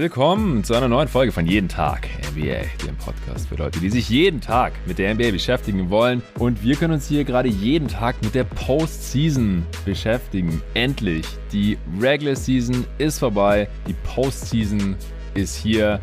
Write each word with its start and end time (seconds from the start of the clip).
Willkommen 0.00 0.64
zu 0.64 0.72
einer 0.72 0.88
neuen 0.88 1.08
Folge 1.08 1.30
von 1.30 1.44
Jeden 1.44 1.68
Tag 1.68 2.08
NBA, 2.32 2.86
dem 2.86 2.96
Podcast 2.96 3.48
für 3.48 3.56
Leute, 3.56 3.80
die 3.80 3.90
sich 3.90 4.08
jeden 4.08 4.40
Tag 4.40 4.72
mit 4.86 4.98
der 4.98 5.14
NBA 5.14 5.30
beschäftigen 5.30 5.90
wollen. 5.90 6.22
Und 6.38 6.62
wir 6.62 6.76
können 6.76 6.94
uns 6.94 7.06
hier 7.06 7.22
gerade 7.22 7.50
jeden 7.50 7.86
Tag 7.86 8.16
mit 8.22 8.34
der 8.34 8.44
Postseason 8.44 9.62
beschäftigen. 9.84 10.62
Endlich. 10.72 11.26
Die 11.52 11.76
Regular 12.00 12.34
Season 12.34 12.86
ist 12.96 13.18
vorbei. 13.18 13.68
Die 13.86 13.92
Postseason 14.14 14.96
ist 15.34 15.54
hier. 15.56 16.00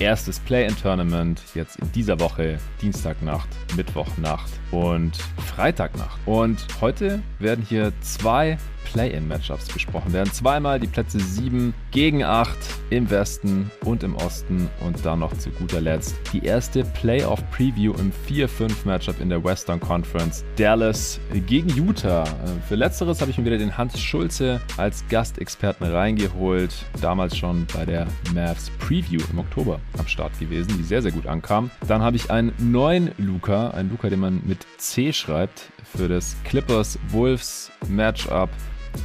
Erstes 0.00 0.40
Play-in-Tournament 0.40 1.40
jetzt 1.54 1.76
in 1.76 1.90
dieser 1.92 2.18
Woche, 2.20 2.58
Dienstagnacht, 2.82 3.48
Mittwochnacht 3.76 4.50
und 4.70 5.16
Freitagnacht. 5.38 6.18
Und 6.26 6.66
heute 6.80 7.22
werden 7.38 7.64
hier 7.66 7.92
zwei 8.00 8.58
Play-in-Matchups 8.92 9.66
besprochen 9.66 10.12
werden. 10.12 10.32
Zweimal 10.32 10.78
die 10.78 10.86
Plätze 10.86 11.18
7 11.18 11.74
gegen 11.90 12.22
8 12.22 12.56
im 12.90 13.10
Westen 13.10 13.68
und 13.84 14.04
im 14.04 14.14
Osten 14.14 14.70
und 14.80 15.04
dann 15.04 15.18
noch 15.18 15.36
zu 15.36 15.50
guter 15.50 15.80
Letzt 15.80 16.14
die 16.32 16.44
erste 16.44 16.84
Playoff-Preview 16.84 17.94
im 17.94 18.12
4-5-Matchup 18.28 19.20
in 19.20 19.28
der 19.28 19.42
Western 19.42 19.80
Conference. 19.80 20.44
Dallas 20.56 21.18
gegen 21.46 21.68
Utah. 21.70 22.24
Für 22.68 22.76
letzteres 22.76 23.20
habe 23.20 23.30
ich 23.32 23.38
mir 23.38 23.44
wieder 23.44 23.58
den 23.58 23.76
Hans 23.76 24.00
Schulze 24.00 24.60
als 24.76 25.04
Gastexperten 25.08 25.86
reingeholt. 25.88 26.72
Damals 27.00 27.36
schon 27.36 27.66
bei 27.74 27.84
der 27.84 28.06
Mavs 28.34 28.70
Preview 28.78 29.20
im 29.32 29.40
Oktober 29.40 29.80
am 29.98 30.06
Start 30.06 30.38
gewesen, 30.38 30.76
die 30.78 30.84
sehr, 30.84 31.02
sehr 31.02 31.12
gut 31.12 31.26
ankam. 31.26 31.72
Dann 31.88 32.02
habe 32.02 32.16
ich 32.16 32.30
einen 32.30 32.52
neuen 32.58 33.10
Luca, 33.18 33.70
einen 33.70 33.90
Luca, 33.90 34.08
den 34.08 34.20
man 34.20 34.42
mit 34.46 34.55
C 34.78 35.12
schreibt, 35.12 35.70
für 35.96 36.08
das 36.08 36.36
Clippers 36.44 36.98
Wolves 37.08 37.70
Matchup 37.88 38.50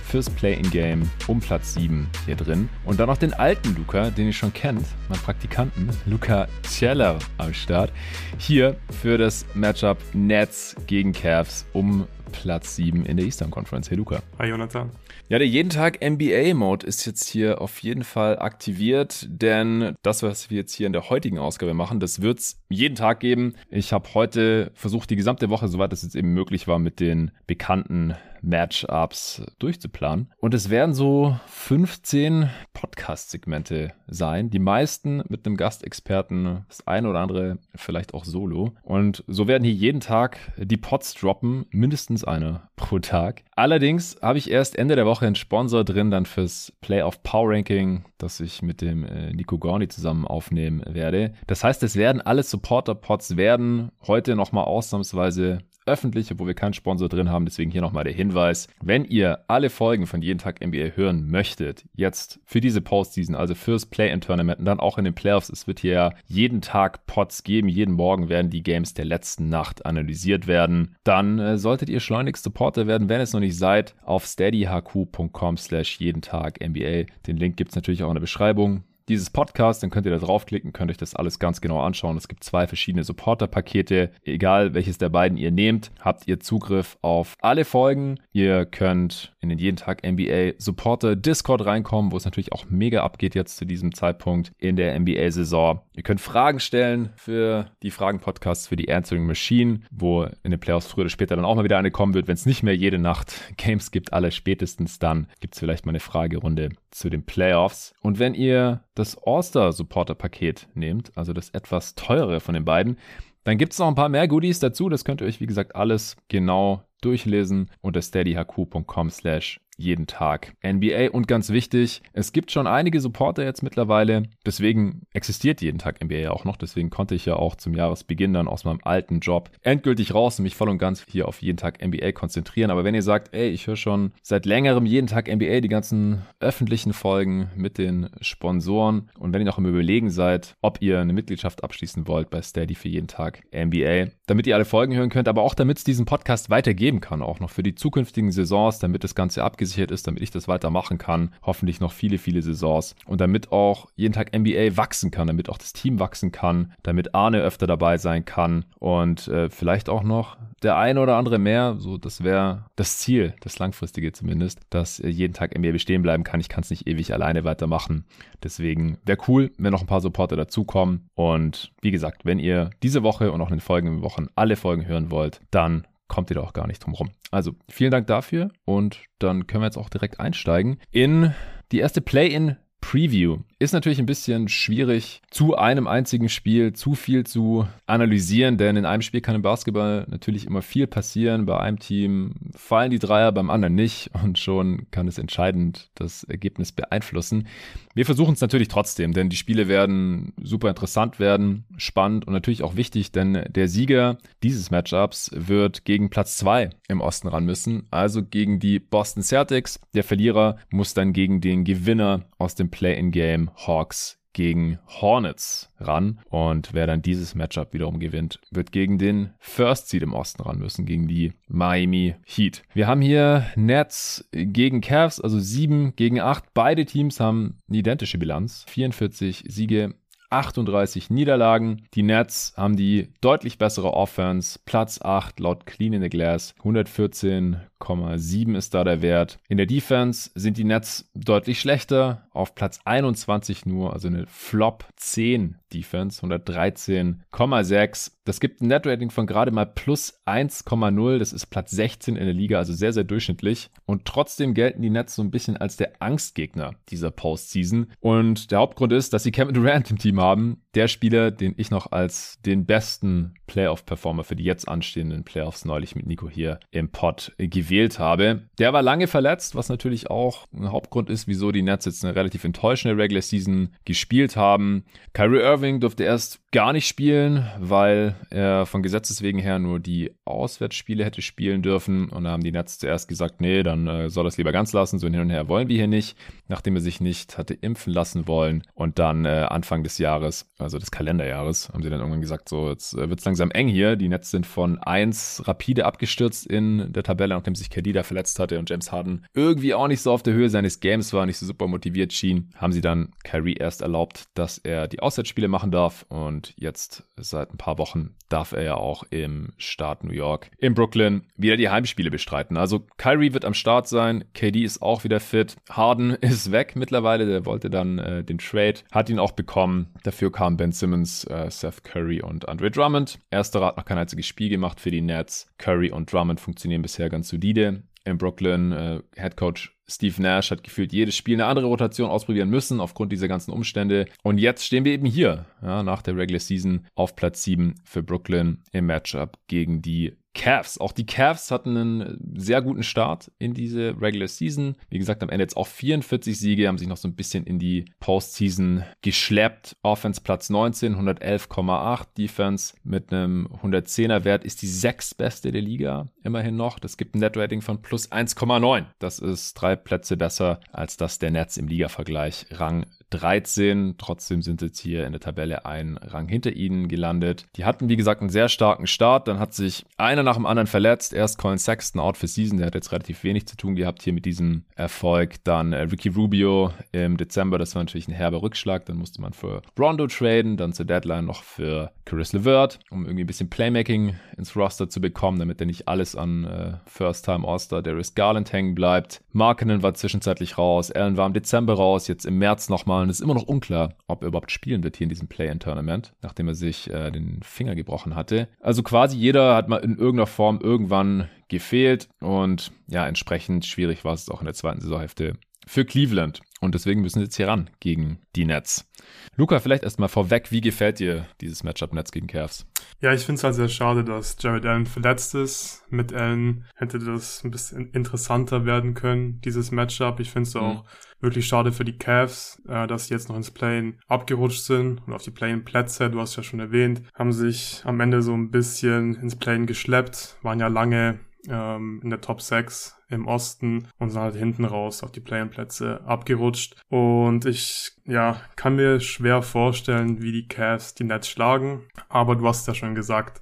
fürs 0.07 0.29
Play-in-Game 0.29 1.09
um 1.27 1.39
Platz 1.39 1.73
7 1.73 2.09
hier 2.25 2.35
drin. 2.35 2.69
Und 2.85 2.99
dann 2.99 3.07
noch 3.07 3.17
den 3.17 3.33
alten 3.33 3.75
Luca, 3.75 4.09
den 4.09 4.27
ihr 4.27 4.33
schon 4.33 4.53
kennt, 4.53 4.85
mein 5.09 5.19
Praktikanten, 5.19 5.89
Luca 6.05 6.47
Celler 6.63 7.19
am 7.37 7.53
Start. 7.53 7.91
Hier 8.37 8.77
für 9.01 9.17
das 9.17 9.45
Matchup 9.53 9.97
Nets 10.13 10.75
gegen 10.87 11.13
Cavs 11.13 11.65
um 11.73 12.07
Platz 12.31 12.75
7 12.75 13.05
in 13.05 13.17
der 13.17 13.25
Eastern 13.25 13.51
Conference. 13.51 13.89
Hey 13.89 13.97
Luca. 13.97 14.21
Hi 14.39 14.47
Jonathan. 14.47 14.89
Ja, 15.29 15.37
der 15.37 15.47
jeden 15.47 15.69
Tag 15.69 15.99
NBA-Mode 16.03 16.85
ist 16.85 17.05
jetzt 17.05 17.27
hier 17.27 17.61
auf 17.61 17.79
jeden 17.79 18.03
Fall 18.03 18.39
aktiviert, 18.39 19.27
denn 19.29 19.95
das, 20.01 20.23
was 20.23 20.49
wir 20.49 20.57
jetzt 20.57 20.73
hier 20.73 20.87
in 20.87 20.93
der 20.93 21.09
heutigen 21.09 21.39
Ausgabe 21.39 21.73
machen, 21.73 21.99
das 21.99 22.21
wird 22.21 22.39
es 22.39 22.59
jeden 22.69 22.95
Tag 22.95 23.19
geben. 23.19 23.55
Ich 23.69 23.93
habe 23.93 24.13
heute 24.13 24.71
versucht, 24.73 25.09
die 25.09 25.15
gesamte 25.15 25.49
Woche, 25.49 25.67
soweit 25.67 25.93
es 25.93 26.03
jetzt 26.03 26.15
eben 26.15 26.33
möglich 26.33 26.67
war, 26.67 26.79
mit 26.79 26.99
den 26.99 27.31
bekannten 27.47 28.15
Matchups 28.41 29.43
durchzuplanen. 29.59 30.31
Und 30.37 30.53
es 30.53 30.69
werden 30.69 30.93
so 30.93 31.37
15 31.47 32.49
Podcast-Segmente 32.73 33.93
sein. 34.07 34.49
Die 34.49 34.59
meisten 34.59 35.23
mit 35.29 35.45
einem 35.45 35.57
Gastexperten, 35.57 36.65
das 36.67 36.87
eine 36.87 37.09
oder 37.09 37.19
andere 37.19 37.59
vielleicht 37.75 38.13
auch 38.13 38.25
solo. 38.25 38.73
Und 38.83 39.23
so 39.27 39.47
werden 39.47 39.63
hier 39.63 39.73
jeden 39.73 40.01
Tag 40.01 40.37
die 40.57 40.77
Pods 40.77 41.13
droppen, 41.15 41.65
mindestens 41.71 42.23
eine 42.23 42.61
pro 42.75 42.99
Tag. 42.99 43.43
Allerdings 43.55 44.17
habe 44.21 44.37
ich 44.37 44.49
erst 44.49 44.77
Ende 44.77 44.95
der 44.95 45.05
Woche 45.05 45.25
einen 45.25 45.35
Sponsor 45.35 45.83
drin, 45.83 46.11
dann 46.11 46.25
fürs 46.25 46.73
Playoff 46.81 47.21
Power 47.23 47.51
Ranking, 47.51 48.05
das 48.17 48.39
ich 48.39 48.61
mit 48.61 48.81
dem 48.81 49.05
äh, 49.05 49.31
Nico 49.33 49.57
Gorni 49.57 49.87
zusammen 49.87 50.25
aufnehmen 50.25 50.83
werde. 50.87 51.33
Das 51.47 51.63
heißt, 51.63 51.83
es 51.83 51.95
werden 51.95 52.21
alle 52.21 52.43
Supporter-Pods 52.43 53.37
werden 53.37 53.91
heute 54.07 54.35
nochmal 54.35 54.65
ausnahmsweise 54.65 55.59
öffentlich, 55.85 56.31
obwohl 56.31 56.47
wir 56.47 56.53
keinen 56.53 56.73
Sponsor 56.73 57.09
drin 57.09 57.29
haben. 57.29 57.45
Deswegen 57.45 57.71
hier 57.71 57.81
nochmal 57.81 58.03
der 58.03 58.13
Hinweis. 58.13 58.67
Wenn 58.81 59.05
ihr 59.05 59.39
alle 59.47 59.69
Folgen 59.69 60.07
von 60.07 60.21
Jeden 60.21 60.39
Tag 60.39 60.65
NBA 60.65 60.95
hören 60.95 61.27
möchtet, 61.29 61.85
jetzt 61.95 62.39
für 62.45 62.61
diese 62.61 62.81
Postseason, 62.81 63.35
also 63.35 63.55
fürs 63.55 63.85
Play-in-Tournament 63.85 64.59
und 64.59 64.65
dann 64.65 64.79
auch 64.79 64.97
in 64.97 65.05
den 65.05 65.13
Playoffs, 65.13 65.49
es 65.49 65.67
wird 65.67 65.79
hier 65.79 65.93
ja 65.93 66.13
jeden 66.27 66.61
Tag 66.61 67.05
Pots 67.05 67.43
geben. 67.43 67.67
Jeden 67.67 67.93
Morgen 67.93 68.29
werden 68.29 68.49
die 68.49 68.63
Games 68.63 68.93
der 68.93 69.05
letzten 69.05 69.49
Nacht 69.49 69.85
analysiert 69.85 70.47
werden. 70.47 70.95
Dann 71.03 71.39
äh, 71.39 71.57
solltet 71.57 71.89
ihr 71.89 71.99
schleunigst 71.99 72.43
Supporter 72.43 72.87
werden, 72.87 73.09
wenn 73.09 73.21
es 73.21 73.33
noch 73.33 73.39
nicht 73.39 73.57
seid, 73.57 73.95
auf 74.03 74.25
steadyhq.com 74.25 75.57
slash 75.57 75.99
jeden 75.99 76.21
Tag 76.21 76.59
NBA. 76.61 77.05
Den 77.27 77.37
Link 77.37 77.57
gibt 77.57 77.71
es 77.71 77.75
natürlich 77.75 78.03
auch 78.03 78.09
in 78.09 78.15
der 78.15 78.21
Beschreibung 78.21 78.83
dieses 79.09 79.29
Podcast, 79.29 79.83
dann 79.83 79.89
könnt 79.89 80.05
ihr 80.05 80.11
da 80.11 80.17
draufklicken, 80.17 80.73
könnt 80.73 80.91
euch 80.91 80.97
das 80.97 81.15
alles 81.15 81.39
ganz 81.39 81.61
genau 81.61 81.81
anschauen. 81.81 82.17
Es 82.17 82.27
gibt 82.27 82.43
zwei 82.43 82.67
verschiedene 82.67 83.03
Supporter-Pakete. 83.03 84.11
Egal 84.23 84.73
welches 84.73 84.97
der 84.97 85.09
beiden 85.09 85.37
ihr 85.37 85.51
nehmt, 85.51 85.91
habt 85.99 86.27
ihr 86.27 86.39
Zugriff 86.39 86.97
auf 87.01 87.35
alle 87.41 87.65
Folgen. 87.65 88.19
Ihr 88.31 88.65
könnt 88.65 89.35
in 89.41 89.49
den 89.49 89.57
jeden 89.57 89.75
Tag 89.75 90.03
NBA 90.05 90.53
Supporter 90.59 91.15
Discord 91.15 91.65
reinkommen, 91.65 92.11
wo 92.11 92.17
es 92.17 92.25
natürlich 92.25 92.53
auch 92.53 92.65
mega 92.69 93.03
abgeht 93.03 93.35
jetzt 93.35 93.57
zu 93.57 93.65
diesem 93.65 93.93
Zeitpunkt 93.93 94.51
in 94.59 94.75
der 94.75 94.97
NBA-Saison. 94.99 95.81
Ihr 95.95 96.03
könnt 96.03 96.21
Fragen 96.21 96.59
stellen 96.59 97.09
für 97.15 97.71
die 97.81 97.91
Fragen-Podcasts 97.91 98.67
für 98.67 98.75
die 98.75 98.91
Answering 98.93 99.25
Machine, 99.25 99.81
wo 99.91 100.27
in 100.43 100.51
den 100.51 100.59
Playoffs 100.59 100.87
früher 100.87 101.01
oder 101.01 101.09
später 101.09 101.35
dann 101.35 101.45
auch 101.45 101.55
mal 101.55 101.63
wieder 101.63 101.79
eine 101.79 101.91
kommen 101.91 102.13
wird, 102.13 102.27
wenn 102.27 102.35
es 102.35 102.45
nicht 102.45 102.61
mehr 102.61 102.75
jede 102.75 102.99
Nacht 102.99 103.33
Games 103.57 103.91
gibt, 103.91 104.13
alle 104.13 104.31
spätestens 104.31 104.99
dann 104.99 105.27
gibt 105.39 105.55
es 105.55 105.59
vielleicht 105.59 105.85
mal 105.85 105.91
eine 105.91 105.99
Fragerunde 105.99 106.69
zu 106.91 107.09
den 107.09 107.23
Playoffs. 107.23 107.93
Und 108.01 108.19
wenn 108.19 108.35
ihr 108.35 108.83
das 108.93 109.17
All-Star-Supporter-Paket 109.25 110.67
nehmt, 110.75 111.11
also 111.17 111.33
das 111.33 111.49
etwas 111.49 111.95
teurere 111.95 112.39
von 112.39 112.53
den 112.53 112.65
beiden, 112.65 112.97
dann 113.43 113.57
gibt 113.57 113.73
es 113.73 113.79
noch 113.79 113.87
ein 113.87 113.95
paar 113.95 114.09
mehr 114.09 114.27
Goodies 114.27 114.59
dazu. 114.59 114.87
Das 114.87 115.03
könnt 115.03 115.21
ihr 115.21 115.27
euch, 115.27 115.39
wie 115.39 115.47
gesagt, 115.47 115.75
alles 115.75 116.15
genau 116.27 116.83
durchlesen 117.01 117.69
unter 117.81 118.01
steadyhq.com 118.01 119.09
slash 119.09 119.59
jeden 119.81 120.07
Tag 120.07 120.53
NBA. 120.63 121.09
Und 121.11 121.27
ganz 121.27 121.49
wichtig, 121.49 122.01
es 122.13 122.31
gibt 122.31 122.51
schon 122.51 122.67
einige 122.67 123.01
Supporter 123.01 123.43
jetzt 123.43 123.63
mittlerweile. 123.63 124.23
Deswegen 124.45 125.01
existiert 125.13 125.61
jeden 125.61 125.79
Tag 125.79 126.03
NBA 126.03 126.29
auch 126.29 126.45
noch. 126.45 126.55
Deswegen 126.55 126.89
konnte 126.89 127.15
ich 127.15 127.25
ja 127.25 127.35
auch 127.35 127.55
zum 127.55 127.73
Jahresbeginn 127.73 128.33
dann 128.33 128.47
aus 128.47 128.63
meinem 128.63 128.79
alten 128.83 129.19
Job 129.19 129.49
endgültig 129.61 130.13
raus 130.13 130.39
und 130.39 130.43
mich 130.43 130.55
voll 130.55 130.69
und 130.69 130.77
ganz 130.77 131.05
hier 131.09 131.27
auf 131.27 131.41
jeden 131.41 131.57
Tag 131.57 131.83
NBA 131.85 132.11
konzentrieren. 132.13 132.71
Aber 132.71 132.83
wenn 132.83 132.95
ihr 132.95 133.01
sagt, 133.01 133.33
ey, 133.33 133.49
ich 133.49 133.67
höre 133.67 133.75
schon 133.75 134.11
seit 134.21 134.45
längerem 134.45 134.85
jeden 134.85 135.07
Tag 135.07 135.27
NBA, 135.27 135.61
die 135.61 135.67
ganzen 135.67 136.21
öffentlichen 136.39 136.93
Folgen 136.93 137.49
mit 137.55 137.77
den 137.77 138.09
Sponsoren 138.21 139.09
und 139.17 139.33
wenn 139.33 139.41
ihr 139.41 139.45
noch 139.45 139.57
im 139.57 139.65
Überlegen 139.65 140.11
seid, 140.11 140.55
ob 140.61 140.81
ihr 140.81 140.99
eine 140.99 141.13
Mitgliedschaft 141.13 141.63
abschließen 141.63 142.07
wollt 142.07 142.29
bei 142.29 142.41
Steady 142.41 142.75
für 142.75 142.89
jeden 142.89 143.07
Tag 143.07 143.41
NBA, 143.53 144.11
damit 144.27 144.47
ihr 144.47 144.55
alle 144.55 144.65
Folgen 144.65 144.95
hören 144.95 145.09
könnt, 145.09 145.27
aber 145.27 145.41
auch 145.41 145.55
damit 145.55 145.79
es 145.79 145.83
diesen 145.83 146.05
Podcast 146.05 146.49
weitergeben 146.49 147.01
kann, 147.01 147.21
auch 147.21 147.39
noch 147.39 147.49
für 147.49 147.63
die 147.63 147.75
zukünftigen 147.75 148.31
Saisons, 148.31 148.79
damit 148.79 149.03
das 149.03 149.15
Ganze 149.15 149.43
abgesichert 149.43 149.70
abgesichert 149.71 149.91
ist, 149.91 150.07
damit 150.07 150.21
ich 150.21 150.31
das 150.31 150.47
weitermachen 150.47 150.97
kann. 150.97 151.33
Hoffentlich 151.43 151.79
noch 151.79 151.91
viele, 151.91 152.17
viele 152.17 152.41
Saisons. 152.41 152.95
Und 153.05 153.21
damit 153.21 153.51
auch 153.51 153.87
jeden 153.95 154.13
Tag 154.13 154.35
NBA 154.35 154.77
wachsen 154.77 155.11
kann, 155.11 155.27
damit 155.27 155.49
auch 155.49 155.57
das 155.57 155.73
Team 155.73 155.99
wachsen 155.99 156.31
kann, 156.31 156.73
damit 156.83 157.15
Arne 157.15 157.41
öfter 157.41 157.67
dabei 157.67 157.97
sein 157.97 158.25
kann 158.25 158.65
und 158.79 159.27
äh, 159.27 159.49
vielleicht 159.49 159.89
auch 159.89 160.03
noch 160.03 160.37
der 160.63 160.77
eine 160.77 161.01
oder 161.01 161.15
andere 161.15 161.39
mehr. 161.39 161.75
So, 161.77 161.97
das 161.97 162.23
wäre 162.23 162.65
das 162.75 162.97
Ziel, 162.97 163.33
das 163.41 163.59
langfristige 163.59 164.11
zumindest, 164.11 164.59
dass 164.69 164.99
äh, 164.99 165.07
jeden 165.07 165.33
Tag 165.33 165.57
NBA 165.57 165.71
bestehen 165.71 166.01
bleiben 166.01 166.23
kann. 166.23 166.39
Ich 166.39 166.49
kann 166.49 166.63
es 166.63 166.69
nicht 166.69 166.87
ewig 166.87 167.13
alleine 167.13 167.43
weitermachen. 167.43 168.05
Deswegen 168.43 168.97
wäre 169.05 169.19
cool, 169.27 169.51
wenn 169.57 169.71
noch 169.71 169.81
ein 169.81 169.87
paar 169.87 170.01
Supporter 170.01 170.35
dazukommen. 170.35 171.09
Und 171.15 171.71
wie 171.81 171.91
gesagt, 171.91 172.25
wenn 172.25 172.39
ihr 172.39 172.71
diese 172.83 173.03
Woche 173.03 173.31
und 173.31 173.41
auch 173.41 173.49
in 173.49 173.55
den 173.55 173.61
folgenden 173.61 174.01
Wochen 174.01 174.27
alle 174.35 174.55
Folgen 174.55 174.85
hören 174.85 175.11
wollt, 175.11 175.41
dann 175.51 175.87
kommt 176.11 176.29
ihr 176.29 176.35
da 176.35 176.41
auch 176.41 176.51
gar 176.51 176.67
nicht 176.67 176.83
drum 176.83 176.93
rum. 176.93 177.11
Also 177.31 177.53
vielen 177.69 177.89
Dank 177.89 178.05
dafür 178.05 178.51
und 178.65 178.99
dann 179.17 179.47
können 179.47 179.61
wir 179.61 179.67
jetzt 179.67 179.77
auch 179.77 179.89
direkt 179.89 180.19
einsteigen 180.19 180.77
in 180.91 181.33
die 181.71 181.79
erste 181.79 182.01
Play-in 182.01 182.57
Preview. 182.81 183.37
Ist 183.59 183.73
natürlich 183.73 183.99
ein 183.99 184.07
bisschen 184.07 184.49
schwierig, 184.49 185.21
zu 185.29 185.55
einem 185.55 185.87
einzigen 185.87 186.27
Spiel 186.27 186.73
zu 186.73 186.95
viel 186.95 187.25
zu 187.25 187.67
analysieren, 187.85 188.57
denn 188.57 188.75
in 188.75 188.85
einem 188.85 189.03
Spiel 189.03 189.21
kann 189.21 189.35
im 189.35 189.43
Basketball 189.43 190.05
natürlich 190.09 190.47
immer 190.47 190.63
viel 190.63 190.87
passieren. 190.87 191.45
Bei 191.45 191.59
einem 191.59 191.79
Team 191.79 192.33
fallen 192.55 192.91
die 192.91 192.99
Dreier, 192.99 193.31
beim 193.31 193.49
anderen 193.49 193.75
nicht 193.75 194.09
und 194.21 194.39
schon 194.39 194.87
kann 194.89 195.07
es 195.07 195.19
entscheidend 195.19 195.91
das 195.95 196.23
Ergebnis 196.23 196.71
beeinflussen. 196.71 197.47
Wir 197.93 198.05
versuchen 198.05 198.33
es 198.33 198.41
natürlich 198.41 198.67
trotzdem, 198.67 199.13
denn 199.13 199.29
die 199.29 199.37
Spiele 199.37 199.67
werden 199.67 200.33
super 200.41 200.67
interessant 200.67 201.19
werden, 201.19 201.65
spannend 201.81 202.25
und 202.25 202.33
natürlich 202.33 202.63
auch 202.63 202.75
wichtig, 202.75 203.11
denn 203.11 203.43
der 203.49 203.67
Sieger 203.67 204.17
dieses 204.43 204.71
Matchups 204.71 205.31
wird 205.33 205.85
gegen 205.85 206.09
Platz 206.09 206.37
2 206.37 206.69
im 206.87 207.01
Osten 207.01 207.27
ran 207.27 207.45
müssen, 207.45 207.87
also 207.91 208.23
gegen 208.23 208.59
die 208.59 208.79
Boston 208.79 209.23
Celtics. 209.23 209.79
Der 209.93 210.03
Verlierer 210.03 210.57
muss 210.69 210.93
dann 210.93 211.13
gegen 211.13 211.41
den 211.41 211.63
Gewinner 211.63 212.25
aus 212.37 212.55
dem 212.55 212.69
Play-in-Game 212.69 213.51
Hawks 213.55 214.21
gegen 214.33 214.79
Hornets 214.87 215.71
ran. 215.79 216.19
Und 216.29 216.73
wer 216.73 216.87
dann 216.87 217.01
dieses 217.01 217.35
Matchup 217.35 217.73
wiederum 217.73 217.99
gewinnt, 217.99 218.39
wird 218.51 218.71
gegen 218.71 218.97
den 218.97 219.31
First 219.39 219.89
Seed 219.89 220.03
im 220.03 220.13
Osten 220.13 220.43
ran 220.43 220.59
müssen, 220.59 220.85
gegen 220.85 221.07
die 221.07 221.33
Miami 221.47 222.15
Heat. 222.25 222.63
Wir 222.73 222.87
haben 222.87 223.01
hier 223.01 223.45
Nets 223.55 224.27
gegen 224.31 224.81
Cavs, 224.81 225.19
also 225.19 225.39
7 225.39 225.95
gegen 225.95 226.19
8. 226.19 226.53
Beide 226.53 226.85
Teams 226.85 227.19
haben 227.19 227.57
eine 227.67 227.79
identische 227.79 228.17
Bilanz. 228.17 228.65
44 228.67 229.43
Siege, 229.47 229.95
38 230.31 231.09
Niederlagen. 231.09 231.87
Die 231.93 232.03
Nets 232.03 232.53
haben 232.57 232.75
die 232.75 233.13
deutlich 233.21 233.57
bessere 233.57 233.93
Offense, 233.93 234.59
Platz 234.65 235.01
8 235.01 235.39
laut 235.39 235.65
Clean 235.65 235.93
in 235.93 236.01
the 236.01 236.09
Glass, 236.09 236.55
114,7 236.63 238.57
ist 238.57 238.73
da 238.73 238.83
der 238.83 239.01
Wert. 239.01 239.37
In 239.47 239.57
der 239.57 239.65
Defense 239.65 240.31
sind 240.35 240.57
die 240.57 240.63
Nets 240.63 241.09
deutlich 241.13 241.59
schlechter, 241.59 242.27
auf 242.31 242.55
Platz 242.55 242.79
21 242.85 243.65
nur, 243.65 243.93
also 243.93 244.07
eine 244.07 244.25
Flop 244.27 244.85
10 244.95 245.57
Defense, 245.73 246.21
113,6. 246.25 248.11
Das 248.23 248.39
gibt 248.39 248.61
ein 248.61 248.67
Net-Rating 248.67 249.09
von 249.09 249.25
gerade 249.25 249.51
mal 249.51 249.65
plus 249.65 250.21
1,0. 250.25 251.17
Das 251.17 251.33
ist 251.33 251.47
Platz 251.47 251.71
16 251.71 252.15
in 252.15 252.25
der 252.25 252.33
Liga, 252.33 252.57
also 252.57 252.73
sehr, 252.73 252.93
sehr 252.93 253.03
durchschnittlich. 253.03 253.69
Und 253.85 254.05
trotzdem 254.05 254.53
gelten 254.53 254.81
die 254.81 254.89
Nets 254.89 255.15
so 255.15 255.21
ein 255.21 255.31
bisschen 255.31 255.57
als 255.57 255.77
der 255.77 255.93
Angstgegner 255.99 256.75
dieser 256.89 257.11
Postseason. 257.11 257.87
Und 257.99 258.51
der 258.51 258.59
Hauptgrund 258.59 258.93
ist, 258.93 259.13
dass 259.13 259.23
sie 259.23 259.31
Kevin 259.31 259.53
Durant 259.53 259.89
im 259.91 259.97
Team 259.97 260.19
haben. 260.21 260.60
Der 260.75 260.87
Spieler, 260.87 261.31
den 261.31 261.53
ich 261.57 261.69
noch 261.69 261.91
als 261.91 262.39
den 262.45 262.65
besten 262.65 263.33
Playoff-Performer 263.47 264.23
für 264.23 264.37
die 264.37 264.45
jetzt 264.45 264.67
anstehenden 264.67 265.25
Playoffs 265.25 265.65
neulich 265.65 265.95
mit 265.95 266.07
Nico 266.07 266.29
hier 266.29 266.59
im 266.71 266.89
Pod 266.89 267.33
gewählt 267.37 267.99
habe. 267.99 268.43
Der 268.59 268.71
war 268.71 268.81
lange 268.81 269.07
verletzt, 269.07 269.55
was 269.55 269.67
natürlich 269.67 270.09
auch 270.09 270.47
ein 270.53 270.71
Hauptgrund 270.71 271.09
ist, 271.09 271.27
wieso 271.27 271.51
die 271.51 271.61
Nets 271.61 271.83
jetzt 271.85 272.05
eine 272.05 272.15
relativ 272.15 272.45
enttäuschende 272.45 272.97
Regular 272.97 273.21
Season 273.21 273.75
gespielt 273.83 274.37
haben. 274.37 274.85
Kyrie 275.13 275.41
Irving 275.41 275.81
durfte 275.81 276.05
erst 276.05 276.39
gar 276.51 276.71
nicht 276.71 276.87
spielen, 276.87 277.45
weil 277.59 278.15
er 278.29 278.65
von 278.65 278.83
Gesetzes 278.83 279.21
wegen 279.21 279.39
her 279.39 279.59
nur 279.59 279.79
die 279.79 280.11
Auswärtsspiele 280.25 281.03
hätte 281.03 281.21
spielen 281.21 281.61
dürfen. 281.61 282.09
Und 282.09 282.23
da 282.23 282.31
haben 282.31 282.43
die 282.43 282.51
Nets 282.51 282.79
zuerst 282.79 283.07
gesagt, 283.07 283.41
nee, 283.41 283.63
dann 283.63 283.87
äh, 283.87 284.09
soll 284.09 284.23
das 284.23 284.37
lieber 284.37 284.51
ganz 284.51 284.71
lassen. 284.71 284.99
So 284.99 285.07
hin 285.07 285.19
und 285.19 285.29
her 285.29 285.49
wollen 285.49 285.67
wir 285.67 285.77
hier 285.77 285.87
nicht, 285.87 286.17
nachdem 286.47 286.75
er 286.75 286.81
sich 286.81 287.01
nicht 287.01 287.37
hatte 287.37 287.53
impfen 287.53 287.91
lassen 287.91 288.27
wollen. 288.27 288.63
Und 288.73 288.99
dann 288.99 289.25
äh, 289.25 289.45
Anfang 289.49 289.83
des 289.83 289.97
Jahres, 289.97 290.49
also 290.61 290.77
des 290.77 290.91
Kalenderjahres, 290.91 291.69
haben 291.69 291.83
sie 291.83 291.89
dann 291.89 291.99
irgendwann 291.99 292.21
gesagt, 292.21 292.49
so, 292.49 292.69
jetzt 292.69 292.93
äh, 292.93 293.09
wird 293.09 293.19
es 293.19 293.25
langsam 293.25 293.51
eng 293.51 293.67
hier. 293.67 293.95
Die 293.95 294.09
Nets 294.09 294.31
sind 294.31 294.45
von 294.45 294.79
1 294.79 295.43
rapide 295.45 295.85
abgestürzt 295.85 296.45
in 296.45 296.91
der 296.91 297.03
Tabelle, 297.03 297.35
nachdem 297.35 297.55
sich 297.55 297.69
KD 297.69 297.91
da 297.93 298.03
verletzt 298.03 298.39
hatte 298.39 298.59
und 298.59 298.69
James 298.69 298.91
Harden 298.91 299.25
irgendwie 299.33 299.73
auch 299.73 299.87
nicht 299.87 300.01
so 300.01 300.11
auf 300.11 300.23
der 300.23 300.33
Höhe 300.33 300.49
seines 300.49 300.79
Games 300.79 301.13
war, 301.13 301.25
nicht 301.25 301.37
so 301.37 301.45
super 301.45 301.67
motiviert 301.67 302.13
schien, 302.13 302.51
haben 302.55 302.73
sie 302.73 302.81
dann 302.81 303.11
Kyrie 303.23 303.55
erst 303.55 303.81
erlaubt, 303.81 304.25
dass 304.33 304.57
er 304.57 304.87
die 304.87 304.99
Auswärtsspiele 304.99 305.47
machen 305.47 305.71
darf. 305.71 306.05
Und 306.09 306.53
jetzt 306.57 307.03
seit 307.17 307.51
ein 307.53 307.57
paar 307.57 307.77
Wochen 307.77 308.15
darf 308.29 308.51
er 308.51 308.63
ja 308.63 308.75
auch 308.75 309.03
im 309.09 309.53
Staat 309.57 310.03
New 310.03 310.13
York, 310.13 310.51
in 310.57 310.73
Brooklyn, 310.73 311.27
wieder 311.35 311.57
die 311.57 311.69
Heimspiele 311.69 312.11
bestreiten. 312.11 312.57
Also 312.57 312.85
Kyrie 312.97 313.33
wird 313.33 313.45
am 313.45 313.53
Start 313.53 313.87
sein, 313.87 314.25
KD 314.33 314.63
ist 314.63 314.81
auch 314.81 315.03
wieder 315.03 315.19
fit, 315.19 315.55
Harden 315.69 316.11
ist 316.21 316.51
weg 316.51 316.75
mittlerweile, 316.75 317.25
der 317.25 317.45
wollte 317.45 317.69
dann 317.69 317.99
äh, 317.99 318.23
den 318.23 318.37
Trade, 318.37 318.79
hat 318.91 319.09
ihn 319.09 319.19
auch 319.19 319.31
bekommen. 319.31 319.93
Dafür 320.03 320.31
kamen 320.51 320.57
Ben 320.57 320.71
Simmons, 320.71 321.23
äh, 321.25 321.49
Seth 321.49 321.83
Curry 321.83 322.21
und 322.21 322.49
Andre 322.49 322.71
Drummond. 322.71 323.19
Ersterer 323.29 323.67
hat 323.67 323.77
noch 323.77 323.85
kein 323.85 323.97
einziges 323.97 324.25
Spiel 324.25 324.49
gemacht 324.49 324.79
für 324.81 324.91
die 324.91 325.01
Nets. 325.01 325.47
Curry 325.57 325.91
und 325.91 326.11
Drummond 326.11 326.39
funktionieren 326.39 326.81
bisher 326.81 327.09
ganz 327.09 327.29
solide 327.29 327.83
in 328.03 328.17
Brooklyn. 328.17 328.71
Äh, 328.71 329.01
Head 329.15 329.37
Coach 329.37 329.77
Steve 329.87 330.21
Nash 330.21 330.51
hat 330.51 330.63
gefühlt 330.63 330.91
jedes 330.91 331.15
Spiel 331.15 331.35
eine 331.35 331.45
andere 331.45 331.67
Rotation 331.67 332.09
ausprobieren 332.09 332.49
müssen 332.49 332.79
aufgrund 332.79 333.11
dieser 333.11 333.27
ganzen 333.27 333.51
Umstände. 333.51 334.07
Und 334.23 334.39
jetzt 334.39 334.65
stehen 334.65 334.83
wir 334.83 334.91
eben 334.91 335.05
hier, 335.05 335.45
ja, 335.61 335.83
nach 335.83 336.01
der 336.01 336.17
Regular 336.17 336.39
Season 336.39 336.85
auf 336.95 337.15
Platz 337.15 337.43
7 337.43 337.75
für 337.83 338.03
Brooklyn 338.03 338.63
im 338.71 338.87
Matchup 338.87 339.37
gegen 339.47 339.81
die 339.81 340.17
Cavs. 340.33 340.77
Auch 340.77 340.91
die 340.91 341.05
Cavs 341.05 341.51
hatten 341.51 341.75
einen 341.77 342.35
sehr 342.35 342.61
guten 342.61 342.83
Start 342.83 343.31
in 343.37 343.53
diese 343.53 343.95
Regular 343.99 344.27
Season. 344.27 344.75
Wie 344.89 344.97
gesagt, 344.97 345.23
am 345.23 345.29
Ende 345.29 345.43
jetzt 345.43 345.57
auch 345.57 345.67
44 345.67 346.37
Siege, 346.39 346.67
haben 346.67 346.77
sich 346.77 346.87
noch 346.87 346.97
so 346.97 347.07
ein 347.07 347.15
bisschen 347.15 347.45
in 347.45 347.59
die 347.59 347.85
Postseason 347.99 348.83
geschleppt. 349.01 349.75
Offense 349.81 350.21
Platz 350.21 350.49
19, 350.49 350.95
111,8. 350.95 352.07
Defense 352.17 352.73
mit 352.83 353.11
einem 353.11 353.47
110er 353.61 354.23
Wert 354.23 354.43
ist 354.43 354.61
die 354.61 354.67
sechstbeste 354.67 355.51
der 355.51 355.61
Liga 355.61 356.07
immerhin 356.23 356.55
noch. 356.55 356.79
Das 356.79 356.97
gibt 356.97 357.15
ein 357.15 357.19
Net-Rating 357.19 357.61
von 357.61 357.81
plus 357.81 358.11
1,9. 358.11 358.85
Das 358.99 359.19
ist 359.19 359.53
drei 359.55 359.75
Plätze 359.75 360.17
besser 360.17 360.59
als 360.71 360.97
das 360.97 361.19
der 361.19 361.31
Nets 361.31 361.57
im 361.57 361.67
Liga-Vergleich. 361.67 362.47
Rang 362.51 362.85
13. 363.11 363.95
Trotzdem 363.97 364.41
sind 364.41 364.61
jetzt 364.61 364.79
hier 364.79 365.05
in 365.05 365.11
der 365.11 365.21
Tabelle 365.21 365.65
ein 365.65 365.97
Rang 365.97 366.27
hinter 366.27 366.51
ihnen 366.51 366.87
gelandet. 366.87 367.45
Die 367.55 367.65
hatten, 367.65 367.89
wie 367.89 367.97
gesagt, 367.97 368.21
einen 368.21 368.29
sehr 368.29 368.49
starken 368.49 368.87
Start. 368.87 369.27
Dann 369.27 369.39
hat 369.39 369.53
sich 369.53 369.85
einer 369.97 370.20
nach 370.23 370.35
dem 370.35 370.45
anderen 370.45 370.67
verletzt. 370.67 371.13
Erst 371.13 371.37
Colin 371.37 371.57
Sexton 371.57 371.99
out 371.99 372.17
for 372.17 372.27
season. 372.27 372.57
Der 372.57 372.67
hat 372.67 372.75
jetzt 372.75 372.91
relativ 372.91 373.23
wenig 373.23 373.47
zu 373.47 373.57
tun 373.57 373.75
gehabt 373.75 374.01
hier 374.01 374.13
mit 374.13 374.25
diesem 374.25 374.63
Erfolg. 374.75 375.43
Dann 375.43 375.73
äh, 375.73 375.81
Ricky 375.81 376.09
Rubio 376.09 376.71
im 376.91 377.17
Dezember. 377.17 377.57
Das 377.57 377.75
war 377.75 377.83
natürlich 377.83 378.07
ein 378.07 378.13
herber 378.13 378.41
Rückschlag. 378.41 378.85
Dann 378.85 378.97
musste 378.97 379.21
man 379.21 379.33
für 379.33 379.61
Rondo 379.79 380.07
traden. 380.07 380.57
Dann 380.57 380.73
zur 380.73 380.85
Deadline 380.85 381.25
noch 381.25 381.43
für 381.43 381.91
Chris 382.05 382.33
LeVert, 382.33 382.79
um 382.89 383.05
irgendwie 383.05 383.23
ein 383.23 383.27
bisschen 383.27 383.49
Playmaking 383.49 384.15
ins 384.37 384.55
Roster 384.55 384.89
zu 384.89 384.99
bekommen, 384.99 385.39
damit 385.39 385.59
er 385.61 385.65
nicht 385.65 385.87
alles 385.87 386.15
an 386.15 386.43
äh, 386.43 386.73
First-Time 386.85 387.47
All-Star 387.47 387.81
Darius 387.81 388.15
Garland 388.15 388.51
hängen 388.51 388.75
bleibt. 388.75 389.21
Markinen 389.31 389.81
war 389.81 389.93
zwischenzeitlich 389.93 390.57
raus. 390.57 390.91
Allen 390.91 391.17
war 391.17 391.27
im 391.27 391.33
Dezember 391.33 391.75
raus. 391.75 392.07
Jetzt 392.07 392.25
im 392.25 392.37
März 392.37 392.69
nochmal 392.69 393.03
und 393.03 393.09
es 393.09 393.19
ist 393.19 393.23
immer 393.23 393.33
noch 393.33 393.43
unklar, 393.43 393.93
ob 394.07 394.23
er 394.23 394.27
überhaupt 394.27 394.51
spielen 394.51 394.83
wird 394.83 394.97
hier 394.97 395.05
in 395.05 395.09
diesem 395.09 395.27
Play-In-Tournament, 395.27 396.13
nachdem 396.21 396.47
er 396.47 396.55
sich 396.55 396.89
äh, 396.89 397.11
den 397.11 397.39
Finger 397.43 397.75
gebrochen 397.75 398.15
hatte. 398.15 398.47
Also 398.59 398.83
quasi 398.83 399.17
jeder 399.17 399.55
hat 399.55 399.69
mal 399.69 399.77
in 399.77 399.95
irgendeiner 400.11 400.27
Form 400.27 400.59
irgendwann 400.61 401.29
gefehlt. 401.47 402.07
Und 402.19 402.71
ja, 402.87 403.07
entsprechend 403.07 403.65
schwierig 403.65 404.03
war 404.03 404.13
es 404.13 404.29
auch 404.29 404.41
in 404.41 404.45
der 404.45 404.53
zweiten 404.53 404.81
Saisonhälfte 404.81 405.37
für 405.67 405.85
Cleveland. 405.85 406.41
Und 406.59 406.75
deswegen 406.75 407.01
müssen 407.01 407.19
sie 407.19 407.25
jetzt 407.25 407.37
hier 407.37 407.47
ran 407.47 407.71
gegen 407.79 408.19
die 408.35 408.45
Nets. 408.45 408.87
Luca, 409.35 409.59
vielleicht 409.59 409.83
erstmal 409.83 410.09
vorweg, 410.09 410.51
wie 410.51 410.61
gefällt 410.61 410.99
dir 410.99 411.25
dieses 411.41 411.63
Matchup 411.63 411.91
Nets 411.91 412.11
gegen 412.11 412.27
Cavs? 412.27 412.67
Ja, 412.99 413.11
ich 413.13 413.25
finde 413.25 413.39
es 413.39 413.43
halt 413.43 413.55
sehr 413.55 413.69
schade, 413.69 414.03
dass 414.03 414.37
Jared 414.39 414.65
Allen 414.65 414.85
verletzt 414.85 415.33
ist. 415.33 415.83
Mit 415.89 416.13
Allen 416.13 416.65
hätte 416.75 416.99
das 416.99 417.43
ein 417.43 417.49
bisschen 417.49 417.89
interessanter 417.91 418.65
werden 418.65 418.93
können, 418.93 419.41
dieses 419.41 419.71
Matchup. 419.71 420.19
Ich 420.19 420.29
finde 420.29 420.47
es 420.47 420.53
mhm. 420.53 420.61
auch 420.61 420.85
wirklich 421.19 421.47
schade 421.47 421.71
für 421.71 421.85
die 421.85 421.97
Cavs, 421.97 422.61
äh, 422.67 422.85
dass 422.85 423.07
sie 423.07 423.15
jetzt 423.15 423.29
noch 423.29 423.35
ins 423.35 423.49
Play 423.49 423.93
abgerutscht 424.07 424.63
sind 424.63 425.01
und 425.07 425.13
auf 425.13 425.23
die 425.23 425.31
Play-Plätze, 425.31 426.11
du 426.11 426.19
hast 426.19 426.35
ja 426.35 426.43
schon 426.43 426.59
erwähnt, 426.59 427.01
haben 427.15 427.31
sich 427.31 427.81
am 427.85 427.99
Ende 427.99 428.21
so 428.21 428.33
ein 428.33 428.51
bisschen 428.51 429.15
ins 429.15 429.35
Play 429.35 429.65
geschleppt, 429.65 430.37
waren 430.41 430.59
ja 430.59 430.67
lange 430.67 431.19
ähm, 431.49 432.01
in 432.03 432.09
der 432.09 432.21
Top 432.21 432.41
6 432.41 432.97
im 433.09 433.27
Osten 433.27 433.87
und 433.99 434.09
sind 434.09 434.21
halt 434.21 434.35
hinten 434.35 434.65
raus 434.65 435.03
auf 435.03 435.11
die 435.11 435.19
Play-in-Plätze 435.19 436.01
abgerutscht. 436.05 436.75
Und 436.89 437.45
ich, 437.45 437.91
ja, 438.05 438.39
kann 438.55 438.75
mir 438.75 438.99
schwer 438.99 439.41
vorstellen, 439.41 440.21
wie 440.21 440.31
die 440.31 440.47
Cavs 440.47 440.93
die 440.93 441.03
Nets 441.03 441.27
schlagen. 441.27 441.83
Aber 442.09 442.35
du 442.35 442.47
hast 442.47 442.67
ja 442.67 442.73
schon 442.73 442.95
gesagt, 442.95 443.41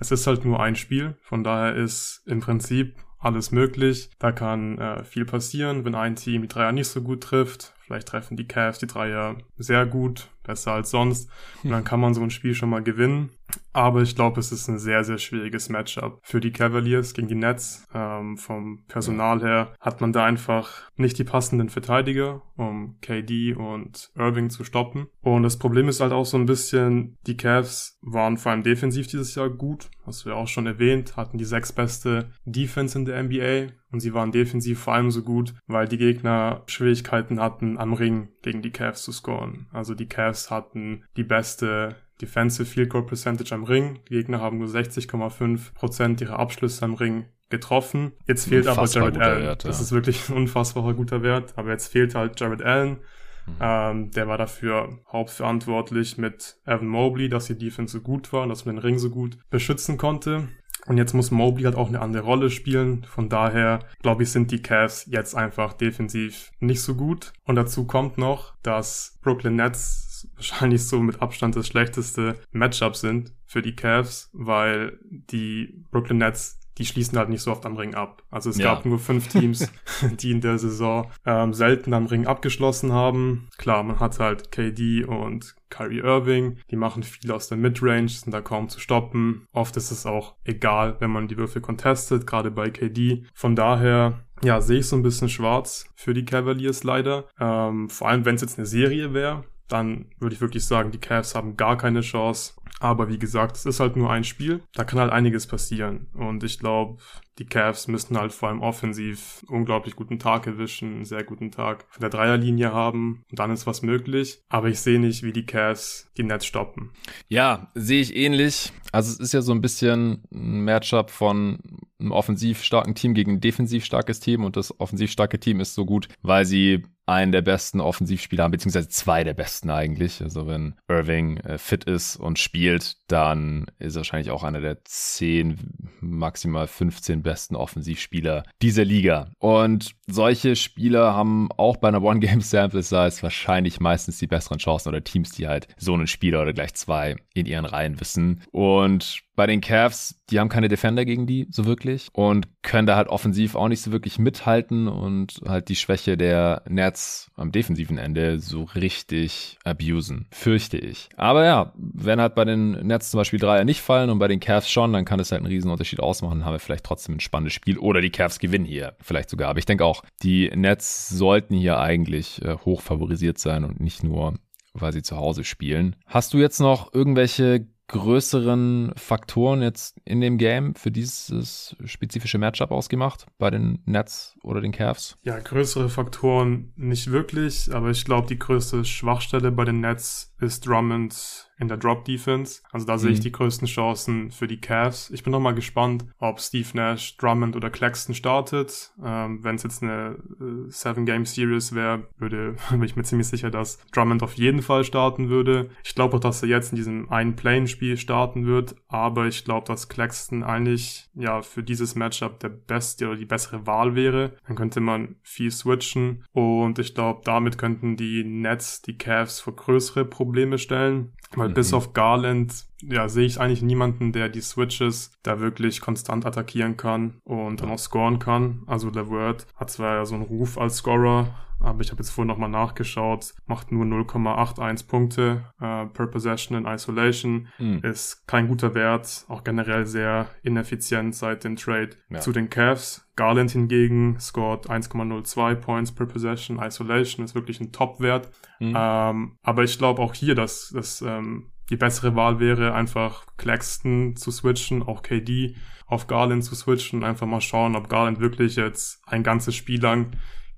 es 0.00 0.10
ist 0.10 0.26
halt 0.26 0.44
nur 0.44 0.60
ein 0.60 0.76
Spiel. 0.76 1.16
Von 1.22 1.44
daher 1.44 1.74
ist 1.74 2.22
im 2.26 2.40
Prinzip 2.40 2.96
alles 3.18 3.50
möglich. 3.52 4.10
Da 4.18 4.32
kann 4.32 4.78
äh, 4.78 5.04
viel 5.04 5.24
passieren, 5.24 5.84
wenn 5.84 5.94
ein 5.94 6.16
Team 6.16 6.42
die 6.42 6.48
Dreier 6.48 6.72
nicht 6.72 6.88
so 6.88 7.02
gut 7.02 7.22
trifft. 7.22 7.73
Vielleicht 7.86 8.08
treffen 8.08 8.36
die 8.36 8.46
Cavs 8.46 8.78
die 8.78 8.86
Dreier 8.86 9.36
sehr 9.56 9.84
gut, 9.84 10.30
besser 10.42 10.72
als 10.72 10.90
sonst. 10.90 11.28
Und 11.62 11.70
dann 11.70 11.84
kann 11.84 12.00
man 12.00 12.14
so 12.14 12.22
ein 12.22 12.30
Spiel 12.30 12.54
schon 12.54 12.70
mal 12.70 12.82
gewinnen. 12.82 13.30
Aber 13.72 14.02
ich 14.02 14.14
glaube, 14.14 14.40
es 14.40 14.52
ist 14.52 14.68
ein 14.68 14.78
sehr, 14.78 15.04
sehr 15.04 15.18
schwieriges 15.18 15.68
Matchup 15.68 16.18
für 16.22 16.40
die 16.40 16.52
Cavaliers 16.52 17.12
gegen 17.12 17.28
die 17.28 17.34
Nets. 17.34 17.86
Ähm, 17.92 18.36
vom 18.36 18.84
Personal 18.86 19.40
her 19.42 19.74
hat 19.80 20.00
man 20.00 20.12
da 20.12 20.24
einfach 20.24 20.90
nicht 20.96 21.18
die 21.18 21.24
passenden 21.24 21.68
Verteidiger, 21.68 22.42
um 22.56 22.98
KD 23.00 23.54
und 23.54 24.10
Irving 24.16 24.50
zu 24.50 24.64
stoppen. 24.64 25.08
Und 25.20 25.42
das 25.42 25.58
Problem 25.58 25.88
ist 25.88 26.00
halt 26.00 26.12
auch 26.12 26.26
so 26.26 26.36
ein 26.36 26.46
bisschen, 26.46 27.16
die 27.26 27.36
Cavs 27.36 27.98
waren 28.00 28.38
vor 28.38 28.52
allem 28.52 28.62
defensiv 28.62 29.06
dieses 29.08 29.34
Jahr 29.34 29.50
gut, 29.50 29.90
hast 30.06 30.24
du 30.24 30.30
ja 30.30 30.36
auch 30.36 30.48
schon 30.48 30.66
erwähnt, 30.66 31.16
hatten 31.16 31.38
die 31.38 31.44
sechs 31.44 31.72
beste 31.72 32.30
Defense 32.44 32.98
in 32.98 33.04
der 33.04 33.22
NBA. 33.22 33.72
Und 33.94 34.00
sie 34.00 34.12
waren 34.12 34.32
defensiv 34.32 34.80
vor 34.80 34.94
allem 34.94 35.12
so 35.12 35.22
gut, 35.22 35.54
weil 35.68 35.86
die 35.86 35.98
Gegner 35.98 36.64
Schwierigkeiten 36.66 37.38
hatten, 37.38 37.78
am 37.78 37.92
Ring 37.92 38.26
gegen 38.42 38.60
die 38.60 38.72
Cavs 38.72 39.04
zu 39.04 39.12
scoren. 39.12 39.68
Also 39.72 39.94
die 39.94 40.08
Cavs 40.08 40.50
hatten 40.50 41.04
die 41.16 41.22
beste 41.22 41.94
Defensive 42.20 42.68
Field 42.68 42.90
Goal 42.90 43.06
Percentage 43.06 43.54
am 43.54 43.62
Ring. 43.62 44.00
Die 44.08 44.14
Gegner 44.14 44.40
haben 44.40 44.58
nur 44.58 44.66
60,5% 44.66 46.20
ihrer 46.22 46.40
Abschlüsse 46.40 46.84
am 46.84 46.94
Ring 46.94 47.26
getroffen. 47.50 48.14
Jetzt 48.26 48.48
fehlt 48.48 48.66
aber 48.66 48.84
Jared 48.86 49.16
Allen. 49.16 49.44
Wert, 49.44 49.62
ja. 49.62 49.68
Das 49.68 49.80
ist 49.80 49.92
wirklich 49.92 50.28
ein 50.28 50.38
unfassbarer 50.38 50.94
guter 50.94 51.22
Wert. 51.22 51.52
Aber 51.54 51.70
jetzt 51.70 51.86
fehlt 51.86 52.16
halt 52.16 52.40
Jared 52.40 52.62
Allen. 52.62 52.98
Mhm. 53.46 53.52
Ähm, 53.60 54.10
der 54.10 54.26
war 54.26 54.38
dafür 54.38 54.98
hauptverantwortlich 55.06 56.18
mit 56.18 56.56
Evan 56.64 56.88
Mobley, 56.88 57.28
dass 57.28 57.46
die 57.46 57.56
Defense 57.56 57.92
so 57.92 58.00
gut 58.02 58.32
war 58.32 58.42
und 58.42 58.48
dass 58.48 58.64
man 58.64 58.74
den 58.74 58.82
Ring 58.82 58.98
so 58.98 59.10
gut 59.10 59.38
beschützen 59.50 59.98
konnte. 59.98 60.48
Und 60.86 60.98
jetzt 60.98 61.14
muss 61.14 61.30
Mobley 61.30 61.64
halt 61.64 61.76
auch 61.76 61.88
eine 61.88 62.00
andere 62.00 62.24
Rolle 62.24 62.50
spielen. 62.50 63.04
Von 63.04 63.28
daher, 63.28 63.80
glaube 64.02 64.22
ich, 64.22 64.30
sind 64.30 64.50
die 64.50 64.60
Cavs 64.60 65.06
jetzt 65.06 65.34
einfach 65.34 65.72
defensiv 65.72 66.50
nicht 66.60 66.82
so 66.82 66.94
gut. 66.94 67.32
Und 67.44 67.56
dazu 67.56 67.86
kommt 67.86 68.18
noch, 68.18 68.54
dass 68.62 69.18
Brooklyn 69.22 69.56
Nets 69.56 70.28
wahrscheinlich 70.36 70.84
so 70.86 71.00
mit 71.00 71.22
Abstand 71.22 71.56
das 71.56 71.66
schlechteste 71.66 72.34
Matchup 72.52 72.96
sind 72.96 73.32
für 73.46 73.62
die 73.62 73.76
Cavs, 73.76 74.30
weil 74.32 74.98
die 75.02 75.84
Brooklyn 75.90 76.18
Nets 76.18 76.60
die 76.78 76.86
schließen 76.86 77.18
halt 77.18 77.28
nicht 77.28 77.42
so 77.42 77.52
oft 77.52 77.64
am 77.66 77.76
Ring 77.76 77.94
ab. 77.94 78.22
Also 78.30 78.50
es 78.50 78.58
ja. 78.58 78.74
gab 78.74 78.84
nur 78.84 78.98
fünf 78.98 79.28
Teams, 79.28 79.70
die 80.20 80.30
in 80.30 80.40
der 80.40 80.58
Saison 80.58 81.10
ähm, 81.24 81.54
selten 81.54 81.94
am 81.94 82.06
Ring 82.06 82.26
abgeschlossen 82.26 82.92
haben. 82.92 83.48
Klar, 83.58 83.82
man 83.82 84.00
hat 84.00 84.18
halt 84.18 84.50
KD 84.50 85.04
und 85.04 85.54
Kyrie 85.70 86.00
Irving, 86.00 86.58
die 86.70 86.76
machen 86.76 87.02
viel 87.02 87.32
aus 87.32 87.48
der 87.48 87.58
Midrange, 87.58 88.08
sind 88.08 88.32
da 88.32 88.40
kaum 88.40 88.68
zu 88.68 88.80
stoppen. 88.80 89.46
Oft 89.52 89.76
ist 89.76 89.90
es 89.90 90.06
auch 90.06 90.34
egal, 90.44 90.96
wenn 91.00 91.10
man 91.10 91.28
die 91.28 91.36
Würfel 91.36 91.62
contestet, 91.62 92.26
gerade 92.26 92.50
bei 92.50 92.70
KD. 92.70 93.24
Von 93.34 93.56
daher 93.56 94.24
ja, 94.42 94.60
sehe 94.60 94.80
ich 94.80 94.88
so 94.88 94.96
ein 94.96 95.02
bisschen 95.02 95.28
schwarz 95.28 95.86
für 95.94 96.14
die 96.14 96.24
Cavaliers 96.24 96.84
leider. 96.84 97.26
Ähm, 97.40 97.88
vor 97.88 98.08
allem, 98.08 98.24
wenn 98.24 98.34
es 98.34 98.42
jetzt 98.42 98.58
eine 98.58 98.66
Serie 98.66 99.14
wäre, 99.14 99.44
dann 99.68 100.06
würde 100.18 100.34
ich 100.34 100.40
wirklich 100.40 100.66
sagen, 100.66 100.90
die 100.90 100.98
Cavs 100.98 101.34
haben 101.34 101.56
gar 101.56 101.78
keine 101.78 102.02
Chance. 102.02 102.54
Aber 102.84 103.08
wie 103.08 103.18
gesagt, 103.18 103.56
es 103.56 103.64
ist 103.64 103.80
halt 103.80 103.96
nur 103.96 104.10
ein 104.10 104.24
Spiel. 104.24 104.62
Da 104.74 104.84
kann 104.84 105.00
halt 105.00 105.10
einiges 105.10 105.46
passieren. 105.46 106.06
Und 106.12 106.44
ich 106.44 106.58
glaube, 106.58 106.98
die 107.38 107.46
Cavs 107.46 107.88
müssten 107.88 108.18
halt 108.18 108.32
vor 108.32 108.48
allem 108.48 108.62
offensiv 108.62 109.44
unglaublich 109.48 109.96
guten 109.96 110.18
Tag 110.18 110.46
erwischen, 110.46 110.94
einen 110.94 111.04
sehr 111.04 111.24
guten 111.24 111.50
Tag 111.50 111.86
von 111.90 112.00
der 112.00 112.10
Dreierlinie 112.10 112.72
haben 112.72 113.24
und 113.30 113.38
dann 113.38 113.50
ist 113.50 113.66
was 113.66 113.82
möglich. 113.82 114.40
Aber 114.48 114.68
ich 114.68 114.80
sehe 114.80 115.00
nicht, 115.00 115.22
wie 115.22 115.32
die 115.32 115.46
Cavs 115.46 116.10
die 116.16 116.22
Nets 116.22 116.46
stoppen. 116.46 116.90
Ja, 117.28 117.70
sehe 117.74 118.00
ich 118.00 118.14
ähnlich. 118.14 118.72
Also 118.92 119.10
es 119.10 119.18
ist 119.18 119.34
ja 119.34 119.42
so 119.42 119.52
ein 119.52 119.60
bisschen 119.60 120.22
ein 120.32 120.60
Matchup 120.60 121.10
von 121.10 121.58
einem 121.98 122.12
offensiv 122.12 122.62
starken 122.62 122.94
Team 122.94 123.14
gegen 123.14 123.32
ein 123.32 123.40
defensiv 123.40 123.84
starkes 123.84 124.20
Team 124.20 124.44
und 124.44 124.56
das 124.56 124.78
offensiv 124.78 125.10
starke 125.10 125.40
Team 125.40 125.60
ist 125.60 125.74
so 125.74 125.84
gut, 125.84 126.08
weil 126.22 126.44
sie 126.44 126.84
einen 127.06 127.32
der 127.32 127.42
besten 127.42 127.80
Offensivspieler 127.80 128.44
haben, 128.44 128.52
beziehungsweise 128.52 128.88
zwei 128.88 129.24
der 129.24 129.34
besten 129.34 129.70
eigentlich. 129.70 130.22
Also 130.22 130.46
wenn 130.46 130.74
Irving 130.88 131.36
äh, 131.38 131.58
fit 131.58 131.84
ist 131.84 132.16
und 132.16 132.38
spielt, 132.38 132.96
dann 133.08 133.66
ist 133.78 133.96
er 133.96 134.00
wahrscheinlich 134.00 134.30
auch 134.30 134.42
einer 134.42 134.60
der 134.60 134.84
zehn, 134.84 135.58
maximal 136.00 136.66
15 136.66 137.22
besten 137.24 137.56
Offensivspieler 137.56 138.44
dieser 138.62 138.84
Liga. 138.84 139.32
Und 139.40 139.96
solche 140.06 140.54
Spieler 140.54 141.14
haben 141.14 141.50
auch 141.56 141.78
bei 141.78 141.88
einer 141.88 142.02
One-Game-Sample-Size 142.02 143.22
wahrscheinlich 143.22 143.80
meistens 143.80 144.18
die 144.18 144.28
besseren 144.28 144.58
Chancen 144.58 144.90
oder 144.90 145.02
Teams, 145.02 145.32
die 145.32 145.48
halt 145.48 145.66
so 145.76 145.94
einen 145.94 146.06
Spieler 146.06 146.42
oder 146.42 146.52
gleich 146.52 146.74
zwei 146.74 147.16
in 147.34 147.46
ihren 147.46 147.64
Reihen 147.64 147.98
wissen. 147.98 148.42
Und 148.52 149.24
bei 149.36 149.46
den 149.46 149.60
Cavs, 149.60 150.20
die 150.30 150.38
haben 150.38 150.48
keine 150.48 150.68
Defender 150.68 151.04
gegen 151.04 151.26
die 151.26 151.46
so 151.50 151.66
wirklich 151.66 152.08
und 152.12 152.48
können 152.62 152.86
da 152.86 152.96
halt 152.96 153.08
offensiv 153.08 153.54
auch 153.54 153.68
nicht 153.68 153.82
so 153.82 153.92
wirklich 153.92 154.18
mithalten 154.18 154.88
und 154.88 155.40
halt 155.46 155.68
die 155.68 155.76
Schwäche 155.76 156.16
der 156.16 156.62
Nets 156.68 157.30
am 157.36 157.52
defensiven 157.52 157.98
Ende 157.98 158.38
so 158.38 158.64
richtig 158.64 159.58
abusen, 159.64 160.26
fürchte 160.30 160.78
ich. 160.78 161.08
Aber 161.16 161.44
ja, 161.44 161.72
wenn 161.76 162.20
halt 162.20 162.34
bei 162.34 162.44
den 162.44 162.72
Nets 162.86 163.10
zum 163.10 163.18
Beispiel 163.18 163.38
Dreier 163.38 163.64
nicht 163.64 163.80
fallen 163.80 164.10
und 164.10 164.18
bei 164.18 164.28
den 164.28 164.40
Cavs 164.40 164.70
schon, 164.70 164.92
dann 164.92 165.04
kann 165.04 165.20
es 165.20 165.32
halt 165.32 165.40
einen 165.40 165.52
riesen 165.52 165.70
Unterschied 165.70 166.00
ausmachen, 166.00 166.44
haben 166.44 166.54
wir 166.54 166.60
vielleicht 166.60 166.84
trotzdem 166.84 167.16
ein 167.16 167.20
spannendes 167.20 167.54
Spiel 167.54 167.78
oder 167.78 168.00
die 168.00 168.10
Cavs 168.10 168.38
gewinnen 168.38 168.64
hier 168.64 168.94
vielleicht 169.00 169.30
sogar. 169.30 169.50
Aber 169.50 169.58
ich 169.58 169.66
denke 169.66 169.84
auch, 169.84 170.02
die 170.22 170.50
Nets 170.54 171.08
sollten 171.08 171.56
hier 171.56 171.78
eigentlich 171.80 172.40
äh, 172.42 172.56
hoch 172.64 172.80
favorisiert 172.80 173.38
sein 173.38 173.64
und 173.64 173.80
nicht 173.80 174.04
nur 174.04 174.34
weil 174.74 174.92
sie 174.92 175.02
zu 175.02 175.16
Hause 175.16 175.44
spielen. 175.44 175.96
Hast 176.04 176.34
du 176.34 176.38
jetzt 176.38 176.58
noch 176.58 176.92
irgendwelche 176.92 177.66
größeren 177.88 178.92
Faktoren 178.96 179.62
jetzt 179.62 180.00
in 180.04 180.20
dem 180.20 180.38
Game 180.38 180.74
für 180.74 180.90
dieses 180.90 181.76
spezifische 181.84 182.38
Matchup 182.38 182.70
ausgemacht 182.70 183.26
bei 183.38 183.50
den 183.50 183.80
Nets 183.84 184.36
oder 184.42 184.60
den 184.60 184.72
Cavs? 184.72 185.18
Ja, 185.22 185.38
größere 185.38 185.88
Faktoren 185.88 186.72
nicht 186.76 187.10
wirklich, 187.10 187.74
aber 187.74 187.90
ich 187.90 188.04
glaube, 188.04 188.26
die 188.26 188.38
größte 188.38 188.84
Schwachstelle 188.84 189.52
bei 189.52 189.64
den 189.64 189.80
Nets 189.80 190.34
ist 190.40 190.66
Drummonds 190.66 191.50
in 191.58 191.68
der 191.68 191.76
Drop 191.76 192.04
Defense. 192.04 192.62
Also 192.72 192.86
da 192.86 192.94
mhm. 192.94 192.98
sehe 192.98 193.10
ich 193.12 193.18
mhm. 193.18 193.24
die 193.24 193.32
größten 193.32 193.68
Chancen 193.68 194.30
für 194.30 194.46
die 194.46 194.60
Cavs. 194.60 195.10
Ich 195.10 195.22
bin 195.22 195.32
noch 195.32 195.40
mal 195.40 195.54
gespannt, 195.54 196.04
ob 196.18 196.40
Steve 196.40 196.68
Nash, 196.74 197.16
Drummond 197.16 197.56
oder 197.56 197.70
Claxton 197.70 198.14
startet. 198.14 198.92
Ähm, 199.02 199.42
Wenn 199.42 199.56
es 199.56 199.62
jetzt 199.62 199.82
eine 199.82 200.16
äh, 200.40 200.70
Seven 200.70 201.06
Game 201.06 201.24
Series 201.24 201.74
wäre, 201.74 202.08
würde 202.18 202.56
bin 202.70 202.82
ich 202.82 202.96
mir 202.96 203.04
ziemlich 203.04 203.28
sicher, 203.28 203.50
dass 203.50 203.78
Drummond 203.92 204.22
auf 204.22 204.34
jeden 204.34 204.62
Fall 204.62 204.84
starten 204.84 205.28
würde. 205.28 205.70
Ich 205.84 205.94
glaube 205.94 206.16
auch, 206.16 206.20
dass 206.20 206.42
er 206.42 206.48
jetzt 206.48 206.72
in 206.72 206.76
diesem 206.76 207.10
einen 207.10 207.36
Play-Spiel 207.36 207.96
starten 207.96 208.46
wird, 208.46 208.74
aber 208.88 209.26
ich 209.26 209.44
glaube, 209.44 209.66
dass 209.66 209.88
Claxton 209.88 210.42
eigentlich 210.42 211.08
ja 211.14 211.42
für 211.42 211.62
dieses 211.62 211.94
Matchup 211.94 212.40
der 212.40 212.48
beste 212.48 213.06
oder 213.06 213.16
die 213.16 213.24
bessere 213.24 213.66
Wahl 213.66 213.94
wäre. 213.94 214.32
Dann 214.46 214.56
könnte 214.56 214.80
man 214.80 215.16
viel 215.22 215.50
switchen 215.50 216.24
und 216.32 216.78
ich 216.78 216.94
glaube, 216.94 217.22
damit 217.24 217.58
könnten 217.58 217.96
die 217.96 218.24
Nets 218.24 218.82
die 218.82 218.98
Cavs 218.98 219.40
vor 219.40 219.54
größere 219.54 220.04
Probleme 220.04 220.58
stellen. 220.58 221.12
Weil 221.36 221.50
mhm. 221.50 221.54
bis 221.54 221.72
auf 221.72 221.92
Garland, 221.92 222.66
ja, 222.82 223.08
sehe 223.08 223.26
ich 223.26 223.40
eigentlich 223.40 223.62
niemanden, 223.62 224.12
der 224.12 224.28
die 224.28 224.40
Switches 224.40 225.12
da 225.22 225.40
wirklich 225.40 225.80
konstant 225.80 226.26
attackieren 226.26 226.76
kann 226.76 227.20
und 227.24 227.60
dann 227.60 227.70
auch 227.70 227.78
scoren 227.78 228.18
kann. 228.18 228.62
Also 228.66 228.94
Word 228.94 229.46
hat 229.56 229.70
zwar 229.70 229.96
ja 229.96 230.04
so 230.04 230.14
einen 230.14 230.24
Ruf 230.24 230.58
als 230.58 230.76
Scorer, 230.76 231.34
aber 231.64 231.80
ich 231.80 231.90
habe 231.90 232.00
jetzt 232.00 232.10
vorhin 232.10 232.28
nochmal 232.28 232.50
nachgeschaut, 232.50 233.34
macht 233.46 233.72
nur 233.72 233.84
0,81 233.84 234.86
Punkte 234.86 235.44
äh, 235.60 235.86
per 235.86 236.06
Possession 236.06 236.56
in 236.58 236.66
Isolation, 236.66 237.48
mhm. 237.58 237.80
ist 237.82 238.26
kein 238.26 238.48
guter 238.48 238.74
Wert, 238.74 239.24
auch 239.28 239.44
generell 239.44 239.86
sehr 239.86 240.28
ineffizient 240.42 241.14
seit 241.14 241.44
dem 241.44 241.56
Trade 241.56 241.90
ja. 242.10 242.20
zu 242.20 242.32
den 242.32 242.50
Cavs. 242.50 243.08
Garland 243.16 243.50
hingegen 243.50 244.18
scored 244.18 244.68
1,02 244.68 245.54
Points 245.56 245.92
per 245.92 246.06
Possession. 246.06 246.60
Isolation 246.60 247.24
ist 247.24 247.34
wirklich 247.34 247.60
ein 247.60 247.72
Top-Wert. 247.72 248.30
Mhm. 248.58 248.74
Ähm, 248.76 249.38
aber 249.42 249.64
ich 249.64 249.78
glaube 249.78 250.02
auch 250.02 250.14
hier, 250.14 250.34
dass, 250.34 250.70
dass 250.70 251.00
ähm, 251.02 251.50
die 251.70 251.76
bessere 251.76 252.14
Wahl 252.14 252.40
wäre, 252.40 252.74
einfach 252.74 253.26
Claxton 253.36 254.16
zu 254.16 254.30
switchen, 254.30 254.82
auch 254.82 255.02
KD 255.02 255.56
auf 255.86 256.06
Garland 256.06 256.44
zu 256.44 256.54
switchen, 256.54 257.04
einfach 257.04 257.26
mal 257.26 257.40
schauen, 257.40 257.76
ob 257.76 257.88
Garland 257.88 258.20
wirklich 258.20 258.56
jetzt 258.56 259.02
ein 259.06 259.22
ganzes 259.22 259.54
Spiel 259.54 259.80
lang 259.80 260.12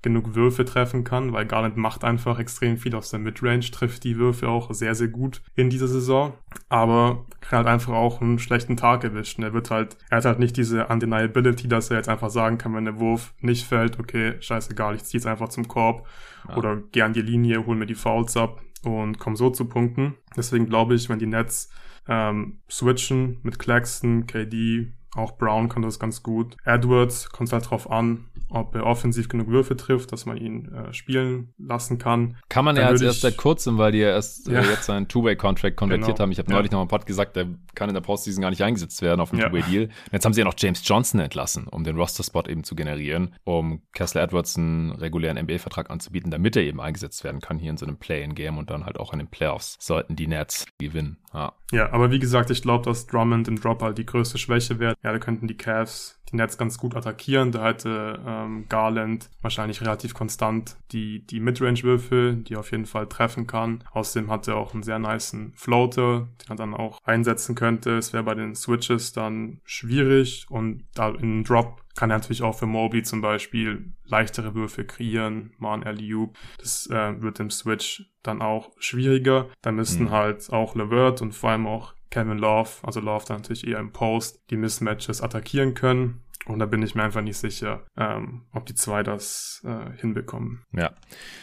genug 0.07 0.35
Würfe 0.35 0.63
treffen 0.63 1.03
kann, 1.03 1.33
weil 1.33 1.45
Garland 1.45 1.75
macht 1.75 2.05
einfach 2.05 2.39
extrem 2.39 2.77
viel 2.77 2.95
aus 2.95 3.09
der 3.09 3.19
Midrange, 3.19 3.59
trifft 3.71 4.05
die 4.05 4.17
Würfe 4.17 4.47
auch 4.47 4.73
sehr, 4.73 4.95
sehr 4.95 5.09
gut 5.09 5.41
in 5.55 5.69
dieser 5.69 5.89
Saison, 5.89 6.33
aber 6.69 7.25
kann 7.41 7.57
halt 7.57 7.67
einfach 7.67 7.93
auch 7.93 8.21
einen 8.21 8.39
schlechten 8.39 8.77
Tag 8.77 9.03
erwischen. 9.03 9.43
Er 9.43 9.53
wird 9.53 9.69
halt, 9.69 9.97
er 10.09 10.17
hat 10.17 10.25
halt 10.25 10.39
nicht 10.39 10.55
diese 10.55 10.87
Undeniability, 10.87 11.67
dass 11.67 11.89
er 11.91 11.97
jetzt 11.97 12.07
einfach 12.07 12.29
sagen 12.29 12.57
kann, 12.57 12.73
wenn 12.73 12.85
der 12.85 13.01
Wurf 13.01 13.33
nicht 13.41 13.67
fällt, 13.67 13.99
okay, 13.99 14.35
scheißegal, 14.39 14.95
ich 14.95 15.03
zieh's 15.03 15.25
einfach 15.25 15.49
zum 15.49 15.67
Korb 15.67 16.07
ja. 16.47 16.55
oder 16.55 16.77
geh 16.93 17.01
an 17.01 17.13
die 17.13 17.21
Linie, 17.21 17.65
hol 17.65 17.75
mir 17.75 17.85
die 17.85 17.95
Fouls 17.95 18.37
ab 18.37 18.61
und 18.83 19.19
komm 19.19 19.35
so 19.35 19.49
zu 19.49 19.65
Punkten. 19.65 20.15
Deswegen 20.37 20.67
glaube 20.67 20.95
ich, 20.95 21.09
wenn 21.09 21.19
die 21.19 21.25
Nets 21.25 21.69
ähm, 22.07 22.59
switchen 22.69 23.39
mit 23.43 23.59
Claxton, 23.59 24.25
KD, 24.25 24.93
auch 25.15 25.37
Brown 25.37 25.69
kann 25.69 25.81
das 25.81 25.99
ganz 25.99 26.21
gut. 26.21 26.57
Edwards 26.65 27.29
kommt 27.29 27.51
halt 27.51 27.69
drauf 27.69 27.89
an, 27.89 28.25
ob 28.49 28.75
er 28.75 28.85
offensiv 28.85 29.29
genug 29.29 29.47
Würfe 29.47 29.75
trifft, 29.75 30.11
dass 30.11 30.25
man 30.25 30.37
ihn 30.37 30.71
äh, 30.73 30.93
spielen 30.93 31.53
lassen 31.57 31.97
kann. 31.97 32.37
Kann 32.49 32.65
man 32.65 32.75
ja 32.75 32.87
als 32.87 33.01
erst 33.01 33.21
seit 33.21 33.37
kurzem, 33.37 33.77
weil 33.77 33.91
die 33.91 33.99
ja 33.99 34.09
erst 34.09 34.47
äh, 34.47 34.53
ja. 34.53 34.61
Äh, 34.61 34.69
jetzt 34.69 34.85
seinen 34.85 35.07
Two-Way-Contract 35.07 35.75
konvertiert 35.75 36.17
genau. 36.17 36.19
haben. 36.19 36.31
Ich 36.31 36.39
habe 36.39 36.51
neulich 36.51 36.71
ja. 36.71 36.77
noch 36.77 36.85
mal 36.85 36.89
Pod 36.89 37.05
gesagt, 37.05 37.35
der 37.35 37.47
kann 37.75 37.89
in 37.89 37.95
der 37.95 38.01
Postseason 38.01 38.41
gar 38.41 38.49
nicht 38.49 38.63
eingesetzt 38.63 39.01
werden 39.01 39.21
auf 39.21 39.31
dem 39.31 39.39
ja. 39.39 39.49
Two-Way-Deal. 39.49 39.89
Jetzt 40.11 40.25
haben 40.25 40.33
sie 40.33 40.41
ja 40.41 40.45
noch 40.45 40.55
James 40.57 40.81
Johnson 40.83 41.19
entlassen, 41.19 41.67
um 41.67 41.83
den 41.83 41.97
Roster-Spot 41.97 42.43
eben 42.47 42.63
zu 42.63 42.75
generieren, 42.75 43.35
um 43.43 43.81
Kessler 43.93 44.23
Edwards 44.23 44.57
einen 44.57 44.91
regulären 44.91 45.37
NBA-Vertrag 45.37 45.89
anzubieten, 45.89 46.31
damit 46.31 46.55
er 46.55 46.63
eben 46.63 46.79
eingesetzt 46.79 47.23
werden 47.23 47.41
kann 47.41 47.59
hier 47.59 47.71
in 47.71 47.77
so 47.77 47.85
einem 47.85 47.97
Play-in-Game 47.97 48.57
und 48.57 48.69
dann 48.69 48.85
halt 48.85 48.99
auch 48.99 49.13
in 49.13 49.19
den 49.19 49.27
Playoffs 49.27 49.77
sollten 49.79 50.15
die 50.15 50.27
Nets 50.27 50.65
gewinnen. 50.77 51.17
Ja, 51.33 51.53
ja 51.71 51.91
aber 51.91 52.11
wie 52.11 52.19
gesagt, 52.19 52.49
ich 52.49 52.61
glaube, 52.61 52.85
dass 52.85 53.07
Drummond 53.07 53.47
im 53.47 53.59
Drop 53.59 53.81
halt 53.81 53.97
die 53.97 54.05
größte 54.05 54.37
Schwäche 54.37 54.79
wäre. 54.79 54.95
Ja, 55.03 55.11
da 55.11 55.19
könnten 55.19 55.47
die 55.47 55.57
Cavs 55.57 56.16
die 56.31 56.35
Nets 56.35 56.57
ganz 56.57 56.77
gut 56.77 56.95
attackieren. 56.95 57.51
Da 57.51 57.65
hätte 57.65 58.19
ähm, 58.25 58.65
Garland 58.69 59.29
wahrscheinlich 59.41 59.81
relativ 59.81 60.13
konstant 60.13 60.77
die, 60.91 61.25
die 61.25 61.39
Midrange-Würfel, 61.39 62.37
die 62.37 62.55
er 62.55 62.59
auf 62.59 62.71
jeden 62.71 62.85
Fall 62.85 63.07
treffen 63.07 63.47
kann. 63.47 63.83
Außerdem 63.91 64.29
hat 64.29 64.47
er 64.47 64.57
auch 64.57 64.73
einen 64.73 64.83
sehr 64.83 64.99
niceen 64.99 65.53
Floater, 65.55 66.27
den 66.41 66.49
er 66.49 66.55
dann 66.55 66.73
auch 66.73 66.99
einsetzen 67.03 67.55
könnte. 67.55 67.97
Es 67.97 68.13
wäre 68.13 68.23
bei 68.23 68.35
den 68.35 68.55
Switches 68.55 69.13
dann 69.13 69.61
schwierig 69.63 70.45
und 70.49 70.83
da 70.93 71.09
in 71.09 71.43
Drop 71.43 71.81
kann 71.97 72.11
er 72.11 72.17
natürlich 72.17 72.43
auch 72.43 72.57
für 72.57 72.67
Moby 72.67 73.01
zum 73.01 73.21
Beispiel 73.21 73.91
leichtere 74.05 74.53
Würfe 74.53 74.85
kreieren, 74.85 75.51
mal 75.57 75.73
ein 75.73 75.83
alley 75.83 76.13
Das 76.59 76.87
äh, 76.87 77.21
wird 77.21 77.39
im 77.39 77.49
Switch 77.49 78.05
dann 78.21 78.41
auch 78.41 78.71
schwieriger. 78.77 79.49
Da 79.61 79.71
müssten 79.71 80.05
mhm. 80.05 80.11
halt 80.11 80.53
auch 80.53 80.75
Levert 80.75 81.21
und 81.21 81.33
vor 81.33 81.49
allem 81.49 81.65
auch 81.65 81.93
Kevin 82.09 82.37
Love, 82.37 82.69
also 82.83 82.99
Love 82.99 83.25
dann 83.27 83.37
natürlich 83.37 83.67
eher 83.67 83.79
im 83.79 83.91
Post, 83.91 84.39
die 84.49 84.57
Mismatches 84.57 85.21
attackieren 85.21 85.73
können. 85.73 86.21
Und 86.47 86.59
da 86.59 86.65
bin 86.65 86.81
ich 86.81 86.95
mir 86.95 87.03
einfach 87.03 87.21
nicht 87.21 87.37
sicher, 87.37 87.83
ähm, 87.97 88.43
ob 88.53 88.65
die 88.65 88.73
zwei 88.73 89.03
das 89.03 89.61
äh, 89.65 89.99
hinbekommen. 89.99 90.63
Ja. 90.71 90.91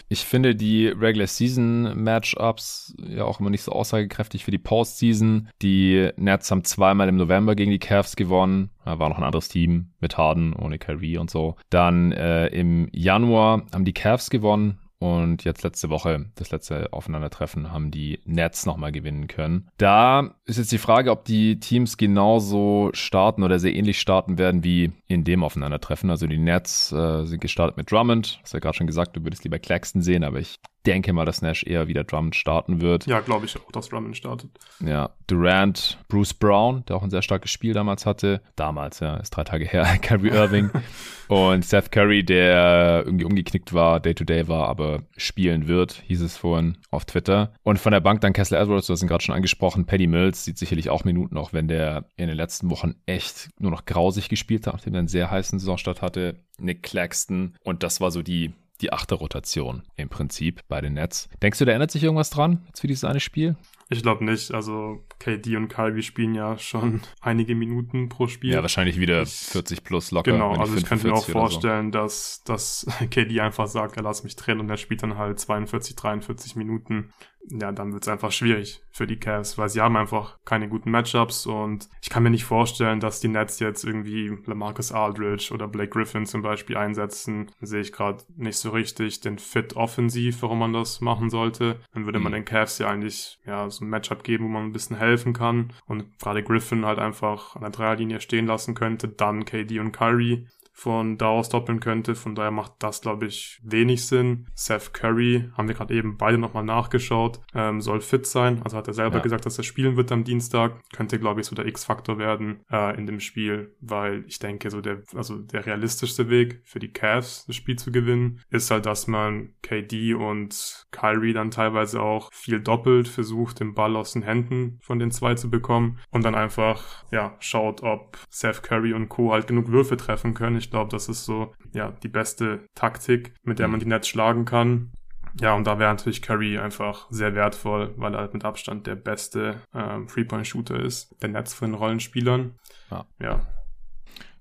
Ich 0.09 0.25
finde 0.25 0.54
die 0.54 0.88
Regular 0.88 1.26
Season 1.26 2.02
Matchups 2.02 2.94
ja 2.99 3.25
auch 3.25 3.38
immer 3.38 3.50
nicht 3.50 3.62
so 3.62 3.73
aussagekräftig 3.73 4.44
für 4.44 4.50
die 4.50 4.59
Postseason. 4.59 5.50
Die 5.61 6.11
Nets 6.16 6.50
haben 6.50 6.64
zweimal 6.64 7.09
im 7.09 7.16
November 7.16 7.54
gegen 7.54 7.71
die 7.71 7.78
Cavs 7.78 8.16
gewonnen. 8.16 8.71
Da 8.85 8.99
war 8.99 9.09
noch 9.09 9.18
ein 9.18 9.25
anderes 9.25 9.49
Team 9.49 9.90
mit 10.00 10.16
Harden, 10.16 10.54
ohne 10.54 10.78
Kyrie 10.78 11.18
und 11.18 11.30
so. 11.30 11.56
Dann 11.68 12.12
äh, 12.12 12.47
im 12.49 12.88
Januar 12.92 13.66
haben 13.73 13.85
die 13.85 13.94
Cavs 13.94 14.30
gewonnen 14.30 14.78
Und 15.04 15.44
jetzt 15.44 15.62
letzte 15.62 15.90
Woche, 15.90 16.30
das 16.34 16.50
letzte 16.50 16.90
Aufeinandertreffen, 16.94 17.70
haben 17.70 17.90
die 17.90 18.20
Nets 18.25 18.64
nochmal 18.64 18.90
gewinnen 18.90 19.26
können. 19.26 19.68
Da 19.76 20.34
ist 20.46 20.56
jetzt 20.56 20.73
die 20.73 20.78
Frage, 20.78 21.11
ob 21.11 21.26
die 21.26 21.61
Teams 21.61 21.99
genauso 21.99 22.88
starten 22.94 23.42
oder 23.42 23.58
sehr 23.58 23.75
ähnlich 23.75 24.00
starten 24.00 24.38
werden 24.38 24.64
wie 24.64 24.92
in 25.06 25.23
dem 25.23 25.44
Aufeinandertreffen. 25.44 26.08
Also 26.08 26.26
die 26.26 26.38
Nets 26.38 26.90
äh, 26.90 27.26
sind 27.26 27.42
gestartet 27.42 27.76
mit 27.76 27.92
Drummond. 27.92 28.38
Hast 28.40 28.54
ja 28.54 28.61
gerade 28.61 28.78
schon 28.78 28.87
gesagt, 28.87 29.14
du 29.14 29.23
würdest 29.23 29.44
lieber 29.44 29.58
Claxton 29.58 30.00
sehen, 30.00 30.25
aber 30.25 30.38
ich 30.38 30.58
denke 30.87 31.12
mal, 31.12 31.25
dass 31.25 31.43
Nash 31.43 31.64
eher 31.64 31.88
wieder 31.88 32.05
Drummond 32.05 32.37
starten 32.37 32.81
wird. 32.81 33.07
Ja, 33.07 33.21
glaube 33.21 33.47
ich 33.47 33.57
auch, 33.57 33.73
dass 33.73 33.88
Drummond 33.88 34.17
startet. 34.17 34.50
Ja, 34.85 35.11
Durant, 35.26 35.99
Bruce 36.09 36.35
Brown, 36.35 36.85
der 36.87 36.97
auch 36.97 37.03
ein 37.03 37.11
sehr 37.11 37.23
starkes 37.23 37.50
Spiel 37.50 37.73
damals 37.73 38.07
hatte. 38.07 38.43
Damals, 38.57 39.00
ja, 39.00 39.17
ist 39.17 39.31
drei 39.31 39.45
Tage 39.45 39.64
her. 39.71 39.85
Kyrie 40.00 40.29
Irving 40.29 40.71
und 41.29 41.64
Seth 41.64 41.91
Curry, 41.91 42.25
der 42.25 43.03
irgendwie 43.05 43.25
umgeknickt 43.25 43.73
war, 43.73 44.00
Day-to-Day 44.00 44.43
-Day 44.43 44.49
war, 44.49 44.69
aber 44.69 45.03
spielen 45.17 45.67
wird, 45.67 46.03
hieß 46.07 46.21
es 46.21 46.37
vorhin 46.37 46.76
auf 46.91 47.05
Twitter. 47.05 47.55
Und 47.62 47.79
von 47.79 47.93
der 47.93 48.00
Bank 48.00 48.21
dann 48.21 48.33
Kessler 48.33 48.61
Edwards, 48.61 48.87
du 48.87 48.93
hast 48.93 49.03
ihn 49.03 49.09
gerade 49.09 49.25
schon 49.25 49.35
angesprochen. 49.35 49.87
Paddy 49.87 50.07
Mills 50.07 50.45
sieht 50.45 50.59
sicherlich 50.59 50.91
auch 50.91 51.05
Minuten, 51.05 51.37
auch 51.37 51.53
wenn 51.53 51.69
der 51.69 52.05
in 52.17 52.29
den 52.29 52.37
letzten 52.37 52.71
Wochen 52.71 52.95
echt 53.07 53.49
nur 53.59 53.71
noch 53.71 53.85
grausig 53.87 54.29
gespielt 54.29 54.67
hat, 54.67 54.75
nachdem 54.75 54.95
er 54.95 55.00
einen 55.00 55.09
sehr 55.09 55.31
heißen 55.31 55.59
Saisonstart 55.59 56.03
hatte. 56.03 56.37
Nick 56.59 56.83
Claxton. 56.83 57.55
Und 57.64 57.83
das 57.83 58.00
war 58.00 58.11
so 58.11 58.23
die 58.23 58.53
die 58.81 58.93
achte 58.93 59.14
Rotation 59.14 59.83
im 59.97 60.09
Prinzip 60.09 60.62
bei 60.69 60.81
den 60.81 60.95
Nets. 60.95 61.28
Denkst 61.43 61.59
du, 61.59 61.64
da 61.64 61.73
ändert 61.73 61.90
sich 61.90 62.02
irgendwas 62.02 62.31
dran 62.31 62.62
jetzt 62.66 62.81
für 62.81 62.87
dieses 62.87 63.04
eine 63.04 63.21
Spiel? 63.21 63.57
Ich 63.90 64.02
glaube 64.02 64.25
nicht. 64.25 64.52
Also 64.52 65.04
KD 65.19 65.57
und 65.57 65.69
Kyrie 65.69 66.02
spielen 66.02 66.35
ja 66.35 66.59
schon 66.59 67.02
einige 67.21 67.54
Minuten 67.54 68.09
pro 68.09 68.26
Spiel. 68.26 68.52
Ja, 68.52 68.62
wahrscheinlich 68.62 68.99
wieder 68.99 69.23
ich, 69.23 69.31
40 69.31 69.85
plus 69.85 70.11
locker. 70.11 70.33
Genau, 70.33 70.54
also 70.54 70.76
ich 70.76 70.85
könnte 70.85 71.07
mir 71.07 71.14
auch 71.14 71.26
vorstellen, 71.26 71.93
so. 71.93 71.99
dass, 71.99 72.43
dass 72.45 72.87
KD 73.11 73.40
einfach 73.40 73.66
sagt, 73.66 73.97
er 73.97 74.02
lass 74.02 74.25
mich 74.25 74.37
trennen 74.37 74.61
und 74.61 74.71
er 74.71 74.76
spielt 74.76 75.02
dann 75.02 75.19
halt 75.19 75.38
42, 75.38 75.97
43 75.97 76.57
Minuten 76.57 77.12
ja, 77.50 77.72
dann 77.72 77.92
wird 77.92 78.04
es 78.04 78.08
einfach 78.08 78.32
schwierig 78.32 78.82
für 78.90 79.06
die 79.06 79.18
Cavs, 79.18 79.58
weil 79.58 79.68
sie 79.68 79.80
haben 79.80 79.96
einfach 79.96 80.38
keine 80.44 80.68
guten 80.68 80.90
Matchups 80.90 81.46
und 81.46 81.88
ich 82.00 82.10
kann 82.10 82.22
mir 82.22 82.30
nicht 82.30 82.44
vorstellen, 82.44 83.00
dass 83.00 83.20
die 83.20 83.28
Nets 83.28 83.60
jetzt 83.60 83.84
irgendwie 83.84 84.36
Lamarcus 84.46 84.92
Aldridge 84.92 85.52
oder 85.52 85.68
Blake 85.68 85.90
Griffin 85.90 86.26
zum 86.26 86.42
Beispiel 86.42 86.76
einsetzen. 86.76 87.50
Sehe 87.60 87.80
ich 87.80 87.92
gerade 87.92 88.22
nicht 88.36 88.56
so 88.56 88.70
richtig 88.70 89.20
den 89.20 89.38
Fit 89.38 89.76
offensiv, 89.76 90.42
warum 90.42 90.60
man 90.60 90.72
das 90.72 91.00
machen 91.00 91.28
sollte. 91.28 91.80
Dann 91.92 92.06
würde 92.06 92.18
man 92.18 92.32
mhm. 92.32 92.36
den 92.36 92.44
Cavs 92.44 92.78
ja 92.78 92.88
eigentlich 92.88 93.38
ja 93.44 93.68
so 93.68 93.84
ein 93.84 93.90
Matchup 93.90 94.24
geben, 94.24 94.44
wo 94.44 94.48
man 94.48 94.64
ein 94.64 94.72
bisschen 94.72 94.96
helfen 94.96 95.32
kann 95.32 95.72
und 95.86 96.18
gerade 96.18 96.42
Griffin 96.42 96.86
halt 96.86 96.98
einfach 96.98 97.56
an 97.56 97.62
der 97.62 97.70
Dreierlinie 97.70 98.20
stehen 98.20 98.46
lassen 98.46 98.74
könnte, 98.74 99.08
dann 99.08 99.44
KD 99.44 99.80
und 99.80 99.92
Kyrie 99.92 100.46
von 100.75 101.16
da 101.16 101.28
aus 101.28 101.49
doppeln 101.49 101.81
könnte. 101.81 102.14
Von 102.14 102.35
daher 102.35 102.50
macht 102.50 102.73
das, 102.81 103.00
glaube 103.00 103.26
ich, 103.26 103.61
wenig 103.62 104.07
Sinn. 104.07 104.47
Seth 104.54 104.93
Curry, 104.93 105.49
haben 105.57 105.69
wir 105.69 105.75
gerade 105.75 105.95
eben 105.95 106.19
beide 106.19 106.37
nochmal 106.37 106.64
nachgeschaut, 106.64 107.40
ähm, 107.54 107.81
soll 107.81 108.00
fit 108.00 108.26
sein. 108.26 108.61
Also 108.64 108.76
hat 108.76 108.88
er 108.88 108.95
selber 108.95 109.19
ja. 109.19 109.23
gesagt, 109.23 109.47
dass 109.47 109.57
er 109.57 109.64
spielen 109.64 109.97
wird 109.97 110.11
am 110.11 110.25
Dienstag. 110.25 110.81
Könnte, 110.93 111.19
glaube 111.19 111.40
ich, 111.40 111.47
so 111.47 111.54
der 111.54 111.66
X-Faktor 111.66 112.19
werden 112.19 112.61
äh, 112.71 112.99
in 112.99 113.07
dem 113.07 113.21
Spiel, 113.21 113.75
weil 113.81 114.25
ich 114.26 114.40
denke, 114.40 114.71
so 114.71 114.81
der, 114.81 115.02
also 115.14 115.38
der 115.38 115.64
realistischste 115.64 116.28
Weg 116.28 116.61
für 116.64 116.81
die 116.81 116.93
Cavs, 116.93 117.47
das 117.47 117.54
Spiel 117.54 117.76
zu 117.76 117.93
gewinnen, 117.93 118.40
ist 118.50 118.71
halt, 118.71 118.87
dass 118.87 119.07
man 119.07 119.54
KD 119.62 120.14
und 120.14 120.87
Kyrie 120.90 121.33
dann 121.33 121.52
teilweise 121.52 122.02
auch 122.02 122.33
viel 122.33 122.61
doppelt 122.61 123.07
versucht, 123.07 123.61
den 123.61 123.75
Ball 123.75 123.95
aus 123.97 124.12
den 124.12 124.23
Händen 124.23 124.81
von 124.83 124.99
den 124.99 125.12
zwei 125.12 125.35
zu 125.35 125.50
bekommen 125.50 126.00
und 126.11 126.25
dann 126.25 126.35
einfach, 126.35 127.04
ja, 127.12 127.37
schaut, 127.38 127.83
ob 127.83 128.19
Seth 128.28 128.62
Curry 128.62 128.93
und 128.93 129.09
Co. 129.09 129.33
halt 129.33 129.47
genug 129.47 129.69
Würfe 129.69 129.97
treffen 129.97 130.35
können. 130.35 130.57
Ich 130.57 130.63
glaube, 130.71 130.90
das 130.90 131.09
ist 131.09 131.25
so, 131.25 131.54
ja, 131.73 131.92
die 132.02 132.09
beste 132.09 132.66
Taktik, 132.75 133.35
mit 133.42 133.59
der 133.59 133.68
man 133.68 133.80
die 133.80 133.87
Nets 133.87 134.09
schlagen 134.09 134.44
kann. 134.44 134.92
Ja, 135.40 135.54
und 135.54 135.66
da 135.66 135.78
wäre 135.78 135.90
natürlich 135.92 136.23
Curry 136.23 136.59
einfach 136.59 137.06
sehr 137.11 137.35
wertvoll, 137.35 137.92
weil 137.97 138.14
er 138.14 138.21
halt 138.21 138.35
mit 138.35 138.44
Abstand 138.44 138.87
der 138.87 138.94
beste 138.94 139.61
ähm, 139.75 140.06
Three-Point-Shooter 140.06 140.78
ist, 140.78 141.14
der 141.23 141.30
Netz 141.30 141.52
von 141.52 141.71
den 141.71 141.75
Rollenspielern. 141.75 142.54
Ja. 142.90 143.04
ja. 143.21 143.47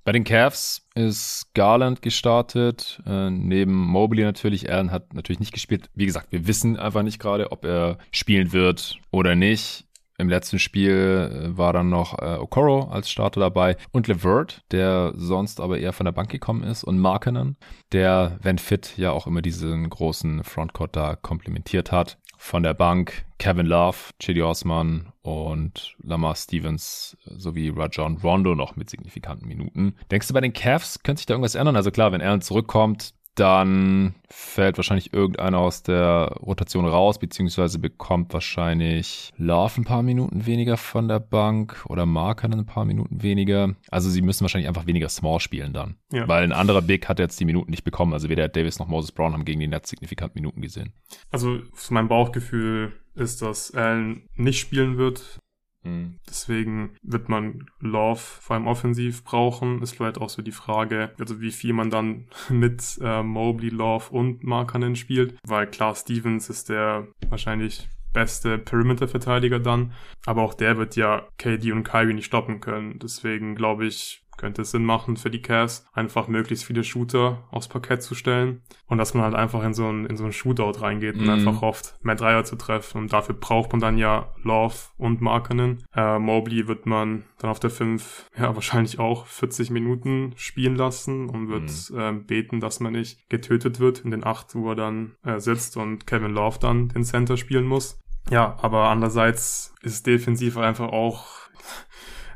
Bei 0.06 0.12
den 0.12 0.26
Cavs 0.26 0.86
ist 0.96 1.48
Garland 1.54 2.02
gestartet, 2.02 3.02
äh, 3.06 3.30
neben 3.30 3.74
Mobley 3.74 4.24
natürlich. 4.24 4.70
Allen 4.70 4.92
hat 4.92 5.14
natürlich 5.14 5.40
nicht 5.40 5.54
gespielt. 5.54 5.90
Wie 5.96 6.06
gesagt, 6.06 6.32
wir 6.32 6.46
wissen 6.46 6.78
einfach 6.78 7.04
nicht 7.04 7.20
gerade, 7.20 7.52
ob 7.52 7.64
er 7.64 7.98
spielen 8.12 8.52
wird 8.52 9.00
oder 9.12 9.36
nicht. 9.36 9.86
Im 10.18 10.30
letzten 10.30 10.60
Spiel 10.60 11.52
äh, 11.54 11.58
war 11.58 11.74
dann 11.74 11.90
noch 11.90 12.20
äh, 12.20 12.38
Okoro 12.38 12.90
als 12.90 13.10
Starter 13.10 13.40
dabei 13.40 13.78
und 13.92 14.08
Levert, 14.08 14.62
der 14.72 15.14
sonst 15.16 15.60
aber 15.60 15.80
eher 15.80 15.94
von 15.94 16.06
der 16.06 16.12
Bank 16.12 16.30
gekommen 16.30 16.64
ist 16.64 16.84
und 16.84 17.00
Markenen, 17.00 17.58
der, 17.92 18.38
wenn 18.42 18.60
fit, 18.60 18.98
ja 18.98 19.12
auch 19.12 19.26
immer 19.26 19.42
diesen 19.42 19.90
großen 19.90 20.44
Frontcourt 20.44 20.96
da 20.96 21.16
komplementiert 21.16 21.92
hat. 21.92 22.18
Von 22.38 22.62
der 22.62 22.74
Bank 22.74 23.26
Kevin 23.40 23.66
Love, 23.66 23.98
Chidi 24.20 24.42
Osman 24.42 25.14
und 25.22 25.96
Lamar 26.04 26.36
Stevens 26.36 27.18
sowie 27.26 27.74
Rajon 27.76 28.18
Rondo 28.18 28.54
noch 28.54 28.76
mit 28.76 28.90
signifikanten 28.90 29.48
Minuten. 29.48 29.96
Denkst 30.12 30.28
du, 30.28 30.34
bei 30.34 30.42
den 30.42 30.54
Cavs 30.54 31.02
könnte 31.04 31.20
sich 31.20 31.26
da 31.26 31.34
irgendwas 31.34 31.56
ändern? 31.56 31.76
Also 31.76 31.90
klar, 31.90 32.12
wenn 32.12 32.22
Allen 32.22 32.42
zurückkommt, 32.42 33.14
dann 33.36 34.16
fällt 34.30 34.78
wahrscheinlich 34.78 35.14
irgendeiner 35.14 35.60
aus 35.60 35.84
der 35.84 36.36
Rotation 36.42 36.86
raus, 36.86 37.20
beziehungsweise 37.20 37.80
bekommt 37.80 38.34
wahrscheinlich 38.34 39.32
Love 39.38 39.82
ein 39.82 39.86
paar 39.86 40.04
Minuten 40.04 40.46
weniger 40.46 40.78
von 40.78 41.08
der 41.08 41.20
Bank 41.20 41.84
oder 41.88 42.06
Marker 42.06 42.50
ein 42.52 42.66
paar 42.66 42.86
Minuten 42.86 43.24
weniger. 43.24 43.76
Also 43.90 44.10
sie 44.10 44.22
müssen 44.22 44.42
wahrscheinlich 44.42 44.68
einfach 44.68 44.86
weniger 44.86 45.10
Small 45.10 45.40
spielen 45.40 45.74
dann. 45.74 45.96
Ja. 46.12 46.28
Weil 46.28 46.44
ein 46.44 46.52
anderer 46.52 46.82
Big 46.82 47.10
hat 47.10 47.20
jetzt 47.20 47.40
die 47.40 47.46
Minuten 47.46 47.72
nicht 47.72 47.84
bekommen. 47.84 48.14
Also 48.14 48.30
weder 48.30 48.48
Davis 48.48 48.80
noch 48.80 48.88
Moses 48.88 49.12
Brown 49.12 49.34
haben 49.34 49.46
gegen 49.46 49.60
die 49.60 49.68
Nets 49.68 49.90
signifikant 49.90 50.36
Minuten 50.36 50.62
gesehen. 50.62 50.94
Also 51.32 51.60
mein 51.90 52.08
Bauchgefühl 52.08 52.94
ist, 53.16 53.42
dass 53.42 53.72
Allen 53.72 54.28
nicht 54.36 54.60
spielen 54.60 54.98
wird. 54.98 55.40
Mhm. 55.84 56.16
Deswegen 56.28 56.96
wird 57.02 57.30
man 57.30 57.66
Love 57.80 58.20
vor 58.20 58.56
allem 58.56 58.68
offensiv 58.68 59.24
brauchen. 59.24 59.82
Ist 59.82 59.96
vielleicht 59.96 60.20
auch 60.20 60.30
so 60.30 60.42
die 60.42 60.52
Frage, 60.52 61.12
also 61.20 61.42
wie 61.42 61.52
viel 61.52 61.74
man 61.74 61.90
dann 61.90 62.26
mit 62.50 63.00
äh, 63.02 63.24
Mobley, 63.24 63.70
Love 63.70 64.10
und 64.12 64.44
Markanen 64.44 64.96
spielt. 64.96 65.36
Weil 65.46 65.68
klar, 65.68 65.96
Stevens 65.96 66.50
ist 66.50 66.70
der 66.70 67.08
wahrscheinlich 67.30 67.88
beste 68.14 68.58
Perimeter-Verteidiger 68.60 69.60
dann. 69.60 69.94
Aber 70.26 70.44
auch 70.44 70.54
der 70.54 70.78
wird 70.78 70.96
ja 70.96 71.28
KD 71.38 71.72
und 71.72 71.84
Kyrie 71.84 72.14
nicht 72.14 72.26
stoppen 72.26 72.62
können. 72.62 73.00
Deswegen 73.00 73.56
glaube 73.56 73.88
ich, 73.88 74.23
könnte 74.38 74.64
es 74.64 74.72
Sinn 74.72 74.86
machen 74.86 75.18
für 75.18 75.30
die 75.30 75.42
Cavs, 75.42 75.86
einfach 75.94 76.28
möglichst 76.28 76.66
viele 76.66 76.84
Shooter 76.84 77.44
aufs 77.52 77.68
Parkett 77.68 78.04
zu 78.04 78.16
stellen 78.16 78.62
und 78.88 78.98
dass 78.98 79.14
man 79.14 79.24
halt 79.24 79.36
einfach 79.36 79.64
in 79.64 79.74
so 79.74 79.88
ein, 79.88 80.06
in 80.06 80.18
so 80.18 80.26
ein 80.26 80.34
Shootout 80.34 80.82
reingeht 80.82 81.16
und 81.16 81.26
mm. 81.26 81.30
einfach 81.30 81.62
hofft, 81.62 81.96
mehr 82.04 82.16
Dreier 82.16 82.44
zu 82.44 82.56
treffen 82.56 83.00
und 83.00 83.14
dafür 83.14 83.36
braucht 83.36 83.72
man 83.72 83.82
dann 83.82 83.98
ja 83.98 84.34
Love 84.44 84.76
und 84.98 85.22
Markenen. 85.22 85.84
Äh, 85.96 86.20
Mobley 86.20 86.68
wird 86.68 86.86
man 86.86 87.24
dann 87.40 87.50
auf 87.50 87.60
der 87.60 87.70
5 87.70 88.30
ja 88.38 88.56
wahrscheinlich 88.56 89.00
auch 89.00 89.26
40 89.28 89.70
Minuten 89.70 90.34
spielen 90.36 90.76
lassen 90.76 91.30
und 91.30 91.50
wird 91.50 91.72
mm. 91.90 92.00
äh, 92.00 92.14
beten, 92.14 92.60
dass 92.60 92.80
man 92.80 92.94
nicht 92.94 93.30
getötet 93.30 93.80
wird 93.80 94.00
in 94.00 94.12
den 94.12 94.26
8, 94.26 94.56
wo 94.56 94.70
er 94.70 94.76
dann 94.76 95.16
äh, 95.24 95.40
sitzt 95.40 95.78
und 95.78 96.08
Kevin 96.08 96.32
Love 96.32 96.60
dann 96.60 96.90
den 96.90 97.04
Center 97.04 97.38
spielen 97.38 97.66
muss. 97.66 98.00
Ja, 98.30 98.58
aber 98.62 98.90
andererseits 98.90 99.74
ist 99.82 100.08
defensiv 100.08 100.58
einfach 100.58 100.90
auch 100.90 101.43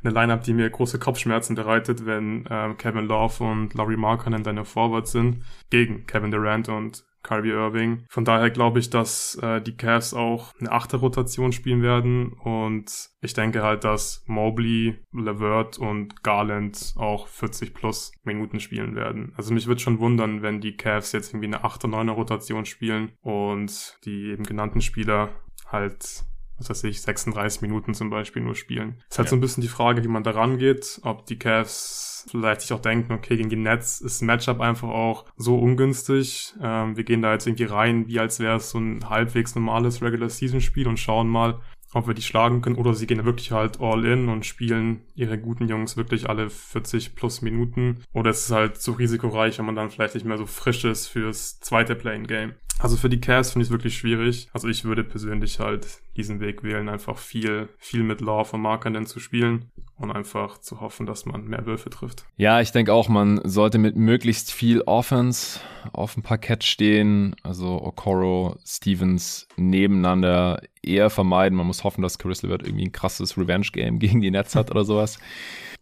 eine 0.07 0.15
Lineup, 0.15 0.43
die 0.43 0.53
mir 0.53 0.69
große 0.69 0.99
Kopfschmerzen 0.99 1.55
bereitet, 1.55 2.05
wenn 2.05 2.45
äh, 2.45 2.73
Kevin 2.77 3.05
Love 3.05 3.43
und 3.43 3.73
Laurie 3.73 3.97
Markkanen 3.97 4.43
deine 4.43 4.65
Forwards 4.65 5.11
sind, 5.11 5.43
gegen 5.69 6.05
Kevin 6.07 6.31
Durant 6.31 6.69
und 6.69 7.03
Kyrie 7.23 7.51
Irving. 7.51 8.05
Von 8.09 8.23
daher 8.23 8.49
glaube 8.49 8.79
ich, 8.79 8.89
dass 8.89 9.35
äh, 9.41 9.61
die 9.61 9.75
Cavs 9.75 10.13
auch 10.13 10.53
eine 10.59 10.71
achte 10.71 10.97
Rotation 10.97 11.51
spielen 11.51 11.81
werden 11.81 12.31
und 12.31 13.09
ich 13.21 13.33
denke 13.33 13.63
halt, 13.63 13.83
dass 13.83 14.23
Mobley, 14.27 14.97
Levert 15.11 15.77
und 15.77 16.23
Garland 16.23 16.93
auch 16.95 17.27
40 17.27 17.73
plus 17.73 18.13
Minuten 18.23 18.61
spielen 18.61 18.95
werden. 18.95 19.33
Also 19.35 19.53
mich 19.53 19.67
würde 19.67 19.81
schon 19.81 19.99
wundern, 19.99 20.41
wenn 20.41 20.61
die 20.61 20.77
Cavs 20.77 21.11
jetzt 21.11 21.33
irgendwie 21.33 21.47
eine 21.47 21.65
8 21.65 21.83
oder 21.83 21.97
9 21.97 22.09
Rotation 22.09 22.65
spielen 22.65 23.11
und 23.21 23.99
die 24.05 24.29
eben 24.31 24.43
genannten 24.43 24.79
Spieler 24.79 25.29
halt 25.65 26.23
was 26.57 26.69
weiß 26.69 26.83
ich, 26.85 27.01
36 27.01 27.61
Minuten 27.61 27.93
zum 27.93 28.09
Beispiel 28.09 28.41
nur 28.41 28.55
spielen. 28.55 28.95
Es 29.09 29.15
ist 29.15 29.17
halt 29.19 29.27
ja. 29.27 29.29
so 29.31 29.35
ein 29.35 29.41
bisschen 29.41 29.61
die 29.61 29.67
Frage, 29.67 30.03
wie 30.03 30.07
man 30.09 30.23
da 30.23 30.31
rangeht, 30.31 30.99
ob 31.03 31.25
die 31.25 31.37
Cavs 31.37 32.25
vielleicht 32.29 32.61
sich 32.61 32.73
auch 32.73 32.81
denken, 32.81 33.13
okay, 33.13 33.37
gegen 33.37 33.49
die 33.49 33.55
Nets 33.55 34.01
ist 34.01 34.21
Matchup 34.21 34.59
einfach 34.59 34.89
auch 34.89 35.25
so 35.37 35.57
ungünstig. 35.57 36.53
Ähm, 36.61 36.97
wir 36.97 37.03
gehen 37.03 37.21
da 37.21 37.33
jetzt 37.33 37.47
irgendwie 37.47 37.65
rein, 37.65 38.07
wie 38.07 38.19
als 38.19 38.39
wäre 38.39 38.57
es 38.57 38.71
so 38.71 38.79
ein 38.79 39.09
halbwegs 39.09 39.55
normales 39.55 40.01
Regular-Season-Spiel 40.01 40.87
und 40.87 40.99
schauen 40.99 41.29
mal, 41.29 41.59
ob 41.93 42.07
wir 42.07 42.13
die 42.13 42.21
schlagen 42.21 42.61
können 42.61 42.75
oder 42.75 42.93
sie 42.93 43.07
gehen 43.07 43.23
wirklich 43.23 43.51
halt 43.51 43.79
all 43.79 44.05
in 44.05 44.29
und 44.29 44.45
spielen 44.45 45.01
ihre 45.15 45.37
guten 45.37 45.67
Jungs 45.67 45.95
wirklich 45.95 46.29
alle 46.29 46.49
40 46.49 47.15
plus 47.15 47.41
Minuten 47.41 48.03
oder 48.13 48.31
es 48.31 48.45
ist 48.45 48.51
halt 48.51 48.77
zu 48.77 48.91
risikoreich, 48.91 49.57
wenn 49.57 49.65
man 49.65 49.75
dann 49.75 49.89
vielleicht 49.89 50.15
nicht 50.15 50.25
mehr 50.25 50.37
so 50.37 50.45
frisch 50.45 50.83
ist 50.83 51.07
fürs 51.07 51.59
zweite 51.59 51.95
Playing-Game. 51.95 52.55
Also 52.79 52.95
für 52.95 53.09
die 53.09 53.19
Cavs 53.19 53.51
finde 53.51 53.63
ich 53.63 53.69
es 53.69 53.71
wirklich 53.71 53.97
schwierig. 53.97 54.49
Also 54.53 54.67
ich 54.67 54.83
würde 54.85 55.03
persönlich 55.03 55.59
halt 55.59 55.87
diesen 56.15 56.39
Weg 56.39 56.63
wählen, 56.63 56.89
einfach 56.89 57.17
viel, 57.17 57.69
viel 57.77 58.03
mit 58.03 58.21
Love 58.21 58.55
und 58.55 58.61
Markern 58.61 59.05
zu 59.07 59.19
spielen 59.19 59.71
und 59.97 60.11
einfach 60.11 60.59
zu 60.59 60.79
hoffen, 60.79 61.07
dass 61.07 61.25
man 61.25 61.45
mehr 61.45 61.65
Würfe 61.65 61.89
trifft. 61.89 62.25
Ja, 62.37 62.61
ich 62.61 62.71
denke 62.71 62.93
auch, 62.93 63.09
man 63.09 63.41
sollte 63.43 63.79
mit 63.79 63.95
möglichst 63.95 64.51
viel 64.51 64.81
Offense 64.81 65.59
auf 65.91 66.13
dem 66.13 66.21
Parkett 66.21 66.63
stehen. 66.63 67.35
Also 67.41 67.81
Okoro, 67.81 68.57
Stevens 68.63 69.47
nebeneinander 69.55 70.61
eher 70.83 71.09
vermeiden. 71.09 71.57
Man 71.57 71.67
muss 71.67 71.83
hoffen, 71.83 72.03
dass 72.03 72.19
Chris 72.19 72.43
LeVert 72.43 72.63
irgendwie 72.63 72.85
ein 72.85 72.91
krasses 72.91 73.37
Revenge-Game 73.37 73.97
gegen 73.99 74.21
die 74.21 74.31
Nets 74.31 74.55
hat 74.55 74.69
oder 74.69 74.85
sowas. 74.85 75.19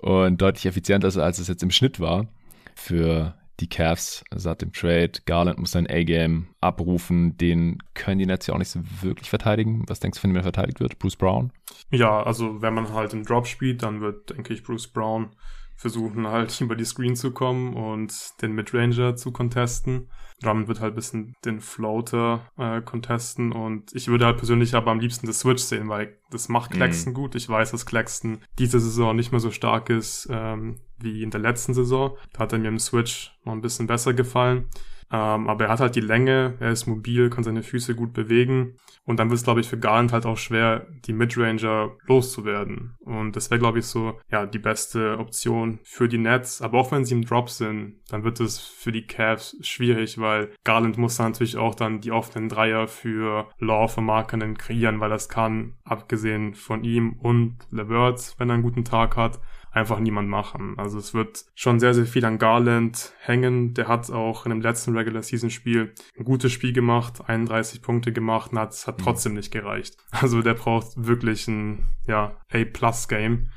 Und 0.02 0.42
deutlich 0.42 0.66
effizienter 0.66 1.10
ist, 1.10 1.18
als 1.18 1.40
es 1.40 1.50
jetzt 1.50 1.64
im 1.64 1.72
Schnitt 1.72 2.00
war 2.00 2.28
für 2.76 3.36
die 3.60 3.70
Cavs 3.70 4.24
seit 4.34 4.62
dem 4.62 4.74
Trade. 4.74 5.12
Garland 5.26 5.60
muss 5.60 5.72
sein 5.72 5.88
A-Game 5.89 6.48
abrufen. 6.62 7.38
Den 7.38 7.80
können 7.94 8.20
die 8.20 8.26
Nets 8.26 8.48
ja 8.48 8.54
auch 8.54 8.60
nicht 8.60 8.70
so 8.70 8.82
wirklich 9.02 9.30
verteidigen. 9.30 9.84
Was 9.88 10.00
denkst 10.00 10.22
du, 10.22 10.28
wenn 10.28 10.36
er 10.36 10.44
verteidigt 10.44 10.80
wird? 10.80 11.00
Bruce 11.00 11.15
Brown? 11.15 11.52
Ja, 11.91 12.24
also 12.24 12.62
wenn 12.62 12.74
man 12.74 12.94
halt 12.94 13.13
im 13.13 13.24
Drop 13.24 13.48
spielt, 13.48 13.84
dann 13.84 14.02
wird, 14.02 14.30
denke 14.32 14.54
ich, 14.54 14.63
Bruce 14.63 14.88
Brown 14.88 15.36
versuchen 15.76 16.28
halt 16.32 16.60
über 16.62 16.76
die 16.76 16.86
Screen 16.86 17.15
zu 17.15 17.32
kommen 17.32 17.74
und 17.76 18.13
den 18.41 18.54
Midranger 18.54 19.15
zu 19.15 19.32
contesten. 19.32 20.10
Drummond 20.41 20.68
wird 20.68 20.82
halt 20.82 20.94
ein 20.94 20.96
bisschen 20.96 21.34
den 21.46 21.62
Floater 21.62 22.52
äh, 22.58 22.82
contesten 22.82 23.54
und 23.54 23.96
ich 23.96 24.10
würde 24.10 24.26
halt 24.26 24.38
persönlich 24.38 24.76
aber 24.76 24.91
am 24.91 25.00
liebsten 25.00 25.28
das 25.28 25.39
Switch 25.39 25.63
sehen, 25.63 25.88
weil 25.88 26.18
das 26.30 26.50
macht 26.50 26.72
mhm. 26.72 26.76
Claxton 26.76 27.13
mm. 27.13 27.15
gut. 27.15 27.36
Ich 27.36 27.48
weiß, 27.48 27.72
dass 27.72 27.86
Claxton 27.86 28.39
diese 28.60 28.82
Saison 28.82 29.15
nicht 29.15 29.32
mehr 29.32 29.39
so 29.39 29.52
stark 29.52 29.89
ist 29.89 30.28
ähm, 30.30 30.76
wie 31.00 31.24
in 31.24 31.32
der 31.32 31.42
letzten 31.42 31.74
Saison. 31.74 32.18
Da 32.34 32.40
hat 32.40 32.54
er 32.54 32.60
mir 32.60 32.70
im 32.70 32.80
Switch 32.80 33.38
noch 33.44 33.54
ein 33.54 33.62
bisschen 33.62 33.88
besser 33.88 34.14
gefallen. 34.14 34.68
Ähm, 35.12 35.48
aber 35.48 35.66
er 35.66 35.72
hat 35.72 35.80
halt 35.80 35.96
die 35.96 36.02
Länge, 36.02 36.56
er 36.60 36.72
ist 36.72 36.88
mobil, 36.88 37.30
kann 37.30 37.44
seine 37.44 37.64
Füße 37.64 37.96
gut 37.96 38.14
bewegen. 38.14 38.78
Und 39.06 39.20
dann 39.20 39.30
wird 39.30 39.38
es, 39.38 39.44
glaube 39.44 39.62
ich, 39.62 39.68
für 39.68 39.78
Garland 39.78 40.12
halt 40.12 40.26
auch 40.26 40.38
schwer, 40.38 40.88
die 41.06 41.14
Midranger 41.14 41.92
loszuwerden. 42.08 42.96
Und 43.02 43.36
das 43.36 43.52
wäre, 43.52 43.60
glaube 43.60 43.80
ich, 43.80 43.86
so, 43.86 44.20
ja, 44.32 44.48
die 44.48 44.60
beste 44.60 45.20
Option 45.20 45.80
für 45.84 46.08
die 46.08 46.18
Nets. 46.18 46.62
Aber 46.62 46.80
auch 46.80 46.92
wenn 46.92 47.06
sie 47.06 47.14
im 47.14 47.24
Drop 47.24 47.52
sind, 47.52 48.00
dann 48.10 48.24
wird 48.24 48.40
es 48.40 48.60
für 48.60 48.92
die 48.92 49.06
Cavs 49.06 49.58
schwierig, 49.62 50.20
weil 50.20 50.50
Garland 50.64 50.98
muss 50.98 51.18
dann 51.18 51.32
natürlich 51.32 51.58
auch 51.58 51.76
dann 51.76 52.02
die 52.02 52.12
offenen 52.12 52.50
Dreier 52.50 52.88
für 52.88 53.48
Law 53.60 53.88
für 53.88 54.02
Markenen 54.02 54.58
kreieren, 54.58 55.00
weil 55.00 55.12
das 55.12 55.30
kann, 55.30 55.76
abgesehen 55.84 56.56
von 56.56 56.84
ihm 56.84 57.14
und 57.20 57.58
LeVert, 57.70 58.36
wenn 58.40 58.50
er 58.50 58.56
einen 58.56 58.64
guten 58.64 58.86
Tag 58.86 59.18
hat, 59.18 59.40
einfach 59.76 60.00
niemand 60.00 60.30
machen. 60.30 60.76
Also 60.78 60.98
es 60.98 61.14
wird 61.14 61.46
schon 61.54 61.80
sehr, 61.80 61.94
sehr 61.94 62.06
viel 62.06 62.24
an 62.24 62.40
Garland 62.40 63.14
hängen. 63.20 63.74
Der 63.74 63.90
hat 63.90 64.10
auch 64.10 64.46
in 64.46 64.52
dem 64.52 64.62
letzten 64.62 64.98
Regular 64.98 65.22
Season 65.22 65.50
Spiel 65.50 65.94
ein 66.18 66.24
gutes 66.24 66.54
Spiel 66.54 66.72
gemacht, 66.72 67.28
31 67.28 67.82
Punkte 67.82 68.14
gemacht 68.14 68.54
und 68.54 68.60
hat, 68.60 68.88
hat 68.88 68.98
mhm. 68.98 69.04
trotzdem 69.04 69.34
nicht 69.34 69.52
gereicht. 69.52 69.98
Also 70.12 70.42
der 70.42 70.54
braucht 70.54 70.94
wirklich 70.96 71.48
ein, 71.50 71.84
ja, 72.08 72.38
A-Plus-Game 72.50 73.50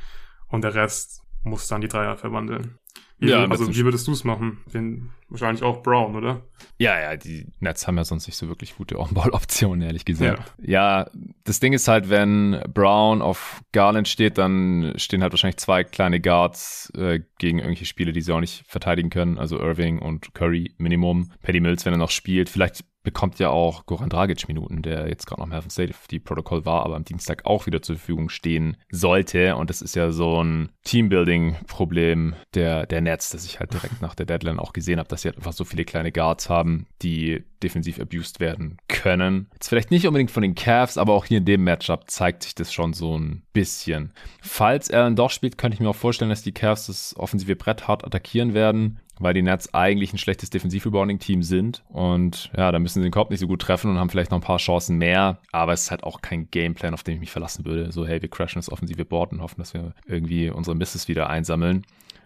und 0.48 0.64
der 0.64 0.74
Rest 0.74 1.22
muss 1.44 1.68
dann 1.68 1.80
die 1.80 1.88
Dreier 1.88 2.16
verwandeln. 2.16 2.78
Wie, 3.20 3.30
ja, 3.30 3.44
also 3.46 3.74
wie 3.74 3.84
würdest 3.84 4.06
du 4.06 4.12
es 4.12 4.22
machen? 4.22 4.58
Den, 4.72 5.10
wahrscheinlich 5.28 5.64
auch 5.64 5.82
Brown, 5.82 6.14
oder? 6.14 6.42
Ja, 6.78 7.00
ja, 7.00 7.16
die 7.16 7.46
Nets 7.58 7.86
haben 7.86 7.96
ja 7.96 8.04
sonst 8.04 8.28
nicht 8.28 8.36
so 8.36 8.46
wirklich 8.46 8.76
gute 8.76 8.98
On-Ball-Optionen, 8.98 9.82
ehrlich 9.82 10.04
gesagt. 10.04 10.54
Ja. 10.58 11.02
ja, 11.02 11.10
das 11.42 11.58
Ding 11.58 11.72
ist 11.72 11.88
halt, 11.88 12.10
wenn 12.10 12.62
Brown 12.72 13.20
auf 13.20 13.60
Garland 13.72 14.06
steht, 14.06 14.38
dann 14.38 14.92
stehen 14.96 15.22
halt 15.22 15.32
wahrscheinlich 15.32 15.56
zwei 15.56 15.82
kleine 15.82 16.20
Guards 16.20 16.92
äh, 16.96 17.20
gegen 17.38 17.58
irgendwelche 17.58 17.86
Spiele, 17.86 18.12
die 18.12 18.20
sie 18.20 18.32
auch 18.32 18.40
nicht 18.40 18.64
verteidigen 18.68 19.10
können. 19.10 19.38
Also 19.38 19.58
Irving 19.58 19.98
und 19.98 20.32
Curry 20.34 20.74
Minimum. 20.78 21.32
Paddy 21.42 21.60
Mills, 21.60 21.84
wenn 21.84 21.94
er 21.94 21.98
noch 21.98 22.10
spielt. 22.10 22.48
Vielleicht 22.48 22.84
bekommt 23.02 23.38
ja 23.38 23.50
auch 23.50 23.86
Goran 23.86 24.10
Dragic 24.10 24.48
Minuten, 24.48 24.82
der 24.82 25.08
jetzt 25.08 25.26
gerade 25.26 25.40
noch 25.40 25.46
im 25.46 25.52
Health 25.52 25.64
and 25.64 25.72
Safety 25.72 26.18
Protocol 26.18 26.64
war, 26.64 26.84
aber 26.84 26.96
am 26.96 27.04
Dienstag 27.04 27.46
auch 27.46 27.66
wieder 27.66 27.80
zur 27.80 27.96
Verfügung 27.96 28.28
stehen 28.28 28.76
sollte. 28.90 29.56
Und 29.56 29.70
das 29.70 29.82
ist 29.82 29.96
ja 29.96 30.10
so 30.10 30.42
ein 30.42 30.70
Teambuilding-Problem 30.84 32.34
der, 32.54 32.86
der 32.86 33.00
Nets, 33.00 33.30
das 33.30 33.44
ich 33.44 33.60
halt 33.60 33.72
direkt 33.72 34.02
nach 34.02 34.14
der 34.14 34.26
Deadline 34.26 34.58
auch 34.58 34.72
gesehen 34.72 34.98
habe, 34.98 35.08
dass 35.08 35.22
sie 35.22 35.28
halt 35.28 35.38
einfach 35.38 35.52
so 35.52 35.64
viele 35.64 35.84
kleine 35.84 36.12
Guards 36.12 36.50
haben, 36.50 36.86
die 37.02 37.44
defensiv 37.62 37.98
abused 38.00 38.40
werden 38.40 38.78
können. 38.88 39.48
Jetzt 39.54 39.68
vielleicht 39.68 39.90
nicht 39.90 40.06
unbedingt 40.06 40.30
von 40.30 40.42
den 40.42 40.54
Cavs, 40.54 40.98
aber 40.98 41.14
auch 41.14 41.24
hier 41.24 41.38
in 41.38 41.44
dem 41.44 41.64
Matchup 41.64 42.10
zeigt 42.10 42.42
sich 42.42 42.54
das 42.54 42.72
schon 42.72 42.92
so 42.92 43.18
ein 43.18 43.42
bisschen. 43.52 44.12
Falls 44.40 44.88
er 44.88 45.02
dann 45.02 45.16
doch 45.16 45.30
spielt, 45.30 45.58
könnte 45.58 45.74
ich 45.74 45.80
mir 45.80 45.88
auch 45.88 45.96
vorstellen, 45.96 46.30
dass 46.30 46.42
die 46.42 46.52
Cavs 46.52 46.86
das 46.86 47.16
offensive 47.16 47.56
Brett 47.56 47.88
hart 47.88 48.04
attackieren 48.04 48.54
werden 48.54 49.00
weil 49.18 49.34
die 49.34 49.42
Nets 49.42 49.74
eigentlich 49.74 50.12
ein 50.12 50.18
schlechtes 50.18 50.50
Defensiv-Rebounding-Team 50.50 51.42
sind. 51.42 51.84
Und 51.88 52.50
ja, 52.56 52.72
da 52.72 52.78
müssen 52.78 53.00
sie 53.00 53.06
den 53.06 53.12
Korb 53.12 53.30
nicht 53.30 53.40
so 53.40 53.46
gut 53.46 53.62
treffen 53.62 53.90
und 53.90 53.98
haben 53.98 54.10
vielleicht 54.10 54.30
noch 54.30 54.38
ein 54.38 54.44
paar 54.44 54.58
Chancen 54.58 54.98
mehr. 54.98 55.38
Aber 55.52 55.72
es 55.72 55.82
ist 55.82 55.90
halt 55.90 56.04
auch 56.04 56.20
kein 56.20 56.50
Gameplan, 56.50 56.94
auf 56.94 57.02
den 57.02 57.14
ich 57.14 57.20
mich 57.20 57.30
verlassen 57.30 57.64
würde. 57.64 57.92
So, 57.92 58.06
hey, 58.06 58.22
wir 58.22 58.28
crashen 58.28 58.58
das 58.58 58.70
offensive 58.70 59.04
Board 59.04 59.32
und 59.32 59.42
hoffen, 59.42 59.58
dass 59.58 59.74
wir 59.74 59.94
irgendwie 60.06 60.50
unsere 60.50 60.76
Misses 60.76 61.08
wieder 61.08 61.28
einsammeln. 61.28 61.84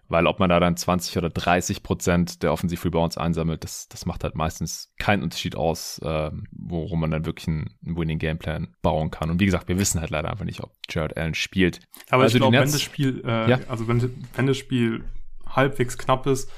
Weil 0.09 0.27
ob 0.27 0.41
man 0.41 0.51
da 0.51 0.61
dann 0.61 0.77
20 0.77 1.17
oder 1.17 1.31
30 1.31 1.83
Prozent 1.83 2.43
der 2.43 2.53
Offensiv-Rebounds 2.53 3.17
einsammelt, 3.17 3.65
das, 3.65 3.89
das 3.89 4.05
macht 4.05 4.25
halt 4.25 4.35
meistens 4.35 4.93
keinen 4.99 5.23
Unterschied 5.23 5.57
aus, 5.57 6.01
äh, 6.01 6.31
worum 6.51 7.01
man 7.01 7.11
dann 7.11 7.25
wirklich 7.25 7.49
einen 7.49 7.71
Winning-Gameplan 7.81 8.75
bauen 8.83 9.11
kann. 9.11 9.31
Und 9.31 9.41
wie 9.41 9.47
gesagt, 9.47 9.69
wir 9.69 9.79
wissen 9.79 10.01
halt 10.01 10.11
leider 10.11 10.31
einfach 10.31 10.45
nicht, 10.45 10.61
ob 10.61 10.73
Jared 10.91 11.17
Allen 11.17 11.35
spielt. 11.35 11.81
Aber 12.11 12.25
also 12.25 12.37
ich 12.37 12.43
glaube, 12.43 12.59
wenn 12.59 12.71
das 12.71 12.83
Spiel, 12.83 13.23
äh, 13.25 13.51
ja? 13.51 13.61
also 13.69 13.89
wenn, 13.89 14.13
wenn 14.35 14.47
das 14.47 14.59
Spiel 14.59 15.05
halbwegs 15.47 15.97
knapp 15.97 16.27
ist, 16.27 16.51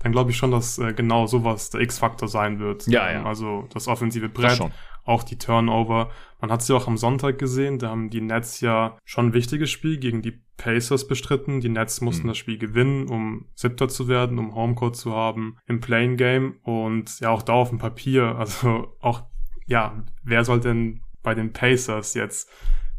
dann 0.00 0.12
glaube 0.12 0.30
ich 0.30 0.36
schon, 0.36 0.50
dass 0.50 0.78
äh, 0.78 0.92
genau 0.92 1.26
sowas 1.26 1.70
der 1.70 1.80
X-Faktor 1.80 2.28
sein 2.28 2.58
wird. 2.58 2.86
Ja, 2.86 3.10
ja. 3.10 3.24
Also 3.24 3.66
das 3.72 3.88
offensive 3.88 4.28
Brett, 4.28 4.60
das 4.60 4.70
auch 5.08 5.22
die 5.22 5.38
Turnover. 5.38 6.10
Man 6.40 6.52
hat 6.52 6.60
es 6.60 6.68
ja 6.68 6.76
auch 6.76 6.86
am 6.86 6.98
Sonntag 6.98 7.38
gesehen, 7.38 7.78
da 7.78 7.88
haben 7.88 8.10
die 8.10 8.20
Nets 8.20 8.60
ja 8.60 8.98
schon 9.04 9.28
ein 9.28 9.32
wichtiges 9.32 9.70
Spiel 9.70 9.98
gegen 9.98 10.20
die 10.20 10.38
Pacers 10.58 11.08
bestritten. 11.08 11.60
Die 11.60 11.70
Nets 11.70 12.00
mussten 12.02 12.24
mhm. 12.24 12.28
das 12.28 12.36
Spiel 12.36 12.58
gewinnen, 12.58 13.08
um 13.08 13.46
Siebter 13.54 13.88
zu 13.88 14.06
werden, 14.06 14.38
um 14.38 14.54
Homecourt 14.54 14.96
zu 14.96 15.14
haben 15.14 15.56
im 15.66 15.80
Playing 15.80 16.16
Game 16.16 16.56
und 16.62 17.20
ja 17.20 17.30
auch 17.30 17.42
da 17.42 17.54
auf 17.54 17.70
dem 17.70 17.78
Papier. 17.78 18.36
Also 18.38 18.94
auch, 19.00 19.22
ja, 19.66 20.04
wer 20.22 20.44
soll 20.44 20.60
denn 20.60 21.00
bei 21.22 21.34
den 21.34 21.52
Pacers 21.52 22.14
jetzt 22.14 22.50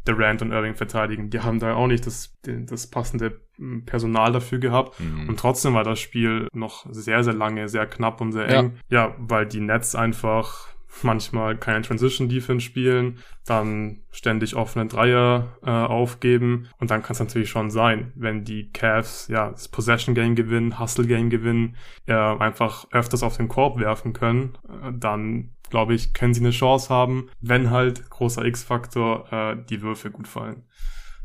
Durant 0.06 0.42
und 0.42 0.52
Irving 0.52 0.76
verteidigen? 0.76 1.30
Die 1.30 1.40
haben 1.40 1.60
da 1.60 1.74
auch 1.74 1.88
nicht 1.88 2.06
das, 2.06 2.38
das 2.44 2.88
passende 2.88 3.42
Personal 3.86 4.32
dafür 4.32 4.60
gehabt. 4.60 5.00
Mhm. 5.00 5.30
Und 5.30 5.40
trotzdem 5.40 5.74
war 5.74 5.84
das 5.84 6.00
Spiel 6.00 6.48
noch 6.54 6.86
sehr, 6.90 7.24
sehr 7.24 7.34
lange, 7.34 7.68
sehr 7.70 7.86
knapp 7.86 8.22
und 8.22 8.32
sehr 8.32 8.48
eng. 8.48 8.80
Ja, 8.90 9.08
ja 9.08 9.16
weil 9.18 9.46
die 9.46 9.60
Nets 9.60 9.96
einfach 9.96 10.70
manchmal 11.04 11.58
keine 11.58 11.82
Transition 11.82 12.30
Defense 12.30 12.66
spielen, 12.66 13.20
dann 13.46 14.00
ständig 14.12 14.56
offene 14.56 14.88
Dreier 14.88 15.58
äh, 15.64 15.70
aufgeben 15.70 16.68
und 16.80 16.92
dann 16.92 17.02
kann 17.02 17.14
es 17.14 17.20
natürlich 17.20 17.50
schon 17.50 17.70
sein, 17.70 18.12
wenn 18.16 18.44
die 18.44 18.72
Cavs 18.72 19.28
ja 19.28 19.52
das 19.52 19.68
Possession 19.68 20.16
Game 20.16 20.36
gewinnen, 20.36 20.80
Hustle 20.80 21.06
Game 21.06 21.30
gewinnen, 21.30 21.76
äh, 22.06 22.14
einfach 22.14 22.88
öfters 22.92 23.24
auf 23.24 23.38
den 23.38 23.48
Korb 23.48 23.80
werfen 23.80 24.14
können, 24.14 24.58
äh, 24.68 24.92
dann 24.94 25.52
glaube 25.70 25.94
ich, 25.94 26.14
können 26.14 26.34
sie 26.34 26.42
eine 26.42 26.52
Chance 26.52 26.90
haben, 26.90 27.30
wenn 27.42 27.70
halt 27.70 28.10
großer 28.10 28.46
X-Faktor 28.46 29.32
äh, 29.32 29.58
die 29.70 29.82
Würfe 29.82 30.12
gut 30.12 30.28
fallen 30.28 30.64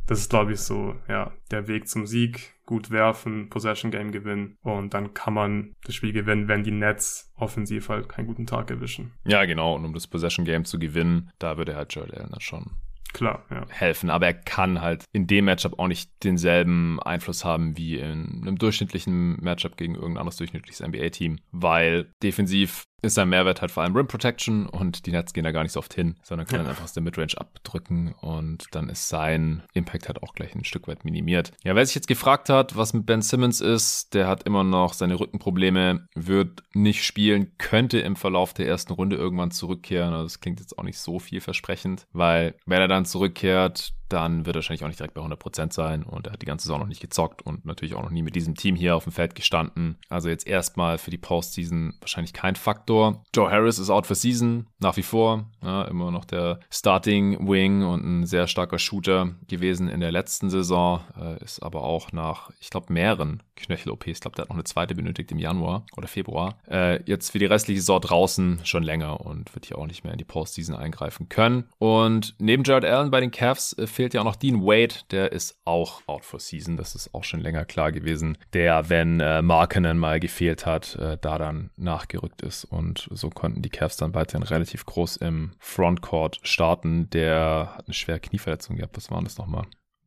das 0.07 0.20
ist, 0.20 0.30
glaube 0.30 0.52
ich, 0.52 0.61
so, 0.61 0.96
ja, 1.09 1.33
der 1.50 1.66
Weg 1.68 1.88
zum 1.88 2.07
Sieg. 2.07 2.52
Gut 2.66 2.90
werfen, 2.90 3.50
Possession 3.50 3.90
Game 3.90 4.11
gewinnen 4.11 4.57
und 4.62 4.94
dann 4.94 5.12
kann 5.12 5.35
man 5.35 5.76
das 5.85 5.94
Spiel 5.94 6.14
gewinnen, 6.14 6.48
wenn 6.48 6.64
die 6.64 6.70
Nets 6.70 7.30
offensiv 7.37 7.90
halt 7.90 8.09
keinen 8.09 8.26
guten 8.26 8.46
Tag 8.46 8.70
erwischen. 8.70 9.12
Ja, 9.26 9.44
genau. 9.44 9.74
Und 9.74 9.85
um 9.85 9.92
das 9.92 10.07
Possession 10.07 10.46
Game 10.46 10.64
zu 10.64 10.78
gewinnen, 10.78 11.30
da 11.38 11.59
würde 11.59 11.76
halt 11.76 11.92
Joel 11.92 12.14
Allen 12.14 12.40
schon 12.40 12.70
Klar, 13.12 13.44
ja. 13.50 13.66
helfen. 13.68 14.09
Aber 14.09 14.24
er 14.24 14.33
kann 14.33 14.80
halt 14.80 15.04
in 15.12 15.26
dem 15.26 15.44
Matchup 15.44 15.78
auch 15.78 15.88
nicht 15.88 16.11
denselben 16.24 17.00
Einfluss 17.02 17.44
haben 17.44 17.76
wie 17.76 17.98
in 17.98 18.40
einem 18.42 18.57
durchschnittlichen 18.57 19.42
Matchup 19.42 19.76
gegen 19.76 19.94
irgendein 19.94 20.22
anderes 20.22 20.38
durchschnittliches 20.38 20.80
NBA-Team, 20.80 21.38
weil 21.52 22.11
defensiv 22.22 22.85
ist 23.02 23.14
sein 23.14 23.28
Mehrwert 23.28 23.61
halt 23.61 23.70
vor 23.70 23.83
allem 23.83 23.96
Rim 23.96 24.07
Protection 24.07 24.66
und 24.66 25.07
die 25.07 25.11
Nets 25.11 25.33
gehen 25.33 25.44
da 25.44 25.52
gar 25.52 25.62
nicht 25.62 25.72
so 25.72 25.80
oft 25.80 25.92
hin, 25.94 26.16
sondern 26.22 26.46
können 26.46 26.64
ja. 26.64 26.70
einfach 26.70 26.85
aus 26.85 26.94
der 26.94 27.02
Midrange 27.02 27.37
abdrücken 27.37 28.14
und 28.20 28.66
dann 28.72 28.88
ist 28.88 29.09
sein 29.09 29.62
Impact 29.74 30.09
halt 30.09 30.22
auch 30.22 30.33
gleich 30.35 30.54
ein 30.54 30.64
Stück 30.64 30.88
weit 30.88 31.04
minimiert. 31.04 31.52
Ja, 31.64 31.74
wer 31.74 31.85
sich 31.85 31.94
jetzt 31.94 32.09
gefragt 32.09 32.48
hat, 32.48 32.76
was 32.76 32.94
mit 32.94 33.07
Ben 33.07 33.22
Simmons 33.22 33.61
ist, 33.61 34.14
der 34.14 34.26
hat 34.26 34.44
immer 34.44 34.64
noch 34.64 34.94
seine 34.94 35.20
Rückenprobleme, 35.20 36.09
wird 36.14 36.62
nicht 36.72 37.04
spielen, 37.04 37.52
könnte 37.59 37.98
im 37.98 38.16
Verlauf 38.16 38.54
der 38.54 38.66
ersten 38.66 38.92
Runde 38.94 39.16
irgendwann 39.16 39.50
zurückkehren. 39.50 40.12
Also 40.14 40.24
das 40.24 40.40
klingt 40.40 40.61
jetzt 40.61 40.78
auch 40.78 40.85
nicht 40.85 40.98
so 40.98 41.18
vielversprechend, 41.18 42.07
weil 42.12 42.54
wenn 42.64 42.80
er 42.80 42.88
dann 42.88 43.04
zurückkehrt, 43.04 43.92
dann 44.08 44.46
wird 44.46 44.56
er 44.56 44.58
wahrscheinlich 44.58 44.84
auch 44.84 44.88
nicht 44.88 44.98
direkt 44.98 45.14
bei 45.14 45.22
100% 45.22 45.72
sein 45.72 46.02
und 46.02 46.26
er 46.26 46.32
hat 46.32 46.42
die 46.42 46.46
ganze 46.46 46.64
Saison 46.64 46.80
noch 46.80 46.86
nicht 46.86 47.00
gezockt 47.00 47.42
und 47.42 47.64
natürlich 47.64 47.94
auch 47.94 48.02
noch 48.02 48.10
nie 48.10 48.22
mit 48.22 48.36
diesem 48.36 48.54
Team 48.54 48.76
hier 48.76 48.96
auf 48.96 49.04
dem 49.04 49.12
Feld 49.12 49.34
gestanden. 49.34 49.96
Also 50.08 50.28
jetzt 50.28 50.46
erstmal 50.46 50.98
für 50.98 51.10
die 51.10 51.18
Postseason 51.18 51.94
wahrscheinlich 52.00 52.32
kein 52.32 52.56
Faktor. 52.56 53.24
Joe 53.34 53.50
Harris 53.50 53.78
ist 53.78 53.90
out 53.90 54.06
for 54.06 54.16
season, 54.16 54.66
nach 54.78 54.96
wie 54.96 55.02
vor. 55.02 55.50
Ja, 55.62 55.82
immer 55.84 56.10
noch 56.10 56.24
der 56.24 56.60
Starting 56.70 57.48
Wing 57.48 57.82
und 57.82 58.04
ein 58.04 58.26
sehr 58.26 58.46
starker 58.46 58.78
Shooter 58.78 59.34
gewesen 59.48 59.88
in 59.88 60.00
der 60.00 60.12
letzten 60.12 60.50
Saison, 60.50 61.00
äh, 61.20 61.42
ist 61.42 61.62
aber 61.62 61.82
auch 61.82 62.12
nach, 62.12 62.50
ich 62.60 62.70
glaube, 62.70 62.92
mehreren 62.92 63.42
Knöchel-OP. 63.56 64.06
Ich 64.06 64.20
glaube, 64.20 64.36
der 64.36 64.42
hat 64.42 64.48
noch 64.48 64.56
eine 64.56 64.64
zweite 64.64 64.94
benötigt 64.94 65.32
im 65.32 65.38
Januar 65.38 65.84
oder 65.96 66.08
Februar. 66.08 66.58
Äh, 66.68 67.02
jetzt 67.04 67.30
für 67.30 67.38
die 67.38 67.46
restliche 67.46 67.80
Saison 67.80 68.00
draußen 68.00 68.60
schon 68.64 68.82
länger 68.82 69.20
und 69.20 69.54
wird 69.54 69.66
hier 69.66 69.78
auch 69.78 69.86
nicht 69.86 70.04
mehr 70.04 70.12
in 70.12 70.18
die 70.18 70.24
Postseason 70.24 70.76
eingreifen 70.76 71.28
können. 71.28 71.64
Und 71.78 72.34
neben 72.38 72.64
Jared 72.64 72.84
Allen 72.84 73.10
bei 73.10 73.20
den 73.20 73.30
Cavs 73.30 73.72
äh, 73.78 73.86
fehlt 73.86 74.14
ja 74.14 74.20
auch 74.20 74.24
noch 74.24 74.36
Dean 74.36 74.62
Wade. 74.62 74.94
Der 75.10 75.32
ist 75.32 75.58
auch 75.64 76.02
out 76.06 76.24
for 76.24 76.40
season. 76.40 76.76
Das 76.76 76.94
ist 76.94 77.14
auch 77.14 77.24
schon 77.24 77.40
länger 77.40 77.64
klar 77.64 77.92
gewesen. 77.92 78.38
Der, 78.52 78.88
wenn 78.88 79.20
äh, 79.20 79.42
Markenen 79.42 79.98
mal 79.98 80.20
gefehlt 80.20 80.66
hat, 80.66 80.96
äh, 80.96 81.18
da 81.20 81.38
dann 81.38 81.70
nachgerückt 81.76 82.42
ist. 82.42 82.64
Und 82.64 83.08
so 83.10 83.30
konnten 83.30 83.62
die 83.62 83.70
Cavs 83.70 83.96
dann 83.96 84.14
weiterhin 84.14 84.42
relativ 84.42 84.86
groß 84.86 85.16
im 85.18 85.52
Frontcourt 85.58 86.40
starten. 86.42 87.08
Der 87.10 87.74
hat 87.76 87.86
eine 87.86 87.94
schwere 87.94 88.20
Knieverletzung 88.20 88.76
gehabt. 88.76 88.96
Was 88.96 89.10
war 89.10 89.22
das 89.22 89.38
nochmal? 89.38 89.64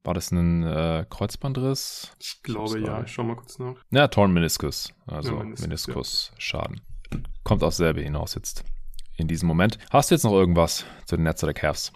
War 0.07 0.13
das 0.13 0.31
ein 0.31 0.63
äh, 0.63 1.05
Kreuzbandriss? 1.09 2.13
Ich 2.17 2.41
glaube 2.41 2.79
ja, 2.79 3.03
ich 3.03 3.11
schau 3.11 3.23
mal 3.23 3.35
kurz 3.35 3.59
nach. 3.59 3.75
Ja, 3.91 4.07
Torn 4.07 4.31
Meniskus, 4.31 4.93
also 5.05 5.33
ja, 5.33 5.43
Meniskus, 5.43 5.67
Meniskus-Schaden. 5.67 6.79
Kommt 7.43 7.61
aus 7.61 7.75
selbe 7.75 7.99
hinaus 7.99 8.33
jetzt 8.35 8.63
in 9.17 9.27
diesem 9.27 9.49
Moment. 9.49 9.77
Hast 9.89 10.09
du 10.09 10.15
jetzt 10.15 10.23
noch 10.23 10.31
irgendwas 10.31 10.85
zu 11.07 11.17
den 11.17 11.23
Netz 11.23 11.43
oder 11.43 11.53
Cavs? 11.53 11.91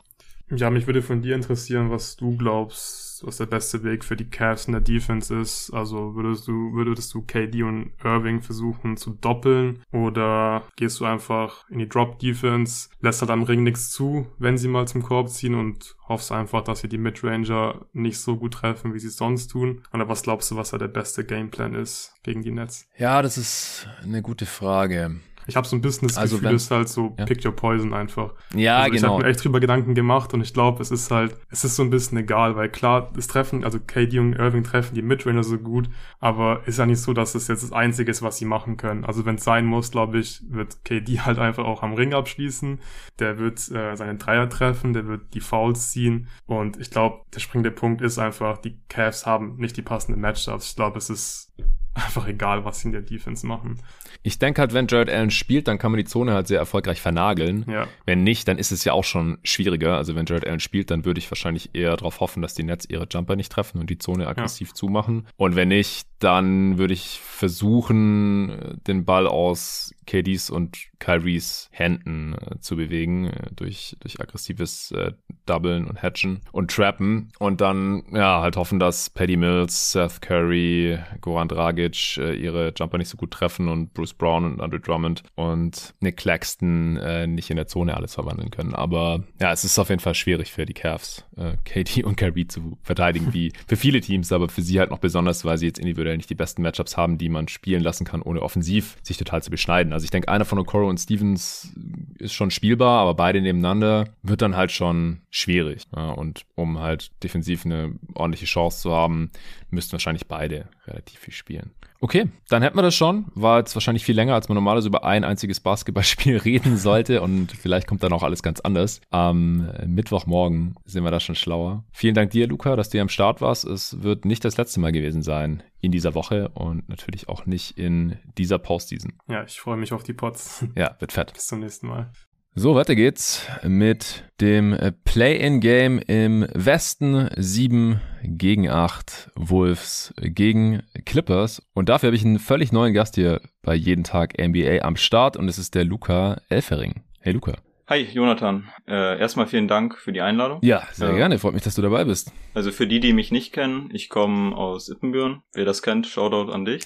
Ja, 0.56 0.70
mich 0.70 0.86
würde 0.86 1.02
von 1.02 1.22
dir 1.22 1.36
interessieren, 1.36 1.90
was 1.90 2.18
du 2.18 2.36
glaubst, 2.36 3.24
was 3.26 3.38
der 3.38 3.46
beste 3.46 3.84
Weg 3.84 4.04
für 4.04 4.18
die 4.18 4.30
Cavs 4.30 4.66
in 4.66 4.74
der 4.74 4.82
Defense 4.82 5.34
ist. 5.34 5.72
Also 5.72 6.16
würdest 6.16 6.48
du, 6.48 6.74
würdest 6.74 7.14
du 7.14 7.22
KD 7.22 7.64
und 7.64 7.92
Irving 8.04 8.42
versuchen 8.42 8.98
zu 8.98 9.12
doppeln 9.12 9.84
oder 9.92 10.64
gehst 10.76 11.00
du 11.00 11.06
einfach 11.06 11.70
in 11.70 11.80
die 11.80 11.88
Drop 11.88 12.20
Defense, 12.20 12.90
lässt 13.00 13.22
halt 13.22 13.32
am 13.32 13.44
Ring 13.44 13.64
nichts 13.64 13.92
zu, 13.92 14.28
wenn 14.40 14.58
sie 14.58 14.68
mal 14.68 14.88
zum 14.88 15.04
Korb 15.04 15.30
ziehen 15.30 15.56
und 15.56 15.96
hoffst 16.08 16.32
einfach, 16.32 16.64
dass 16.64 16.82
sie 16.82 16.90
die 16.90 16.98
Midranger 16.98 17.86
nicht 17.94 18.20
so 18.20 18.36
gut 18.36 18.56
treffen, 18.56 18.94
wie 18.94 19.00
sie 19.00 19.08
es 19.08 19.18
sonst 19.18 19.48
tun? 19.48 19.84
Oder 19.94 20.10
was 20.10 20.24
glaubst 20.24 20.52
du, 20.52 20.58
was 20.58 20.72
da 20.72 20.78
der 20.78 20.90
beste 20.90 21.24
Gameplan 21.24 21.76
ist 21.76 22.14
gegen 22.24 22.42
die 22.42 22.52
Nets? 22.52 22.90
Ja, 22.98 23.22
das 23.22 23.38
ist 23.38 23.88
eine 24.04 24.22
gute 24.22 24.46
Frage. 24.46 25.22
Ich 25.52 25.58
habe 25.58 25.68
so 25.68 25.76
ein 25.76 25.82
bisschen 25.82 26.08
das 26.08 26.18
also 26.18 26.38
Gefühl, 26.38 26.56
es 26.56 26.64
ist 26.64 26.72
halt 26.72 26.88
so 26.88 27.14
ja. 27.20 27.26
pick 27.26 27.44
your 27.46 27.52
poison 27.54 27.94
einfach. 27.94 28.34
Ja, 28.56 28.78
also 28.78 28.92
genau. 28.92 28.98
Ich 28.98 29.12
habe 29.12 29.24
mir 29.24 29.30
echt 29.30 29.44
drüber 29.44 29.60
Gedanken 29.60 29.96
gemacht 29.96 30.34
und 30.34 30.40
ich 30.40 30.54
glaube, 30.54 30.82
es 30.82 30.92
ist 30.92 31.12
halt, 31.12 31.36
es 31.50 31.66
ist 31.66 31.76
so 31.76 31.84
ein 31.84 31.90
bisschen 31.90 32.18
egal, 32.18 32.56
weil 32.56 32.70
klar, 32.70 33.12
das 33.14 33.28
Treffen, 33.28 33.66
also 33.66 33.78
KD 33.78 34.20
und 34.20 34.34
Irving 34.34 34.64
treffen 34.64 34.96
die 34.96 35.02
Midrainer 35.02 35.44
so 35.44 35.58
gut, 35.58 35.90
aber 36.22 36.62
ist 36.68 36.80
ja 36.80 36.86
nicht 36.86 37.02
so, 37.02 37.12
dass 37.12 37.36
es 37.36 37.50
jetzt 37.50 37.64
das 37.64 37.74
Einzige 37.74 38.10
ist, 38.10 38.22
was 38.22 38.38
sie 38.38 38.46
machen 38.46 38.78
können. 38.78 39.04
Also 39.04 39.26
wenn 39.26 39.36
es 39.36 39.44
sein 39.44 39.66
muss, 39.66 39.92
glaube 39.92 40.20
ich, 40.20 40.42
wird 40.50 40.86
KD 40.86 41.20
halt 41.26 41.38
einfach 41.38 41.66
auch 41.66 41.84
am 41.84 41.94
Ring 41.94 42.14
abschließen. 42.14 42.80
Der 43.20 43.38
wird 43.38 43.60
äh, 43.72 43.96
seine 43.98 44.16
Dreier 44.16 44.48
treffen, 44.48 44.94
der 44.94 45.06
wird 45.06 45.34
die 45.34 45.42
Fouls 45.42 45.92
ziehen 45.92 46.30
und 46.46 46.80
ich 46.80 46.92
glaube, 46.92 47.26
der 47.36 47.42
springende 47.42 47.72
Punkt 47.72 48.02
ist 48.02 48.20
einfach, 48.20 48.58
die 48.58 48.80
Cavs 48.88 49.26
haben 49.26 49.58
nicht 49.58 49.76
die 49.76 49.82
passenden 49.82 50.22
Matchups. 50.22 50.70
Ich 50.70 50.76
glaube, 50.78 50.98
es 50.98 51.10
ist 51.10 51.52
einfach 51.94 52.28
egal, 52.28 52.64
was 52.66 52.82
sie 52.82 52.88
in 52.88 52.92
der 52.94 53.02
Defense 53.02 53.46
machen. 53.46 53.80
Ich 54.24 54.40
denke 54.40 54.62
halt, 54.62 54.74
wenn 54.74 54.88
Jared 54.88 55.10
Allen 55.10 55.32
spielt, 55.32 55.68
dann 55.68 55.78
kann 55.78 55.92
man 55.92 55.98
die 55.98 56.06
Zone 56.06 56.34
halt 56.34 56.48
sehr 56.48 56.60
erfolgreich 56.60 57.02
vernageln. 57.02 57.66
Ja. 57.68 57.88
Wenn 58.06 58.24
nicht, 58.24 58.48
dann 58.48 58.58
ist 58.58 58.72
es 58.72 58.84
ja 58.84 58.94
auch 58.94 59.04
schon 59.04 59.40
schwieriger. 59.44 59.98
Also 59.98 60.16
wenn 60.16 60.26
Jared 60.26 60.48
Allen 60.48 60.60
spielt, 60.60 60.92
dann 60.92 61.06
würde 61.06 61.20
ich 61.20 61.30
wahrscheinlich 61.32 61.72
eher 61.74 61.98
darauf 61.98 62.20
hoffen, 62.20 62.42
dass 62.42 62.54
die 62.54 62.64
Nets 62.64 62.86
ihre 62.88 63.08
Jumper 63.10 63.36
nicht 63.36 63.52
treffen 63.52 63.80
und 63.80 63.90
die 63.90 63.98
Zone 63.98 64.28
aggressiv 64.28 64.70
ja. 64.70 64.74
zumachen. 64.76 65.28
Und 65.38 65.56
wenn 65.56 65.70
nicht, 65.70 66.08
dann 66.20 66.78
würde 66.78 66.94
ich 66.94 67.20
versuchen, 67.20 68.80
den 68.88 69.06
Ball 69.06 69.28
aus 69.28 69.94
KDs 70.06 70.50
und 70.50 70.91
Kyries 71.02 71.68
Händen 71.72 72.36
äh, 72.36 72.60
zu 72.60 72.78
bewegen 72.78 73.28
äh, 73.28 73.48
durch, 73.56 73.98
durch 74.00 74.22
aggressives 74.22 74.92
äh, 74.92 75.12
Doublen 75.46 75.88
und 75.88 76.02
Hatchen 76.02 76.42
und 76.52 76.72
Trappen 76.72 77.32
und 77.40 77.60
dann 77.60 78.04
ja 78.14 78.42
halt 78.42 78.56
hoffen, 78.56 78.80
dass 78.80 79.10
Paddy 79.10 79.36
Mills, 79.36 79.92
Seth 79.92 80.22
Curry, 80.22 81.00
Goran 81.20 81.48
Dragic 81.48 82.18
äh, 82.18 82.36
ihre 82.36 82.72
Jumper 82.78 83.00
nicht 83.00 83.10
so 83.10 83.18
gut 83.18 83.32
treffen 83.32 83.68
und 83.68 83.94
Bruce 83.94 84.14
Brown 84.14 84.46
und 84.46 84.62
Andre 84.62 84.80
Drummond 84.80 85.24
und 85.36 85.96
Nick 86.00 86.18
Claxton 86.18 86.98
äh, 86.98 87.26
nicht 87.26 87.50
in 87.50 87.56
der 87.56 87.68
Zone 87.68 87.98
alles 87.98 88.14
verwandeln 88.14 88.52
können. 88.52 88.76
Aber 88.76 89.24
ja, 89.40 89.52
es 89.52 89.64
ist 89.64 89.80
auf 89.80 89.90
jeden 89.90 90.02
Fall 90.02 90.16
schwierig 90.16 90.52
für 90.52 90.66
die 90.66 90.74
Cavs, 90.74 91.26
äh, 91.36 91.58
KD 91.66 92.04
und 92.04 92.16
Kyrie 92.16 92.48
zu 92.48 92.78
verteidigen, 92.84 93.34
wie 93.34 93.52
für 93.68 93.76
viele 93.76 94.02
Teams, 94.02 94.32
aber 94.32 94.50
für 94.50 94.62
sie 94.62 94.80
halt 94.80 94.92
noch 94.92 95.00
besonders, 95.00 95.44
weil 95.46 95.58
sie 95.58 95.66
jetzt 95.66 95.80
individuell 95.80 96.18
nicht 96.18 96.30
die 96.30 96.36
besten 96.36 96.62
Matchups 96.62 96.96
haben, 96.96 97.18
die 97.18 97.30
man 97.30 97.48
spielen 97.48 97.82
lassen 97.82 98.06
kann, 98.06 98.22
ohne 98.22 98.44
offensiv 98.44 98.98
sich 99.02 99.18
total 99.18 99.42
zu 99.42 99.50
beschneiden. 99.50 99.94
Also 99.94 100.04
ich 100.04 100.12
denke, 100.12 100.30
einer 100.30 100.46
von 100.46 100.60
Okoro 100.60 100.91
und 100.92 101.00
Stevens 101.00 101.74
ist 102.20 102.34
schon 102.34 102.52
spielbar, 102.52 103.02
aber 103.02 103.16
beide 103.16 103.42
nebeneinander 103.42 104.10
wird 104.22 104.44
dann 104.44 104.56
halt 104.56 104.72
schon 104.72 105.22
schwierig. 105.32 105.86
Ja, 105.96 106.12
und 106.12 106.46
um 106.56 106.78
halt 106.78 107.12
defensiv 107.24 107.66
eine 107.66 107.96
ordentliche 108.14 108.46
Chance 108.46 108.82
zu 108.82 108.92
haben, 108.92 109.32
müssten 109.72 109.94
wahrscheinlich 109.94 110.28
beide 110.28 110.68
relativ 110.86 111.20
viel 111.20 111.34
spielen. 111.34 111.72
Okay, 112.04 112.30
dann 112.50 112.64
hätten 112.64 112.76
wir 112.78 112.82
das 112.82 112.96
schon. 112.96 113.28
War 113.36 113.60
jetzt 113.60 113.76
wahrscheinlich 113.76 114.04
viel 114.04 114.16
länger, 114.16 114.34
als 114.34 114.50
man 114.50 114.56
normalerweise 114.56 114.88
über 114.88 115.04
ein 115.04 115.24
einziges 115.24 115.60
Basketballspiel 115.60 116.38
reden 116.46 116.78
sollte. 116.78 117.22
Und 117.22 117.52
vielleicht 117.52 117.86
kommt 117.86 118.02
dann 118.02 118.12
auch 118.12 118.24
alles 118.24 118.42
ganz 118.42 118.60
anders. 118.60 119.02
Am 119.12 119.72
Mittwochmorgen 119.86 120.76
sind 120.84 121.04
wir 121.04 121.12
da 121.12 121.20
schon 121.20 121.36
schlauer. 121.36 121.84
Vielen 121.92 122.16
Dank 122.16 122.32
dir, 122.32 122.48
Luca, 122.48 122.76
dass 122.76 122.90
du 122.90 122.94
hier 122.94 123.04
am 123.04 123.10
Start 123.10 123.40
warst. 123.40 123.66
Es 123.66 124.02
wird 124.02 124.26
nicht 124.26 124.44
das 124.44 124.58
letzte 124.58 124.80
Mal 124.80 124.92
gewesen 124.92 125.22
sein 125.22 125.62
in 125.80 125.92
dieser 125.92 126.16
Woche 126.16 126.50
und 126.50 126.90
natürlich 126.90 127.30
auch 127.30 127.46
nicht 127.46 127.78
in 127.78 128.18
dieser 128.36 128.58
Postseason. 128.58 129.14
Ja, 129.28 129.44
ich 129.44 129.60
freue 129.60 129.78
mich 129.78 129.94
auf 129.94 130.02
die 130.02 130.14
Pots. 130.14 130.66
Ja, 130.76 130.96
wird 130.98 131.12
fett. 131.12 131.34
Bis 131.34 131.46
zum 131.46 131.60
nächsten 131.60 131.88
Mal. 131.88 132.12
So, 132.54 132.76
weiter 132.76 132.96
geht's 132.96 133.48
mit 133.64 134.26
dem 134.42 134.78
Play-in-Game 135.06 136.00
im 136.00 136.46
Westen. 136.54 137.30
7 137.38 138.02
gegen 138.24 138.70
8 138.70 139.32
Wolves 139.36 140.14
gegen 140.18 140.84
Clippers. 141.06 141.66
Und 141.74 141.88
dafür 141.88 142.08
habe 142.08 142.18
ich 142.18 142.26
einen 142.26 142.40
völlig 142.40 142.74
neuen 142.74 142.94
Gast 142.94 143.16
hier 143.16 143.40
bei 143.62 143.74
Jeden 143.74 144.04
Tag 144.04 144.34
NBA 144.38 144.80
am 144.82 144.98
Start 144.98 145.38
und 145.38 145.48
es 145.48 145.58
ist 145.58 145.76
der 145.76 145.86
Luca 145.86 146.42
Elfering. 146.50 147.06
Hey 147.22 147.32
Luca. 147.32 147.54
Hi, 147.88 148.02
Jonathan. 148.02 148.68
Äh, 148.86 149.18
erstmal 149.18 149.48
vielen 149.48 149.70
Dank 149.70 149.98
für 149.98 150.12
die 150.12 150.22
Einladung. 150.22 150.60
Ja, 150.62 150.84
sehr 150.92 151.12
äh, 151.12 151.16
gerne. 151.16 151.40
Freut 151.40 151.54
mich, 151.54 151.64
dass 151.64 151.76
du 151.76 151.82
dabei 151.82 152.04
bist. 152.04 152.34
Also 152.54 152.74
für 152.74 152.86
die, 152.86 153.00
die 153.00 153.14
mich 153.14 153.32
nicht 153.32 153.54
kennen, 153.54 153.90
ich 153.94 154.10
komme 154.10 154.58
aus 154.58 154.90
Ippenbüren. 154.90 155.42
Wer 155.54 155.64
das 155.64 155.82
kennt, 155.82 156.06
Shoutout 156.06 156.52
an 156.52 156.66
dich. 156.66 156.84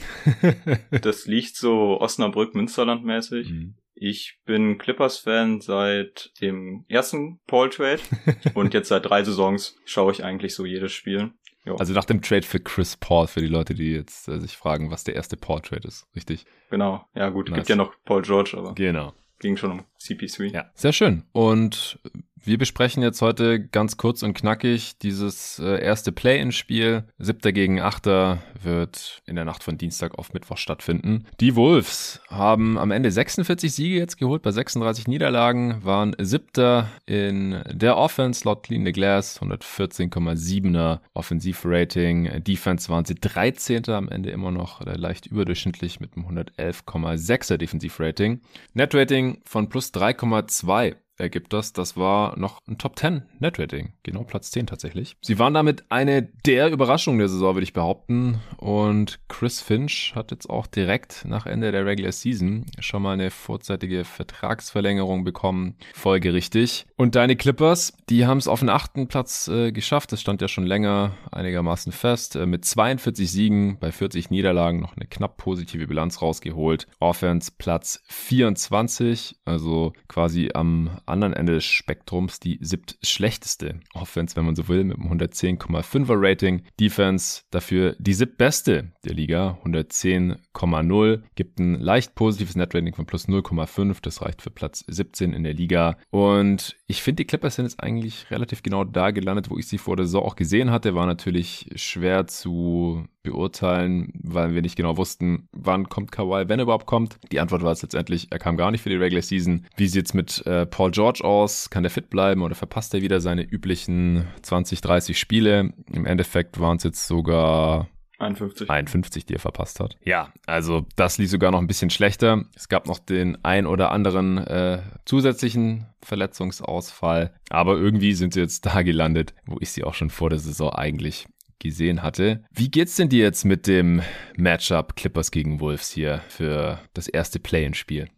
das 1.01 1.25
liegt 1.25 1.56
so 1.56 1.99
Osnabrück-Münsterland 1.99 3.04
mäßig. 3.04 3.49
Mhm. 3.49 3.75
Ich 3.96 4.40
bin 4.46 4.78
Clippers-Fan 4.78 5.62
seit 5.62 6.32
dem 6.42 6.86
ersten 6.90 7.40
Paul-Trade 7.48 8.02
und 8.54 8.74
jetzt 8.74 8.90
seit 8.90 9.06
drei 9.06 9.24
Saisons 9.24 9.78
schaue 9.86 10.12
ich 10.12 10.24
eigentlich 10.24 10.54
so 10.54 10.66
jedes 10.66 10.92
Spiel. 10.92 11.32
Jo. 11.66 11.78
Also 11.78 11.94
nach 11.94 12.06
dem 12.06 12.22
Trade 12.22 12.44
für 12.44 12.60
Chris 12.60 12.96
Paul, 12.96 13.28
für 13.28 13.40
die 13.40 13.48
Leute, 13.48 13.74
die 13.74 13.94
jetzt 13.94 14.28
äh, 14.28 14.40
sich 14.40 14.56
fragen, 14.56 14.92
was 14.92 15.04
der 15.04 15.16
erste 15.16 15.38
Paul-Trade 15.38 15.88
ist, 15.88 16.08
richtig? 16.16 16.46
Genau, 16.70 17.08
ja 17.16 17.30
gut, 17.30 17.50
nice. 17.50 17.58
gibt 17.58 17.70
ja 17.70 17.76
noch 17.76 17.94
Paul 18.06 18.22
George, 18.22 18.56
aber 18.56 18.76
genau. 18.76 19.14
ging 19.40 19.58
schon 19.58 19.72
um 19.72 19.86
CP3. 20.00 20.54
Ja, 20.54 20.70
sehr 20.76 20.94
schön. 20.94 21.24
Und 21.32 22.00
wir 22.46 22.58
besprechen 22.58 23.02
jetzt 23.02 23.22
heute 23.22 23.60
ganz 23.60 23.98
kurz 23.98 24.22
und 24.22 24.34
knackig 24.34 24.98
dieses 25.00 25.60
äh, 25.60 25.82
erste 25.82 26.12
Play-in-Spiel. 26.12 27.06
Siebter 27.18 27.52
gegen 27.52 27.82
Achter 27.82 28.40
wird 28.62 29.22
in 29.26 29.36
der 29.36 29.46
Nacht 29.46 29.64
von 29.64 29.78
Dienstag 29.78 30.18
auf 30.18 30.34
Mittwoch 30.34 30.58
stattfinden. 30.58 31.26
Die 31.40 31.56
Wolves 31.56 32.22
haben 32.30 32.78
am 32.78 32.92
Ende 32.92 33.12
46 33.12 33.74
Siege 33.74 33.98
jetzt 33.98 34.18
geholt 34.18 34.44
bei 34.44 34.52
36 34.52 35.08
Niederlagen, 35.08 35.84
waren 35.84 36.16
Siebter 36.20 36.90
in 37.06 37.64
der 37.72 37.98
Offense 37.98 38.46
laut 38.46 38.64
Clean 38.64 38.86
the 38.86 38.92
Glass, 38.92 39.42
114,7er 39.42 41.00
Offensivrating. 41.14 42.44
Defense 42.44 42.90
waren 42.90 43.06
sie 43.06 43.16
13. 43.16 43.90
am 43.90 44.08
Ende 44.10 44.30
immer 44.30 44.52
noch 44.52 44.86
leicht 44.86 45.26
überdurchschnittlich 45.26 46.00
mit 46.00 46.16
einem 46.16 46.28
111,6er 46.28 47.58
Defensivrating. 47.58 48.42
Netrating 48.74 49.42
von 49.46 49.70
plus 49.70 49.94
3,2 49.94 50.96
ergibt 51.17 51.54
das. 51.54 51.73
Das 51.73 51.97
war 51.97 52.38
noch 52.38 52.60
ein 52.67 52.78
Top 52.78 52.97
10 52.97 53.23
Netrating. 53.39 53.93
Genau 54.04 54.23
Platz 54.23 54.51
10 54.51 54.67
tatsächlich. 54.67 55.15
Sie 55.21 55.39
waren 55.39 55.54
damit 55.54 55.86
eine 55.89 56.23
der 56.23 56.71
Überraschungen 56.71 57.19
der 57.19 57.30
Saison, 57.30 57.56
würde 57.56 57.63
ich 57.63 57.73
behaupten. 57.73 58.41
Und 58.58 59.19
Chris 59.28 59.62
Finch 59.62 60.13
hat 60.15 60.32
jetzt 60.32 60.49
auch 60.49 60.67
direkt 60.67 61.25
nach 61.25 61.45
Ende 61.45 61.71
der 61.71 61.86
Regular 61.86 62.12
Season 62.12 62.65
schon 62.80 63.01
mal 63.01 63.13
eine 63.13 63.32
vorzeitige 63.32 64.04
Vertragsverlängerung 64.04 65.23
bekommen. 65.23 65.75
Folgerichtig. 65.93 66.86
Und 66.95 67.15
deine 67.15 67.36
Clippers, 67.36 67.93
die 68.10 68.25
haben 68.25 68.38
es 68.38 68.47
auf 68.47 68.60
den 68.60 68.69
achten 68.69 69.08
Platz 69.08 69.47
äh, 69.47 69.71
geschafft. 69.71 70.12
Das 70.12 70.21
stand 70.21 70.41
ja 70.41 70.47
schon 70.47 70.65
länger 70.65 71.12
einigermaßen 71.32 71.91
fest. 71.91 72.36
Äh, 72.36 72.45
mit 72.45 72.65
42 72.65 73.32
Siegen 73.32 73.78
bei 73.80 73.91
40 73.91 74.30
Niederlagen 74.30 74.80
noch 74.80 74.95
eine 74.95 75.06
knapp 75.06 75.38
positive 75.38 75.88
Bilanz 75.88 76.21
rausgeholt. 76.21 76.88
Offense 76.99 77.51
Platz 77.58 78.01
24, 78.08 79.38
also 79.45 79.93
quasi 80.08 80.51
am 80.54 80.89
anderen 81.08 81.34
Ende 81.34 81.54
des 81.54 81.65
Spektrums 81.65 82.39
die 82.39 82.58
siebt 82.62 82.98
schlechteste 83.02 83.80
Offense, 83.94 84.36
wenn 84.36 84.46
man 84.46 84.56
so 84.56 84.68
will, 84.68 84.84
mit 84.84 84.98
einem 84.98 85.12
110,5er 85.12 86.15
Rating. 86.18 86.63
Defense 86.80 87.44
dafür 87.52 87.96
die 88.00 88.13
siebtbeste 88.13 88.91
der 89.04 89.13
Liga, 89.13 89.60
110,0. 89.63 91.22
Gibt 91.36 91.60
ein 91.60 91.80
leicht 91.80 92.15
positives 92.15 92.56
Netrating 92.56 92.94
von 92.94 93.06
plus 93.06 93.28
0,5. 93.28 93.98
Das 94.02 94.22
reicht 94.22 94.41
für 94.41 94.50
Platz 94.50 94.84
17 94.88 95.34
in 95.34 95.44
der 95.44 95.54
Liga. 95.54 95.98
Und 96.10 96.76
ich 96.88 97.02
finde, 97.02 97.24
die 97.24 97.28
Clippers 97.28 97.56
sind 97.56 97.65
jetzt 97.65 97.82
eigentlich 97.82 98.30
relativ 98.32 98.63
genau 98.63 98.84
da 98.84 99.12
gelandet, 99.12 99.50
wo 99.50 99.58
ich 99.58 99.68
sie 99.68 99.78
vor 99.78 99.96
der 99.96 100.06
Saison 100.06 100.24
auch 100.24 100.36
gesehen 100.36 100.72
hatte. 100.72 100.96
War 100.96 101.06
natürlich 101.06 101.70
schwer 101.76 102.28
zu 102.28 103.06
beurteilen, 103.26 104.14
weil 104.24 104.54
wir 104.56 104.62
nicht 104.62 104.76
genau 104.76 104.98
wussten, 104.98 105.50
wann 105.52 105.90
kommt 105.90 106.12
Kawhi, 106.12 106.48
wenn 106.48 106.60
er 106.60 106.64
überhaupt 106.64 106.86
kommt. 106.86 107.18
Die 107.32 107.40
Antwort 107.40 107.64
war 107.64 107.72
es 107.72 107.82
letztendlich, 107.82 108.28
er 108.32 108.40
kam 108.40 108.58
gar 108.58 108.72
nicht 108.72 108.82
für 108.82 108.90
die 108.90 108.96
Regular 108.96 109.22
Season. 109.22 109.66
Wie 109.76 109.88
sieht's 109.88 110.14
mit 110.14 110.46
äh, 110.46 110.66
Paul 110.66 110.92
George 110.92 111.24
aus? 111.24 111.70
Kann 111.70 111.84
der 111.84 111.90
fit 111.90 112.10
bleiben 112.10 112.42
oder 112.42 112.56
verpasst 112.56 112.94
er 112.94 113.02
wieder 113.02 113.20
seine 113.20 113.44
üblichen 113.44 114.28
20, 114.42 114.82
30 114.82 115.20
Spiele? 115.20 115.74
Im 115.92 116.06
Endeffekt 116.06 116.60
waren 116.60 116.78
es 116.78 116.84
jetzt 116.84 117.08
sogar 117.08 117.88
51. 118.20 118.70
51, 118.70 119.26
die 119.26 119.34
er 119.34 119.40
verpasst 119.40 119.80
hat. 119.80 119.98
Ja, 120.04 120.32
also 120.46 120.86
das 120.96 121.18
lief 121.18 121.30
sogar 121.30 121.52
noch 121.52 121.60
ein 121.60 121.68
bisschen 121.68 121.90
schlechter. 121.90 122.46
Es 122.56 122.70
gab 122.70 122.88
noch 122.88 123.00
den 123.00 123.44
ein 123.44 123.66
oder 123.66 123.92
anderen 123.92 124.38
äh, 124.38 124.82
zusätzlichen 125.06 125.88
Verletzungsausfall, 126.02 127.34
aber 127.50 127.78
irgendwie 127.78 128.14
sind 128.14 128.34
sie 128.34 128.40
jetzt 128.40 128.66
da 128.66 128.82
gelandet, 128.84 129.34
wo 129.46 129.58
ich 129.60 129.72
sie 129.72 129.84
auch 129.84 129.94
schon 129.94 130.10
vor 130.10 130.30
der 130.30 130.40
Saison 130.40 130.72
eigentlich 130.72 131.28
gesehen 131.60 132.04
hatte. 132.04 132.44
Wie 132.52 132.70
geht's 132.70 132.96
denn 132.96 133.10
dir 133.10 133.24
jetzt 133.24 133.46
mit 133.46 133.68
dem 133.68 134.02
Matchup 134.36 134.96
Clippers 134.96 135.32
gegen 135.32 135.60
Wolves 135.60 135.91
hier 135.91 136.22
für 136.28 136.80
das 136.94 137.08
erste 137.08 137.39
Play-in-Spiel? 137.39 138.10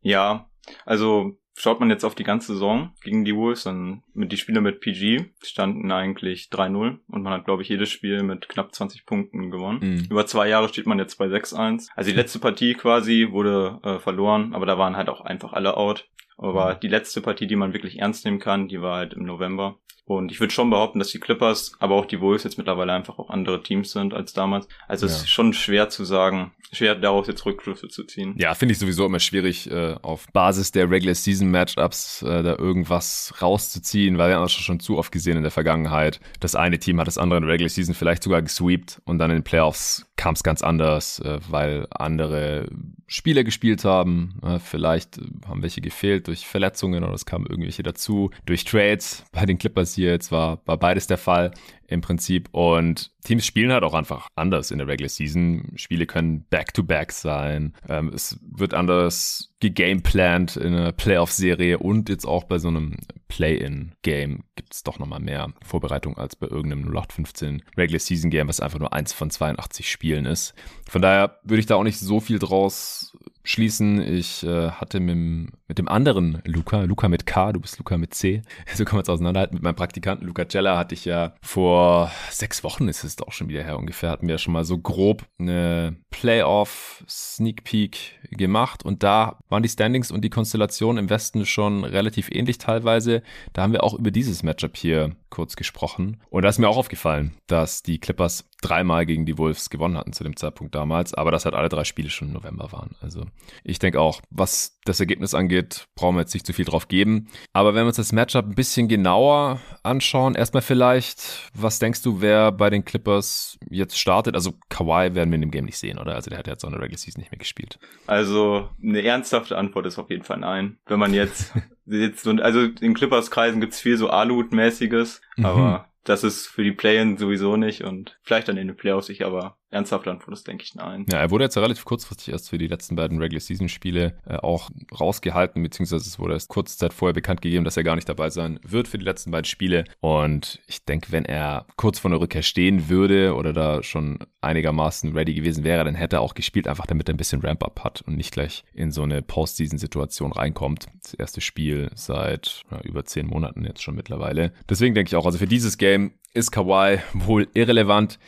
Ja, 0.00 0.50
also 0.84 1.36
Schaut 1.54 1.80
man 1.80 1.90
jetzt 1.90 2.04
auf 2.04 2.14
die 2.14 2.24
ganze 2.24 2.54
Saison 2.54 2.92
gegen 3.02 3.26
die 3.26 3.36
Wolves, 3.36 3.64
dann 3.64 4.02
mit 4.14 4.32
die 4.32 4.38
Spiele 4.38 4.62
mit 4.62 4.80
PG 4.80 5.26
standen 5.42 5.92
eigentlich 5.92 6.48
3-0 6.50 6.98
und 7.08 7.22
man 7.22 7.32
hat, 7.34 7.44
glaube 7.44 7.62
ich, 7.62 7.68
jedes 7.68 7.90
Spiel 7.90 8.22
mit 8.22 8.48
knapp 8.48 8.74
20 8.74 9.04
Punkten 9.04 9.50
gewonnen. 9.50 9.80
Mhm. 9.80 10.06
Über 10.10 10.24
zwei 10.24 10.48
Jahre 10.48 10.68
steht 10.70 10.86
man 10.86 10.98
jetzt 10.98 11.16
bei 11.18 11.26
6-1. 11.26 11.88
Also 11.94 12.10
die 12.10 12.16
letzte 12.20 12.38
Partie 12.38 12.72
quasi 12.72 13.28
wurde 13.30 13.80
äh, 13.82 13.98
verloren, 13.98 14.54
aber 14.54 14.64
da 14.64 14.78
waren 14.78 14.96
halt 14.96 15.10
auch 15.10 15.20
einfach 15.20 15.52
alle 15.52 15.76
out. 15.76 16.08
Aber 16.38 16.74
mhm. 16.74 16.80
die 16.80 16.88
letzte 16.88 17.20
Partie, 17.20 17.46
die 17.46 17.56
man 17.56 17.74
wirklich 17.74 17.98
ernst 17.98 18.24
nehmen 18.24 18.38
kann, 18.38 18.68
die 18.68 18.80
war 18.80 18.96
halt 18.96 19.12
im 19.12 19.24
November. 19.24 19.78
Und 20.04 20.32
ich 20.32 20.40
würde 20.40 20.52
schon 20.52 20.70
behaupten, 20.70 20.98
dass 20.98 21.08
die 21.08 21.20
Clippers, 21.20 21.72
aber 21.78 21.94
auch 21.94 22.06
die 22.06 22.20
Wolves 22.20 22.44
jetzt 22.44 22.58
mittlerweile 22.58 22.92
einfach 22.92 23.18
auch 23.18 23.30
andere 23.30 23.62
Teams 23.62 23.92
sind 23.92 24.14
als 24.14 24.32
damals. 24.32 24.66
Also 24.88 25.06
ja. 25.06 25.12
es 25.12 25.22
ist 25.22 25.30
schon 25.30 25.52
schwer 25.52 25.88
zu 25.90 26.04
sagen, 26.04 26.52
schwer 26.72 26.94
daraus 26.94 27.28
jetzt 27.28 27.44
Rückschlüsse 27.46 27.88
zu 27.88 28.04
ziehen. 28.04 28.34
Ja, 28.36 28.54
finde 28.54 28.72
ich 28.72 28.78
sowieso 28.78 29.06
immer 29.06 29.20
schwierig, 29.20 29.70
äh, 29.70 29.94
auf 30.02 30.26
Basis 30.32 30.72
der 30.72 30.90
Regular 30.90 31.14
Season 31.14 31.50
Matchups 31.50 32.22
äh, 32.22 32.42
da 32.42 32.56
irgendwas 32.56 33.34
rauszuziehen, 33.40 34.18
weil 34.18 34.30
wir 34.30 34.36
haben 34.36 34.42
das 34.42 34.52
schon 34.52 34.80
zu 34.80 34.98
oft 34.98 35.12
gesehen 35.12 35.36
in 35.36 35.42
der 35.42 35.52
Vergangenheit. 35.52 36.20
Das 36.40 36.56
eine 36.56 36.78
Team 36.78 36.98
hat 36.98 37.06
das 37.06 37.18
andere 37.18 37.38
in 37.38 37.44
der 37.44 37.52
Regular 37.52 37.68
Season 37.68 37.94
vielleicht 37.94 38.22
sogar 38.22 38.42
gesweept 38.42 39.00
und 39.04 39.18
dann 39.18 39.30
in 39.30 39.38
den 39.38 39.44
Playoffs 39.44 40.06
kam 40.16 40.34
es 40.34 40.42
ganz 40.42 40.62
anders, 40.62 41.20
äh, 41.20 41.38
weil 41.48 41.86
andere 41.90 42.68
Spieler 43.06 43.44
gespielt 43.44 43.84
haben. 43.84 44.40
Äh, 44.42 44.58
vielleicht 44.58 45.20
haben 45.46 45.62
welche 45.62 45.80
gefehlt 45.80 46.28
durch 46.28 46.46
Verletzungen 46.46 47.04
oder 47.04 47.12
es 47.12 47.26
kamen 47.26 47.46
irgendwelche 47.46 47.82
dazu. 47.82 48.30
Durch 48.46 48.64
Trades 48.64 49.24
bei 49.32 49.44
den 49.44 49.58
Clippers 49.58 49.91
hier 49.94 50.10
jetzt 50.10 50.32
war, 50.32 50.60
war 50.66 50.76
beides 50.76 51.06
der 51.06 51.18
Fall 51.18 51.52
im 51.92 52.00
Prinzip. 52.00 52.48
Und 52.52 53.10
Teams 53.24 53.46
spielen 53.46 53.72
halt 53.72 53.84
auch 53.84 53.94
einfach 53.94 54.28
anders 54.34 54.70
in 54.70 54.78
der 54.78 54.88
Regular 54.88 55.08
Season. 55.08 55.72
Spiele 55.76 56.06
können 56.06 56.44
Back-to-Back 56.50 57.12
sein. 57.12 57.74
Ähm, 57.88 58.10
es 58.14 58.38
wird 58.42 58.74
anders 58.74 59.54
gegameplant 59.60 60.56
in 60.56 60.74
einer 60.74 60.92
Playoff-Serie 60.92 61.78
und 61.78 62.08
jetzt 62.08 62.26
auch 62.26 62.44
bei 62.44 62.58
so 62.58 62.66
einem 62.66 62.96
Play-in-Game 63.28 64.42
gibt 64.56 64.74
es 64.74 64.82
doch 64.82 64.98
nochmal 64.98 65.20
mehr 65.20 65.52
Vorbereitung 65.64 66.18
als 66.18 66.34
bei 66.34 66.48
irgendeinem 66.48 66.82
0815 66.88 67.62
Regular 67.76 68.00
Season 68.00 68.30
Game, 68.30 68.48
was 68.48 68.60
einfach 68.60 68.80
nur 68.80 68.92
eins 68.92 69.12
von 69.12 69.30
82 69.30 69.88
Spielen 69.88 70.26
ist. 70.26 70.54
Von 70.90 71.00
daher 71.00 71.38
würde 71.44 71.60
ich 71.60 71.66
da 71.66 71.76
auch 71.76 71.84
nicht 71.84 72.00
so 72.00 72.18
viel 72.18 72.40
draus 72.40 73.16
schließen. 73.44 74.02
Ich 74.02 74.42
äh, 74.44 74.70
hatte 74.70 75.00
mit, 75.00 75.52
mit 75.68 75.78
dem 75.78 75.88
anderen 75.88 76.42
Luca, 76.44 76.82
Luca 76.82 77.08
mit 77.08 77.26
K, 77.26 77.52
du 77.52 77.60
bist 77.60 77.78
Luca 77.78 77.96
mit 77.98 78.14
C, 78.14 78.42
so 78.74 78.84
kann 78.84 78.96
man 78.96 79.02
es 79.02 79.08
auseinanderhalten. 79.08 79.54
Mit 79.54 79.62
meinem 79.62 79.76
Praktikanten 79.76 80.26
Luca 80.26 80.48
Cella 80.48 80.76
hatte 80.76 80.94
ich 80.94 81.04
ja 81.04 81.34
vor 81.40 81.81
sechs 82.30 82.64
Wochen, 82.64 82.88
ist 82.88 83.04
es 83.04 83.16
doch 83.16 83.32
schon 83.32 83.48
wieder 83.48 83.62
her 83.62 83.78
ungefähr, 83.78 84.10
hatten 84.10 84.28
wir 84.28 84.38
schon 84.38 84.52
mal 84.52 84.64
so 84.64 84.78
grob 84.78 85.24
eine 85.38 85.96
Playoff 86.10 87.04
Sneak 87.08 87.64
Peek 87.64 88.18
gemacht 88.30 88.84
und 88.84 89.02
da 89.02 89.38
waren 89.48 89.62
die 89.62 89.68
Standings 89.68 90.10
und 90.10 90.22
die 90.22 90.30
Konstellation 90.30 90.98
im 90.98 91.10
Westen 91.10 91.46
schon 91.46 91.84
relativ 91.84 92.30
ähnlich 92.30 92.58
teilweise. 92.58 93.22
Da 93.52 93.62
haben 93.62 93.72
wir 93.72 93.84
auch 93.84 93.94
über 93.94 94.10
dieses 94.10 94.42
Matchup 94.42 94.76
hier 94.76 95.16
kurz 95.30 95.56
gesprochen 95.56 96.20
und 96.30 96.42
da 96.42 96.48
ist 96.48 96.58
mir 96.58 96.68
auch 96.68 96.76
aufgefallen, 96.76 97.32
dass 97.46 97.82
die 97.82 97.98
Clippers 97.98 98.48
dreimal 98.62 99.04
gegen 99.04 99.26
die 99.26 99.36
Wolves 99.36 99.68
gewonnen 99.68 99.98
hatten 99.98 100.12
zu 100.12 100.24
dem 100.24 100.36
Zeitpunkt 100.36 100.74
damals, 100.74 101.12
aber 101.12 101.30
dass 101.30 101.44
halt 101.44 101.54
alle 101.54 101.68
drei 101.68 101.84
Spiele 101.84 102.08
schon 102.08 102.28
im 102.28 102.34
November 102.34 102.72
waren. 102.72 102.96
Also 103.00 103.26
ich 103.64 103.78
denke 103.78 104.00
auch, 104.00 104.22
was 104.30 104.78
das 104.84 105.00
Ergebnis 105.00 105.34
angeht, 105.34 105.86
brauchen 105.94 106.16
wir 106.16 106.20
jetzt 106.20 106.34
nicht 106.34 106.46
zu 106.46 106.52
viel 106.52 106.64
drauf 106.64 106.88
geben. 106.88 107.28
Aber 107.52 107.74
wenn 107.74 107.82
wir 107.82 107.88
uns 107.88 107.96
das 107.96 108.12
Matchup 108.12 108.46
ein 108.46 108.54
bisschen 108.54 108.88
genauer 108.88 109.60
anschauen, 109.82 110.34
erstmal 110.34 110.62
vielleicht, 110.62 111.50
was 111.54 111.78
denkst 111.78 112.02
du, 112.02 112.20
wer 112.20 112.52
bei 112.52 112.70
den 112.70 112.84
Clippers 112.84 113.58
jetzt 113.68 113.98
startet? 113.98 114.34
Also 114.34 114.54
Kawhi 114.68 115.14
werden 115.14 115.30
wir 115.30 115.36
in 115.36 115.42
dem 115.42 115.50
Game 115.50 115.66
nicht 115.66 115.78
sehen, 115.78 115.98
oder? 115.98 116.14
Also 116.14 116.30
der 116.30 116.38
hat 116.38 116.46
jetzt 116.46 116.64
auch 116.64 116.68
in 116.68 116.74
der 116.74 116.82
Regular 116.82 116.98
Season 116.98 117.20
nicht 117.20 117.30
mehr 117.30 117.38
gespielt. 117.38 117.78
Also 118.06 118.70
eine 118.82 119.02
ernsthafte 119.02 119.58
Antwort 119.58 119.86
ist 119.86 119.98
auf 119.98 120.10
jeden 120.10 120.24
Fall 120.24 120.38
nein. 120.38 120.78
Wenn 120.86 120.98
man 120.98 121.14
jetzt, 121.14 121.52
jetzt 121.86 122.26
also 122.26 122.60
in 122.80 122.94
Clippers-Kreisen 122.94 123.60
gibt's 123.60 123.80
viel 123.80 123.96
so 123.96 124.08
Alut-mäßiges, 124.08 125.20
mhm. 125.36 125.44
aber 125.44 125.91
das 126.04 126.24
ist 126.24 126.46
für 126.46 126.64
die 126.64 126.72
Play-In 126.72 127.16
sowieso 127.16 127.56
nicht 127.56 127.82
und 127.82 128.18
vielleicht 128.22 128.48
dann 128.48 128.56
in 128.56 128.68
den 128.68 128.76
Playoffs 128.76 129.08
ich 129.08 129.24
aber 129.24 129.56
ernsthaft 129.72 130.06
antworte, 130.06 130.32
das 130.32 130.44
denke 130.44 130.64
ich 130.64 130.74
nein. 130.74 131.06
Ja, 131.10 131.18
er 131.18 131.30
wurde 131.30 131.44
jetzt 131.44 131.56
relativ 131.56 131.84
kurzfristig 131.84 132.32
erst 132.32 132.50
für 132.50 132.58
die 132.58 132.66
letzten 132.66 132.94
beiden 132.94 133.18
Regular 133.18 133.40
Season 133.40 133.68
Spiele 133.68 134.14
äh, 134.26 134.36
auch 134.36 134.70
rausgehalten, 134.98 135.62
beziehungsweise 135.62 136.06
es 136.06 136.18
wurde 136.18 136.34
erst 136.34 136.48
kurze 136.48 136.76
Zeit 136.76 136.92
vorher 136.92 137.14
bekannt 137.14 137.40
gegeben, 137.40 137.64
dass 137.64 137.76
er 137.76 137.84
gar 137.84 137.96
nicht 137.96 138.08
dabei 138.08 138.30
sein 138.30 138.60
wird 138.62 138.86
für 138.86 138.98
die 138.98 139.04
letzten 139.04 139.30
beiden 139.30 139.46
Spiele. 139.46 139.84
Und 140.00 140.60
ich 140.66 140.84
denke, 140.84 141.10
wenn 141.10 141.24
er 141.24 141.66
kurz 141.76 141.98
vor 141.98 142.10
der 142.10 142.20
Rückkehr 142.20 142.42
stehen 142.42 142.88
würde 142.88 143.34
oder 143.34 143.52
da 143.52 143.82
schon 143.82 144.18
einigermaßen 144.42 145.16
ready 145.16 145.34
gewesen 145.34 145.64
wäre, 145.64 145.84
dann 145.84 145.94
hätte 145.94 146.16
er 146.16 146.20
auch 146.20 146.34
gespielt, 146.34 146.68
einfach 146.68 146.86
damit 146.86 147.08
er 147.08 147.14
ein 147.14 147.18
bisschen 147.18 147.40
Ramp-up 147.40 147.82
hat 147.82 148.02
und 148.02 148.16
nicht 148.16 148.32
gleich 148.32 148.64
in 148.74 148.90
so 148.90 149.02
eine 149.02 149.22
Postseason-Situation 149.22 150.32
reinkommt. 150.32 150.86
Das 151.02 151.14
erste 151.14 151.40
Spiel 151.40 151.90
seit 151.94 152.62
ja, 152.70 152.80
über 152.82 153.04
zehn 153.04 153.26
Monaten 153.26 153.64
jetzt 153.64 153.82
schon 153.82 153.94
mittlerweile. 153.94 154.52
Deswegen 154.68 154.94
denke 154.94 155.08
ich 155.08 155.16
auch, 155.16 155.26
also 155.26 155.38
für 155.38 155.46
dieses 155.46 155.78
Game 155.78 156.12
ist 156.34 156.50
Kawhi 156.50 156.98
wohl 157.12 157.48
irrelevant. 157.54 158.18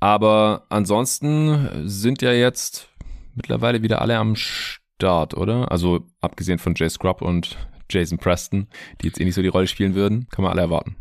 Aber 0.00 0.66
ansonsten 0.68 1.88
sind 1.88 2.22
ja 2.22 2.32
jetzt 2.32 2.88
mittlerweile 3.34 3.82
wieder 3.82 4.02
alle 4.02 4.18
am 4.18 4.34
Start, 4.36 5.34
oder? 5.34 5.70
Also 5.70 6.06
abgesehen 6.20 6.58
von 6.58 6.74
Jay 6.74 6.88
Scrub 6.88 7.22
und 7.22 7.56
Jason 7.90 8.18
Preston, 8.18 8.68
die 9.00 9.06
jetzt 9.06 9.20
eh 9.20 9.24
nicht 9.24 9.34
so 9.34 9.42
die 9.42 9.48
Rolle 9.48 9.66
spielen 9.66 9.94
würden, 9.94 10.28
kann 10.30 10.42
man 10.42 10.52
alle 10.52 10.62
erwarten. 10.62 10.96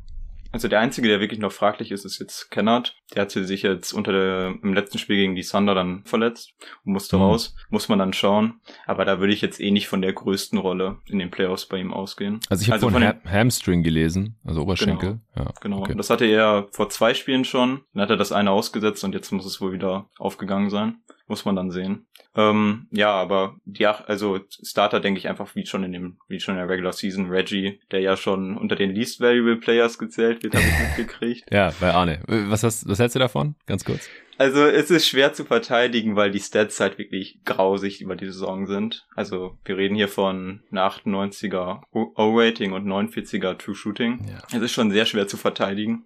Also 0.52 0.70
der 0.70 0.80
einzige, 0.80 1.10
der 1.10 1.20
wirklich 1.20 1.40
noch 1.40 1.52
fraglich 1.52 1.92
ist, 1.92 2.06
ist 2.06 2.20
jetzt 2.20 2.50
Kennard. 2.50 2.96
Der 3.14 3.22
hat 3.22 3.32
sich 3.32 3.62
jetzt 3.62 3.94
unter 3.94 4.12
der, 4.12 4.56
im 4.64 4.74
letzten 4.74 4.98
Spiel 4.98 5.18
gegen 5.18 5.36
die 5.36 5.44
Thunder 5.44 5.76
dann 5.76 6.04
verletzt 6.06 6.54
und 6.84 6.94
musste 6.94 7.18
mhm. 7.18 7.22
raus. 7.24 7.56
Muss 7.70 7.88
man 7.88 8.00
dann 8.00 8.14
schauen. 8.14 8.62
Aber 8.86 9.06
da 9.06 9.20
würde 9.20 9.34
ich 9.34 9.42
jetzt 9.42 9.60
eh 9.60 9.72
nicht 9.72 9.88
von 9.88 10.02
der 10.02 10.14
größten 10.14 10.58
Rolle 10.58 10.98
in 11.06 11.20
den 11.20 11.30
Playoffs 11.30 11.68
bei 11.68 11.78
ihm 11.78 11.94
ausgehen. 11.94 12.40
Also 12.50 12.64
ich 12.64 12.70
habe 12.70 12.76
also 12.76 12.90
von, 12.90 13.04
ha 13.04 13.16
Hamstring 13.26 13.84
gelesen, 13.84 14.38
also 14.44 14.62
Oberschenkel. 14.62 15.20
Genau, 15.36 15.46
ja, 15.48 15.54
genau. 15.62 15.80
Okay. 15.80 15.94
das 15.96 16.10
hatte 16.10 16.26
er 16.26 16.68
vor 16.72 16.90
zwei 16.90 17.14
Spielen 17.14 17.46
schon. 17.46 17.82
Dann 17.94 18.04
hat 18.04 18.10
er 18.10 18.18
das 18.18 18.32
eine 18.32 18.52
ausgesetzt 18.52 19.04
und 19.04 19.14
jetzt 19.14 19.32
muss 19.32 19.46
es 19.46 19.62
wohl 19.62 19.74
wieder 19.74 20.10
aufgegangen 20.18 20.70
sein. 20.70 20.98
Muss 21.28 21.46
man 21.46 21.56
dann 21.56 21.72
sehen. 21.72 22.06
Ähm, 22.36 22.88
ja, 22.92 23.12
aber 23.12 23.56
ja, 23.66 24.04
also 24.08 24.40
Starter 24.62 25.00
denke 25.00 25.20
ich 25.20 25.30
einfach 25.30 25.56
wie 25.56 25.66
schon 25.66 25.84
in 25.84 25.94
dem, 25.94 26.18
wie 26.28 26.40
schon 26.40 26.56
in 26.56 26.60
der 26.60 26.70
Regular 26.70 26.92
Season, 26.92 27.30
Reggie, 27.30 27.80
der 27.92 28.02
ja 28.02 28.18
schon 28.18 28.58
unter 28.58 28.76
den 28.76 28.92
Least 28.92 29.22
Valuable 29.22 29.56
Players 29.56 29.98
gezählt 29.98 30.44
wird, 30.44 30.54
habe 30.54 30.66
ich 30.66 30.80
mitgekriegt. 30.98 31.46
ja, 31.52 31.72
bei 31.80 31.94
Arne. 31.94 32.20
Was, 32.28 32.64
hast, 32.64 32.88
was 32.88 32.95
hältst 33.00 33.16
du 33.16 33.20
davon? 33.20 33.56
Ganz 33.66 33.86
kurz. 33.86 34.10
Also 34.38 34.66
es 34.66 34.92
ist 34.92 35.08
schwer 35.08 35.34
zu 35.34 35.46
verteidigen, 35.46 36.16
weil 36.16 36.32
die 36.32 36.40
Stats 36.40 36.80
halt 36.80 36.98
wirklich 36.98 37.40
grausig 37.46 38.02
über 38.02 38.16
die 38.16 38.26
Saison 38.26 38.66
sind. 38.66 39.08
Also 39.16 39.58
wir 39.64 39.78
reden 39.78 39.96
hier 39.96 40.10
von 40.10 40.62
einer 40.72 40.90
98er 40.90 41.82
O-Rating 41.92 42.74
und 42.74 42.86
49er 42.86 43.58
True 43.58 43.76
Shooting. 43.76 44.28
Ja. 44.28 44.44
Es 44.52 44.62
ist 44.62 44.74
schon 44.74 44.92
sehr 44.92 45.06
schwer 45.06 45.28
zu 45.28 45.38
verteidigen. 45.38 46.06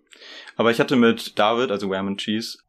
Aber 0.56 0.70
ich 0.70 0.80
hatte 0.80 0.96
mit 0.96 1.40
David, 1.40 1.72
also 1.72 1.90
Wham 1.90 2.18
Cheese, 2.18 2.60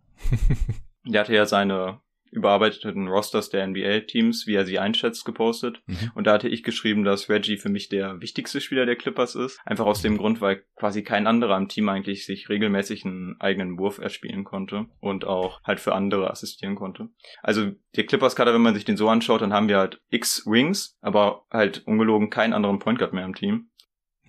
der 1.05 1.21
hatte 1.21 1.35
ja 1.35 1.45
seine 1.45 2.01
überarbeiteten 2.31 3.09
Rosters 3.09 3.51
der 3.51 3.67
NBA-Teams, 3.67 4.47
wie 4.47 4.55
er 4.55 4.65
sie 4.65 4.79
einschätzt, 4.79 5.25
gepostet. 5.25 5.83
Mhm. 5.87 6.13
Und 6.15 6.27
da 6.27 6.33
hatte 6.35 6.49
ich 6.49 6.63
geschrieben, 6.63 7.05
dass 7.05 7.29
Reggie 7.29 7.57
für 7.57 7.69
mich 7.69 7.89
der 7.89 8.21
wichtigste 8.21 8.61
Spieler 8.61 8.87
der 8.87 8.97
Clippers 8.97 9.35
ist. 9.35 9.61
Einfach 9.65 9.87
aus 9.87 10.03
dem 10.03 10.19
Grund, 10.19 10.41
weil 10.41 10.63
quasi 10.77 11.03
kein 11.03 11.27
anderer 11.27 11.57
im 11.57 11.69
Team 11.69 11.89
eigentlich 11.89 12.27
sich 12.27 12.49
regelmäßig 12.49 13.05
einen 13.05 13.37
eigenen 13.41 13.79
Wurf 13.79 13.99
erspielen 13.99 14.45
konnte 14.45 14.87
und 15.01 15.25
auch 15.25 15.63
halt 15.65 15.81
für 15.81 15.95
andere 15.95 16.31
assistieren 16.31 16.77
konnte. 16.77 17.09
Also 17.43 17.73
der 17.97 18.07
Clippers-Kader, 18.07 18.55
wenn 18.55 18.63
man 18.63 18.75
sich 18.75 18.85
den 18.85 18.97
so 18.97 19.09
anschaut, 19.09 19.43
dann 19.43 19.53
haben 19.53 19.69
wir 19.69 19.79
halt 19.79 20.01
X 20.11 20.47
Wings, 20.47 20.97
aber 21.01 21.47
halt 21.51 21.87
ungelogen 21.87 22.31
keinen 22.31 22.53
anderen 22.53 22.79
Point 22.79 22.99
Guard 22.99 23.13
mehr 23.13 23.25
im 23.25 23.35
Team. 23.35 23.70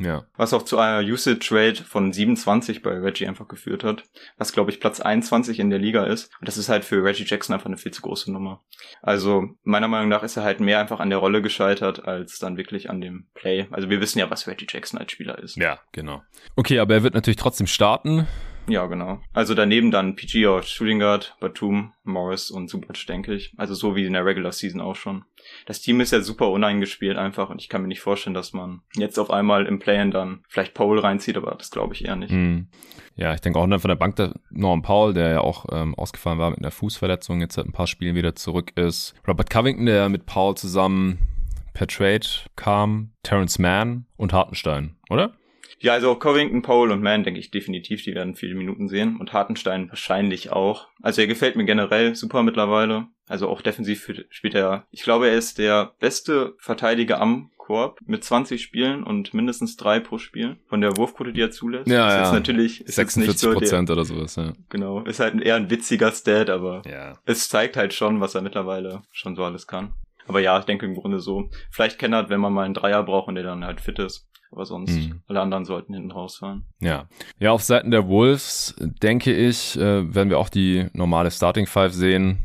Ja. 0.04 0.26
Was 0.36 0.54
auch 0.54 0.64
zu 0.64 0.80
einer 0.80 1.08
Usage 1.08 1.50
Rate 1.52 1.84
von 1.84 2.12
27 2.12 2.82
bei 2.82 2.92
Reggie 2.98 3.28
einfach 3.28 3.48
geführt 3.48 3.84
hat. 3.84 4.04
Was, 4.38 4.54
glaube 4.54 4.72
ich, 4.72 4.80
Platz 4.80 5.00
21 5.00 5.60
in 5.60 5.70
der 5.70 5.80
Liga 5.80 6.06
ist. 6.06 6.32
Und 6.40 6.48
das 6.48 6.58
ist 6.58 6.70
halt 6.70 6.84
für 6.84 7.04
Reggie 7.04 7.26
Jackson 7.26 7.54
einfach 7.54 7.68
eine 7.68 7.78
viel 7.78 7.92
zu 7.92 8.02
große 8.02 8.32
Nummer. 8.32 8.62
Also, 9.02 9.50
meiner 9.64 9.88
Meinung 9.88 10.10
nach 10.10 10.24
ist 10.24 10.38
er 10.38 10.44
halt 10.44 10.60
mehr 10.60 10.80
einfach 10.80 11.00
an 11.00 11.10
der 11.10 11.20
Rolle 11.20 11.42
gescheitert, 11.42 12.06
als 12.06 12.40
dann 12.40 12.58
wirklich 12.58 12.90
an 12.90 13.02
dem 13.02 13.28
Play. 13.34 13.68
Also, 13.72 13.90
wir 13.90 14.02
wissen 14.02 14.20
ja, 14.20 14.30
was 14.30 14.48
Reggie 14.48 14.68
Jackson 14.70 15.00
als 15.00 15.12
Spieler 15.12 15.40
ist. 15.40 15.56
Ja, 15.58 15.80
genau. 15.92 16.24
Okay, 16.56 16.80
aber 16.80 16.96
er 16.96 17.04
wird 17.04 17.14
natürlich 17.14 17.38
trotzdem 17.38 17.68
starten. 17.68 18.28
Ja, 18.72 18.86
genau. 18.86 19.20
Also 19.34 19.54
daneben 19.54 19.92
dann 19.92 20.16
PG 20.16 20.48
auf 20.48 20.66
Shooting 20.66 21.00
Guard, 21.00 21.36
Batum, 21.42 21.92
Morris 22.04 22.50
und 22.50 22.70
Subac, 22.70 23.06
denke 23.06 23.34
ich. 23.34 23.54
Also 23.58 23.74
so 23.74 23.98
wie 23.98 24.06
in 24.06 24.14
der 24.14 24.26
Regular 24.26 24.54
Season 24.54 24.80
auch 24.80 24.96
schon. 24.96 25.26
Das 25.66 25.82
Team 25.82 26.00
ist 26.00 26.12
ja 26.12 26.22
super 26.22 26.50
uneingespielt 26.50 27.18
einfach 27.18 27.50
und 27.50 27.62
ich 27.62 27.68
kann 27.68 27.82
mir 27.82 27.90
nicht 27.90 28.00
vorstellen, 28.00 28.34
dass 28.34 28.54
man 28.54 28.82
jetzt 28.96 29.20
auf 29.20 29.30
einmal 29.30 29.66
im 29.66 29.80
Play-In 29.80 30.12
dann 30.12 30.44
vielleicht 30.48 30.74
Paul 30.74 31.00
reinzieht, 31.00 31.36
aber 31.36 31.54
das 31.56 31.70
glaube 31.70 31.94
ich 31.94 32.06
eher 32.06 32.16
nicht. 32.16 32.32
Mm. 32.32 32.68
Ja, 33.16 33.34
ich 33.34 33.42
denke 33.42 33.60
auch 33.60 33.68
von 33.68 33.90
der 33.90 33.96
Bank 33.96 34.16
der 34.16 34.34
Norm 34.52 34.82
Paul, 34.82 35.14
der 35.14 35.30
ja 35.32 35.42
auch 35.42 35.66
ähm, 35.72 35.94
ausgefallen 35.96 36.40
war 36.40 36.50
mit 36.50 36.60
einer 36.60 36.72
Fußverletzung, 36.72 37.42
jetzt 37.42 37.56
seit 37.56 37.66
ein 37.66 37.74
paar 37.74 37.88
Spielen 37.88 38.16
wieder 38.16 38.36
zurück 38.36 38.72
ist. 38.76 39.14
Robert 39.28 39.50
Covington, 39.50 39.86
der 39.86 40.08
mit 40.08 40.26
Paul 40.26 40.56
zusammen 40.56 41.20
per 41.74 41.88
Trade 41.88 42.26
kam, 42.56 43.12
Terrence 43.24 43.60
Mann 43.60 44.06
und 44.16 44.32
Hartenstein, 44.32 44.96
oder? 45.10 45.34
Ja, 45.82 45.94
also 45.94 46.14
Covington, 46.16 46.62
Paul 46.62 46.92
und 46.92 47.02
Mann 47.02 47.24
denke 47.24 47.40
ich 47.40 47.50
definitiv, 47.50 48.04
die 48.04 48.14
werden 48.14 48.36
viele 48.36 48.54
Minuten 48.54 48.88
sehen 48.88 49.18
und 49.18 49.34
Hartenstein 49.34 49.90
wahrscheinlich 49.90 50.52
auch. 50.52 50.88
Also 51.02 51.22
er 51.22 51.28
gefällt 51.28 51.56
mir 51.56 51.66
generell 51.66 52.16
super 52.16 52.44
mittlerweile. 52.44 53.08
Also 53.28 53.48
auch 53.48 53.62
defensiv 53.62 54.12
spielt 54.30 54.54
er, 54.54 54.86
ich 54.92 55.04
glaube, 55.04 55.28
er 55.30 55.36
ist 55.36 55.58
der 55.58 55.94
beste 56.00 56.54
Verteidiger 56.60 57.20
am 57.20 57.50
Korb 57.58 58.00
mit 58.06 58.24
20 58.24 58.62
Spielen 58.62 59.04
und 59.04 59.34
mindestens 59.34 59.78
drei 59.78 60.00
pro 60.00 60.18
Spiel 60.18 60.58
von 60.68 60.82
der 60.82 60.98
Wurfquote, 60.98 61.32
die 61.32 61.42
er 61.42 61.52
zulässt. 61.52 61.88
Ja, 61.88 62.08
ist 62.08 62.14
ja. 62.14 62.22
Jetzt 62.24 62.34
natürlich 62.34 62.82
ist 62.82 62.96
46 62.96 63.40
so 63.40 63.54
Prozent 63.54 63.90
oder 63.90 64.04
sowas, 64.06 64.36
ja. 64.36 64.54
Genau, 64.70 65.02
ist 65.02 65.20
halt 65.20 65.42
eher 65.42 65.56
ein 65.56 65.70
witziger 65.70 66.12
Stat, 66.12 66.50
aber 66.50 66.82
ja. 66.86 67.18
es 67.26 67.50
zeigt 67.50 67.78
halt 67.78 67.94
schon, 67.94 68.20
was 68.20 68.36
er 68.36 68.42
mittlerweile 68.42 69.04
schon 69.12 69.36
so 69.36 69.44
alles 69.44 69.66
kann. 69.66 69.94
Aber 70.28 70.40
ja, 70.40 70.60
ich 70.60 70.66
denke 70.66 70.86
im 70.86 70.96
Grunde 70.96 71.20
so. 71.20 71.50
Vielleicht 71.72 71.98
Kennert, 71.98 72.30
wenn 72.30 72.40
man 72.40 72.54
mal 72.54 72.64
einen 72.64 72.74
Dreier 72.74 73.04
braucht 73.04 73.28
und 73.28 73.36
der 73.36 73.44
dann 73.44 73.66
halt 73.66 73.82
fit 73.82 74.00
ist. 74.00 74.28
Aber 74.52 74.66
sonst, 74.66 74.92
mhm. 74.92 75.22
alle 75.28 75.42
anderen 75.42 75.66
sollten 75.66 75.94
hinten 75.94 76.12
rausfallen. 76.12 76.66
Ja. 76.82 77.08
Ja, 77.40 77.52
auf 77.52 77.64
Seiten 77.64 77.92
der 77.92 78.08
Wolves, 78.08 78.76
denke 78.80 79.34
ich, 79.34 79.78
äh, 79.78 80.14
werden 80.14 80.30
wir 80.30 80.40
auch 80.40 80.50
die 80.50 80.88
normale 80.94 81.32
Starting 81.32 81.68
Five 81.68 81.94
sehen. 81.94 82.40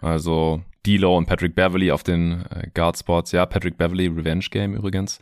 Also 0.00 0.62
D'Lo 0.86 1.16
und 1.16 1.26
Patrick 1.26 1.54
Beverly 1.54 1.90
auf 1.90 2.02
den 2.02 2.44
äh, 2.50 2.68
Guard 2.72 2.96
Spots. 2.96 3.32
Ja, 3.32 3.44
Patrick 3.44 3.76
Beverly, 3.76 4.06
Revenge 4.06 4.46
Game 4.50 4.74
übrigens. 4.74 5.18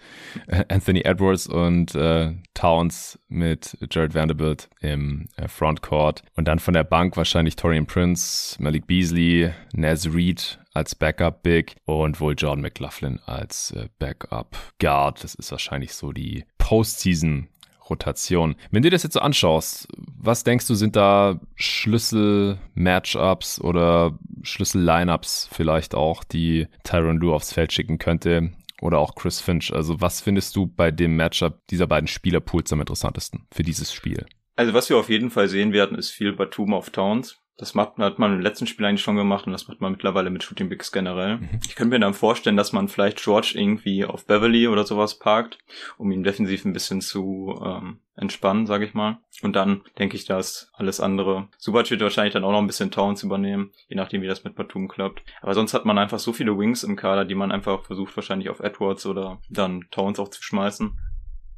Äh, 0.46 0.64
Anthony 0.68 1.00
Edwards 1.00 1.46
und 1.46 1.94
äh, 1.94 2.34
Towns 2.54 3.18
mit 3.28 3.76
Jared 3.90 4.14
Vanderbilt 4.14 4.68
im 4.80 5.28
äh, 5.36 5.48
Frontcourt. 5.48 6.22
Und 6.36 6.46
dann 6.46 6.58
von 6.58 6.74
der 6.74 6.84
Bank 6.84 7.16
wahrscheinlich 7.16 7.56
Torian 7.56 7.86
Prince, 7.86 8.62
Malik 8.62 8.86
Beasley, 8.86 9.50
Naz 9.72 10.06
Reed 10.06 10.58
als 10.76 10.94
Backup 10.94 11.42
Big 11.42 11.74
und 11.86 12.20
wohl 12.20 12.34
Jordan 12.36 12.60
McLaughlin 12.60 13.18
als 13.24 13.70
äh, 13.72 13.88
Backup 13.98 14.56
Guard. 14.78 15.24
Das 15.24 15.34
ist 15.34 15.50
wahrscheinlich 15.50 15.94
so 15.94 16.12
die 16.12 16.44
Postseason 16.58 17.48
Rotation. 17.88 18.56
Wenn 18.70 18.82
du 18.82 18.90
das 18.90 19.02
jetzt 19.02 19.14
so 19.14 19.20
anschaust, 19.20 19.88
was 19.96 20.44
denkst 20.44 20.66
du, 20.66 20.74
sind 20.74 20.96
da 20.96 21.40
Schlüssel-Matchups 21.54 23.58
oder 23.60 24.18
Schlüssel-Lineups 24.42 25.48
vielleicht 25.52 25.94
auch, 25.94 26.24
die 26.24 26.66
Tyron 26.84 27.18
Lue 27.18 27.34
aufs 27.34 27.52
Feld 27.52 27.72
schicken 27.72 27.98
könnte? 27.98 28.52
Oder 28.82 28.98
auch 28.98 29.14
Chris 29.14 29.40
Finch. 29.40 29.72
Also 29.72 30.02
was 30.02 30.20
findest 30.20 30.54
du 30.54 30.66
bei 30.66 30.90
dem 30.90 31.16
Matchup 31.16 31.66
dieser 31.68 31.86
beiden 31.86 32.08
Spielerpools 32.08 32.70
am 32.74 32.80
interessantesten 32.80 33.46
für 33.50 33.62
dieses 33.62 33.94
Spiel? 33.94 34.26
Also 34.54 34.74
was 34.74 34.90
wir 34.90 34.98
auf 34.98 35.08
jeden 35.08 35.30
Fall 35.30 35.48
sehen 35.48 35.72
werden, 35.72 35.96
ist 35.96 36.10
viel 36.10 36.34
Batum 36.34 36.74
auf 36.74 36.90
Towns. 36.90 37.38
Das 37.58 37.74
macht, 37.74 37.96
hat 37.96 38.18
man 38.18 38.34
im 38.34 38.40
letzten 38.40 38.66
Spiel 38.66 38.84
eigentlich 38.84 39.02
schon 39.02 39.16
gemacht 39.16 39.46
und 39.46 39.52
das 39.52 39.66
macht 39.66 39.80
man 39.80 39.92
mittlerweile 39.92 40.28
mit 40.28 40.42
Shooting 40.42 40.68
Bigs 40.68 40.92
generell. 40.92 41.38
Mhm. 41.38 41.60
Ich 41.66 41.74
könnte 41.74 41.94
mir 41.94 42.00
dann 42.00 42.12
vorstellen, 42.12 42.56
dass 42.56 42.72
man 42.72 42.88
vielleicht 42.88 43.22
George 43.22 43.52
irgendwie 43.54 44.04
auf 44.04 44.26
Beverly 44.26 44.68
oder 44.68 44.84
sowas 44.84 45.18
parkt, 45.18 45.58
um 45.96 46.10
ihn 46.10 46.22
defensiv 46.22 46.66
ein 46.66 46.74
bisschen 46.74 47.00
zu 47.00 47.58
ähm, 47.64 48.00
entspannen, 48.14 48.66
sage 48.66 48.84
ich 48.84 48.92
mal. 48.92 49.20
Und 49.40 49.56
dann 49.56 49.82
denke 49.98 50.16
ich, 50.16 50.26
dass 50.26 50.70
alles 50.74 51.00
andere. 51.00 51.48
Subac 51.56 51.90
wird 51.90 52.02
wahrscheinlich 52.02 52.34
dann 52.34 52.44
auch 52.44 52.52
noch 52.52 52.60
ein 52.60 52.66
bisschen 52.66 52.90
Towns 52.90 53.22
übernehmen, 53.22 53.72
je 53.88 53.96
nachdem, 53.96 54.20
wie 54.20 54.26
das 54.26 54.44
mit 54.44 54.54
Batum 54.54 54.88
klappt. 54.88 55.22
Aber 55.40 55.54
sonst 55.54 55.72
hat 55.72 55.86
man 55.86 55.96
einfach 55.96 56.18
so 56.18 56.34
viele 56.34 56.58
Wings 56.58 56.82
im 56.82 56.96
Kader, 56.96 57.24
die 57.24 57.34
man 57.34 57.52
einfach 57.52 57.84
versucht 57.84 58.14
wahrscheinlich 58.16 58.50
auf 58.50 58.60
Edwards 58.60 59.06
oder 59.06 59.40
dann 59.48 59.86
Towns 59.90 60.18
auch 60.18 60.28
zu 60.28 60.42
schmeißen 60.42 60.98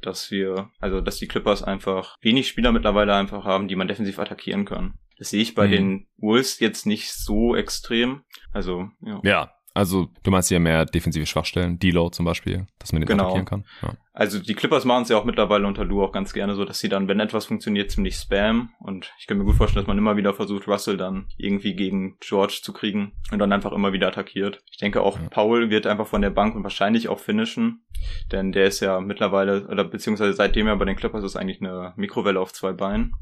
dass 0.01 0.31
wir, 0.31 0.69
also 0.79 1.01
dass 1.01 1.17
die 1.17 1.27
Clippers 1.27 1.61
einfach 1.61 2.15
wenig 2.21 2.47
Spieler 2.47 2.71
mittlerweile 2.71 3.15
einfach 3.15 3.43
haben, 3.43 3.67
die 3.67 3.75
man 3.75 3.89
defensiv 3.89 4.17
attackieren 4.17 4.63
kann. 4.63 4.93
Das 5.19 5.29
sehe 5.29 5.41
ich 5.41 5.53
bei 5.53 5.67
mhm. 5.67 5.71
den 5.71 6.07
Wolves 6.17 6.59
jetzt 6.59 6.85
nicht 6.85 7.11
so 7.11 7.55
extrem. 7.55 8.23
Also, 8.51 8.89
ja. 9.01 9.19
Ja, 9.23 9.51
also 9.73 10.09
du 10.23 10.31
meinst 10.31 10.49
ja 10.49 10.59
mehr 10.59 10.85
defensive 10.85 11.25
Schwachstellen, 11.25 11.77
Deload 11.77 12.15
zum 12.15 12.25
Beispiel, 12.25 12.65
dass 12.79 12.91
man 12.91 13.01
den 13.01 13.07
genau. 13.07 13.25
attackieren 13.25 13.45
kann. 13.45 13.65
Ja. 13.81 13.93
Also 14.19 14.37
die 14.37 14.53
Clippers 14.53 14.83
machen 14.83 15.03
es 15.03 15.09
ja 15.09 15.17
auch 15.17 15.23
mittlerweile 15.23 15.65
unter 15.65 15.85
Lou 15.85 16.03
auch 16.03 16.11
ganz 16.11 16.33
gerne 16.33 16.53
so, 16.53 16.65
dass 16.65 16.79
sie 16.79 16.89
dann, 16.89 17.07
wenn 17.07 17.21
etwas 17.21 17.45
funktioniert, 17.45 17.89
ziemlich 17.89 18.15
spam. 18.15 18.73
Und 18.81 19.13
ich 19.17 19.27
kann 19.27 19.37
mir 19.37 19.45
gut 19.45 19.55
vorstellen, 19.55 19.85
dass 19.85 19.87
man 19.87 19.97
immer 19.97 20.17
wieder 20.17 20.33
versucht, 20.33 20.67
Russell 20.67 20.97
dann 20.97 21.27
irgendwie 21.37 21.73
gegen 21.73 22.17
George 22.19 22.59
zu 22.61 22.73
kriegen 22.73 23.13
und 23.31 23.39
dann 23.39 23.53
einfach 23.53 23.71
immer 23.71 23.93
wieder 23.93 24.09
attackiert. 24.09 24.61
Ich 24.69 24.77
denke 24.77 25.03
auch, 25.03 25.17
ja. 25.17 25.29
Paul 25.29 25.69
wird 25.69 25.87
einfach 25.87 26.05
von 26.05 26.21
der 26.21 26.31
Bank 26.31 26.57
und 26.57 26.63
wahrscheinlich 26.63 27.07
auch 27.07 27.19
finishen, 27.19 27.85
denn 28.29 28.51
der 28.51 28.65
ist 28.65 28.81
ja 28.81 28.99
mittlerweile, 28.99 29.65
oder 29.67 29.85
beziehungsweise 29.85 30.33
seitdem 30.33 30.67
er 30.67 30.75
bei 30.75 30.83
den 30.83 30.97
Clippers 30.97 31.23
ist, 31.23 31.37
eigentlich 31.37 31.61
eine 31.61 31.93
Mikrowelle 31.95 32.41
auf 32.41 32.51
zwei 32.51 32.73
Beinen. 32.73 33.15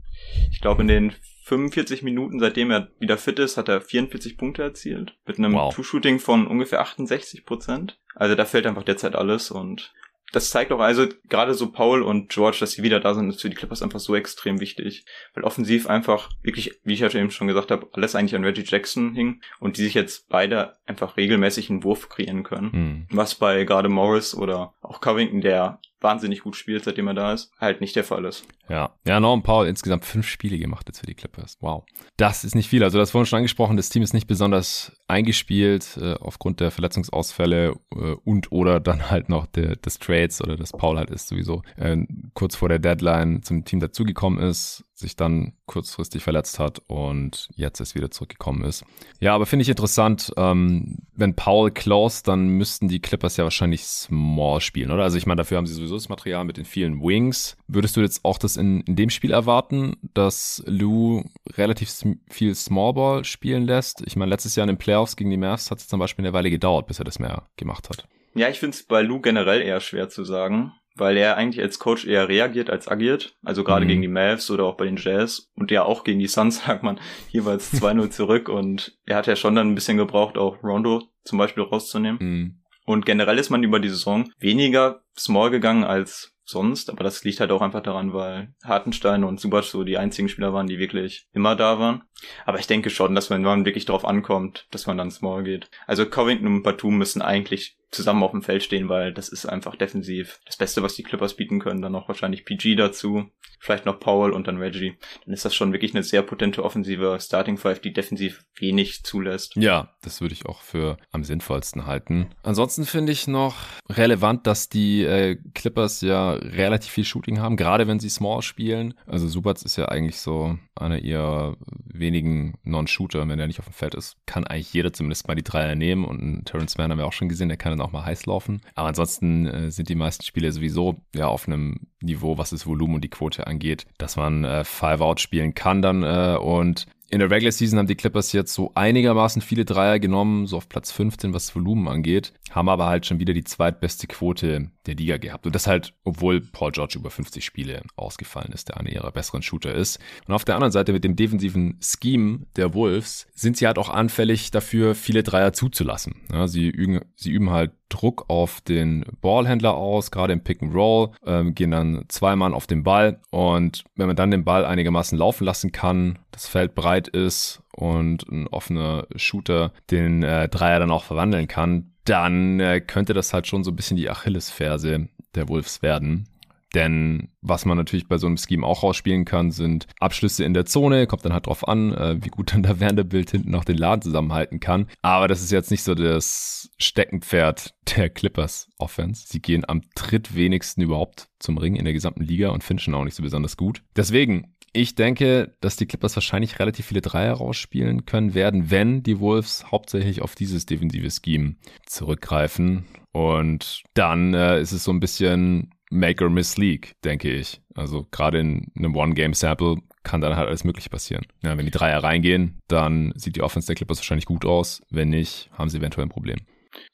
Ich 0.49 0.61
glaube, 0.61 0.81
in 0.81 0.87
den 0.87 1.13
45 1.43 2.01
Minuten, 2.01 2.39
seitdem 2.39 2.71
er 2.71 2.87
wieder 2.97 3.19
fit 3.19 3.37
ist, 3.37 3.57
hat 3.57 3.69
er 3.69 3.81
44 3.81 4.35
Punkte 4.35 4.63
erzielt. 4.63 5.13
Mit 5.27 5.37
einem 5.37 5.53
wow. 5.53 5.71
Two-Shooting 5.75 6.17
von 6.17 6.47
ungefähr 6.47 6.81
68 6.81 7.45
Prozent. 7.45 7.99
Also 8.15 8.33
da 8.33 8.45
fällt 8.45 8.65
einfach 8.65 8.81
derzeit 8.81 9.15
alles 9.15 9.51
und 9.51 9.93
das 10.33 10.49
zeigt 10.49 10.71
auch 10.71 10.79
also 10.79 11.07
gerade 11.29 11.53
so 11.53 11.71
Paul 11.71 12.03
und 12.03 12.29
George, 12.29 12.57
dass 12.59 12.73
sie 12.73 12.83
wieder 12.83 12.99
da 12.99 13.13
sind, 13.13 13.29
ist 13.29 13.41
für 13.41 13.49
die 13.49 13.55
Clippers 13.55 13.81
einfach 13.81 13.99
so 13.99 14.15
extrem 14.15 14.59
wichtig. 14.59 15.05
Weil 15.33 15.43
offensiv 15.43 15.87
einfach 15.87 16.29
wirklich, 16.43 16.79
wie 16.83 16.93
ich 16.93 16.99
ja 16.99 17.09
eben 17.13 17.31
schon 17.31 17.47
gesagt 17.47 17.71
habe, 17.71 17.87
alles 17.93 18.15
eigentlich 18.15 18.35
an 18.35 18.43
Reggie 18.43 18.65
Jackson 18.65 19.13
hing 19.13 19.41
und 19.59 19.77
die 19.77 19.83
sich 19.83 19.93
jetzt 19.93 20.27
beide 20.27 20.73
einfach 20.85 21.15
regelmäßig 21.15 21.69
einen 21.69 21.83
Wurf 21.83 22.09
kreieren 22.09 22.43
können. 22.43 22.69
Mhm. 22.71 23.07
Was 23.09 23.35
bei 23.35 23.63
gerade 23.63 23.89
Morris 23.89 24.35
oder 24.35 24.73
auch 24.81 24.99
Covington, 24.99 25.41
der 25.41 25.79
wahnsinnig 26.01 26.41
gut 26.41 26.55
spielt, 26.55 26.83
seitdem 26.83 27.07
er 27.07 27.13
da 27.13 27.33
ist, 27.33 27.51
halt 27.59 27.81
nicht 27.81 27.95
der 27.95 28.03
Fall 28.03 28.25
ist. 28.25 28.45
Ja, 28.69 28.95
ja, 29.05 29.19
Norman 29.19 29.43
Paul 29.43 29.67
insgesamt 29.67 30.05
fünf 30.05 30.27
Spiele 30.27 30.57
gemacht 30.57 30.87
jetzt 30.87 30.99
für 30.99 31.05
die 31.05 31.15
Clippers. 31.15 31.57
Wow. 31.61 31.83
Das 32.17 32.43
ist 32.43 32.55
nicht 32.55 32.69
viel. 32.69 32.83
Also 32.83 32.97
das 32.97 33.11
vorhin 33.11 33.25
schon 33.25 33.37
angesprochen, 33.37 33.77
das 33.77 33.89
Team 33.89 34.03
ist 34.03 34.13
nicht 34.13 34.27
besonders 34.27 34.91
eingespielt 35.07 35.97
äh, 36.01 36.13
aufgrund 36.15 36.59
der 36.59 36.71
Verletzungsausfälle 36.71 37.75
äh, 37.93 38.15
und 38.23 38.51
oder 38.51 38.79
dann 38.79 39.09
halt 39.09 39.29
noch 39.29 39.45
der, 39.47 39.75
des 39.75 39.99
Trades 39.99 40.41
oder 40.41 40.57
dass 40.57 40.71
Paul 40.71 40.97
halt 40.97 41.09
ist 41.09 41.27
sowieso 41.27 41.63
äh, 41.77 41.97
kurz 42.33 42.55
vor 42.55 42.69
der 42.69 42.79
Deadline 42.79 43.41
zum 43.43 43.65
Team 43.65 43.79
dazugekommen 43.79 44.39
ist 44.39 44.83
sich 44.97 45.15
dann 45.15 45.53
kurzfristig 45.67 46.23
verletzt 46.23 46.57
hat 46.57 46.81
und 46.87 47.49
jetzt 47.55 47.79
erst 47.79 47.93
wieder 47.93 48.09
zurückgekommen 48.09 48.63
ist. 48.63 48.83
Ja, 49.19 49.35
aber 49.35 49.45
finde 49.45 49.61
ich 49.61 49.69
interessant, 49.69 50.33
ähm, 50.37 50.97
wenn 51.15 51.35
Paul 51.35 51.71
close, 51.71 52.23
dann 52.23 52.47
müssten 52.47 52.87
die 52.87 52.99
Clippers 52.99 53.37
ja 53.37 53.43
wahrscheinlich 53.43 53.85
Small 53.85 54.59
spielen, 54.59 54.91
oder? 54.91 55.03
Also 55.03 55.17
ich 55.17 55.27
meine, 55.27 55.37
dafür 55.37 55.57
haben 55.57 55.67
sie 55.67 55.75
sowieso 55.75 55.95
das 55.95 56.09
Material 56.09 56.45
mit 56.45 56.57
den 56.57 56.65
vielen 56.65 57.01
Wings. 57.01 57.57
Würdest 57.67 57.95
du 57.95 58.01
jetzt 58.01 58.25
auch 58.25 58.39
das 58.39 58.57
in, 58.57 58.81
in 58.81 58.95
dem 58.95 59.11
Spiel 59.11 59.31
erwarten, 59.31 59.97
dass 60.15 60.63
Lou 60.65 61.23
relativ 61.55 61.91
viel 62.29 62.55
Smallball 62.55 63.23
spielen 63.23 63.65
lässt? 63.65 64.01
Ich 64.05 64.15
meine, 64.15 64.31
letztes 64.31 64.55
Jahr 64.55 64.63
in 64.63 64.73
den 64.73 64.79
Playoffs 64.79 65.15
gegen 65.15 65.29
die 65.29 65.37
Mavs 65.37 65.69
hat 65.69 65.77
es 65.77 65.87
zum 65.87 65.99
Beispiel 65.99 66.25
eine 66.25 66.33
Weile 66.33 66.49
gedauert, 66.49 66.87
bis 66.87 66.97
er 66.97 67.05
das 67.05 67.19
mehr 67.19 67.47
gemacht 67.55 67.89
hat. 67.89 68.07
Ja, 68.33 68.49
ich 68.49 68.59
finde 68.59 68.75
es 68.75 68.83
bei 68.83 69.01
Lou 69.01 69.19
generell 69.21 69.61
eher 69.61 69.79
schwer 69.79 70.09
zu 70.09 70.23
sagen 70.23 70.73
weil 70.99 71.17
er 71.17 71.37
eigentlich 71.37 71.61
als 71.61 71.79
Coach 71.79 72.05
eher 72.05 72.27
reagiert 72.27 72.69
als 72.69 72.87
agiert. 72.87 73.35
Also 73.43 73.63
gerade 73.63 73.85
mhm. 73.85 73.89
gegen 73.89 74.01
die 74.01 74.07
Mavs 74.07 74.49
oder 74.51 74.65
auch 74.65 74.77
bei 74.77 74.85
den 74.85 74.97
Jazz 74.97 75.49
und 75.55 75.71
ja 75.71 75.83
auch 75.83 76.03
gegen 76.03 76.19
die 76.19 76.27
Suns 76.27 76.63
sagt 76.65 76.83
man 76.83 76.99
jeweils 77.29 77.73
2-0 77.81 78.09
zurück 78.09 78.49
und 78.49 78.97
er 79.05 79.15
hat 79.15 79.27
ja 79.27 79.35
schon 79.35 79.55
dann 79.55 79.71
ein 79.71 79.75
bisschen 79.75 79.97
gebraucht, 79.97 80.37
auch 80.37 80.63
Rondo 80.63 81.03
zum 81.23 81.37
Beispiel 81.37 81.63
rauszunehmen. 81.63 82.19
Mhm. 82.19 82.61
Und 82.85 83.05
generell 83.05 83.37
ist 83.37 83.49
man 83.49 83.63
über 83.63 83.81
die 83.81 83.89
Saison 83.89 84.31
weniger 84.39 85.01
small 85.17 85.49
gegangen 85.49 85.83
als 85.83 86.33
sonst, 86.45 86.89
aber 86.89 87.03
das 87.03 87.23
liegt 87.25 87.41
halt 87.41 87.51
auch 87.51 87.61
einfach 87.61 87.83
daran, 87.83 88.13
weil 88.13 88.53
Hartenstein 88.63 89.25
und 89.25 89.39
Subac 89.39 89.65
so 89.65 89.83
die 89.83 89.97
einzigen 89.97 90.29
Spieler 90.29 90.53
waren, 90.53 90.67
die 90.67 90.79
wirklich 90.79 91.27
immer 91.33 91.55
da 91.55 91.79
waren. 91.79 92.03
Aber 92.45 92.59
ich 92.59 92.67
denke 92.67 92.89
schon, 92.89 93.13
dass 93.13 93.29
wenn 93.29 93.41
man 93.41 93.65
wirklich 93.65 93.85
drauf 93.85 94.05
ankommt, 94.05 94.67
dass 94.71 94.87
man 94.87 94.97
dann 94.97 95.11
small 95.11 95.43
geht. 95.43 95.69
Also 95.85 96.05
Covington 96.05 96.47
und 96.47 96.63
Batum 96.63 96.97
müssen 96.97 97.21
eigentlich 97.21 97.77
zusammen 97.91 98.23
auf 98.23 98.31
dem 98.31 98.41
Feld 98.41 98.63
stehen, 98.63 98.89
weil 98.89 99.13
das 99.13 99.29
ist 99.29 99.45
einfach 99.45 99.75
defensiv 99.75 100.39
das 100.45 100.57
Beste, 100.57 100.83
was 100.83 100.95
die 100.95 101.03
Clippers 101.03 101.35
bieten 101.35 101.59
können. 101.59 101.81
Dann 101.81 101.91
noch 101.91 102.07
wahrscheinlich 102.07 102.45
PG 102.45 102.75
dazu, 102.75 103.29
vielleicht 103.59 103.85
noch 103.85 103.99
Powell 103.99 104.31
und 104.31 104.47
dann 104.47 104.57
Reggie. 104.57 104.97
Dann 105.25 105.33
ist 105.33 105.45
das 105.45 105.55
schon 105.55 105.73
wirklich 105.73 105.93
eine 105.93 106.03
sehr 106.03 106.21
potente 106.21 106.63
offensive 106.63 107.17
Starting 107.19 107.57
Five, 107.57 107.79
die 107.79 107.93
defensiv 107.93 108.43
wenig 108.59 109.03
zulässt. 109.03 109.55
Ja, 109.55 109.95
das 110.01 110.21
würde 110.21 110.33
ich 110.33 110.45
auch 110.45 110.61
für 110.61 110.97
am 111.11 111.23
sinnvollsten 111.23 111.85
halten. 111.85 112.29
Ansonsten 112.43 112.85
finde 112.85 113.11
ich 113.11 113.27
noch 113.27 113.55
relevant, 113.89 114.47
dass 114.47 114.69
die 114.69 115.03
äh, 115.03 115.37
Clippers 115.53 116.01
ja 116.01 116.33
relativ 116.33 116.91
viel 116.91 117.05
Shooting 117.05 117.39
haben, 117.39 117.57
gerade 117.57 117.87
wenn 117.87 117.99
sie 117.99 118.09
Small 118.09 118.41
spielen. 118.41 118.93
Also 119.05 119.27
Subats 119.27 119.63
ist 119.63 119.77
ja 119.77 119.85
eigentlich 119.85 120.19
so 120.19 120.57
einer 120.75 120.99
ihrer 120.99 121.57
wenigen 121.85 122.55
Non-Shooter, 122.63 123.27
wenn 123.27 123.39
er 123.39 123.47
nicht 123.47 123.59
auf 123.59 123.65
dem 123.65 123.73
Feld 123.73 123.95
ist, 123.95 124.17
kann 124.25 124.45
eigentlich 124.45 124.73
jeder 124.73 124.93
zumindest 124.93 125.27
mal 125.27 125.35
die 125.35 125.43
Dreier 125.43 125.75
nehmen 125.75 126.05
und 126.05 126.45
Terrence 126.45 126.77
Mann 126.77 126.91
haben 126.91 126.97
wir 126.97 127.05
auch 127.05 127.13
schon 127.13 127.29
gesehen, 127.29 127.49
der 127.49 127.57
kann 127.57 127.76
dann 127.77 127.85
auch 127.85 127.91
mal 127.91 128.05
heiß 128.05 128.25
laufen. 128.25 128.61
Aber 128.75 128.87
ansonsten 128.87 129.47
äh, 129.47 129.71
sind 129.71 129.89
die 129.89 129.95
meisten 129.95 130.23
Spiele 130.23 130.51
sowieso 130.51 130.97
ja 131.15 131.27
auf 131.27 131.47
einem 131.47 131.87
Niveau, 132.01 132.37
was 132.37 132.51
das 132.51 132.65
Volumen 132.65 132.95
und 132.95 133.03
die 133.03 133.09
Quote 133.09 133.47
angeht, 133.47 133.85
dass 133.97 134.15
man 134.15 134.43
äh, 134.43 134.63
Five-Out 134.63 135.19
spielen 135.19 135.53
kann 135.53 135.81
dann 135.81 136.03
äh, 136.03 136.37
und 136.37 136.87
in 137.09 137.19
der 137.19 137.31
Regular 137.31 137.53
Season 137.53 137.79
haben 137.79 137.87
die 137.87 137.95
Clippers 137.95 138.33
jetzt 138.33 138.53
so 138.53 138.71
einigermaßen 138.75 139.41
viele 139.41 139.63
Dreier 139.63 139.97
genommen, 139.97 140.45
so 140.45 140.57
auf 140.57 140.67
Platz 140.67 140.91
15, 140.91 141.33
was 141.33 141.55
Volumen 141.55 141.87
angeht, 141.87 142.33
haben 142.51 142.67
aber 142.67 142.87
halt 142.87 143.05
schon 143.05 143.19
wieder 143.19 143.33
die 143.33 143.45
zweitbeste 143.45 144.07
Quote 144.07 144.71
der 144.87 144.95
Liga 144.95 145.17
gehabt. 145.17 145.45
Und 145.45 145.53
das 145.55 145.67
halt, 145.67 145.93
obwohl 146.03 146.41
Paul 146.41 146.71
George 146.71 146.95
über 146.97 147.09
50 147.09 147.43
Spiele 147.43 147.81
ausgefallen 147.95 148.51
ist, 148.53 148.69
der 148.69 148.77
einer 148.77 148.89
ihrer 148.89 149.11
besseren 149.11 149.41
Shooter 149.41 149.73
ist. 149.73 149.99
Und 150.27 150.33
auf 150.33 150.45
der 150.45 150.55
anderen 150.55 150.71
Seite 150.71 150.93
mit 150.93 151.03
dem 151.03 151.15
defensiven 151.15 151.79
Scheme 151.81 152.45
der 152.55 152.73
Wolves 152.73 153.27
sind 153.33 153.57
sie 153.57 153.67
halt 153.67 153.77
auch 153.77 153.89
anfällig 153.89 154.51
dafür, 154.51 154.95
viele 154.95 155.23
Dreier 155.23 155.53
zuzulassen. 155.53 156.15
Ja, 156.31 156.47
sie, 156.47 156.67
üben, 156.69 157.01
sie 157.15 157.31
üben 157.31 157.51
halt 157.51 157.71
Druck 157.89 158.25
auf 158.27 158.61
den 158.61 159.05
Ballhändler 159.21 159.75
aus, 159.75 160.11
gerade 160.11 160.33
im 160.33 160.43
Pick 160.43 160.61
and 160.61 160.73
Roll, 160.73 161.11
ähm, 161.25 161.55
gehen 161.55 161.71
dann 161.71 162.05
zwei 162.09 162.35
Mann 162.35 162.53
auf 162.53 162.67
den 162.67 162.83
Ball 162.83 163.21
und 163.31 163.85
wenn 163.95 164.07
man 164.07 164.15
dann 164.15 164.31
den 164.31 164.43
Ball 164.43 164.65
einigermaßen 164.65 165.17
laufen 165.17 165.45
lassen 165.45 165.71
kann, 165.71 166.19
das 166.31 166.47
Feld 166.47 166.75
breit 166.75 167.07
ist 167.07 167.61
und 167.77 168.27
ein 168.29 168.47
offener 168.47 169.07
Shooter 169.15 169.71
den 169.91 170.23
äh, 170.23 170.49
Dreier 170.49 170.79
dann 170.79 170.91
auch 170.91 171.03
verwandeln 171.03 171.47
kann, 171.47 171.93
dann 172.05 172.59
äh, 172.59 172.81
könnte 172.81 173.13
das 173.13 173.33
halt 173.33 173.47
schon 173.47 173.63
so 173.63 173.71
ein 173.71 173.75
bisschen 173.75 173.97
die 173.97 174.09
Achillesferse 174.09 175.07
der 175.35 175.47
Wolves 175.47 175.81
werden. 175.81 176.27
Denn 176.73 177.29
was 177.41 177.65
man 177.65 177.77
natürlich 177.77 178.07
bei 178.07 178.17
so 178.17 178.27
einem 178.27 178.37
Scheme 178.37 178.65
auch 178.65 178.83
rausspielen 178.83 179.25
kann, 179.25 179.51
sind 179.51 179.87
Abschlüsse 179.99 180.43
in 180.43 180.53
der 180.53 180.65
Zone. 180.65 181.07
Kommt 181.07 181.23
dann 181.23 181.33
halt 181.33 181.47
drauf 181.47 181.67
an, 181.67 181.93
äh, 181.93 182.17
wie 182.21 182.29
gut 182.29 182.53
dann 182.53 182.63
der 182.63 182.79
Vanderbilt 182.79 183.31
hinten 183.31 183.51
noch 183.51 183.63
den 183.63 183.77
Laden 183.77 184.01
zusammenhalten 184.01 184.59
kann. 184.59 184.87
Aber 185.01 185.27
das 185.27 185.41
ist 185.41 185.51
jetzt 185.51 185.71
nicht 185.71 185.83
so 185.83 185.95
das 185.95 186.69
Steckenpferd 186.77 187.73
der 187.95 188.09
Clippers 188.09 188.69
Offense. 188.77 189.25
Sie 189.27 189.41
gehen 189.41 189.63
am 189.67 189.81
drittwenigsten 189.95 190.83
überhaupt 190.83 191.29
zum 191.39 191.57
Ring 191.57 191.75
in 191.75 191.85
der 191.85 191.93
gesamten 191.93 192.23
Liga 192.23 192.49
und 192.49 192.63
finishen 192.63 192.93
auch 192.95 193.05
nicht 193.05 193.15
so 193.15 193.23
besonders 193.23 193.55
gut. 193.55 193.83
Deswegen, 193.95 194.55
ich 194.77 194.95
denke, 194.95 195.55
dass 195.59 195.75
die 195.75 195.87
Clippers 195.87 196.15
wahrscheinlich 196.15 196.59
relativ 196.59 196.85
viele 196.85 197.01
Dreier 197.01 197.33
rausspielen 197.33 198.05
können 198.05 198.33
werden, 198.33 198.69
wenn 198.69 199.03
die 199.03 199.19
Wolves 199.19 199.71
hauptsächlich 199.71 200.21
auf 200.21 200.35
dieses 200.35 200.65
defensive 200.65 201.09
Scheme 201.09 201.55
zurückgreifen. 201.85 202.85
Und 203.11 203.81
dann 203.95 204.33
äh, 204.33 204.61
ist 204.61 204.71
es 204.71 204.83
so 204.83 204.91
ein 204.91 204.99
bisschen 204.99 205.71
Make 205.89 206.23
or 206.23 206.29
Miss 206.29 206.57
League, 206.57 206.93
denke 207.03 207.31
ich. 207.31 207.59
Also 207.73 208.07
gerade 208.11 208.39
in 208.39 208.71
einem 208.77 208.95
One-Game-Sample 208.95 209.77
kann 210.03 210.21
dann 210.21 210.35
halt 210.35 210.47
alles 210.47 210.63
Mögliche 210.63 210.89
passieren. 210.89 211.25
Ja, 211.43 211.57
wenn 211.57 211.65
die 211.65 211.71
Dreier 211.71 212.03
reingehen, 212.03 212.59
dann 212.67 213.13
sieht 213.15 213.35
die 213.35 213.41
Offense 213.41 213.67
der 213.67 213.75
Clippers 213.75 213.97
wahrscheinlich 213.97 214.25
gut 214.25 214.45
aus. 214.45 214.81
Wenn 214.89 215.09
nicht, 215.09 215.49
haben 215.53 215.69
sie 215.69 215.79
eventuell 215.79 216.05
ein 216.05 216.09
Problem. 216.09 216.37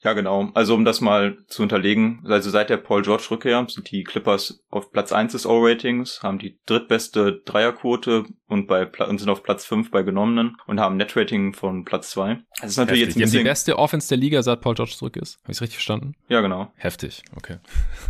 Ja, 0.02 0.12
genau. 0.12 0.50
Also 0.54 0.74
um 0.74 0.84
das 0.84 1.00
mal 1.00 1.38
zu 1.46 1.62
unterlegen, 1.62 2.24
also 2.26 2.50
seit 2.50 2.70
der 2.70 2.76
Paul 2.76 3.02
George 3.02 3.24
Rückkehr 3.30 3.64
sind 3.68 3.90
die 3.90 4.04
Clippers 4.04 4.62
auf 4.70 4.90
Platz 4.92 5.12
1 5.12 5.32
des 5.32 5.46
O-Ratings, 5.46 6.22
haben 6.22 6.38
die 6.38 6.58
drittbeste 6.66 7.42
Dreierquote 7.44 8.24
und 8.46 8.66
bei 8.66 8.86
und 8.86 9.18
sind 9.18 9.28
auf 9.28 9.42
Platz 9.42 9.64
5 9.64 9.90
bei 9.90 10.02
genommenen 10.02 10.56
und 10.66 10.80
haben 10.80 10.94
ein 10.94 10.98
Netrating 10.98 11.54
von 11.54 11.84
Platz 11.84 12.10
2. 12.10 12.40
Das 12.60 12.70
ist 12.70 12.76
natürlich 12.76 13.02
Heftig. 13.02 13.16
jetzt 13.16 13.16
ein 13.16 13.20
bisschen 13.22 13.38
die 13.38 13.44
beste 13.44 13.78
Offense 13.78 14.08
der 14.08 14.18
Liga, 14.18 14.42
seit 14.42 14.60
Paul 14.60 14.74
George 14.74 14.92
zurück 14.96 15.16
ist. 15.16 15.38
Habe 15.42 15.52
ich 15.52 15.60
richtig 15.60 15.76
verstanden? 15.76 16.14
Ja, 16.28 16.40
genau. 16.40 16.72
Heftig, 16.76 17.22
okay. 17.36 17.58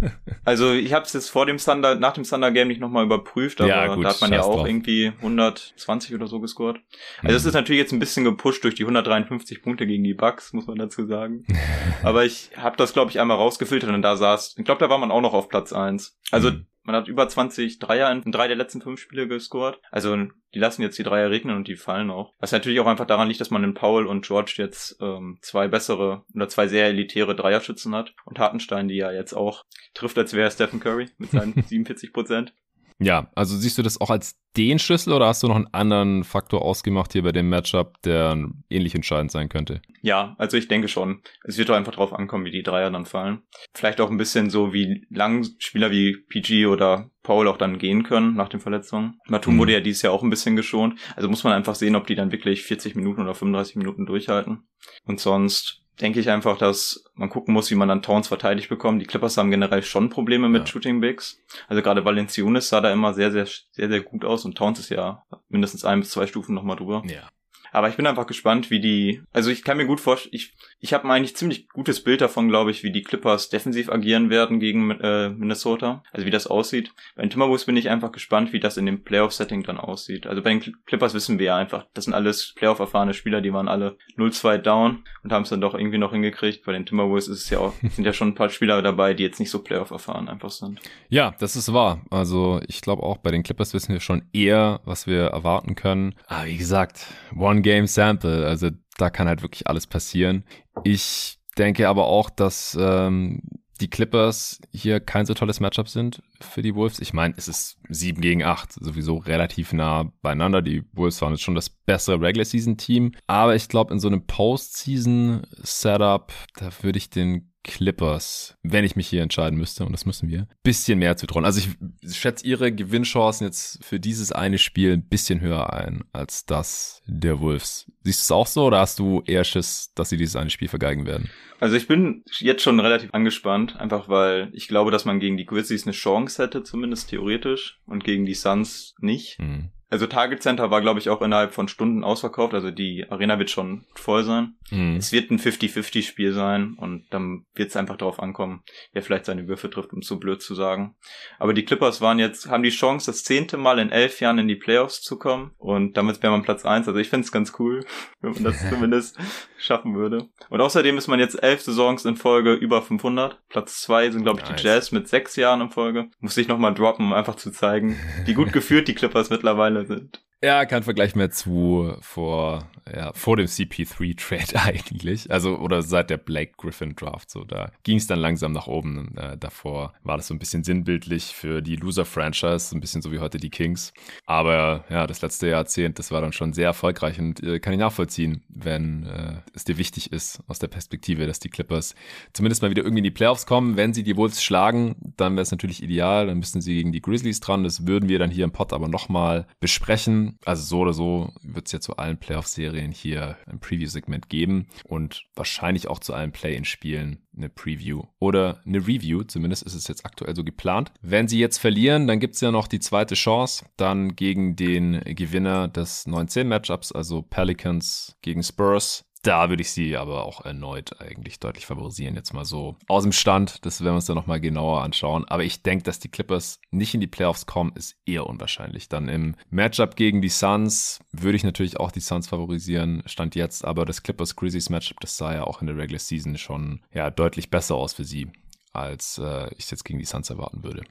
also 0.45 0.73
ich 0.73 0.93
habe 0.93 1.05
es 1.07 1.13
jetzt 1.13 1.31
vor 1.31 1.47
dem 1.47 1.59
Thunder, 1.59 1.95
nach 1.95 2.13
dem 2.13 2.25
Thunder 2.25 2.51
Game 2.51 2.69
nicht 2.69 2.81
nochmal 2.81 3.05
überprüft, 3.05 3.61
aber 3.61 3.69
ja, 3.69 3.95
gut, 3.95 4.05
da 4.05 4.11
hat 4.11 4.21
man 4.21 4.33
ja 4.33 4.43
auch 4.43 4.57
drauf. 4.57 4.67
irgendwie 4.67 5.13
120 5.19 6.15
oder 6.15 6.27
so 6.27 6.41
gescored. 6.41 6.81
Also 7.19 7.29
mhm. 7.33 7.37
es 7.37 7.45
ist 7.45 7.55
natürlich 7.55 7.81
jetzt 7.81 7.93
ein 7.93 7.99
bisschen 7.99 8.25
gepusht 8.25 8.65
durch 8.65 8.75
die 8.75 8.83
153 8.83 9.63
Punkte 9.63 9.87
gegen 9.87 10.05
die 10.05 10.15
Bucks, 10.15 10.53
muss 10.53 10.67
man 10.67 10.79
dazu 10.79 11.07
sagen. 11.07 11.45
aber 12.03 12.25
ich 12.25 12.51
habe 12.57 12.77
das, 12.77 12.93
glaube 12.93 13.11
ich, 13.11 13.21
einmal 13.21 13.37
rausgefiltert 13.37 13.91
und 13.91 14.03
da 14.03 14.17
saß, 14.17 14.55
ich 14.57 14.65
glaube, 14.65 14.81
da 14.81 14.91
war 14.91 14.99
man 14.99 15.11
auch 15.11 15.21
noch 15.21 15.35
auf 15.35 15.49
Platz 15.49 15.73
1. 15.73 16.19
Also 16.31 16.51
mhm. 16.51 16.67
Man 16.85 16.95
hat 16.95 17.09
über 17.09 17.27
20 17.27 17.79
Dreier 17.79 18.13
in 18.13 18.31
drei 18.31 18.47
der 18.47 18.59
letzten 18.59 18.83
fünf 18.83 19.01
Spiele 19.01 19.27
gescored. 19.27 19.81
Also 19.91 20.17
die 20.53 20.59
lassen 20.59 20.83
jetzt 20.83 20.99
die 20.99 21.03
Dreier 21.03 21.31
regnen 21.31 21.57
und 21.57 21.67
die 21.67 21.77
fallen 21.77 22.11
auch. 22.11 22.35
Was 22.39 22.53
natürlich 22.53 22.79
auch 22.79 22.87
einfach 22.87 23.07
daran 23.07 23.29
liegt, 23.29 23.41
dass 23.41 23.51
man 23.51 23.65
in 23.65 23.73
Paul 23.73 24.07
und 24.07 24.27
George 24.27 24.57
jetzt 24.59 24.99
ähm, 25.01 25.39
zwei 25.41 25.67
bessere 25.67 26.25
oder 26.35 26.49
zwei 26.49 26.69
sehr 26.69 26.87
elitäre 26.87 27.35
Dreierschützen 27.35 27.95
hat. 27.95 28.15
Und 28.27 28.39
Hartenstein, 28.39 28.89
die 28.89 28.97
ja 28.97 29.11
jetzt 29.11 29.33
auch 29.33 29.65
trifft, 29.95 30.19
als 30.19 30.35
wäre 30.35 30.51
Stephen 30.51 30.79
Curry 30.79 31.09
mit 31.17 31.31
seinen 31.31 31.55
47 31.67 32.13
Prozent. 32.13 32.55
Ja, 32.99 33.31
also 33.35 33.57
siehst 33.57 33.77
du 33.79 33.83
das 33.83 34.01
auch 34.01 34.11
als 34.11 34.39
den 34.57 34.79
Schlüssel 34.79 35.13
oder 35.13 35.27
hast 35.27 35.43
du 35.43 35.49
noch 35.49 35.57
einen 35.57 35.73
anderen 35.73 36.23
Faktor 36.23 36.63
ausgemacht 36.63 37.13
hier 37.13 37.25
bei 37.25 37.33
dem 37.33 37.49
Matchup, 37.49 38.01
der 38.03 38.39
ähnlich 38.71 38.95
entscheidend 38.95 39.33
sein 39.33 39.49
könnte? 39.49 39.83
Ja, 40.01 40.37
also 40.39 40.57
ich 40.57 40.69
denke 40.69 40.87
schon. 40.87 41.23
Es 41.43 41.59
wird 41.59 41.69
doch 41.69 41.75
einfach 41.75 41.95
drauf 41.95 42.13
ankommen, 42.13 42.45
wie 42.45 42.53
die 42.53 42.63
Dreier 42.63 42.91
dann 42.91 43.05
fallen. 43.05 43.43
Vielleicht 43.75 44.01
auch 44.01 44.11
ein 44.11 44.17
bisschen 44.17 44.51
so, 44.51 44.73
wie 44.73 45.07
lang 45.11 45.45
Spieler 45.59 45.91
wie 45.91 46.17
PG 46.29 46.67
oder 46.67 47.11
Paul 47.25 47.49
auch 47.49 47.57
dann 47.57 47.79
gehen 47.79 48.05
können 48.05 48.37
nach 48.37 48.49
den 48.49 48.61
Verletzungen. 48.61 49.19
Matum 49.27 49.55
mhm. 49.55 49.59
wurde 49.59 49.73
ja 49.73 49.81
dieses 49.81 50.03
Jahr 50.03 50.13
auch 50.13 50.23
ein 50.23 50.31
bisschen 50.31 50.55
geschont. 50.55 51.01
Also 51.17 51.29
muss 51.29 51.43
man 51.43 51.53
einfach 51.53 51.75
sehen, 51.75 51.97
ob 51.97 52.07
die 52.07 52.15
dann 52.15 52.31
wirklich 52.31 52.63
40 52.63 52.95
Minuten 52.95 53.23
oder 53.23 53.35
35 53.35 53.77
Minuten 53.77 54.07
durchhalten. 54.07 54.69
Und 55.05 55.19
sonst 55.19 55.84
denke 56.01 56.21
ich 56.21 56.31
einfach, 56.31 56.59
dass 56.59 57.05
man 57.15 57.31
gucken 57.31 57.55
muss, 57.55 57.71
wie 57.71 57.77
man 57.77 57.89
dann 57.89 58.03
Towns 58.03 58.29
verteidigt 58.29 58.69
bekommt. 58.69 59.01
Die 59.01 59.07
Clippers 59.07 59.37
haben 59.37 59.51
generell 59.51 59.83
schon 59.83 60.11
Probleme 60.11 60.49
mit 60.49 60.63
ja. 60.63 60.67
Shooting 60.67 61.01
Bigs. 61.01 61.41
Also 61.69 61.83
gerade 61.83 62.05
Valenciunas 62.05 62.69
sah 62.69 62.81
da 62.81 62.93
immer 62.93 63.15
sehr, 63.15 63.31
sehr, 63.31 63.47
sehr, 63.47 63.89
sehr 63.89 64.01
gut 64.01 64.25
aus 64.25 64.45
und 64.45 64.57
Towns 64.57 64.79
ist 64.79 64.91
ja 64.91 65.25
mindestens 65.49 65.85
ein 65.85 66.01
bis 66.01 66.11
zwei 66.11 66.27
Stufen 66.27 66.55
nochmal 66.55 66.77
drüber. 66.77 67.03
Ja. 67.07 67.29
Aber 67.75 67.89
ich 67.89 67.97
bin 67.97 68.07
einfach 68.07 68.29
gespannt, 68.29 68.71
wie 68.71 68.79
die. 68.79 69.21
Also 69.33 69.51
ich 69.51 69.65
kann 69.65 69.77
mir 69.77 69.87
gut 69.87 70.01
vorstellen, 70.01 70.33
ich, 70.33 70.55
ich 70.79 70.95
habe 70.95 71.11
eigentlich 71.11 71.35
ziemlich 71.35 71.69
gutes 71.69 72.05
Bild 72.05 72.21
davon, 72.21 72.49
glaube 72.49 72.71
ich, 72.71 72.85
wie 72.85 72.93
die 72.93 73.03
Clippers 73.03 73.49
defensiv 73.49 73.91
agieren 73.91 74.31
werden 74.31 74.61
gegen 74.61 74.93
äh, 74.93 75.31
Minnesota. 75.31 76.05
Also 76.13 76.25
wie 76.25 76.31
das 76.31 76.47
aussieht. 76.47 76.93
Bei 77.17 77.23
den 77.23 77.31
Timberwolves 77.31 77.65
bin 77.65 77.77
ich 77.77 77.91
einfach 77.91 78.13
gespannt, 78.13 78.53
wie 78.53 78.61
das 78.61 78.77
in 78.77 78.87
dem 78.87 79.03
Playoff-Setting 79.03 79.65
dann 79.65 79.79
aussieht. 79.79 80.29
Also 80.29 80.41
bei 80.41 80.51
den 80.51 80.77
Clippers 80.87 81.15
wissen 81.15 81.41
wir 81.41 81.47
ja 81.47 81.57
einfach, 81.57 81.87
das 81.95 82.05
sind 82.05 82.15
alles 82.15 82.55
Playoff-erfahrene 82.55 83.13
Spieler, 83.13 83.41
die 83.41 83.53
waren 83.53 83.67
alle 83.67 83.97
0-2 84.19 84.59
down 84.59 85.03
und 85.25 85.33
haben 85.33 85.43
es 85.43 85.49
dann 85.49 85.61
doch 85.61 85.75
irgendwie 85.75 85.99
noch 85.99 86.13
hingekriegt. 86.13 86.65
Bei 86.65 86.71
den 86.71 86.87
Timberwolves 86.87 87.27
ist 87.27 87.43
es 87.43 87.51
ja 87.51 87.59
auch, 87.59 87.73
sind 87.83 88.05
ja 88.05 88.13
schon 88.13 88.29
ein 88.29 88.35
paar 88.37 88.51
Spieler 88.51 88.83
dabei, 88.83 89.15
die 89.15 89.25
jetzt 89.25 89.41
nicht 89.41 89.51
so 89.51 89.65
Playoff-erfahren 89.65 90.29
einfach 90.29 90.51
sind. 90.51 90.81
Ja, 91.09 91.35
das 91.41 91.57
ist 91.57 91.73
wahr. 91.73 92.03
Also 92.11 92.61
ich 92.69 92.83
glaube 92.83 93.03
auch 93.03 93.17
bei 93.17 93.33
den 93.33 93.43
Clippers 93.43 93.75
wissen 93.75 93.93
wir 93.93 94.01
schon 94.01 94.23
eher, 94.33 94.81
was 94.85 95.09
wir 95.09 95.25
erwarten 95.25 95.75
können. 95.75 96.15
Aber 96.29 96.47
wie 96.47 96.57
gesagt, 96.57 97.09
One 97.37 97.64
Game 97.65 97.89
Sample. 97.89 98.47
Also 98.47 98.71
da 98.97 99.11
kann 99.11 99.27
halt 99.27 99.43
wirklich 99.43 99.67
alles 99.67 99.89
passieren. 99.89 100.45
Ich 100.85 101.39
denke 101.59 101.89
aber 101.89 102.07
auch, 102.07 102.31
dass 102.31 102.79
ähm, 102.81 103.43
die 103.81 103.91
Clippers 103.91 104.61
hier 104.73 105.01
kein 105.01 105.27
so 105.27 105.35
tolles 105.35 105.59
Matchup 105.59 105.89
sind 105.89 106.23
für 106.41 106.63
die 106.63 106.75
Wolves. 106.77 107.01
Ich 107.01 107.13
meine, 107.13 107.35
es 107.37 107.49
ist 107.49 107.79
7 107.89 108.21
gegen 108.21 108.45
8, 108.45 108.73
sowieso 108.73 109.17
relativ 109.17 109.73
nah 109.73 110.13
beieinander. 110.23 110.63
Die 110.63 110.85
Wolves 110.93 111.21
waren 111.23 111.33
jetzt 111.33 111.43
schon 111.43 111.57
das 111.57 111.71
bessere 111.71 112.21
Regular 112.21 112.45
Season 112.45 112.77
Team. 112.77 113.13
Aber 113.27 113.57
ich 113.57 113.69
glaube, 113.69 113.93
in 113.93 113.99
so 113.99 114.07
einem 114.07 114.27
Postseason 114.27 115.43
Setup, 115.63 116.33
da 116.57 116.71
würde 116.83 116.99
ich 116.99 117.11
den 117.11 117.51
Clippers, 117.65 118.57
wenn 118.63 118.85
ich 118.85 118.95
mich 118.95 119.09
hier 119.09 119.23
entscheiden 119.23 119.59
müsste, 119.59 119.85
und 119.85 119.93
das 119.93 120.07
müssen 120.07 120.29
wir, 120.29 120.47
bisschen 120.63 120.99
mehr 120.99 121.17
zu 121.17 121.27
trauen. 121.27 121.45
Also 121.45 121.61
ich 121.61 122.17
schätze 122.17 122.47
ihre 122.47 122.73
Gewinnchancen 122.73 123.47
jetzt 123.47 123.83
für 123.83 123.99
dieses 123.99 124.31
eine 124.31 124.59
Spiel 124.59 124.93
ein 124.93 125.09
bisschen 125.09 125.41
höher 125.41 125.73
ein 125.73 126.05
als 126.13 126.47
das 126.47 127.03
der 127.07 127.41
Wolves. 127.41 127.91
Siehst 128.03 128.21
du 128.21 128.23
es 128.23 128.31
auch 128.31 128.47
so 128.47 128.67
oder 128.67 128.81
hast 128.81 128.99
du 128.99 129.23
eher 129.27 129.45
Schiss, 129.45 129.93
dass 129.95 130.11
sie 130.11 130.17
dieses 130.17 130.37
eine 130.37 130.51
Spiel 130.51 130.69
vergeigen 130.69 131.07
werden? 131.07 131.31
Also 131.59 131.77
ich 131.77 131.89
bin 131.89 132.23
jetzt 132.39 132.63
schon 132.63 132.79
relativ 132.79 133.15
angespannt, 133.15 133.77
einfach 133.77 134.09
weil 134.09 134.51
ich 134.53 134.69
glaube, 134.69 134.91
dass 134.91 135.07
man 135.07 135.19
gegen 135.19 135.37
die 135.37 135.47
Grizzlies 135.47 135.87
eine 135.87 135.93
Chance 135.93 136.43
hätte, 136.43 136.63
zumindest 136.63 137.09
theoretisch, 137.09 137.81
und 137.87 138.05
gegen 138.05 138.27
die 138.27 138.35
Suns 138.35 138.95
nicht. 139.01 139.39
Mhm. 139.41 139.71
Also 139.91 140.07
Target 140.07 140.43
Center 140.43 140.71
war, 140.71 140.81
glaube 140.81 140.99
ich, 140.99 141.09
auch 141.09 141.23
innerhalb 141.23 141.53
von 141.53 141.69
Stunden 141.69 142.05
ausverkauft. 142.05 142.55
Also 142.55 142.71
die 142.71 143.07
Arena 143.09 143.39
wird 143.39 143.51
schon 143.51 143.85
voll 143.95 144.25
sein. 144.25 144.55
Mhm. 144.71 144.97
Es 144.97 145.13
wird 145.13 145.31
ein 145.31 145.39
50-50-Spiel 145.39 146.33
sein 146.33 146.75
und 146.79 147.07
dann 147.11 147.45
wird 147.55 147.71
es 147.71 147.77
einfach 147.77 147.97
darauf 147.97 148.21
ankommen, 148.21 148.63
wer 148.93 149.03
vielleicht 149.03 149.27
seine 149.27 149.47
Würfe 149.47 149.71
trifft, 149.71 149.93
um 149.93 150.03
so 150.03 150.19
blöd 150.19 150.43
zu 150.43 150.55
sagen. 150.55 150.97
Aber 151.39 151.55
die 151.55 151.65
Clippers 151.65 152.01
waren 152.01 152.19
jetzt, 152.19 152.49
haben 152.49 152.63
die 152.63 152.71
Chance, 152.71 153.07
das 153.07 153.23
zehnte 153.23 153.57
Mal 153.57 153.79
in 153.79 153.91
elf 153.91 154.21
Jahren 154.21 154.39
in 154.39 154.49
die 154.49 154.57
Playoffs 154.57 155.01
zu 155.01 155.19
kommen. 155.19 155.53
Und 155.59 155.97
damit 155.97 156.23
wäre 156.23 156.33
man 156.33 156.43
Platz 156.43 156.65
eins. 156.65 156.89
Also 156.89 156.99
ich 156.99 157.09
finde 157.09 157.25
es 157.25 157.33
ganz 157.33 157.53
cool, 157.59 157.85
wenn 158.21 158.33
man 158.33 158.45
das 158.45 158.69
zumindest 158.69 159.19
schaffen 159.65 159.95
würde. 159.95 160.29
Und 160.51 160.61
außerdem 160.61 160.99
ist 160.99 161.09
man 161.09 161.21
jetzt 161.21 161.43
elf 161.43 161.61
Saisons 161.63 162.05
in 162.05 162.17
Folge 162.17 162.53
über 162.53 162.83
500. 162.83 163.39
Platz 163.49 163.81
zwei 163.81 164.11
sind, 164.11 164.23
glaube 164.23 164.41
ich, 164.41 164.49
nice. 164.49 164.61
die 164.61 164.67
Jazz 164.67 164.93
mit 164.93 165.09
sechs 165.09 165.37
Jahren 165.37 165.61
in 165.61 165.71
Folge. 165.71 166.09
Muss 166.21 166.37
ich 166.37 166.49
nochmal 166.49 166.75
droppen, 166.75 167.07
um 167.07 167.13
einfach 167.13 167.37
zu 167.37 167.51
zeigen, 167.51 167.99
wie 168.25 168.35
gut 168.35 168.53
geführt 168.53 168.89
die 168.89 168.95
Clippers 168.95 169.31
mittlerweile 169.31 169.87
sind. 169.87 170.25
Ja, 170.43 170.67
kein 170.67 170.83
Vergleich 170.83 171.15
mehr 171.15 171.31
zu 171.31 171.95
vor, 172.01 172.69
ja, 172.93 173.15
vor 173.15 173.39
dem 173.39 173.47
CP3-Trade 173.47 174.61
eigentlich. 174.63 175.31
Also, 175.31 175.57
oder 175.57 175.81
seit 175.81 176.11
der 176.11 176.19
Blake 176.19 176.53
Griffin 176.59 176.95
Draft. 176.95 177.31
So, 177.31 177.45
da 177.45 177.71
ging 177.83 177.97
es 177.97 178.07
dann 178.07 178.19
langsam 178.19 178.53
nach 178.53 178.67
oben. 178.67 179.17
Äh, 179.17 179.39
davor 179.39 179.95
war 180.03 180.19
das 180.19 180.27
so 180.27 180.35
ein 180.35 180.39
bisschen 180.39 180.63
sinnbildlich 180.63 181.27
für 181.35 181.63
die 181.63 181.77
Loser-Franchise, 181.77 182.77
ein 182.77 182.81
bisschen 182.81 183.01
so 183.01 183.11
wie 183.11 183.21
heute 183.21 183.39
die 183.39 183.49
Kings. 183.49 183.95
Aber 184.27 184.85
ja, 184.91 185.07
das 185.07 185.23
letzte 185.23 185.49
Jahrzehnt, 185.49 185.99
das 185.99 186.11
war 186.11 186.21
dann 186.21 186.33
schon 186.33 186.53
sehr 186.53 186.67
erfolgreich 186.67 187.19
und 187.19 187.43
äh, 187.43 187.59
kann 187.59 187.73
ich 187.73 187.79
nachvollziehen, 187.79 188.43
wenn 188.49 189.07
äh, 189.07 189.37
es 189.55 189.65
dir 189.65 189.79
wichtig 189.79 190.13
ist, 190.13 190.43
aus 190.47 190.59
der 190.59 190.69
Perspektive, 190.69 191.27
dass 191.27 191.41
die 191.41 191.49
Clippers 191.49 191.95
zumindest 192.35 192.61
mal 192.61 192.71
wieder 192.71 192.83
irgendwie 192.83 193.01
in 193.01 193.05
die 193.05 193.11
Playoffs 193.11 193.47
kommen. 193.47 193.77
Wenn 193.77 193.95
sie 193.95 194.03
die 194.03 194.17
Wolves 194.17 194.43
schlagen, 194.43 194.97
dann 195.17 195.37
wäre 195.37 195.43
es 195.43 195.53
natürlich 195.53 195.83
ideal. 195.83 196.27
Dann 196.27 196.39
müssten 196.39 196.61
sie 196.61 196.75
gegen 196.75 196.93
die 196.93 197.01
Grizzlies 197.01 197.41
dran. 197.41 197.65
Das 197.65 197.87
würden 197.87 198.11
wir 198.11 198.19
dann 198.19 198.31
hier 198.31 198.45
im 198.45 198.53
Pod 198.53 198.75
aber 198.75 198.89
nochmal 198.89 199.47
besprechen 199.61 200.24
also 200.45 200.63
so 200.63 200.79
oder 200.81 200.93
so 200.93 201.33
wird 201.43 201.67
es 201.67 201.73
ja 201.73 201.81
zu 201.81 201.97
allen 201.97 202.19
Playoff-Serien 202.19 202.93
hier 202.93 203.37
ein 203.47 203.61
Preview-Segment 203.61 204.29
geben 204.29 204.67
und 204.85 205.25
wahrscheinlich 205.35 205.89
auch 205.89 205.99
zu 205.99 206.15
allen 206.15 206.33
Play-in-Spielen 206.33 207.19
eine 207.37 207.49
Preview 207.49 208.03
oder 208.19 208.61
eine 208.67 208.79
Review. 208.79 209.25
Zumindest 209.25 209.65
ist 209.65 209.75
es 209.75 209.89
jetzt 209.89 210.07
aktuell 210.07 210.37
so 210.37 210.45
geplant. 210.45 210.93
Wenn 211.01 211.29
sie 211.29 211.39
jetzt 211.39 211.59
verlieren, 211.59 212.07
dann 212.07 212.21
gibt 212.21 212.35
es 212.35 212.41
ja 212.41 212.51
noch 212.51 212.69
die 212.69 212.81
zweite 212.81 213.15
Chance, 213.15 213.67
dann 213.77 214.15
gegen 214.17 214.57
den 214.57 215.01
Gewinner 215.05 215.69
des 215.69 216.07
9-10-Matchups, 216.07 216.93
also 216.93 217.23
Pelicans 217.23 218.17
gegen 218.23 218.43
Spurs. 218.43 219.05
Da 219.25 219.49
würde 219.49 219.63
ich 219.63 219.71
sie 219.71 219.97
aber 219.97 220.27
auch 220.27 220.45
erneut 220.45 221.01
eigentlich 221.01 221.41
deutlich 221.41 221.65
favorisieren. 221.65 222.15
Jetzt 222.15 222.35
mal 222.35 222.45
so 222.45 222.77
aus 222.89 223.05
dem 223.05 223.13
Stand. 223.13 223.65
Das 223.65 223.81
werden 223.81 223.95
wir 223.95 223.97
uns 223.97 224.05
dann 224.05 224.17
nochmal 224.17 224.39
genauer 224.39 224.83
anschauen. 224.83 225.25
Aber 225.25 225.43
ich 225.45 225.63
denke, 225.63 225.83
dass 225.83 225.99
die 225.99 226.11
Clippers 226.11 226.61
nicht 226.71 226.93
in 226.93 227.01
die 227.01 227.07
Playoffs 227.07 227.47
kommen, 227.47 227.73
ist 227.75 227.97
eher 228.05 228.27
unwahrscheinlich. 228.27 228.91
Dann 228.91 229.09
im 229.09 229.35
Matchup 229.49 229.97
gegen 229.97 230.21
die 230.21 230.29
Suns 230.29 231.01
würde 231.11 231.37
ich 231.37 231.43
natürlich 231.43 231.81
auch 231.81 231.91
die 231.91 232.01
Suns 232.01 232.29
favorisieren. 232.29 233.03
Stand 233.07 233.35
jetzt. 233.35 233.65
Aber 233.65 233.87
das 233.87 234.03
Clippers 234.03 234.37
Grizzlies 234.37 234.69
Matchup, 234.69 235.01
das 235.01 235.17
sah 235.17 235.33
ja 235.33 235.45
auch 235.45 235.63
in 235.63 235.69
der 235.69 235.79
Regular 235.79 236.01
Season 236.01 236.37
schon 236.37 236.81
ja 236.93 237.09
deutlich 237.09 237.49
besser 237.49 237.77
aus 237.77 237.95
für 237.95 238.05
sie, 238.05 238.29
als 238.75 239.17
äh, 239.17 239.49
ich 239.55 239.65
es 239.65 239.71
jetzt 239.71 239.85
gegen 239.85 240.01
die 240.01 240.05
Suns 240.05 240.29
erwarten 240.29 240.65
würde. 240.65 240.83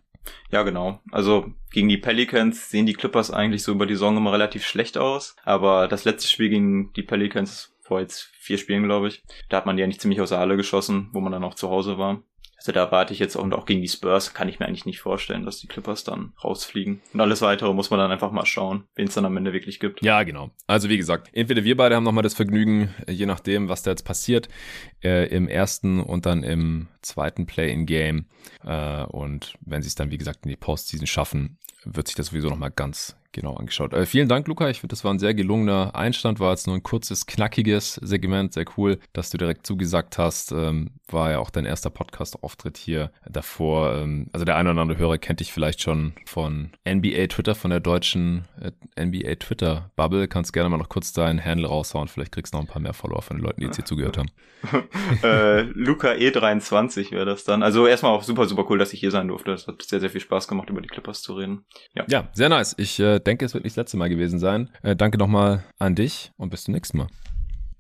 Ja, 0.50 0.64
genau. 0.64 1.02
Also 1.12 1.54
gegen 1.72 1.90
die 1.90 1.98
Pelicans 1.98 2.72
sehen 2.72 2.88
die 2.88 2.94
Clippers 2.94 3.30
eigentlich 3.30 3.62
so 3.62 3.74
über 3.74 3.86
die 3.86 3.94
Saison 3.94 4.18
immer 4.18 4.34
relativ 4.34 4.66
schlecht 4.66 4.98
aus. 4.98 5.36
Aber 5.44 5.88
das 5.88 6.06
letzte 6.06 6.30
Spiel 6.30 6.50
gegen 6.50 6.94
die 6.94 7.04
Pelicans 7.04 7.73
vor 7.84 8.00
jetzt 8.00 8.30
vier 8.34 8.58
Spielen, 8.58 8.84
glaube 8.84 9.10
ich. 9.10 9.24
Da 9.50 9.58
hat 9.58 9.66
man 9.66 9.78
die 9.78 9.84
eigentlich 9.84 10.00
ziemlich 10.00 10.22
außer 10.22 10.40
Halle 10.40 10.58
geschossen, 10.58 11.10
wo 11.12 11.20
man 11.20 11.32
dann 11.32 11.44
auch 11.44 11.56
zu 11.56 11.70
Hause 11.70 11.98
war. 11.98 12.24
Also 12.64 12.72
da 12.72 12.86
erwarte 12.86 13.12
ich 13.12 13.20
jetzt 13.20 13.36
auch, 13.36 13.44
und 13.44 13.54
auch 13.54 13.66
gegen 13.66 13.82
die 13.82 13.90
Spurs 13.90 14.34
kann 14.34 14.48
ich 14.48 14.58
mir 14.58 14.66
eigentlich 14.66 14.86
nicht 14.86 15.02
vorstellen, 15.02 15.44
dass 15.44 15.60
die 15.60 15.68
Clippers 15.68 16.06
dann 16.06 16.32
rausfliegen. 16.42 17.02
Und 17.14 17.20
alles 17.20 17.42
weitere 17.42 17.74
muss 17.74 17.90
man 17.90 18.00
dann 18.00 18.10
einfach 18.10 18.32
mal 18.32 18.46
schauen, 18.46 18.86
wen 18.96 19.08
es 19.08 19.16
dann 19.16 19.26
am 19.26 19.36
Ende 19.36 19.52
wirklich 19.52 19.82
gibt. 19.82 20.02
Ja, 20.02 20.24
genau. 20.24 20.50
Also 20.66 20.88
wie 20.88 20.96
gesagt, 20.96 21.30
entweder 21.34 21.66
wir 21.66 21.76
beide 21.76 21.98
haben 21.98 22.06
nochmal 22.06 22.24
das 22.24 22.36
Vergnügen, 22.36 22.94
je 23.10 23.26
nachdem, 23.26 23.68
was 23.68 23.84
da 23.84 23.92
jetzt 23.92 24.06
passiert, 24.06 24.48
äh, 25.04 25.28
im 25.28 25.50
ersten 25.50 26.00
und 26.00 26.26
dann 26.26 26.44
im 26.44 26.88
zweiten 27.02 27.48
Play-in-Game. 27.48 28.28
Äh, 28.64 29.04
und 29.08 29.56
wenn 29.60 29.82
sie 29.82 29.90
es 29.90 29.96
dann, 29.96 30.12
wie 30.12 30.18
gesagt, 30.18 30.46
in 30.46 30.50
die 30.50 30.56
Postseason 30.56 31.06
schaffen, 31.06 31.58
wird 31.84 32.08
sich 32.08 32.16
das 32.16 32.28
sowieso 32.28 32.48
nochmal 32.48 32.72
ganz 32.72 33.18
genau 33.34 33.56
angeschaut. 33.56 33.94
Äh, 33.94 34.06
vielen 34.06 34.30
Dank, 34.30 34.48
Luca. 34.48 34.70
Ich 34.70 34.80
finde, 34.80 34.94
das 34.94 35.04
war 35.04 35.14
ein 35.14 35.20
sehr 35.20 35.34
gelungener 35.34 35.96
Einstand. 35.96 36.40
War 36.40 36.52
jetzt 36.52 36.68
nur 36.68 36.76
ein 36.76 36.84
kurzes, 36.84 37.26
knackiges 37.26 37.96
Segment. 37.96 38.54
Sehr 38.54 38.66
cool, 38.78 39.00
dass 39.12 39.30
du 39.30 39.38
direkt 39.38 39.68
zugesagt 39.68 40.18
hast. 40.18 40.52
Ähm, 40.52 40.92
war 41.08 41.32
ja 41.32 41.40
auch 41.40 41.50
dein 41.50 41.66
erster 41.66 41.90
Podcast-Auftritt 41.90 42.78
hier 42.78 43.12
davor. 43.30 43.96
Ähm, 43.96 44.28
also 44.32 44.46
der 44.46 44.56
eine 44.56 44.72
oder 44.72 44.82
andere 44.82 45.00
Hörer 45.00 45.18
kennt 45.18 45.40
dich 45.40 45.52
vielleicht 45.52 45.82
schon 45.82 46.14
von 46.26 46.72
NBA 46.88 47.28
Twitter, 47.28 47.56
von 47.56 47.72
der 47.72 47.80
deutschen 47.80 48.46
äh, 48.62 49.06
NBA 49.06 49.36
Twitter 49.36 49.92
Bubble. 49.96 50.28
Kannst 50.28 50.54
gerne 50.54 50.70
mal 50.70 50.78
noch 50.78 50.90
kurz 50.90 51.12
deinen 51.12 51.44
Handle 51.44 51.68
raushauen. 51.68 52.08
Vielleicht 52.08 52.32
kriegst 52.32 52.54
du 52.54 52.58
noch 52.58 52.64
ein 52.64 52.72
paar 52.72 52.82
mehr 52.82 52.94
Follower 52.94 53.22
von 53.22 53.38
den 53.38 53.44
Leuten, 53.44 53.60
die 53.60 53.66
jetzt 53.66 53.76
hier 53.76 53.86
zugehört 53.86 54.18
haben. 54.18 54.30
äh, 55.24 55.62
Luca 55.62 56.12
E23 56.12 57.12
wäre 57.12 57.26
das 57.26 57.44
dann. 57.44 57.64
Also 57.64 57.88
erstmal 57.88 58.14
auch 58.14 58.24
super, 58.24 58.46
super 58.46 58.66
cool, 58.70 58.78
dass 58.78 58.94
ich 58.94 59.00
hier 59.00 59.12
sein 59.12 59.28
durfte. 59.28 59.52
Es 59.52 59.68
hat 59.68 59.82
sehr, 59.82 60.00
sehr 60.00 60.10
viel 60.10 60.22
Spaß 60.22 60.48
gemacht, 60.48 60.70
über 60.70 60.82
die 60.82 60.88
Clippers 60.88 61.22
zu 61.22 61.34
reden. 61.34 61.66
Ja, 61.94 62.06
ja 62.08 62.30
sehr 62.34 62.50
nice. 62.50 62.76
Ich 62.78 63.00
äh, 63.00 63.20
denke, 63.24 63.46
es 63.46 63.54
wird 63.54 63.64
nicht 63.64 63.78
das 63.78 63.84
letzte 63.84 63.98
Mal 63.98 64.10
gewesen 64.10 64.40
sein. 64.40 64.70
Äh, 64.82 64.96
danke 64.96 65.18
nochmal 65.18 65.64
an 65.80 65.96
dich 65.96 66.32
und 66.38 66.50
bis 66.50 66.64
zum 66.64 66.74
nächsten 66.74 66.98
Mal. 66.98 67.08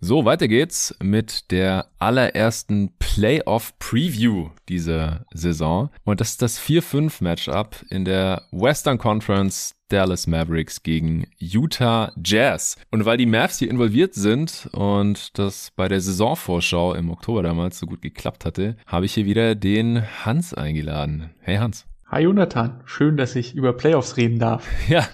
So, 0.05 0.25
weiter 0.25 0.49
geht's 0.49 0.93
mit 1.01 1.49
der 1.49 1.87
allerersten 1.97 2.91
Playoff 2.99 3.79
Preview 3.79 4.49
dieser 4.67 5.25
Saison. 5.33 5.91
Und 6.03 6.19
das 6.19 6.31
ist 6.31 6.41
das 6.41 6.59
4-5-Matchup 6.59 7.85
in 7.89 8.03
der 8.03 8.41
Western 8.51 8.97
Conference 8.97 9.75
Dallas 9.87 10.27
Mavericks 10.27 10.83
gegen 10.83 11.27
Utah 11.37 12.11
Jazz. 12.21 12.75
Und 12.91 13.05
weil 13.05 13.15
die 13.15 13.25
Mavs 13.25 13.59
hier 13.59 13.71
involviert 13.71 14.13
sind 14.13 14.67
und 14.73 15.39
das 15.39 15.71
bei 15.73 15.87
der 15.87 16.01
Saisonvorschau 16.01 16.95
im 16.95 17.09
Oktober 17.09 17.41
damals 17.41 17.79
so 17.79 17.85
gut 17.85 18.01
geklappt 18.01 18.43
hatte, 18.43 18.75
habe 18.85 19.05
ich 19.05 19.13
hier 19.13 19.25
wieder 19.25 19.55
den 19.55 20.03
Hans 20.25 20.53
eingeladen. 20.53 21.29
Hey 21.39 21.55
Hans. 21.55 21.85
Hi 22.13 22.21
Jonathan, 22.21 22.79
schön, 22.85 23.17
dass 23.17 23.35
ich 23.35 23.55
über 23.55 23.73
Playoffs 23.73 24.17
reden 24.17 24.37
darf. 24.37 24.67
Ja, 24.87 25.07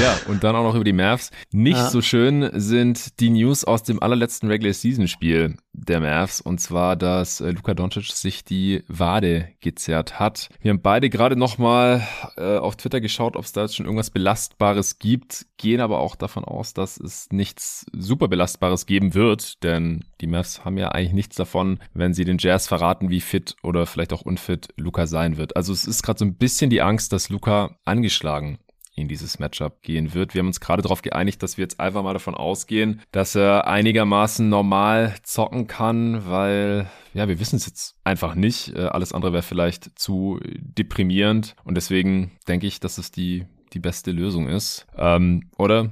ja, 0.00 0.18
und 0.26 0.44
dann 0.44 0.56
auch 0.56 0.64
noch 0.64 0.74
über 0.74 0.84
die 0.84 0.92
Mavs. 0.92 1.30
Nicht 1.52 1.78
ja. 1.78 1.88
so 1.88 2.02
schön 2.02 2.50
sind 2.52 3.20
die 3.20 3.30
News 3.30 3.64
aus 3.64 3.84
dem 3.84 4.02
allerletzten 4.02 4.50
Regular 4.50 4.74
Season 4.74 5.08
Spiel 5.08 5.56
der 5.72 6.00
Mavs 6.00 6.40
und 6.40 6.58
zwar, 6.60 6.96
dass 6.96 7.40
äh, 7.40 7.50
Luka 7.50 7.74
Doncic 7.74 8.06
sich 8.06 8.44
die 8.44 8.82
Wade 8.88 9.48
gezerrt 9.60 10.18
hat. 10.18 10.48
Wir 10.60 10.70
haben 10.70 10.82
beide 10.82 11.08
gerade 11.08 11.36
nochmal 11.36 12.06
äh, 12.36 12.56
auf 12.56 12.76
Twitter 12.76 13.00
geschaut, 13.00 13.36
ob 13.36 13.44
es 13.44 13.52
da 13.52 13.62
jetzt 13.62 13.76
schon 13.76 13.86
irgendwas 13.86 14.10
Belastbares 14.10 14.98
gibt, 14.98 15.46
gehen 15.56 15.80
aber 15.80 16.00
auch 16.00 16.16
davon 16.16 16.44
aus, 16.44 16.74
dass 16.74 16.98
es 16.98 17.28
nichts 17.30 17.86
super 17.92 18.28
Belastbares 18.28 18.86
geben 18.86 19.14
wird, 19.14 19.62
denn 19.62 20.04
die 20.20 20.26
Mavs 20.26 20.64
haben 20.64 20.78
ja 20.78 20.88
eigentlich 20.88 21.12
nichts 21.12 21.36
davon, 21.36 21.78
wenn 21.94 22.14
sie 22.14 22.24
den 22.24 22.38
Jazz 22.38 22.66
verraten, 22.66 23.10
wie 23.10 23.20
fit 23.20 23.54
oder 23.62 23.86
vielleicht 23.86 24.12
auch 24.12 24.22
unfit 24.22 24.68
Luca 24.76 25.06
sein 25.06 25.36
wird. 25.36 25.56
Also 25.56 25.72
es 25.72 25.86
ist 25.86 26.02
gerade 26.02 26.18
so 26.18 26.25
ein 26.26 26.36
bisschen 26.36 26.70
die 26.70 26.82
Angst, 26.82 27.12
dass 27.12 27.28
Luca 27.28 27.78
angeschlagen 27.84 28.58
in 28.94 29.08
dieses 29.08 29.38
Matchup 29.38 29.82
gehen 29.82 30.14
wird. 30.14 30.32
Wir 30.32 30.40
haben 30.40 30.46
uns 30.46 30.60
gerade 30.60 30.82
darauf 30.82 31.02
geeinigt, 31.02 31.42
dass 31.42 31.58
wir 31.58 31.62
jetzt 31.62 31.78
einfach 31.78 32.02
mal 32.02 32.14
davon 32.14 32.34
ausgehen, 32.34 33.02
dass 33.12 33.34
er 33.34 33.66
einigermaßen 33.66 34.48
normal 34.48 35.14
zocken 35.22 35.66
kann, 35.66 36.26
weil 36.26 36.90
ja, 37.12 37.28
wir 37.28 37.38
wissen 37.38 37.56
es 37.56 37.66
jetzt 37.66 37.96
einfach 38.04 38.34
nicht. 38.34 38.74
Äh, 38.74 38.86
alles 38.86 39.12
andere 39.12 39.32
wäre 39.32 39.42
vielleicht 39.42 39.98
zu 39.98 40.40
deprimierend 40.42 41.54
und 41.64 41.76
deswegen 41.76 42.32
denke 42.48 42.66
ich, 42.66 42.80
dass 42.80 42.98
es 42.98 43.10
die 43.10 43.46
die 43.72 43.80
beste 43.80 44.12
Lösung 44.12 44.48
ist. 44.48 44.86
Ähm, 44.96 45.50
oder? 45.58 45.90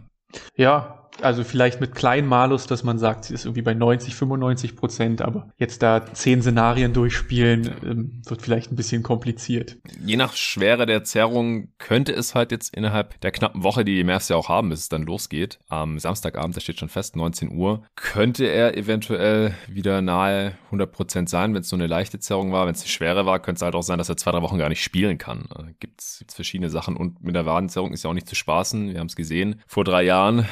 Ja, 0.56 1.03
also 1.20 1.44
vielleicht 1.44 1.80
mit 1.80 1.94
kleinen 1.94 2.28
Malus, 2.28 2.66
dass 2.66 2.82
man 2.82 2.98
sagt, 2.98 3.26
sie 3.26 3.34
ist 3.34 3.44
irgendwie 3.44 3.62
bei 3.62 3.74
90, 3.74 4.14
95 4.14 4.76
Prozent, 4.76 5.22
aber 5.22 5.48
jetzt 5.58 5.82
da 5.82 6.04
zehn 6.12 6.42
Szenarien 6.42 6.92
durchspielen, 6.92 7.70
ähm, 7.84 8.22
wird 8.26 8.42
vielleicht 8.42 8.72
ein 8.72 8.76
bisschen 8.76 9.02
kompliziert. 9.02 9.76
Je 10.04 10.16
nach 10.16 10.34
Schwere 10.34 10.86
der 10.86 11.04
Zerrung 11.04 11.68
könnte 11.78 12.12
es 12.12 12.34
halt 12.34 12.50
jetzt 12.50 12.74
innerhalb 12.74 13.20
der 13.20 13.30
knappen 13.30 13.62
Woche, 13.62 13.84
die 13.84 13.94
die 13.94 14.04
Mavs 14.04 14.28
ja 14.28 14.36
auch 14.36 14.48
haben, 14.48 14.68
bis 14.70 14.80
es 14.80 14.88
dann 14.88 15.02
losgeht, 15.02 15.58
am 15.68 15.98
Samstagabend, 15.98 16.56
da 16.56 16.60
steht 16.60 16.78
schon 16.78 16.88
fest, 16.88 17.16
19 17.16 17.52
Uhr, 17.52 17.84
könnte 17.94 18.46
er 18.46 18.76
eventuell 18.76 19.54
wieder 19.68 20.02
nahe 20.02 20.58
100 20.66 20.90
Prozent 20.92 21.28
sein, 21.28 21.54
wenn 21.54 21.62
es 21.62 21.68
so 21.68 21.76
eine 21.76 21.86
leichte 21.86 22.18
Zerrung 22.18 22.52
war. 22.52 22.66
Wenn 22.66 22.74
es 22.74 22.82
eine 22.82 22.88
schwere 22.88 23.26
war, 23.26 23.40
könnte 23.40 23.58
es 23.58 23.62
halt 23.62 23.74
auch 23.74 23.82
sein, 23.82 23.98
dass 23.98 24.08
er 24.08 24.16
zwei, 24.16 24.32
drei 24.32 24.42
Wochen 24.42 24.58
gar 24.58 24.68
nicht 24.68 24.82
spielen 24.82 25.18
kann. 25.18 25.48
Äh, 25.56 25.72
Gibt 25.78 26.00
es 26.00 26.24
verschiedene 26.28 26.70
Sachen 26.70 26.96
und 26.96 27.22
mit 27.22 27.34
der 27.34 27.46
Wadenzerrung 27.46 27.92
ist 27.92 28.04
ja 28.04 28.10
auch 28.10 28.14
nicht 28.14 28.28
zu 28.28 28.34
spaßen. 28.34 28.92
Wir 28.92 29.00
haben 29.00 29.06
es 29.06 29.16
gesehen. 29.16 29.60
Vor 29.66 29.84
drei 29.84 30.02
Jahren 30.02 30.46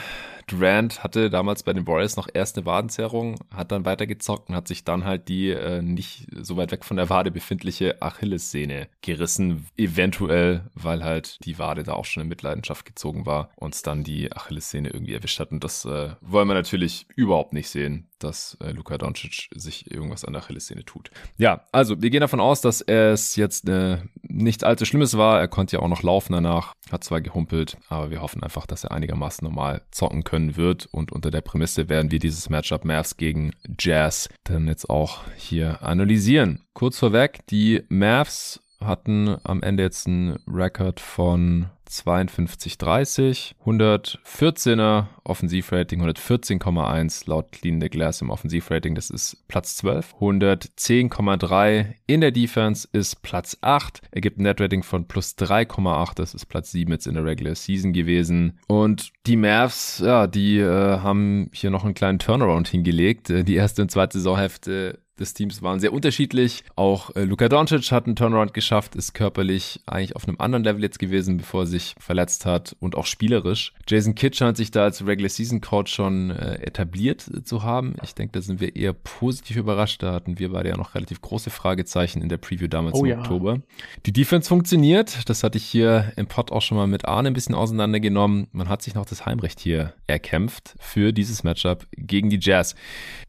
Durant 0.47 1.03
hatte 1.03 1.30
damals 1.30 1.62
bei 1.62 1.72
den 1.72 1.86
Warriors 1.86 2.16
noch 2.16 2.28
erst 2.32 2.57
eine 2.57 2.66
Wadenzerrung, 2.66 3.36
hat 3.55 3.72
dann 3.72 3.84
weitergezockt 3.84 4.49
und 4.49 4.55
hat 4.55 4.68
sich 4.68 4.84
dann 4.84 5.05
halt 5.05 5.28
die 5.28 5.51
äh, 5.51 5.82
nicht 5.82 6.26
so 6.40 6.57
weit 6.57 6.72
weg 6.72 6.84
von 6.84 6.97
der 6.97 7.11
Wade 7.11 7.30
befindliche 7.30 8.01
Achillessehne 8.03 8.88
gerissen, 9.01 9.66
eventuell, 9.76 10.70
weil 10.74 11.05
halt 11.05 11.38
die 11.45 11.59
Wade 11.59 11.82
da 11.82 11.93
auch 11.95 12.05
schon 12.05 12.22
in 12.22 12.28
Mitleidenschaft 12.28 12.84
gezogen 12.84 13.26
war 13.26 13.51
und 13.57 13.74
es 13.74 13.82
dann 13.82 14.05
die 14.05 14.32
Achillessehne 14.32 14.90
irgendwie 14.90 15.14
erwischt 15.14 15.40
hat. 15.40 15.53
Und 15.53 15.64
das 15.64 15.84
äh, 15.84 16.11
wollen 16.20 16.49
wir 16.49 16.55
natürlich 16.55 17.07
überhaupt 17.16 17.53
nicht 17.53 17.68
sehen 17.68 18.09
dass 18.22 18.57
äh, 18.61 18.70
Luka 18.70 18.99
Doncic 18.99 19.49
sich 19.55 19.90
irgendwas 19.90 20.24
an 20.24 20.32
der 20.32 20.43
Achillessehne 20.43 20.84
tut. 20.84 21.11
Ja, 21.38 21.64
also 21.72 22.01
wir 22.01 22.11
gehen 22.11 22.20
davon 22.20 22.40
aus, 22.40 22.61
dass 22.61 22.80
es 22.80 23.36
jetzt 23.36 23.68
äh, 23.68 23.99
nicht 24.22 24.64
allzu 24.64 24.84
Schlimmes 24.84 25.16
war. 25.16 25.40
Er 25.40 25.49
konnte 25.49 25.76
ja 25.76 25.82
auch 25.82 25.88
noch 25.88 26.03
laufen 26.03 26.32
danach, 26.32 26.74
hat 26.90 27.05
zwar 27.05 27.20
gehumpelt, 27.20 27.76
aber 27.88 28.11
wir 28.11 28.22
hoffen 28.22 28.43
einfach, 28.43 28.66
dass 28.66 28.84
er 28.84 28.93
einigermaßen 28.93 29.47
normal 29.47 29.82
zocken 29.90 30.24
können 30.33 30.57
wird. 30.57 30.89
Und 30.91 31.12
unter 31.12 31.30
der 31.30 31.43
Prämisse 31.43 31.91
werden 31.91 32.11
wir 32.11 32.18
dieses 32.18 32.49
Matchup 32.49 32.87
Mavs 32.87 33.18
gegen 33.18 33.53
Jazz 33.78 34.30
dann 34.45 34.66
jetzt 34.66 34.89
auch 34.89 35.20
hier 35.37 35.83
analysieren. 35.83 36.62
Kurz 36.72 36.99
vorweg, 36.99 37.47
die 37.51 37.83
Mavs 37.91 38.62
hatten 38.85 39.37
am 39.45 39.62
Ende 39.62 39.83
jetzt 39.83 40.07
einen 40.07 40.39
Rekord 40.47 41.01
von 41.01 41.66
52,30, 41.93 43.53
114er 43.66 45.09
Offensivrating, 45.24 46.03
114,1 46.03 47.28
laut 47.28 47.53
Clean 47.53 47.80
the 47.80 47.91
Glass 47.91 48.22
im 48.22 48.30
Offensivrating, 48.30 48.95
das 48.95 49.11
ist 49.11 49.47
Platz 49.47 49.76
12, 49.76 50.14
110,3 50.14 51.95
in 52.07 52.22
der 52.22 52.30
Defense 52.30 52.89
ist 52.93 53.22
Platz 53.22 53.59
8, 53.61 54.01
ergibt 54.11 54.39
ein 54.39 54.45
Netrating 54.45 54.83
von 54.83 55.07
plus 55.07 55.37
3,8, 55.37 56.14
das 56.14 56.35
ist 56.35 56.47
Platz 56.47 56.70
7 56.70 56.91
jetzt 56.91 57.07
in 57.07 57.14
der 57.14 57.24
Regular 57.24 57.55
Season 57.55 57.93
gewesen. 57.93 58.59
Und 58.68 59.12
die 59.26 59.37
Mavs, 59.37 59.99
ja, 59.99 60.26
die 60.26 60.59
äh, 60.59 60.99
haben 60.99 61.51
hier 61.53 61.70
noch 61.70 61.85
einen 61.85 61.95
kleinen 61.95 62.18
Turnaround 62.18 62.68
hingelegt, 62.68 63.28
äh, 63.28 63.45
die 63.45 63.57
erste 63.57 63.83
und 63.83 63.91
zweite 63.91 64.18
Saisonhälfte 64.18 65.02
des 65.19 65.35
Teams 65.35 65.63
waren 65.63 65.81
sehr 65.81 65.93
unterschiedlich. 65.93 66.65
Auch 66.75 67.15
äh, 67.15 67.25
Luka 67.25 67.49
Doncic 67.49 67.93
hat 67.93 68.07
einen 68.07 68.17
Turnaround 68.17 68.55
geschafft, 68.55 68.97
ist 68.97 69.13
körperlich 69.13 69.81
eigentlich 69.87 70.17
auf 70.17 70.27
einem 70.27 70.39
anderen 70.41 70.65
Level 70.65 70.83
jetzt 70.83 70.99
gewesen, 70.99 71.37
bevor 71.37 71.63
er 71.63 71.67
sich 71.67 71.95
verletzt 71.99 72.47
hat 72.47 72.77
und 72.81 72.97
auch 72.97 73.07
spielerisch. 73.07 73.75
Jason 73.87 74.15
Kidd 74.15 74.37
scheint 74.37 74.57
sich 74.57 74.71
da 74.71 74.85
als 74.85 75.07
Regular 75.07 75.29
Season 75.29 75.61
Coach 75.61 75.93
schon 75.93 76.31
äh, 76.31 76.55
etabliert 76.63 77.31
zu 77.45 77.63
haben. 77.63 77.95
Ich 78.03 78.15
denke, 78.15 78.33
da 78.33 78.41
sind 78.41 78.61
wir 78.61 78.75
eher 78.75 78.95
positiv 78.95 79.57
überrascht. 79.59 80.03
Da 80.03 80.13
hatten 80.13 80.39
wir 80.39 80.53
beide 80.53 80.71
ja 80.71 80.77
noch 80.77 80.95
relativ 80.95 81.21
große 81.21 81.51
Fragezeichen 81.51 82.23
in 82.23 82.29
der 82.29 82.39
Preview 82.39 82.69
damals 82.69 82.99
oh, 82.99 83.05
im 83.05 83.11
ja. 83.11 83.19
Oktober. 83.19 83.61
Die 84.07 84.13
Defense 84.13 84.49
funktioniert. 84.49 85.29
Das 85.29 85.43
hatte 85.43 85.59
ich 85.59 85.65
hier 85.65 86.13
im 86.17 86.27
Pod 86.27 86.53
auch 86.53 86.63
schon 86.63 86.79
mal 86.79 86.87
mit 86.87 87.05
Arne 87.05 87.29
ein 87.29 87.35
bisschen 87.35 87.55
auseinandergenommen. 87.55 88.49
Man 88.53 88.69
hat 88.69 88.83
sich 88.83 88.95
noch 88.95 89.05
das 89.05 89.27
Heimrecht 89.27 89.61
hier 89.61 89.93
erkämpft 90.07 90.75
für 90.79 91.13
dieses 91.13 91.45
Matchup 91.45 91.87
gegen 91.97 92.31
die 92.31 92.39
Jazz. 92.41 92.75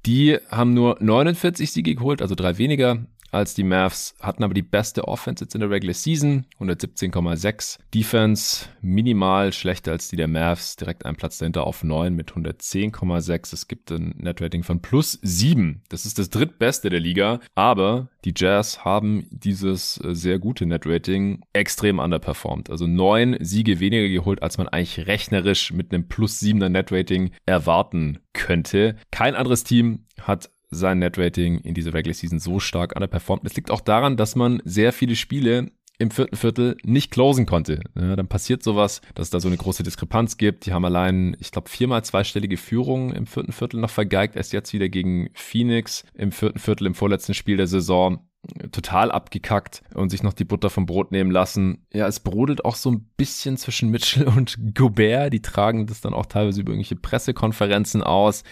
Die 0.06 0.38
haben 0.50 0.74
nur 0.74 0.98
49 1.00 1.73
Siege 1.74 1.96
geholt, 1.96 2.22
also 2.22 2.36
drei 2.36 2.58
weniger 2.58 3.06
als 3.34 3.56
die 3.56 3.64
Mavs, 3.64 4.16
hatten 4.20 4.44
aber 4.44 4.54
die 4.54 4.62
beste 4.62 5.08
Offense 5.08 5.44
jetzt 5.44 5.56
in 5.56 5.62
der 5.62 5.70
Regular 5.70 5.94
Season, 5.94 6.46
117,6. 6.60 7.80
Defense 7.94 8.68
minimal 8.82 9.52
schlechter 9.52 9.92
als 9.92 10.08
die 10.08 10.16
der 10.16 10.28
Mavs, 10.28 10.76
direkt 10.76 11.06
einen 11.06 11.18
Platz 11.18 11.40
dahinter 11.40 11.66
auf 11.66 11.84
9 11.84 12.14
mit 12.14 12.34
110,6. 12.34 13.54
Es 13.54 13.68
gibt 13.68 13.92
ein 13.92 14.14
Netrating 14.18 14.64
von 14.64 14.82
plus 14.82 15.20
7. 15.24 15.82
Das 15.90 16.06
ist 16.06 16.20
das 16.20 16.30
drittbeste 16.30 16.90
der 16.90 17.00
Liga, 17.00 17.40
aber 17.56 18.10
die 18.24 18.34
Jazz 18.36 18.86
haben 18.86 19.26
dieses 19.32 20.00
äh, 20.04 20.14
sehr 20.14 20.38
gute 20.38 20.66
Netrating 20.66 21.42
extrem 21.54 22.00
underperformed. 22.00 22.70
Also 22.70 22.86
neun 22.86 23.36
Siege 23.40 23.80
weniger 23.80 24.10
geholt, 24.10 24.44
als 24.44 24.58
man 24.58 24.68
eigentlich 24.68 25.08
rechnerisch 25.08 25.74
mit 25.74 25.92
einem 25.92 26.08
plus 26.08 26.40
7er 26.40 26.70
Netrating 26.70 27.32
erwarten 27.46 28.20
könnte. 28.34 28.96
Kein 29.12 29.36
anderes 29.36 29.64
Team 29.64 30.06
hat 30.22 30.52
sein 30.74 31.00
Netrating 31.00 31.60
in 31.60 31.74
dieser 31.74 31.94
Regular 31.94 32.14
Season 32.14 32.40
so 32.40 32.60
stark 32.60 32.96
underperformt. 32.96 33.46
Es 33.46 33.56
liegt 33.56 33.72
auch 33.72 33.82
daran, 33.82 34.18
dass 34.18 34.36
man 34.36 34.62
sehr 34.66 34.94
viele 34.94 35.16
Spiele 35.16 35.72
im 36.00 36.12
vierten 36.12 36.36
Viertel 36.36 36.78
nicht 36.84 37.12
closen 37.12 37.46
konnte. 37.46 37.80
Ja, 37.96 38.16
dann 38.16 38.28
passiert 38.28 38.64
sowas, 38.64 39.02
dass 39.16 39.28
es 39.28 39.30
da 39.30 39.40
so 39.40 39.48
eine 39.48 39.58
große 39.58 39.84
Diskrepanz 39.84 40.38
gibt. 40.38 40.66
Die 40.66 40.74
haben 40.74 40.86
allein, 40.86 41.36
ich 41.40 41.52
glaube, 41.52 41.70
viermal 41.70 42.04
zweistellige 42.04 42.58
Führungen 42.58 43.14
im 43.14 43.28
vierten 43.28 43.52
Viertel 43.52 43.80
noch 43.80 43.90
vergeigt. 43.90 44.36
Erst 44.36 44.54
jetzt 44.54 44.74
wieder 44.74 44.90
gegen 44.90 45.30
Phoenix 45.34 46.04
im 46.14 46.32
vierten 46.32 46.60
Viertel 46.60 46.88
im 46.88 46.96
vorletzten 46.96 47.34
Spiel 47.34 47.58
der 47.58 47.68
Saison 47.68 48.28
total 48.72 49.12
abgekackt 49.12 49.84
und 49.94 50.10
sich 50.10 50.24
noch 50.24 50.34
die 50.34 50.44
Butter 50.44 50.70
vom 50.70 50.86
Brot 50.86 51.12
nehmen 51.12 51.32
lassen. 51.32 51.86
Ja, 51.94 52.08
es 52.08 52.20
brodelt 52.20 52.66
auch 52.66 52.76
so 52.76 52.92
ein 52.92 53.10
bisschen 53.16 53.56
zwischen 53.58 53.90
Mitchell 53.90 54.28
und 54.28 54.58
Gobert. 54.76 55.32
Die 55.32 55.42
tragen 55.42 55.88
das 55.88 56.02
dann 56.02 56.14
auch 56.14 56.26
teilweise 56.26 56.62
über 56.62 56.72
irgendwelche 56.72 56.98
Pressekonferenzen 56.98 58.04
aus. 58.04 58.44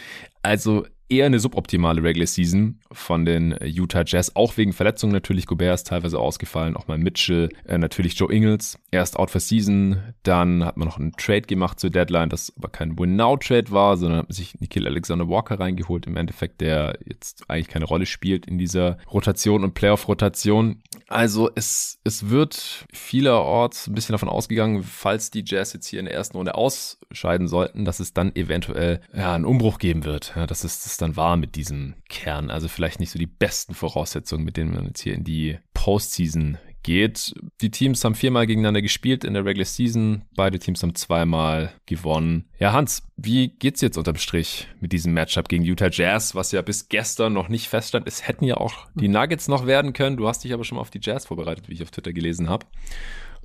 Also 0.44 0.86
eher 1.12 1.26
eine 1.26 1.40
suboptimale 1.40 2.02
Regular 2.02 2.28
Season 2.28 2.80
von 2.92 3.26
den 3.26 3.56
Utah 3.64 4.04
Jazz, 4.06 4.36
auch 4.36 4.58
wegen 4.58 4.74
Verletzungen 4.74 5.14
natürlich. 5.14 5.46
Gobert 5.46 5.76
ist 5.76 5.88
teilweise 5.88 6.18
ausgefallen, 6.18 6.78
auch 6.78 6.88
mal 6.88 6.98
Mitchell, 6.98 7.50
äh, 7.66 7.78
natürlich 7.78 8.18
Joe 8.18 8.32
Ingles, 8.32 8.80
erst 8.92 9.18
out 9.18 9.30
for 9.30 9.42
season, 9.42 10.02
dann 10.24 10.66
hat 10.66 10.78
man 10.78 10.88
noch 10.88 10.98
einen 10.98 11.12
Trade 11.14 11.42
gemacht 11.42 11.80
zur 11.80 11.90
Deadline, 11.90 12.30
das 12.30 12.54
aber 12.58 12.70
kein 12.70 12.98
Win-Now-Trade 12.98 13.72
war, 13.72 13.98
sondern 13.98 14.20
hat 14.20 14.30
man 14.30 14.36
sich 14.36 14.60
Nikhil 14.60 14.88
Alexander 14.88 15.28
Walker 15.28 15.60
reingeholt, 15.60 16.08
im 16.08 16.18
Endeffekt, 16.18 16.62
der 16.62 16.98
jetzt 17.06 17.50
eigentlich 17.50 17.68
keine 17.68 17.86
Rolle 17.86 18.06
spielt 18.06 18.46
in 18.46 18.58
dieser 18.58 18.98
Rotation 19.12 19.64
und 19.64 19.74
Playoff-Rotation. 19.74 20.82
Also 21.08 21.50
es, 21.56 22.00
es 22.04 22.30
wird 22.30 22.86
vielerorts 22.94 23.88
ein 23.88 23.94
bisschen 23.94 24.14
davon 24.14 24.30
ausgegangen, 24.30 24.84
falls 24.84 25.32
die 25.32 25.44
Jazz 25.46 25.74
jetzt 25.74 25.88
hier 25.88 26.00
in 26.00 26.06
der 26.06 26.16
ersten 26.16 26.38
Runde 26.38 26.56
ausscheiden 26.56 27.48
sollten, 27.48 27.84
dass 27.84 28.00
es 28.00 28.14
dann 28.14 28.34
eventuell 28.36 29.02
ja, 29.14 29.34
einen 29.34 29.46
Umbruch 29.46 29.78
geben 29.78 30.06
wird. 30.06 30.34
Ja, 30.36 30.48
dass 30.48 30.64
es 30.64 30.84
das 30.84 30.98
dann 31.02 31.16
war 31.16 31.38
mit 31.38 31.56
diesem 31.56 31.96
Kern. 32.10 32.50
Also 32.50 32.68
vielleicht 32.68 33.00
nicht 33.00 33.12
so 33.12 33.20
die 33.20 33.28
besten 33.28 33.74
Voraussetzungen, 33.74 34.44
mit 34.44 34.58
denen 34.58 34.74
man 34.74 34.86
jetzt 34.86 35.02
hier 35.02 35.16
in 35.16 35.24
die 35.24 35.58
Postseason 35.74 36.58
geht. 36.84 37.34
Die 37.62 37.70
Teams 37.70 38.04
haben 38.04 38.16
viermal 38.16 38.48
gegeneinander 38.48 38.82
gespielt 38.82 39.24
in 39.24 39.34
der 39.34 39.46
Regular 39.46 39.66
Season. 39.66 40.24
Beide 40.36 40.60
Teams 40.60 40.82
haben 40.82 40.96
zweimal 40.96 41.74
gewonnen. 41.86 42.46
Ja, 42.60 42.74
Hans, 42.74 43.04
wie 43.18 43.50
geht's 43.50 43.82
jetzt 43.82 43.98
unterm 43.98 44.16
Strich 44.16 44.68
mit 44.80 44.92
diesem 44.92 45.14
Matchup 45.14 45.48
gegen 45.48 45.64
Utah 45.64 45.90
Jazz, 45.92 46.36
was 46.36 46.52
ja 46.52 46.62
bis 46.62 46.90
gestern 46.90 47.34
noch 47.34 47.50
nicht 47.50 47.68
feststand? 47.68 48.08
Es 48.08 48.28
hätten 48.28 48.46
ja 48.46 48.58
auch 48.58 48.88
die 48.96 49.08
Nuggets 49.08 49.48
noch 49.48 49.68
werden 49.68 49.94
können. 49.94 50.18
Du 50.18 50.28
hast 50.28 50.44
dich 50.44 50.54
aber 50.54 50.64
schon 50.64 50.78
mal 50.78 50.82
auf 50.82 50.90
die 50.90 51.02
Jazz 51.02 51.26
vorbereitet, 51.26 51.70
wie 51.70 51.74
ich 51.74 51.84
auf 51.84 51.92
Twitter 51.92 52.14
gelesen 52.14 52.50
habe. 52.50 52.66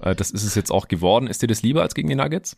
Äh, 0.01 0.15
das 0.15 0.31
ist 0.31 0.45
es 0.45 0.55
jetzt 0.55 0.71
auch 0.71 0.89
geworden. 0.89 1.27
Ist 1.27 1.43
dir 1.43 1.47
das 1.47 1.63
lieber 1.63 1.83
als 1.83 1.95
gegen 1.95 2.09
die 2.09 2.15
Nuggets? 2.15 2.57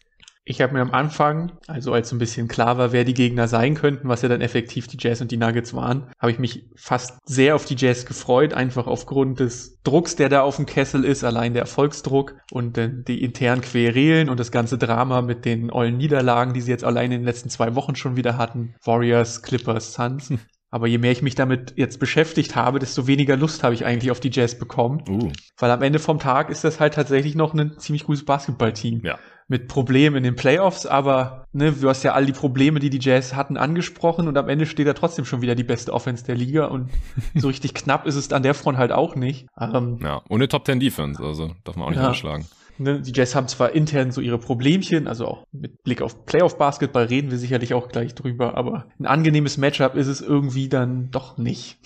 Ich 0.48 0.62
habe 0.62 0.72
mir 0.72 0.80
am 0.80 0.92
Anfang, 0.92 1.52
also 1.66 1.92
als 1.92 2.08
so 2.08 2.16
ein 2.16 2.18
bisschen 2.18 2.48
klar 2.48 2.78
war, 2.78 2.90
wer 2.90 3.04
die 3.04 3.12
Gegner 3.12 3.48
sein 3.48 3.74
könnten, 3.74 4.08
was 4.08 4.22
ja 4.22 4.30
dann 4.30 4.40
effektiv 4.40 4.88
die 4.88 4.96
Jazz 4.98 5.20
und 5.20 5.30
die 5.30 5.36
Nuggets 5.36 5.74
waren, 5.74 6.10
habe 6.18 6.32
ich 6.32 6.38
mich 6.38 6.64
fast 6.74 7.18
sehr 7.26 7.54
auf 7.54 7.66
die 7.66 7.76
Jazz 7.76 8.06
gefreut, 8.06 8.54
einfach 8.54 8.86
aufgrund 8.86 9.40
des 9.40 9.82
Drucks, 9.82 10.16
der 10.16 10.30
da 10.30 10.40
auf 10.40 10.56
dem 10.56 10.64
Kessel 10.64 11.04
ist, 11.04 11.22
allein 11.22 11.52
der 11.52 11.60
Erfolgsdruck 11.60 12.36
und 12.50 12.78
äh, 12.78 12.88
die 12.90 13.22
internen 13.22 13.60
Querelen 13.60 14.30
und 14.30 14.40
das 14.40 14.50
ganze 14.50 14.78
Drama 14.78 15.20
mit 15.20 15.44
den 15.44 15.70
ollen 15.70 15.98
Niederlagen, 15.98 16.54
die 16.54 16.62
sie 16.62 16.70
jetzt 16.70 16.84
allein 16.84 17.12
in 17.12 17.20
den 17.20 17.26
letzten 17.26 17.50
zwei 17.50 17.74
Wochen 17.74 17.94
schon 17.94 18.16
wieder 18.16 18.38
hatten. 18.38 18.74
Warriors, 18.82 19.42
Clippers, 19.42 19.92
Suns. 19.92 20.30
Hm. 20.30 20.38
Aber 20.70 20.86
je 20.86 20.96
mehr 20.96 21.12
ich 21.12 21.22
mich 21.22 21.34
damit 21.34 21.74
jetzt 21.76 22.00
beschäftigt 22.00 22.56
habe, 22.56 22.78
desto 22.78 23.06
weniger 23.06 23.36
Lust 23.36 23.64
habe 23.64 23.74
ich 23.74 23.84
eigentlich 23.84 24.10
auf 24.10 24.20
die 24.20 24.30
Jazz 24.30 24.58
bekommen. 24.58 25.02
Uh. 25.08 25.30
Weil 25.58 25.70
am 25.70 25.82
Ende 25.82 25.98
vom 25.98 26.18
Tag 26.18 26.48
ist 26.48 26.64
das 26.64 26.80
halt 26.80 26.94
tatsächlich 26.94 27.34
noch 27.34 27.52
ein 27.52 27.78
ziemlich 27.78 28.04
gutes 28.04 28.24
Basketballteam. 28.24 29.02
Ja 29.04 29.18
mit 29.48 29.66
Problemen 29.66 30.16
in 30.16 30.22
den 30.22 30.36
Playoffs, 30.36 30.84
aber 30.86 31.46
ne, 31.52 31.72
du 31.72 31.88
hast 31.88 32.02
ja 32.02 32.12
all 32.12 32.26
die 32.26 32.32
Probleme, 32.32 32.80
die 32.80 32.90
die 32.90 33.00
Jazz 33.00 33.34
hatten, 33.34 33.56
angesprochen 33.56 34.28
und 34.28 34.36
am 34.36 34.48
Ende 34.48 34.66
steht 34.66 34.86
da 34.86 34.92
trotzdem 34.92 35.24
schon 35.24 35.40
wieder 35.40 35.54
die 35.54 35.64
beste 35.64 35.92
Offense 35.92 36.24
der 36.24 36.36
Liga 36.36 36.66
und 36.66 36.90
so 37.34 37.48
richtig 37.48 37.74
knapp 37.74 38.06
ist 38.06 38.14
es 38.14 38.32
an 38.32 38.42
der 38.42 38.54
Front 38.54 38.78
halt 38.78 38.92
auch 38.92 39.16
nicht. 39.16 39.46
Ähm, 39.58 39.98
ja, 40.02 40.20
ohne 40.28 40.48
Top 40.48 40.64
Ten 40.64 40.80
Defense, 40.80 41.22
also 41.22 41.52
darf 41.64 41.76
man 41.76 41.86
auch 41.86 41.90
nicht 41.90 41.98
ja. 41.98 42.06
unterschlagen. 42.06 42.46
Ne, 42.80 43.00
die 43.00 43.12
Jazz 43.12 43.34
haben 43.34 43.48
zwar 43.48 43.72
intern 43.72 44.12
so 44.12 44.20
ihre 44.20 44.38
Problemchen, 44.38 45.08
also 45.08 45.26
auch 45.26 45.44
mit 45.50 45.82
Blick 45.82 46.00
auf 46.00 46.26
Playoff-Basketball 46.26 47.06
reden 47.06 47.30
wir 47.30 47.38
sicherlich 47.38 47.74
auch 47.74 47.88
gleich 47.88 48.14
drüber, 48.14 48.56
aber 48.56 48.86
ein 49.00 49.06
angenehmes 49.06 49.56
Matchup 49.56 49.96
ist 49.96 50.06
es 50.06 50.20
irgendwie 50.20 50.68
dann 50.68 51.10
doch 51.10 51.38
nicht. 51.38 51.78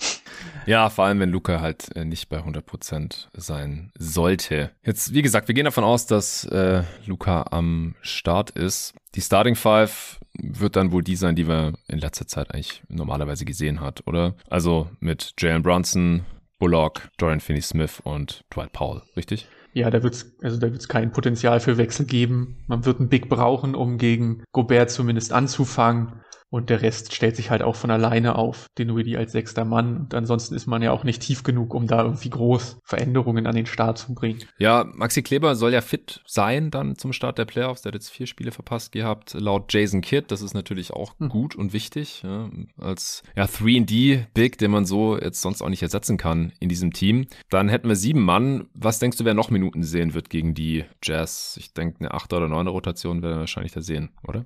Ja, 0.65 0.89
vor 0.89 1.05
allem, 1.05 1.19
wenn 1.19 1.29
Luca 1.29 1.59
halt 1.61 1.95
äh, 1.95 2.05
nicht 2.05 2.29
bei 2.29 2.39
100% 2.39 3.27
sein 3.33 3.91
sollte. 3.97 4.71
Jetzt, 4.83 5.13
wie 5.13 5.21
gesagt, 5.21 5.47
wir 5.47 5.55
gehen 5.55 5.65
davon 5.65 5.83
aus, 5.83 6.05
dass 6.05 6.45
äh, 6.45 6.83
Luca 7.05 7.45
am 7.51 7.95
Start 8.01 8.51
ist. 8.51 8.93
Die 9.15 9.21
Starting 9.21 9.55
Five 9.55 10.19
wird 10.39 10.75
dann 10.75 10.91
wohl 10.91 11.03
die 11.03 11.15
sein, 11.15 11.35
die 11.35 11.47
wir 11.47 11.73
in 11.87 11.99
letzter 11.99 12.27
Zeit 12.27 12.53
eigentlich 12.53 12.83
normalerweise 12.87 13.45
gesehen 13.45 13.81
hat, 13.81 14.07
oder? 14.07 14.35
Also 14.49 14.89
mit 14.99 15.33
Jalen 15.37 15.63
Brunson, 15.63 16.25
Bullock, 16.59 17.09
Dorian 17.17 17.39
Finney-Smith 17.39 18.01
und 18.03 18.43
Dwight 18.53 18.71
Powell, 18.71 19.01
richtig? 19.15 19.47
Ja, 19.73 19.89
da 19.89 20.03
wird's, 20.03 20.35
also 20.41 20.57
da 20.59 20.71
wird's 20.71 20.87
kein 20.87 21.11
Potenzial 21.11 21.59
für 21.59 21.77
Wechsel 21.77 22.05
geben. 22.05 22.63
Man 22.67 22.85
wird 22.85 22.99
einen 22.99 23.09
Big 23.09 23.27
brauchen, 23.27 23.73
um 23.75 23.97
gegen 23.97 24.43
Gobert 24.51 24.91
zumindest 24.91 25.33
anzufangen. 25.33 26.22
Und 26.53 26.69
der 26.69 26.83
Rest 26.83 27.15
stellt 27.15 27.35
sich 27.35 27.49
halt 27.49 27.63
auch 27.63 27.75
von 27.75 27.89
alleine 27.89 28.35
auf, 28.35 28.67
Dinwiddie 28.77 29.17
als 29.17 29.31
sechster 29.31 29.65
Mann. 29.65 29.97
Und 29.97 30.13
ansonsten 30.13 30.53
ist 30.53 30.67
man 30.67 30.83
ja 30.83 30.91
auch 30.91 31.03
nicht 31.03 31.23
tief 31.23 31.41
genug, 31.41 31.73
um 31.73 31.87
da 31.87 32.03
irgendwie 32.03 32.29
groß 32.29 32.77
Veränderungen 32.83 33.47
an 33.47 33.55
den 33.55 33.65
Start 33.65 33.97
zu 33.97 34.13
bringen. 34.13 34.37
Ja, 34.59 34.85
Maxi 34.93 35.23
Kleber 35.23 35.55
soll 35.55 35.73
ja 35.73 35.81
fit 35.81 36.21
sein 36.27 36.69
dann 36.69 36.95
zum 36.95 37.11
Start 37.11 37.39
der 37.39 37.45
Playoffs. 37.45 37.81
Der 37.81 37.89
hat 37.89 37.95
jetzt 37.95 38.11
vier 38.11 38.27
Spiele 38.27 38.51
verpasst 38.51 38.91
gehabt, 38.91 39.33
laut 39.33 39.73
Jason 39.73 40.01
Kidd. 40.01 40.25
Das 40.27 40.43
ist 40.43 40.53
natürlich 40.53 40.91
auch 40.91 41.17
hm. 41.17 41.29
gut 41.29 41.55
und 41.55 41.73
wichtig. 41.73 42.21
Ja, 42.21 42.51
als 42.77 43.23
ja, 43.35 43.45
3D-Big, 43.45 44.59
den 44.59 44.69
man 44.69 44.85
so 44.85 45.17
jetzt 45.17 45.41
sonst 45.41 45.63
auch 45.63 45.69
nicht 45.69 45.81
ersetzen 45.81 46.17
kann 46.17 46.53
in 46.59 46.69
diesem 46.69 46.93
Team. 46.93 47.25
Dann 47.49 47.67
hätten 47.67 47.87
wir 47.87 47.95
sieben 47.95 48.21
Mann. 48.21 48.67
Was 48.75 48.99
denkst 48.99 49.17
du, 49.17 49.25
wer 49.25 49.33
noch 49.33 49.49
Minuten 49.49 49.81
sehen 49.81 50.13
wird 50.13 50.29
gegen 50.29 50.53
die 50.53 50.85
Jazz? 51.01 51.57
Ich 51.59 51.73
denke, 51.73 52.01
eine 52.01 52.13
achte 52.13 52.35
oder 52.35 52.47
neunte 52.47 52.71
Rotation 52.71 53.23
werden 53.23 53.37
wir 53.37 53.39
wahrscheinlich 53.39 53.73
da 53.73 53.81
sehen, 53.81 54.11
oder? 54.27 54.45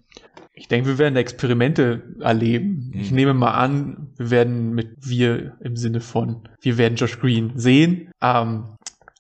Ich 0.57 0.67
denke, 0.67 0.89
wir 0.89 0.97
werden 0.97 1.15
Experimente 1.15 2.15
erleben. 2.19 2.91
Mhm. 2.93 2.99
Ich 2.99 3.11
nehme 3.11 3.33
mal 3.33 3.51
an, 3.51 4.09
wir 4.17 4.31
werden 4.31 4.73
mit 4.73 4.89
wir 5.01 5.55
im 5.61 5.75
Sinne 5.75 6.01
von, 6.01 6.49
wir 6.61 6.77
werden 6.77 6.95
Josh 6.95 7.19
Green 7.19 7.53
sehen. 7.55 8.11
Ähm, 8.21 8.75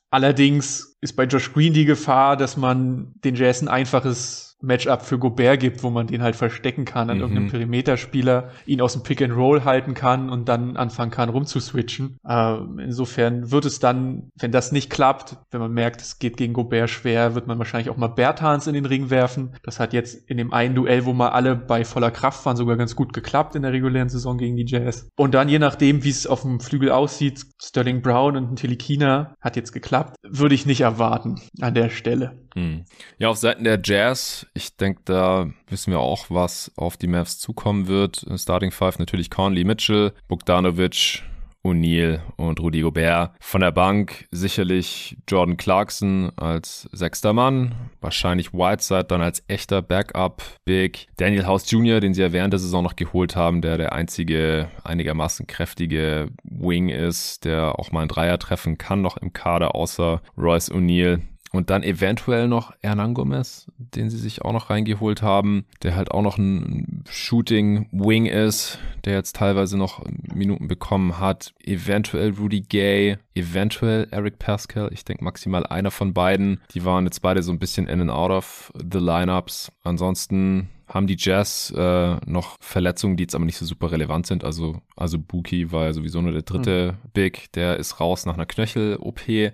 allerdings 0.09 0.97
ist 0.99 1.13
bei 1.13 1.25
Josh 1.25 1.53
Green 1.53 1.73
die 1.73 1.85
Gefahr, 1.85 2.37
dass 2.37 2.57
man 2.57 3.13
den 3.23 3.35
Jazz 3.35 3.61
ein 3.61 3.67
einfaches 3.67 4.46
Matchup 4.61 5.03
für 5.03 5.19
Gobert 5.19 5.59
gibt, 5.59 5.83
wo 5.83 5.89
man 5.89 6.07
den 6.07 6.23
halt 6.23 6.35
verstecken 6.35 6.85
kann 6.85 7.09
an 7.09 7.17
mhm. 7.17 7.21
irgendeinem 7.21 7.49
Perimeterspieler, 7.49 8.49
ihn 8.65 8.81
aus 8.81 8.93
dem 8.93 9.03
Pick 9.03 9.21
and 9.21 9.35
Roll 9.35 9.63
halten 9.63 9.93
kann 9.93 10.29
und 10.29 10.49
dann 10.49 10.77
anfangen 10.77 11.11
kann 11.11 11.29
rumzuswitchen. 11.29 12.17
Äh, 12.27 12.57
insofern 12.79 13.51
wird 13.51 13.65
es 13.65 13.79
dann, 13.79 14.29
wenn 14.39 14.51
das 14.51 14.71
nicht 14.71 14.89
klappt, 14.89 15.37
wenn 15.51 15.59
man 15.59 15.71
merkt, 15.71 16.01
es 16.01 16.19
geht 16.19 16.37
gegen 16.37 16.53
Gobert 16.53 16.89
schwer, 16.89 17.35
wird 17.35 17.47
man 17.47 17.59
wahrscheinlich 17.59 17.89
auch 17.89 17.97
mal 17.97 18.07
Bertans 18.07 18.67
in 18.67 18.73
den 18.73 18.85
Ring 18.85 19.09
werfen. 19.09 19.55
Das 19.63 19.79
hat 19.79 19.93
jetzt 19.93 20.29
in 20.29 20.37
dem 20.37 20.53
einen 20.53 20.75
Duell, 20.75 21.05
wo 21.05 21.13
mal 21.13 21.29
alle 21.29 21.55
bei 21.55 21.85
voller 21.85 22.11
Kraft 22.11 22.45
waren, 22.45 22.57
sogar 22.57 22.77
ganz 22.77 22.95
gut 22.95 23.13
geklappt 23.13 23.55
in 23.55 23.61
der 23.61 23.73
regulären 23.73 24.09
Saison 24.09 24.37
gegen 24.37 24.55
die 24.55 24.65
Jazz. 24.65 25.09
Und 25.15 25.33
dann 25.33 25.49
je 25.49 25.59
nachdem, 25.59 26.03
wie 26.03 26.09
es 26.09 26.25
auf 26.25 26.41
dem 26.41 26.59
Flügel 26.59 26.91
aussieht, 26.91 27.45
Sterling 27.61 28.01
Brown 28.01 28.35
und 28.35 28.55
Tilikina 28.55 29.35
hat 29.39 29.55
jetzt 29.55 29.71
geklappt, 29.71 30.15
würde 30.23 30.55
ich 30.55 30.65
nicht 30.65 30.81
erwarten 30.81 31.39
an 31.61 31.73
der 31.73 31.89
Stelle. 31.89 32.46
Hm. 32.57 32.85
Ja, 33.19 33.29
auf 33.29 33.37
Seiten 33.37 33.65
der 33.65 33.79
Jazz, 33.83 34.47
ich 34.55 34.75
denke, 34.77 35.01
da 35.05 35.47
wissen 35.69 35.91
wir 35.91 35.99
auch, 35.99 36.25
was 36.29 36.71
auf 36.75 36.97
die 36.97 37.05
Mavs 37.05 37.37
zukommen 37.37 37.87
wird. 37.87 38.25
Starting 38.35 38.71
Five 38.71 38.97
natürlich 38.97 39.29
Conley 39.29 39.63
Mitchell, 39.63 40.11
Bogdanovic, 40.27 41.21
O'Neal 41.63 42.21
und 42.35 42.59
Rudy 42.59 42.81
Gobert. 42.81 43.35
Von 43.39 43.61
der 43.61 43.71
Bank 43.71 44.25
sicherlich 44.31 45.17
Jordan 45.27 45.57
Clarkson 45.57 46.31
als 46.35 46.89
sechster 46.91 47.31
Mann, 47.31 47.75
wahrscheinlich 48.01 48.53
Whiteside 48.53 49.03
dann 49.03 49.21
als 49.21 49.43
echter 49.47 49.83
Backup 49.83 50.41
Big. 50.65 51.05
Daniel 51.17 51.45
House 51.45 51.69
Jr., 51.69 51.99
den 51.99 52.15
sie 52.15 52.23
ja 52.23 52.31
während 52.31 52.53
der 52.53 52.59
Saison 52.59 52.83
noch 52.83 52.95
geholt 52.95 53.35
haben, 53.35 53.61
der 53.61 53.77
der 53.77 53.93
einzige 53.93 54.71
einigermaßen 54.83 55.45
kräftige 55.45 56.29
Wing 56.43 56.89
ist, 56.89 57.45
der 57.45 57.77
auch 57.77 57.91
mal 57.91 57.99
einen 57.99 58.09
Dreier 58.09 58.39
treffen 58.39 58.79
kann 58.79 59.03
noch 59.03 59.17
im 59.17 59.31
Kader, 59.31 59.75
außer 59.75 60.23
Royce 60.35 60.71
O'Neal. 60.71 61.21
Und 61.57 61.71
dann 61.71 61.81
eventuell 61.81 62.47
noch 62.47 62.71
Hernan 62.81 63.15
Gomez, 63.15 63.65
den 63.79 64.11
sie 64.11 64.19
sich 64.19 64.43
auch 64.43 64.53
noch 64.53 64.69
reingeholt 64.69 65.23
haben, 65.23 65.65
der 65.81 65.95
halt 65.95 66.11
auch 66.11 66.21
noch 66.21 66.37
ein 66.37 67.03
Shooting 67.09 67.89
Wing 67.91 68.27
ist, 68.27 68.77
der 69.05 69.15
jetzt 69.15 69.37
teilweise 69.37 69.75
noch 69.75 70.05
Minuten 70.31 70.67
bekommen 70.67 71.19
hat. 71.19 71.55
Eventuell 71.63 72.35
Rudy 72.37 72.61
Gay, 72.61 73.17
eventuell 73.33 74.07
Eric 74.11 74.37
Pascal. 74.37 74.91
Ich 74.93 75.03
denke 75.03 75.23
maximal 75.23 75.65
einer 75.65 75.89
von 75.89 76.13
beiden. 76.13 76.61
Die 76.75 76.85
waren 76.85 77.05
jetzt 77.05 77.23
beide 77.23 77.41
so 77.41 77.51
ein 77.51 77.57
bisschen 77.57 77.87
in 77.87 78.01
and 78.01 78.11
out 78.11 78.29
of 78.29 78.71
the 78.75 78.99
Lineups. 78.99 79.71
Ansonsten 79.81 80.69
haben 80.87 81.07
die 81.07 81.17
Jazz 81.17 81.73
äh, 81.75 82.15
noch 82.25 82.55
Verletzungen, 82.61 83.17
die 83.17 83.23
jetzt 83.23 83.35
aber 83.35 83.45
nicht 83.45 83.57
so 83.57 83.65
super 83.65 83.91
relevant 83.91 84.25
sind. 84.25 84.43
Also, 84.43 84.81
also 84.95 85.19
Buki 85.19 85.71
war 85.71 85.85
ja 85.85 85.93
sowieso 85.93 86.21
nur 86.21 86.31
der 86.31 86.43
dritte 86.43 86.93
mhm. 87.03 87.09
Big, 87.13 87.51
der 87.53 87.77
ist 87.77 87.99
raus 87.99 88.25
nach 88.25 88.35
einer 88.35 88.45
Knöchel-OP. 88.45 89.53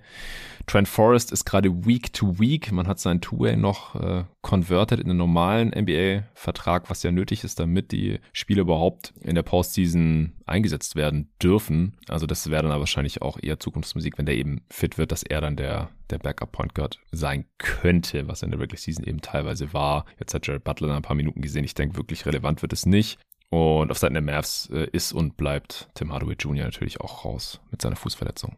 Trent 0.65 0.87
Forrest 0.87 1.31
ist 1.31 1.45
gerade 1.45 1.85
Week 1.85 2.13
to 2.13 2.39
Week. 2.39 2.71
Man 2.71 2.87
hat 2.87 2.99
seinen 2.99 3.21
Two-Way 3.21 3.57
noch 3.57 3.95
äh, 3.95 4.23
converted 4.41 4.99
in 4.99 5.09
einen 5.09 5.17
normalen 5.17 5.69
NBA-Vertrag, 5.69 6.89
was 6.89 7.03
ja 7.03 7.11
nötig 7.11 7.43
ist, 7.43 7.59
damit 7.59 7.91
die 7.91 8.19
Spiele 8.31 8.61
überhaupt 8.61 9.13
in 9.21 9.35
der 9.35 9.43
Postseason 9.43 10.33
eingesetzt 10.45 10.95
werden 10.95 11.29
dürfen. 11.41 11.97
Also 12.07 12.25
das 12.25 12.49
wäre 12.49 12.63
dann 12.63 12.71
aber 12.71 12.81
wahrscheinlich 12.81 13.21
auch 13.21 13.37
eher 13.41 13.59
Zukunftsmusik, 13.59 14.17
wenn 14.17 14.25
der 14.25 14.37
eben 14.37 14.61
fit 14.69 14.97
wird, 14.97 15.11
dass 15.11 15.23
er 15.23 15.41
dann 15.41 15.57
der, 15.57 15.89
der 16.09 16.19
Backup-Point 16.19 16.75
Guard 16.75 16.99
sein 17.11 17.45
könnte, 17.57 18.27
was 18.27 18.41
in 18.41 18.51
der 18.51 18.59
Regular 18.59 18.79
Season 18.79 19.05
eben 19.05 19.21
teilweise 19.21 19.73
war. 19.73 20.05
Jetzt 20.19 20.33
hat 20.33 20.47
Jared 20.47 20.63
Butler 20.63 20.95
ein 20.95 21.01
paar 21.01 21.15
Minuten 21.15 21.41
gesehen. 21.41 21.65
Ich 21.65 21.75
denke, 21.75 21.97
wirklich 21.97 22.25
relevant 22.25 22.61
wird 22.61 22.73
es 22.73 22.85
nicht. 22.85 23.19
Und 23.49 23.91
auf 23.91 23.99
Seiten 23.99 24.15
der 24.15 24.23
Mavs 24.23 24.69
äh, 24.73 24.87
ist 24.91 25.11
und 25.11 25.37
bleibt 25.37 25.89
Tim 25.93 26.11
Hardaway 26.11 26.35
Jr. 26.39 26.65
natürlich 26.65 27.01
auch 27.01 27.25
raus 27.25 27.61
mit 27.69 27.81
seiner 27.81 27.95
Fußverletzung. 27.95 28.55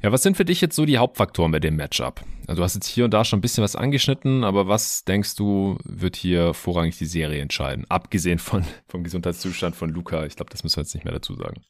Ja, 0.00 0.12
was 0.12 0.22
sind 0.22 0.36
für 0.36 0.44
dich 0.44 0.60
jetzt 0.60 0.76
so 0.76 0.84
die 0.84 0.98
Hauptfaktoren 0.98 1.50
bei 1.50 1.58
dem 1.58 1.74
Matchup? 1.74 2.20
Also 2.46 2.60
du 2.60 2.62
hast 2.64 2.74
jetzt 2.76 2.86
hier 2.86 3.04
und 3.04 3.12
da 3.12 3.24
schon 3.24 3.40
ein 3.40 3.42
bisschen 3.42 3.64
was 3.64 3.74
angeschnitten, 3.74 4.44
aber 4.44 4.68
was 4.68 5.04
denkst 5.04 5.34
du, 5.34 5.76
wird 5.82 6.14
hier 6.14 6.54
vorrangig 6.54 6.96
die 6.98 7.06
Serie 7.06 7.42
entscheiden? 7.42 7.84
Abgesehen 7.88 8.38
von, 8.38 8.64
vom 8.88 9.02
Gesundheitszustand 9.02 9.74
von 9.74 9.90
Luca. 9.90 10.24
Ich 10.24 10.36
glaube, 10.36 10.50
das 10.50 10.62
müssen 10.62 10.76
wir 10.76 10.82
jetzt 10.82 10.94
nicht 10.94 11.04
mehr 11.04 11.14
dazu 11.14 11.34
sagen. 11.34 11.62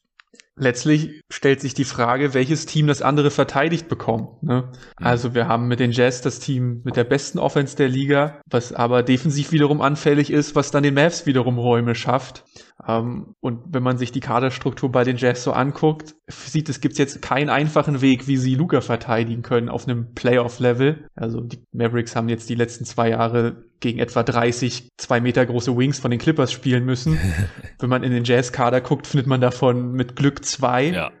Letztlich 0.59 1.21
stellt 1.31 1.61
sich 1.61 1.73
die 1.73 1.85
Frage, 1.85 2.33
welches 2.33 2.65
Team 2.65 2.87
das 2.87 3.01
andere 3.01 3.31
verteidigt 3.31 3.87
bekommt. 3.87 4.43
Ne? 4.43 4.63
Mhm. 4.99 5.05
Also 5.05 5.33
wir 5.33 5.47
haben 5.47 5.67
mit 5.69 5.79
den 5.79 5.91
Jazz 5.91 6.21
das 6.21 6.39
Team 6.39 6.81
mit 6.83 6.97
der 6.97 7.05
besten 7.05 7.39
Offense 7.39 7.77
der 7.77 7.87
Liga, 7.87 8.41
was 8.45 8.73
aber 8.73 9.01
defensiv 9.01 9.53
wiederum 9.53 9.81
anfällig 9.81 10.31
ist, 10.31 10.55
was 10.55 10.71
dann 10.71 10.83
den 10.83 10.95
Mavs 10.95 11.25
wiederum 11.25 11.57
Räume 11.57 11.95
schafft. 11.95 12.43
Ähm, 12.85 13.35
und 13.39 13.61
wenn 13.69 13.83
man 13.83 13.97
sich 13.97 14.11
die 14.11 14.19
Kaderstruktur 14.19 14.91
bei 14.91 15.05
den 15.05 15.15
Jazz 15.15 15.43
so 15.43 15.53
anguckt, 15.53 16.15
sieht 16.27 16.67
es, 16.67 16.81
gibt 16.81 16.97
jetzt 16.97 17.21
keinen 17.21 17.49
einfachen 17.49 18.01
Weg, 18.01 18.27
wie 18.27 18.37
sie 18.37 18.55
Luca 18.55 18.81
verteidigen 18.81 19.41
können 19.41 19.69
auf 19.69 19.87
einem 19.87 20.13
Playoff-Level. 20.13 21.07
Also 21.15 21.39
die 21.39 21.63
Mavericks 21.71 22.17
haben 22.17 22.27
jetzt 22.27 22.49
die 22.49 22.55
letzten 22.55 22.83
zwei 22.83 23.09
Jahre 23.09 23.68
gegen 23.79 23.99
etwa 23.99 24.23
30 24.23 24.89
zwei 24.97 25.21
Meter 25.21 25.45
große 25.45 25.75
Wings 25.75 25.99
von 25.99 26.11
den 26.11 26.19
Clippers 26.19 26.51
spielen 26.51 26.85
müssen. 26.85 27.17
wenn 27.79 27.89
man 27.89 28.03
in 28.03 28.11
den 28.11 28.23
Jazz-Kader 28.23 28.81
guckt, 28.81 29.07
findet 29.07 29.27
man 29.27 29.41
davon 29.41 29.93
mit 29.93 30.15
Glück 30.15 30.45
zwei. 30.45 30.85
Ja. 30.85 31.11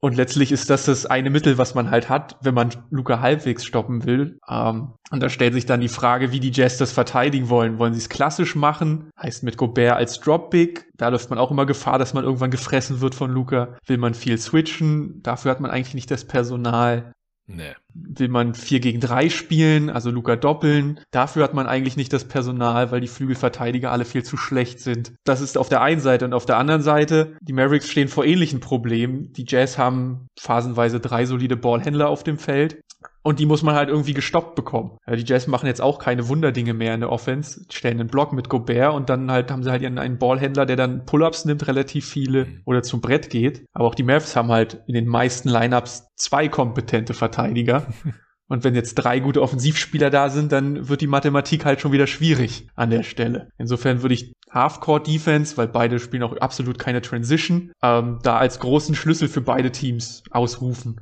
Und 0.00 0.16
letztlich 0.16 0.52
ist 0.52 0.70
das 0.70 0.84
das 0.84 1.06
eine 1.06 1.30
Mittel, 1.30 1.58
was 1.58 1.74
man 1.74 1.90
halt 1.90 2.08
hat, 2.08 2.36
wenn 2.40 2.54
man 2.54 2.70
Luca 2.90 3.20
halbwegs 3.20 3.64
stoppen 3.64 4.04
will. 4.04 4.38
Ähm, 4.48 4.92
und 5.10 5.20
da 5.20 5.28
stellt 5.28 5.54
sich 5.54 5.66
dann 5.66 5.80
die 5.80 5.88
Frage, 5.88 6.30
wie 6.30 6.40
die 6.40 6.52
Jazz 6.52 6.78
das 6.78 6.92
verteidigen 6.92 7.48
wollen. 7.48 7.78
Wollen 7.78 7.94
sie 7.94 8.00
es 8.00 8.08
klassisch 8.08 8.54
machen? 8.54 9.10
Heißt 9.20 9.42
mit 9.42 9.56
Gobert 9.56 9.96
als 9.96 10.20
Drop-Big. 10.20 10.88
Da 10.96 11.08
läuft 11.08 11.30
man 11.30 11.38
auch 11.38 11.50
immer 11.50 11.66
Gefahr, 11.66 11.98
dass 11.98 12.14
man 12.14 12.24
irgendwann 12.24 12.52
gefressen 12.52 13.00
wird 13.00 13.14
von 13.14 13.32
Luca. 13.32 13.76
Will 13.86 13.98
man 13.98 14.14
viel 14.14 14.38
switchen? 14.38 15.20
Dafür 15.22 15.50
hat 15.50 15.60
man 15.60 15.70
eigentlich 15.70 15.94
nicht 15.94 16.10
das 16.10 16.24
Personal. 16.24 17.12
Nee. 17.48 17.74
Will 18.00 18.28
man 18.28 18.54
4 18.54 18.80
gegen 18.80 19.00
3 19.00 19.28
spielen, 19.30 19.90
also 19.90 20.10
Luca 20.10 20.36
doppeln? 20.36 21.00
Dafür 21.10 21.44
hat 21.44 21.54
man 21.54 21.66
eigentlich 21.66 21.96
nicht 21.96 22.12
das 22.12 22.26
Personal, 22.26 22.90
weil 22.90 23.00
die 23.00 23.08
Flügelverteidiger 23.08 23.90
alle 23.90 24.04
viel 24.04 24.22
zu 24.22 24.36
schlecht 24.36 24.80
sind. 24.80 25.12
Das 25.24 25.40
ist 25.40 25.58
auf 25.58 25.68
der 25.68 25.82
einen 25.82 26.00
Seite 26.00 26.24
und 26.24 26.34
auf 26.34 26.46
der 26.46 26.58
anderen 26.58 26.82
Seite, 26.82 27.36
die 27.40 27.52
Mavericks 27.52 27.88
stehen 27.88 28.08
vor 28.08 28.24
ähnlichen 28.24 28.60
Problemen. 28.60 29.32
Die 29.32 29.44
Jazz 29.46 29.78
haben 29.78 30.28
phasenweise 30.38 31.00
drei 31.00 31.26
solide 31.26 31.56
Ballhändler 31.56 32.08
auf 32.08 32.22
dem 32.22 32.38
Feld. 32.38 32.80
Und 33.22 33.40
die 33.40 33.46
muss 33.46 33.62
man 33.62 33.74
halt 33.74 33.90
irgendwie 33.90 34.14
gestoppt 34.14 34.54
bekommen. 34.54 34.96
Die 35.06 35.24
Jazz 35.24 35.46
machen 35.48 35.66
jetzt 35.66 35.82
auch 35.82 35.98
keine 35.98 36.28
Wunderdinge 36.28 36.72
mehr 36.72 36.94
in 36.94 37.00
der 37.00 37.12
Offense, 37.12 37.62
stellen 37.70 38.00
einen 38.00 38.08
Block 38.08 38.32
mit 38.32 38.48
Gobert 38.48 38.94
und 38.94 39.10
dann 39.10 39.30
halt 39.30 39.50
haben 39.50 39.62
sie 39.62 39.70
halt 39.70 39.84
einen 39.84 40.18
Ballhändler, 40.18 40.64
der 40.64 40.76
dann 40.76 41.04
Pull-ups 41.04 41.44
nimmt, 41.44 41.66
relativ 41.66 42.08
viele 42.08 42.46
mhm. 42.46 42.62
oder 42.64 42.82
zum 42.82 43.00
Brett 43.02 43.28
geht. 43.28 43.66
Aber 43.74 43.86
auch 43.86 43.94
die 43.94 44.02
Mavs 44.02 44.34
haben 44.34 44.48
halt 44.48 44.82
in 44.86 44.94
den 44.94 45.06
meisten 45.06 45.48
Lineups 45.50 46.08
zwei 46.16 46.48
kompetente 46.48 47.12
Verteidiger. 47.12 47.87
Und 48.48 48.64
wenn 48.64 48.74
jetzt 48.74 48.94
drei 48.94 49.20
gute 49.20 49.42
Offensivspieler 49.42 50.08
da 50.08 50.30
sind, 50.30 50.52
dann 50.52 50.88
wird 50.88 51.02
die 51.02 51.06
Mathematik 51.06 51.66
halt 51.66 51.80
schon 51.80 51.92
wieder 51.92 52.06
schwierig 52.06 52.66
an 52.74 52.88
der 52.88 53.02
Stelle. 53.02 53.50
Insofern 53.58 54.00
würde 54.00 54.14
ich 54.14 54.32
Half-Court-Defense, 54.50 55.58
weil 55.58 55.68
beide 55.68 55.98
spielen 55.98 56.22
auch 56.22 56.34
absolut 56.38 56.78
keine 56.78 57.02
Transition, 57.02 57.72
ähm, 57.82 58.20
da 58.22 58.38
als 58.38 58.58
großen 58.58 58.94
Schlüssel 58.94 59.28
für 59.28 59.42
beide 59.42 59.70
Teams 59.70 60.22
ausrufen. 60.30 60.98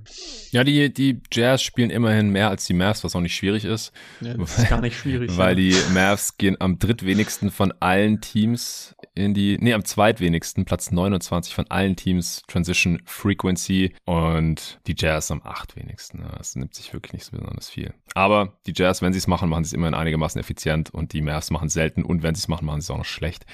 Ja, 0.51 0.65
die, 0.65 0.93
die 0.93 1.23
Jazz 1.33 1.63
spielen 1.63 1.91
immerhin 1.91 2.31
mehr 2.31 2.51
als 2.51 2.65
die 2.65 2.75
Mavs, 2.75 3.05
was 3.05 3.15
auch 3.15 3.21
nicht 3.21 3.37
schwierig 3.37 3.65
ist. 3.65 3.93
Ja, 4.21 4.35
das 4.35 4.59
ist 4.59 4.69
gar 4.69 4.81
nicht 4.81 4.99
schwierig. 4.99 5.31
weil 5.37 5.57
ja. 5.59 5.77
die 5.77 5.95
Mavs 5.95 6.39
gehen 6.39 6.57
am 6.59 6.81
drittwenigsten 6.81 7.53
von 7.53 7.73
allen 7.79 8.21
Teams 8.21 8.96
in 9.17 9.35
die, 9.35 9.57
nee, 9.61 9.73
am 9.73 9.85
zweitwenigsten, 9.85 10.65
Platz 10.65 10.93
29 10.93 11.55
von 11.55 11.67
allen 11.71 11.97
Teams 11.97 12.43
Transition 12.47 13.01
Frequency 13.07 13.95
und 14.05 14.79
die 14.87 14.95
Jazz 14.97 15.31
am 15.31 15.41
achtwenigsten. 15.43 16.23
Das 16.37 16.55
nimmt 16.55 16.75
sich 16.75 16.93
wirklich 16.93 17.15
nicht 17.15 17.25
so 17.25 17.37
besonders 17.37 17.71
viel. 17.71 17.95
Aber 18.15 18.59
die 18.67 18.73
Jazz, 18.77 19.03
wenn 19.03 19.13
sie 19.13 19.19
es 19.19 19.27
machen, 19.27 19.49
machen 19.49 19.65
sie 19.65 19.69
es 19.69 19.73
immerhin 19.73 19.95
einigermaßen 19.95 20.41
effizient 20.41 20.91
und 20.91 21.13
die 21.13 21.23
Mavs 21.23 21.51
machen 21.51 21.69
es 21.69 21.73
selten 21.73 22.05
und 22.05 22.23
wenn 22.23 22.35
sie 22.35 22.41
es 22.41 22.49
machen, 22.49 22.67
machen 22.67 22.81
sie 22.81 22.87
es 22.87 22.91
auch 22.91 22.99
noch 22.99 23.05
schlecht. 23.05 23.47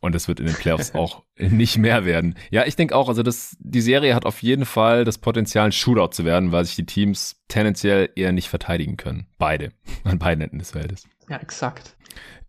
Und 0.00 0.14
das 0.14 0.28
wird 0.28 0.40
in 0.40 0.46
den 0.46 0.56
Playoffs 0.56 0.94
auch 0.94 1.22
nicht 1.38 1.78
mehr 1.78 2.04
werden. 2.04 2.36
Ja, 2.50 2.66
ich 2.66 2.76
denke 2.76 2.96
auch, 2.96 3.08
also 3.08 3.22
das, 3.22 3.56
die 3.60 3.80
Serie 3.80 4.14
hat 4.14 4.26
auf 4.26 4.42
jeden 4.42 4.64
Fall 4.64 5.04
das 5.04 5.18
Potenzial, 5.18 5.66
ein 5.66 5.72
Shootout 5.72 6.12
zu 6.12 6.24
werden, 6.24 6.52
weil 6.52 6.64
sich 6.64 6.76
die 6.76 6.86
Teams 6.86 7.40
tendenziell 7.48 8.10
eher 8.16 8.32
nicht 8.32 8.48
verteidigen 8.48 8.96
können. 8.96 9.26
Beide. 9.38 9.72
An 10.02 10.18
beiden 10.18 10.42
Enden 10.42 10.58
des 10.58 10.72
Feldes. 10.72 11.08
Ja, 11.28 11.38
exakt. 11.38 11.96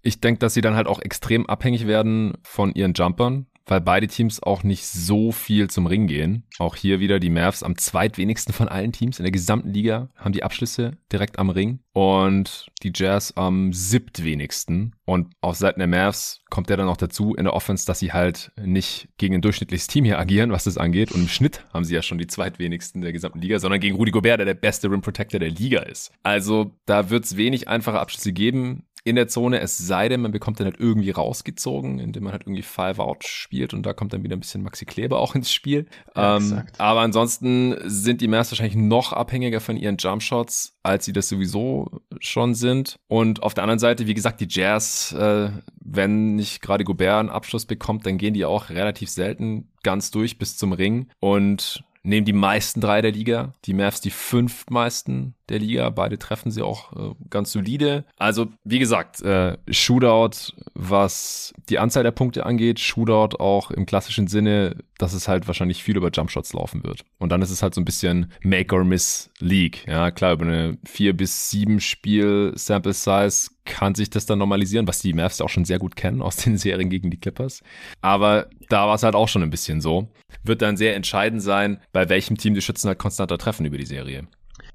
Ich 0.01 0.21
denke, 0.21 0.39
dass 0.39 0.53
sie 0.53 0.61
dann 0.61 0.75
halt 0.75 0.87
auch 0.87 1.01
extrem 1.01 1.47
abhängig 1.47 1.87
werden 1.87 2.33
von 2.43 2.73
ihren 2.73 2.93
Jumpern, 2.93 3.47
weil 3.65 3.81
beide 3.81 4.07
Teams 4.07 4.41
auch 4.41 4.63
nicht 4.63 4.85
so 4.85 5.31
viel 5.31 5.69
zum 5.69 5.87
Ring 5.87 6.07
gehen. 6.07 6.43
Auch 6.59 6.75
hier 6.75 6.99
wieder 6.99 7.19
die 7.19 7.29
Mavs 7.29 7.63
am 7.63 7.77
zweitwenigsten 7.77 8.53
von 8.53 8.67
allen 8.67 8.91
Teams 8.91 9.19
in 9.19 9.23
der 9.23 9.31
gesamten 9.31 9.73
Liga 9.73 10.09
haben 10.15 10.33
die 10.33 10.43
Abschlüsse 10.43 10.97
direkt 11.11 11.39
am 11.39 11.49
Ring 11.49 11.79
und 11.93 12.67
die 12.83 12.91
Jazz 12.93 13.33
am 13.35 13.73
siebtwenigsten. 13.73 14.95
Und 15.05 15.33
auf 15.41 15.55
Seiten 15.55 15.79
der 15.79 15.87
Mavs 15.87 16.43
kommt 16.49 16.69
der 16.69 16.77
dann 16.77 16.87
auch 16.87 16.97
dazu 16.97 17.33
in 17.35 17.45
der 17.45 17.53
Offense, 17.53 17.85
dass 17.85 17.99
sie 17.99 18.13
halt 18.13 18.51
nicht 18.61 19.09
gegen 19.17 19.35
ein 19.35 19.41
durchschnittliches 19.41 19.87
Team 19.87 20.05
hier 20.05 20.19
agieren, 20.19 20.51
was 20.51 20.65
das 20.65 20.77
angeht. 20.77 21.11
Und 21.11 21.21
im 21.21 21.27
Schnitt 21.27 21.65
haben 21.73 21.85
sie 21.85 21.95
ja 21.95 22.01
schon 22.01 22.17
die 22.17 22.27
zweitwenigsten 22.27 23.01
der 23.01 23.13
gesamten 23.13 23.39
Liga, 23.39 23.59
sondern 23.59 23.79
gegen 23.79 23.95
Rudy 23.95 24.11
Gobert, 24.11 24.39
der 24.39 24.45
der 24.45 24.53
beste 24.53 24.89
Rim 24.91 25.01
Protector 25.01 25.39
der 25.39 25.49
Liga 25.49 25.81
ist. 25.81 26.11
Also 26.23 26.75
da 26.85 27.09
wird 27.09 27.25
es 27.25 27.37
wenig 27.37 27.67
einfache 27.67 27.99
Abschlüsse 27.99 28.33
geben 28.33 28.83
in 29.05 29.15
der 29.15 29.27
Zone, 29.27 29.59
es 29.59 29.77
sei 29.77 30.09
denn, 30.09 30.21
man 30.21 30.31
bekommt 30.31 30.59
dann 30.59 30.65
halt 30.65 30.79
irgendwie 30.79 31.11
rausgezogen, 31.11 31.99
indem 31.99 32.23
man 32.23 32.33
halt 32.33 32.41
irgendwie 32.41 32.63
Five-Out 32.63 33.23
spielt 33.23 33.75
und 33.75 33.83
da 33.85 33.93
kommt 33.93 34.13
dann 34.13 34.23
wieder 34.23 34.35
ein 34.35 34.39
bisschen 34.39 34.63
Maxi 34.63 34.85
Kleber 34.85 35.19
auch 35.19 35.35
ins 35.35 35.53
Spiel. 35.53 35.85
Ja, 36.15 36.37
ähm, 36.37 36.63
aber 36.79 37.01
ansonsten 37.01 37.75
sind 37.85 38.19
die 38.21 38.27
Mavs 38.27 38.51
wahrscheinlich 38.51 38.75
noch 38.75 39.13
abhängiger 39.13 39.61
von 39.61 39.77
ihren 39.77 39.97
Jumpshots, 39.97 40.75
als 40.81 41.05
sie 41.05 41.13
das 41.13 41.29
sowieso 41.29 42.01
schon 42.19 42.55
sind. 42.55 42.95
Und 43.07 43.43
auf 43.43 43.53
der 43.53 43.63
anderen 43.63 43.79
Seite, 43.79 44.07
wie 44.07 44.15
gesagt, 44.15 44.41
die 44.41 44.47
Jazz, 44.49 45.11
äh, 45.13 45.49
wenn 45.79 46.35
nicht 46.35 46.63
gerade 46.63 46.83
Gobert 46.83 47.19
einen 47.19 47.29
Abschluss 47.29 47.67
bekommt, 47.67 48.07
dann 48.07 48.17
gehen 48.17 48.33
die 48.33 48.43
auch 48.43 48.69
relativ 48.71 49.11
selten 49.11 49.71
ganz 49.83 50.09
durch 50.09 50.39
bis 50.39 50.57
zum 50.57 50.73
Ring. 50.73 51.09
Und 51.19 51.83
nehmen 52.05 52.25
die 52.25 52.33
meisten 52.33 52.81
drei 52.81 53.01
der 53.01 53.11
Liga, 53.11 53.53
die 53.65 53.73
Mavs 53.73 54.01
die 54.01 54.11
fünf 54.11 54.65
meisten 54.69 55.35
der 55.49 55.59
Liga. 55.59 55.89
Beide 55.89 56.17
treffen 56.17 56.51
sie 56.51 56.61
auch 56.61 56.93
äh, 56.93 57.15
ganz 57.29 57.51
solide. 57.51 58.05
Also, 58.17 58.47
wie 58.63 58.79
gesagt, 58.79 59.21
äh, 59.21 59.57
Shootout, 59.69 60.53
was 60.73 61.53
die 61.69 61.79
Anzahl 61.79 62.03
der 62.03 62.11
Punkte 62.11 62.45
angeht, 62.45 62.79
Shootout 62.79 63.37
auch 63.37 63.71
im 63.71 63.85
klassischen 63.85 64.27
Sinne, 64.27 64.77
dass 64.97 65.13
es 65.13 65.27
halt 65.27 65.47
wahrscheinlich 65.47 65.83
viel 65.83 65.97
über 65.97 66.09
Jumpshots 66.09 66.53
laufen 66.53 66.83
wird. 66.83 67.03
Und 67.17 67.29
dann 67.29 67.41
ist 67.41 67.51
es 67.51 67.61
halt 67.61 67.73
so 67.73 67.81
ein 67.81 67.85
bisschen 67.85 68.31
Make 68.41 68.75
or 68.75 68.83
Miss 68.83 69.29
League. 69.39 69.85
Ja, 69.87 70.11
klar, 70.11 70.33
über 70.33 70.45
eine 70.45 70.77
vier 70.85 71.15
bis 71.15 71.49
sieben 71.49 71.79
Spiel 71.79 72.53
Sample 72.55 72.93
Size 72.93 73.49
kann 73.65 73.95
sich 73.95 74.09
das 74.09 74.25
dann 74.25 74.39
normalisieren, 74.39 74.87
was 74.87 74.99
die 74.99 75.13
Mavs 75.13 75.41
auch 75.41 75.49
schon 75.49 75.65
sehr 75.65 75.79
gut 75.79 75.95
kennen 75.95 76.21
aus 76.21 76.37
den 76.37 76.57
Serien 76.59 76.89
gegen 76.89 77.11
die 77.11 77.19
Clippers. 77.19 77.61
Aber 78.01 78.47
da 78.69 78.87
war 78.87 78.95
es 78.95 79.03
halt 79.03 79.15
auch 79.15 79.27
schon 79.27 79.43
ein 79.43 79.49
bisschen 79.49 79.81
so. 79.81 80.07
Wird 80.43 80.61
dann 80.61 80.77
sehr 80.77 80.95
entscheidend 80.95 81.41
sein, 81.41 81.79
bei 81.91 82.07
welchem 82.09 82.37
Team 82.37 82.53
die 82.53 82.61
Schützen 82.61 82.87
halt 82.87 82.99
konstanter 82.99 83.37
treffen 83.37 83.65
über 83.65 83.77
die 83.77 83.85
Serie. 83.85 84.27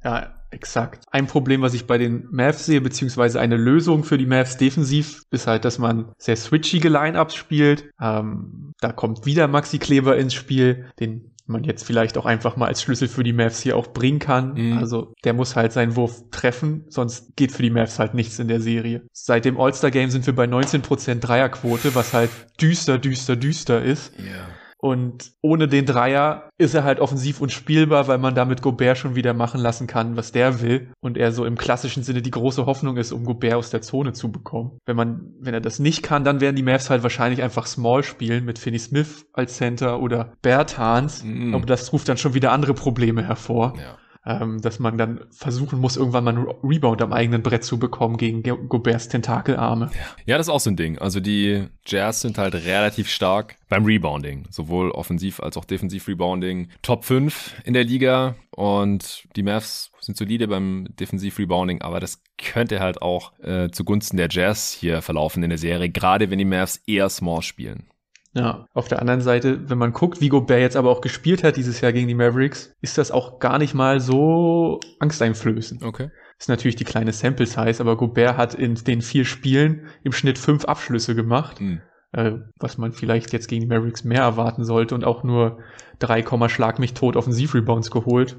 Ja, 0.02 0.34
exakt. 0.50 1.04
Ein 1.10 1.26
Problem, 1.26 1.60
was 1.60 1.74
ich 1.74 1.86
bei 1.86 1.98
den 1.98 2.26
Mavs 2.30 2.66
sehe, 2.66 2.80
beziehungsweise 2.80 3.40
eine 3.40 3.56
Lösung 3.56 4.02
für 4.02 4.18
die 4.18 4.26
Mavs 4.26 4.56
defensiv, 4.56 5.22
ist 5.30 5.46
halt, 5.46 5.64
dass 5.64 5.78
man 5.78 6.12
sehr 6.18 6.36
switchige 6.36 6.88
Line-Ups 6.88 7.34
spielt. 7.34 7.90
Ähm, 8.00 8.72
da 8.80 8.92
kommt 8.92 9.26
wieder 9.26 9.46
Maxi 9.46 9.78
Kleber 9.78 10.16
ins 10.16 10.34
Spiel, 10.34 10.90
den 10.98 11.29
man 11.50 11.64
jetzt 11.64 11.84
vielleicht 11.84 12.16
auch 12.16 12.26
einfach 12.26 12.56
mal 12.56 12.66
als 12.66 12.82
Schlüssel 12.82 13.08
für 13.08 13.22
die 13.22 13.32
Mavs 13.32 13.60
hier 13.60 13.76
auch 13.76 13.88
bringen 13.88 14.18
kann. 14.18 14.54
Mhm. 14.54 14.78
Also 14.78 15.12
der 15.24 15.34
muss 15.34 15.56
halt 15.56 15.72
seinen 15.72 15.96
Wurf 15.96 16.24
treffen, 16.30 16.84
sonst 16.88 17.36
geht 17.36 17.52
für 17.52 17.62
die 17.62 17.70
Mavs 17.70 17.98
halt 17.98 18.14
nichts 18.14 18.38
in 18.38 18.48
der 18.48 18.60
Serie. 18.60 19.02
Seit 19.12 19.44
dem 19.44 19.60
All-Star-Game 19.60 20.10
sind 20.10 20.26
wir 20.26 20.34
bei 20.34 20.44
19% 20.44 21.20
Dreierquote, 21.20 21.94
was 21.94 22.12
halt 22.14 22.30
düster, 22.60 22.98
düster, 22.98 23.36
düster 23.36 23.82
ist. 23.82 24.12
Ja. 24.18 24.48
Und 24.80 25.32
ohne 25.42 25.68
den 25.68 25.84
Dreier 25.84 26.48
ist 26.56 26.74
er 26.74 26.84
halt 26.84 27.00
offensiv 27.00 27.40
unspielbar, 27.40 28.08
weil 28.08 28.18
man 28.18 28.34
damit 28.34 28.62
Gobert 28.62 28.96
schon 28.96 29.14
wieder 29.14 29.34
machen 29.34 29.60
lassen 29.60 29.86
kann, 29.86 30.16
was 30.16 30.32
der 30.32 30.62
will. 30.62 30.90
Und 31.00 31.18
er 31.18 31.32
so 31.32 31.44
im 31.44 31.56
klassischen 31.56 32.02
Sinne 32.02 32.22
die 32.22 32.30
große 32.30 32.64
Hoffnung 32.64 32.96
ist, 32.96 33.12
um 33.12 33.24
Gobert 33.24 33.54
aus 33.54 33.70
der 33.70 33.82
Zone 33.82 34.14
zu 34.14 34.32
bekommen. 34.32 34.78
Wenn 34.86 34.96
man, 34.96 35.34
wenn 35.38 35.52
er 35.52 35.60
das 35.60 35.80
nicht 35.80 36.02
kann, 36.02 36.24
dann 36.24 36.40
werden 36.40 36.56
die 36.56 36.62
Mavs 36.62 36.88
halt 36.88 37.02
wahrscheinlich 37.02 37.42
einfach 37.42 37.66
Small 37.66 38.02
spielen 38.02 38.46
mit 38.46 38.58
Finney 38.58 38.78
Smith 38.78 39.26
als 39.34 39.56
Center 39.56 40.00
oder 40.00 40.32
Bertans. 40.40 41.24
Mhm. 41.24 41.54
Aber 41.54 41.66
das 41.66 41.92
ruft 41.92 42.08
dann 42.08 42.16
schon 42.16 42.32
wieder 42.34 42.52
andere 42.52 42.72
Probleme 42.72 43.22
hervor. 43.22 43.74
Ja 43.76 43.99
ähm, 44.26 44.60
dass 44.60 44.78
man 44.78 44.98
dann 44.98 45.20
versuchen 45.30 45.78
muss, 45.78 45.96
irgendwann 45.96 46.24
mal 46.24 46.36
einen 46.36 46.46
Rebound 46.62 47.00
am 47.00 47.12
eigenen 47.12 47.42
Brett 47.42 47.64
zu 47.64 47.78
bekommen 47.78 48.16
gegen 48.16 48.42
Goberts 48.42 49.08
Tentakelarme. 49.08 49.90
Ja, 50.26 50.36
das 50.36 50.48
ist 50.48 50.52
auch 50.52 50.60
so 50.60 50.70
ein 50.70 50.76
Ding. 50.76 50.98
Also 50.98 51.20
die 51.20 51.66
Jazz 51.86 52.20
sind 52.20 52.36
halt 52.36 52.54
relativ 52.54 53.08
stark 53.08 53.56
beim 53.68 53.84
Rebounding, 53.84 54.46
sowohl 54.50 54.90
offensiv 54.90 55.40
als 55.40 55.56
auch 55.56 55.64
defensiv 55.64 56.06
Rebounding. 56.06 56.68
Top 56.82 57.04
5 57.04 57.62
in 57.64 57.72
der 57.72 57.84
Liga 57.84 58.34
und 58.50 59.24
die 59.36 59.42
Mavs 59.42 59.90
sind 60.00 60.18
solide 60.18 60.48
beim 60.48 60.88
defensiv 60.98 61.38
Rebounding, 61.38 61.80
aber 61.82 62.00
das 62.00 62.22
könnte 62.36 62.80
halt 62.80 63.00
auch 63.00 63.38
äh, 63.40 63.70
zugunsten 63.70 64.16
der 64.16 64.28
Jazz 64.30 64.72
hier 64.72 65.02
verlaufen 65.02 65.42
in 65.42 65.50
der 65.50 65.58
Serie, 65.58 65.88
gerade 65.88 66.30
wenn 66.30 66.38
die 66.38 66.44
Mavs 66.44 66.82
eher 66.86 67.08
small 67.08 67.42
spielen. 67.42 67.86
Ja, 68.32 68.66
auf 68.74 68.86
der 68.86 69.00
anderen 69.00 69.20
Seite, 69.20 69.68
wenn 69.68 69.78
man 69.78 69.92
guckt, 69.92 70.20
wie 70.20 70.28
Gobert 70.28 70.60
jetzt 70.60 70.76
aber 70.76 70.90
auch 70.90 71.00
gespielt 71.00 71.42
hat 71.42 71.56
dieses 71.56 71.80
Jahr 71.80 71.92
gegen 71.92 72.06
die 72.06 72.14
Mavericks, 72.14 72.72
ist 72.80 72.96
das 72.96 73.10
auch 73.10 73.40
gar 73.40 73.58
nicht 73.58 73.74
mal 73.74 73.98
so 74.00 74.78
angsteinflößend. 75.00 75.82
Okay. 75.82 76.10
Ist 76.38 76.48
natürlich 76.48 76.76
die 76.76 76.84
kleine 76.84 77.12
Sample 77.12 77.46
Size, 77.46 77.80
aber 77.80 77.96
Gobert 77.96 78.36
hat 78.36 78.54
in 78.54 78.74
den 78.76 79.02
vier 79.02 79.24
Spielen 79.24 79.88
im 80.04 80.12
Schnitt 80.12 80.38
fünf 80.38 80.64
Abschlüsse 80.64 81.16
gemacht, 81.16 81.60
mhm. 81.60 81.80
äh, 82.12 82.34
was 82.56 82.78
man 82.78 82.92
vielleicht 82.92 83.32
jetzt 83.32 83.48
gegen 83.48 83.62
die 83.62 83.66
Mavericks 83.66 84.04
mehr 84.04 84.22
erwarten 84.22 84.64
sollte 84.64 84.94
und 84.94 85.04
auch 85.04 85.24
nur 85.24 85.58
drei 85.98 86.24
Schlag 86.48 86.78
mich 86.78 86.94
tot 86.94 87.16
Offensivrebounds 87.16 87.90
geholt. 87.90 88.38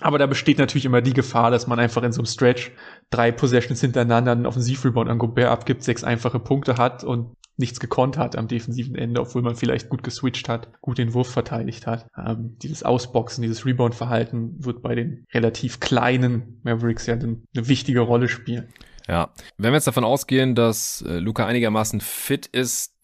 Aber 0.00 0.18
da 0.18 0.26
besteht 0.26 0.58
natürlich 0.58 0.84
immer 0.84 1.02
die 1.02 1.12
Gefahr, 1.12 1.50
dass 1.50 1.66
man 1.66 1.78
einfach 1.78 2.02
in 2.02 2.12
so 2.12 2.20
einem 2.20 2.26
Stretch 2.26 2.72
drei 3.10 3.32
Possessions 3.32 3.80
hintereinander 3.80 4.32
einen 4.32 4.46
Offensivrebound 4.46 5.10
an 5.10 5.18
Gobert 5.18 5.50
abgibt, 5.50 5.82
sechs 5.82 6.04
einfache 6.04 6.38
Punkte 6.38 6.76
hat 6.76 7.04
und 7.04 7.34
nichts 7.58 7.80
gekonnt 7.80 8.16
hat 8.16 8.36
am 8.36 8.48
defensiven 8.48 8.94
Ende, 8.94 9.20
obwohl 9.20 9.42
man 9.42 9.56
vielleicht 9.56 9.88
gut 9.88 10.02
geswitcht 10.02 10.48
hat, 10.48 10.68
gut 10.80 10.98
den 10.98 11.12
Wurf 11.12 11.30
verteidigt 11.30 11.86
hat. 11.86 12.06
Ähm, 12.16 12.56
dieses 12.62 12.82
Ausboxen, 12.82 13.42
dieses 13.42 13.66
Rebound-Verhalten 13.66 14.64
wird 14.64 14.80
bei 14.80 14.94
den 14.94 15.26
relativ 15.34 15.80
kleinen 15.80 16.60
Mavericks 16.62 17.06
ja 17.06 17.14
eine 17.14 17.42
wichtige 17.52 18.00
Rolle 18.00 18.28
spielen. 18.28 18.68
Ja, 19.08 19.30
wenn 19.56 19.72
wir 19.72 19.76
jetzt 19.76 19.86
davon 19.86 20.04
ausgehen, 20.04 20.54
dass 20.54 21.02
äh, 21.02 21.18
Luca 21.18 21.46
einigermaßen 21.46 22.00
fit 22.00 22.46
ist, 22.46 22.94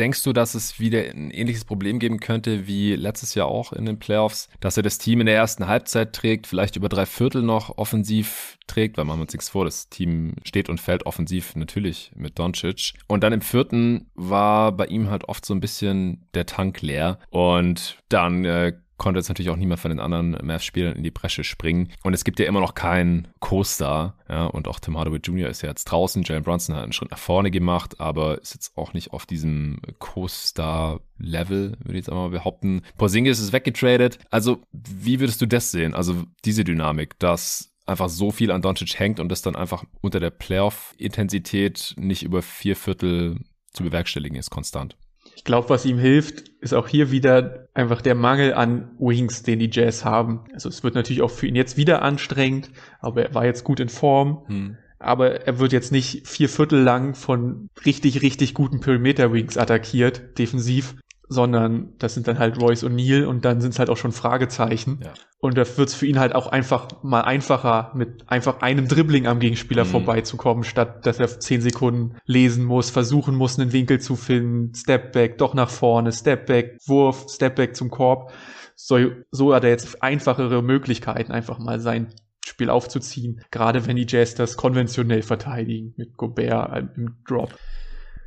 denkst 0.00 0.22
du, 0.22 0.32
dass 0.32 0.54
es 0.54 0.80
wieder 0.80 1.00
ein 1.00 1.30
ähnliches 1.30 1.64
Problem 1.64 1.98
geben 1.98 2.20
könnte 2.20 2.66
wie 2.66 2.96
letztes 2.96 3.34
Jahr 3.34 3.46
auch 3.46 3.72
in 3.72 3.84
den 3.84 3.98
Playoffs, 3.98 4.48
dass 4.60 4.76
er 4.76 4.82
das 4.82 4.98
Team 4.98 5.20
in 5.20 5.26
der 5.26 5.36
ersten 5.36 5.66
Halbzeit 5.66 6.14
trägt, 6.14 6.46
vielleicht 6.46 6.76
über 6.76 6.88
drei 6.88 7.06
Viertel 7.06 7.42
noch 7.42 7.76
offensiv 7.76 8.58
trägt, 8.66 8.96
weil 8.96 9.04
man 9.04 9.20
uns 9.20 9.32
nichts 9.32 9.50
vor, 9.50 9.64
das 9.64 9.90
Team 9.90 10.34
steht 10.44 10.68
und 10.68 10.80
fällt 10.80 11.04
offensiv 11.04 11.54
natürlich 11.54 12.12
mit 12.14 12.38
Doncic. 12.38 12.94
Und 13.08 13.22
dann 13.22 13.34
im 13.34 13.42
vierten 13.42 14.10
war 14.14 14.72
bei 14.72 14.86
ihm 14.86 15.10
halt 15.10 15.28
oft 15.28 15.44
so 15.44 15.54
ein 15.54 15.60
bisschen 15.60 16.26
der 16.34 16.46
Tank 16.46 16.80
leer 16.80 17.18
und 17.30 17.98
dann 18.08 18.44
äh, 18.44 18.72
konnte 19.00 19.18
jetzt 19.18 19.28
natürlich 19.28 19.50
auch 19.50 19.56
niemand 19.56 19.80
von 19.80 19.90
den 19.90 19.98
anderen 19.98 20.32
Mavs-Spielern 20.42 20.94
in 20.94 21.02
die 21.02 21.10
Bresche 21.10 21.42
springen. 21.42 21.90
Und 22.04 22.12
es 22.12 22.22
gibt 22.22 22.38
ja 22.38 22.46
immer 22.46 22.60
noch 22.60 22.74
keinen 22.74 23.28
Co-Star. 23.40 24.18
Ja, 24.28 24.44
und 24.44 24.68
auch 24.68 24.78
Tim 24.78 24.98
Hardaway 24.98 25.18
Jr. 25.18 25.48
ist 25.48 25.62
ja 25.62 25.70
jetzt 25.70 25.86
draußen. 25.86 26.22
Jalen 26.22 26.44
Brunson 26.44 26.76
hat 26.76 26.84
einen 26.84 26.92
Schritt 26.92 27.10
nach 27.10 27.18
vorne 27.18 27.50
gemacht, 27.50 27.98
aber 27.98 28.40
ist 28.42 28.54
jetzt 28.54 28.76
auch 28.76 28.92
nicht 28.92 29.12
auf 29.12 29.24
diesem 29.24 29.80
Co-Star-Level, 29.98 31.78
würde 31.78 31.92
ich 31.92 31.96
jetzt 31.96 32.10
einmal 32.10 32.28
behaupten. 32.28 32.82
Porzingis 32.98 33.40
ist 33.40 33.54
weggetradet. 33.54 34.18
Also, 34.30 34.60
wie 34.72 35.18
würdest 35.18 35.40
du 35.40 35.46
das 35.46 35.70
sehen? 35.70 35.94
Also, 35.94 36.24
diese 36.44 36.62
Dynamik, 36.62 37.18
dass 37.18 37.72
einfach 37.86 38.10
so 38.10 38.30
viel 38.30 38.50
an 38.50 38.60
Doncic 38.60 38.98
hängt 38.98 39.18
und 39.18 39.30
das 39.30 39.40
dann 39.40 39.56
einfach 39.56 39.82
unter 40.02 40.20
der 40.20 40.30
Playoff-Intensität 40.30 41.94
nicht 41.96 42.22
über 42.22 42.42
vier 42.42 42.76
Viertel 42.76 43.40
zu 43.72 43.82
bewerkstelligen 43.82 44.36
ist, 44.36 44.50
konstant. 44.50 44.96
Ich 45.34 45.44
glaube, 45.44 45.70
was 45.70 45.86
ihm 45.86 45.98
hilft, 45.98 46.48
ist 46.60 46.74
auch 46.74 46.88
hier 46.88 47.10
wieder 47.10 47.68
einfach 47.74 48.02
der 48.02 48.14
Mangel 48.14 48.54
an 48.54 48.90
Wings, 48.98 49.42
den 49.42 49.58
die 49.58 49.70
Jazz 49.72 50.04
haben. 50.04 50.44
Also 50.52 50.68
es 50.68 50.82
wird 50.82 50.94
natürlich 50.94 51.22
auch 51.22 51.30
für 51.30 51.46
ihn 51.46 51.56
jetzt 51.56 51.76
wieder 51.76 52.02
anstrengend, 52.02 52.70
aber 53.00 53.22
er 53.22 53.34
war 53.34 53.44
jetzt 53.44 53.64
gut 53.64 53.80
in 53.80 53.88
Form. 53.88 54.44
Hm. 54.46 54.76
Aber 54.98 55.46
er 55.46 55.58
wird 55.58 55.72
jetzt 55.72 55.92
nicht 55.92 56.28
vier 56.28 56.50
Viertel 56.50 56.82
lang 56.82 57.14
von 57.14 57.70
richtig, 57.86 58.20
richtig 58.20 58.52
guten 58.52 58.80
Perimeter-Wings 58.80 59.56
attackiert, 59.56 60.38
defensiv, 60.38 60.96
sondern 61.30 61.94
das 61.98 62.14
sind 62.14 62.26
dann 62.26 62.40
halt 62.40 62.60
Royce 62.60 62.82
und 62.82 62.96
Neil 62.96 63.24
und 63.24 63.44
dann 63.44 63.60
sind 63.60 63.70
es 63.70 63.78
halt 63.78 63.88
auch 63.88 63.96
schon 63.96 64.10
Fragezeichen. 64.10 64.98
Ja. 65.02 65.12
Und 65.38 65.56
da 65.56 65.62
wird 65.78 65.88
es 65.88 65.94
für 65.94 66.06
ihn 66.06 66.18
halt 66.18 66.34
auch 66.34 66.48
einfach 66.48 66.88
mal 67.04 67.20
einfacher, 67.22 67.92
mit 67.94 68.28
einfach 68.28 68.60
einem 68.62 68.88
Dribbling 68.88 69.28
am 69.28 69.38
Gegenspieler 69.38 69.84
mhm. 69.84 69.90
vorbeizukommen, 69.90 70.64
statt 70.64 71.06
dass 71.06 71.20
er 71.20 71.28
zehn 71.28 71.62
Sekunden 71.62 72.16
lesen 72.26 72.64
muss, 72.64 72.90
versuchen 72.90 73.36
muss, 73.36 73.58
einen 73.58 73.72
Winkel 73.72 74.00
zu 74.00 74.16
finden, 74.16 74.74
Stepback, 74.74 75.38
doch 75.38 75.54
nach 75.54 75.70
vorne, 75.70 76.12
Stepback, 76.12 76.78
Wurf, 76.86 77.26
Stepback 77.30 77.76
zum 77.76 77.90
Korb. 77.90 78.32
So, 78.74 78.98
so 79.30 79.54
hat 79.54 79.62
er 79.62 79.70
jetzt 79.70 80.02
einfachere 80.02 80.62
Möglichkeiten, 80.62 81.30
einfach 81.30 81.60
mal 81.60 81.78
sein 81.78 82.08
Spiel 82.44 82.70
aufzuziehen, 82.70 83.42
gerade 83.52 83.86
wenn 83.86 83.94
die 83.94 84.06
Jazz 84.08 84.34
das 84.34 84.56
konventionell 84.56 85.22
verteidigen, 85.22 85.94
mit 85.96 86.16
Gobert 86.16 86.96
im 86.96 87.18
Drop. 87.28 87.54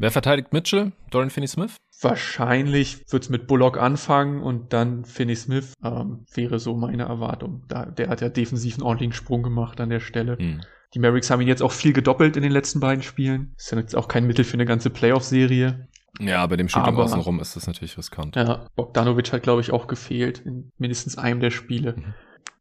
Wer 0.03 0.11
verteidigt 0.11 0.51
Mitchell? 0.51 0.91
Dorian 1.11 1.29
Finney-Smith? 1.29 1.77
Wahrscheinlich 2.01 3.05
wird's 3.09 3.29
mit 3.29 3.47
Bullock 3.47 3.77
anfangen 3.77 4.43
und 4.43 4.73
dann 4.73 5.05
Finney 5.05 5.33
Smith 5.33 5.75
ähm, 5.81 6.25
wäre 6.33 6.59
so 6.59 6.75
meine 6.75 7.03
Erwartung. 7.03 7.63
Da, 7.69 7.85
der 7.85 8.09
hat 8.09 8.19
ja 8.19 8.27
defensiv 8.27 8.75
einen 8.75 8.83
ordentlichen 8.83 9.13
Sprung 9.13 9.43
gemacht 9.43 9.79
an 9.79 9.89
der 9.89 10.01
Stelle. 10.01 10.35
Mhm. 10.37 10.59
Die 10.93 10.99
Mavericks 10.99 11.29
haben 11.29 11.39
ihn 11.39 11.47
jetzt 11.47 11.63
auch 11.63 11.71
viel 11.71 11.93
gedoppelt 11.93 12.35
in 12.35 12.43
den 12.43 12.51
letzten 12.51 12.81
beiden 12.81 13.01
Spielen. 13.01 13.53
Ist 13.55 13.71
ja 13.71 13.77
jetzt 13.77 13.95
auch 13.95 14.09
kein 14.09 14.27
Mittel 14.27 14.43
für 14.43 14.55
eine 14.55 14.65
ganze 14.65 14.89
Playoff-Serie. 14.89 15.87
Ja, 16.19 16.45
bei 16.47 16.57
dem 16.57 16.67
Shooting 16.67 16.97
außenrum 16.97 17.39
ist 17.39 17.55
das 17.55 17.67
natürlich 17.67 17.97
riskant. 17.97 18.35
Ja, 18.35 18.67
Bogdanovic 18.75 19.31
hat, 19.31 19.43
glaube 19.43 19.61
ich, 19.61 19.71
auch 19.71 19.87
gefehlt 19.87 20.39
in 20.39 20.69
mindestens 20.77 21.17
einem 21.17 21.39
der 21.39 21.51
Spiele. 21.51 21.95
Mhm 21.95 22.13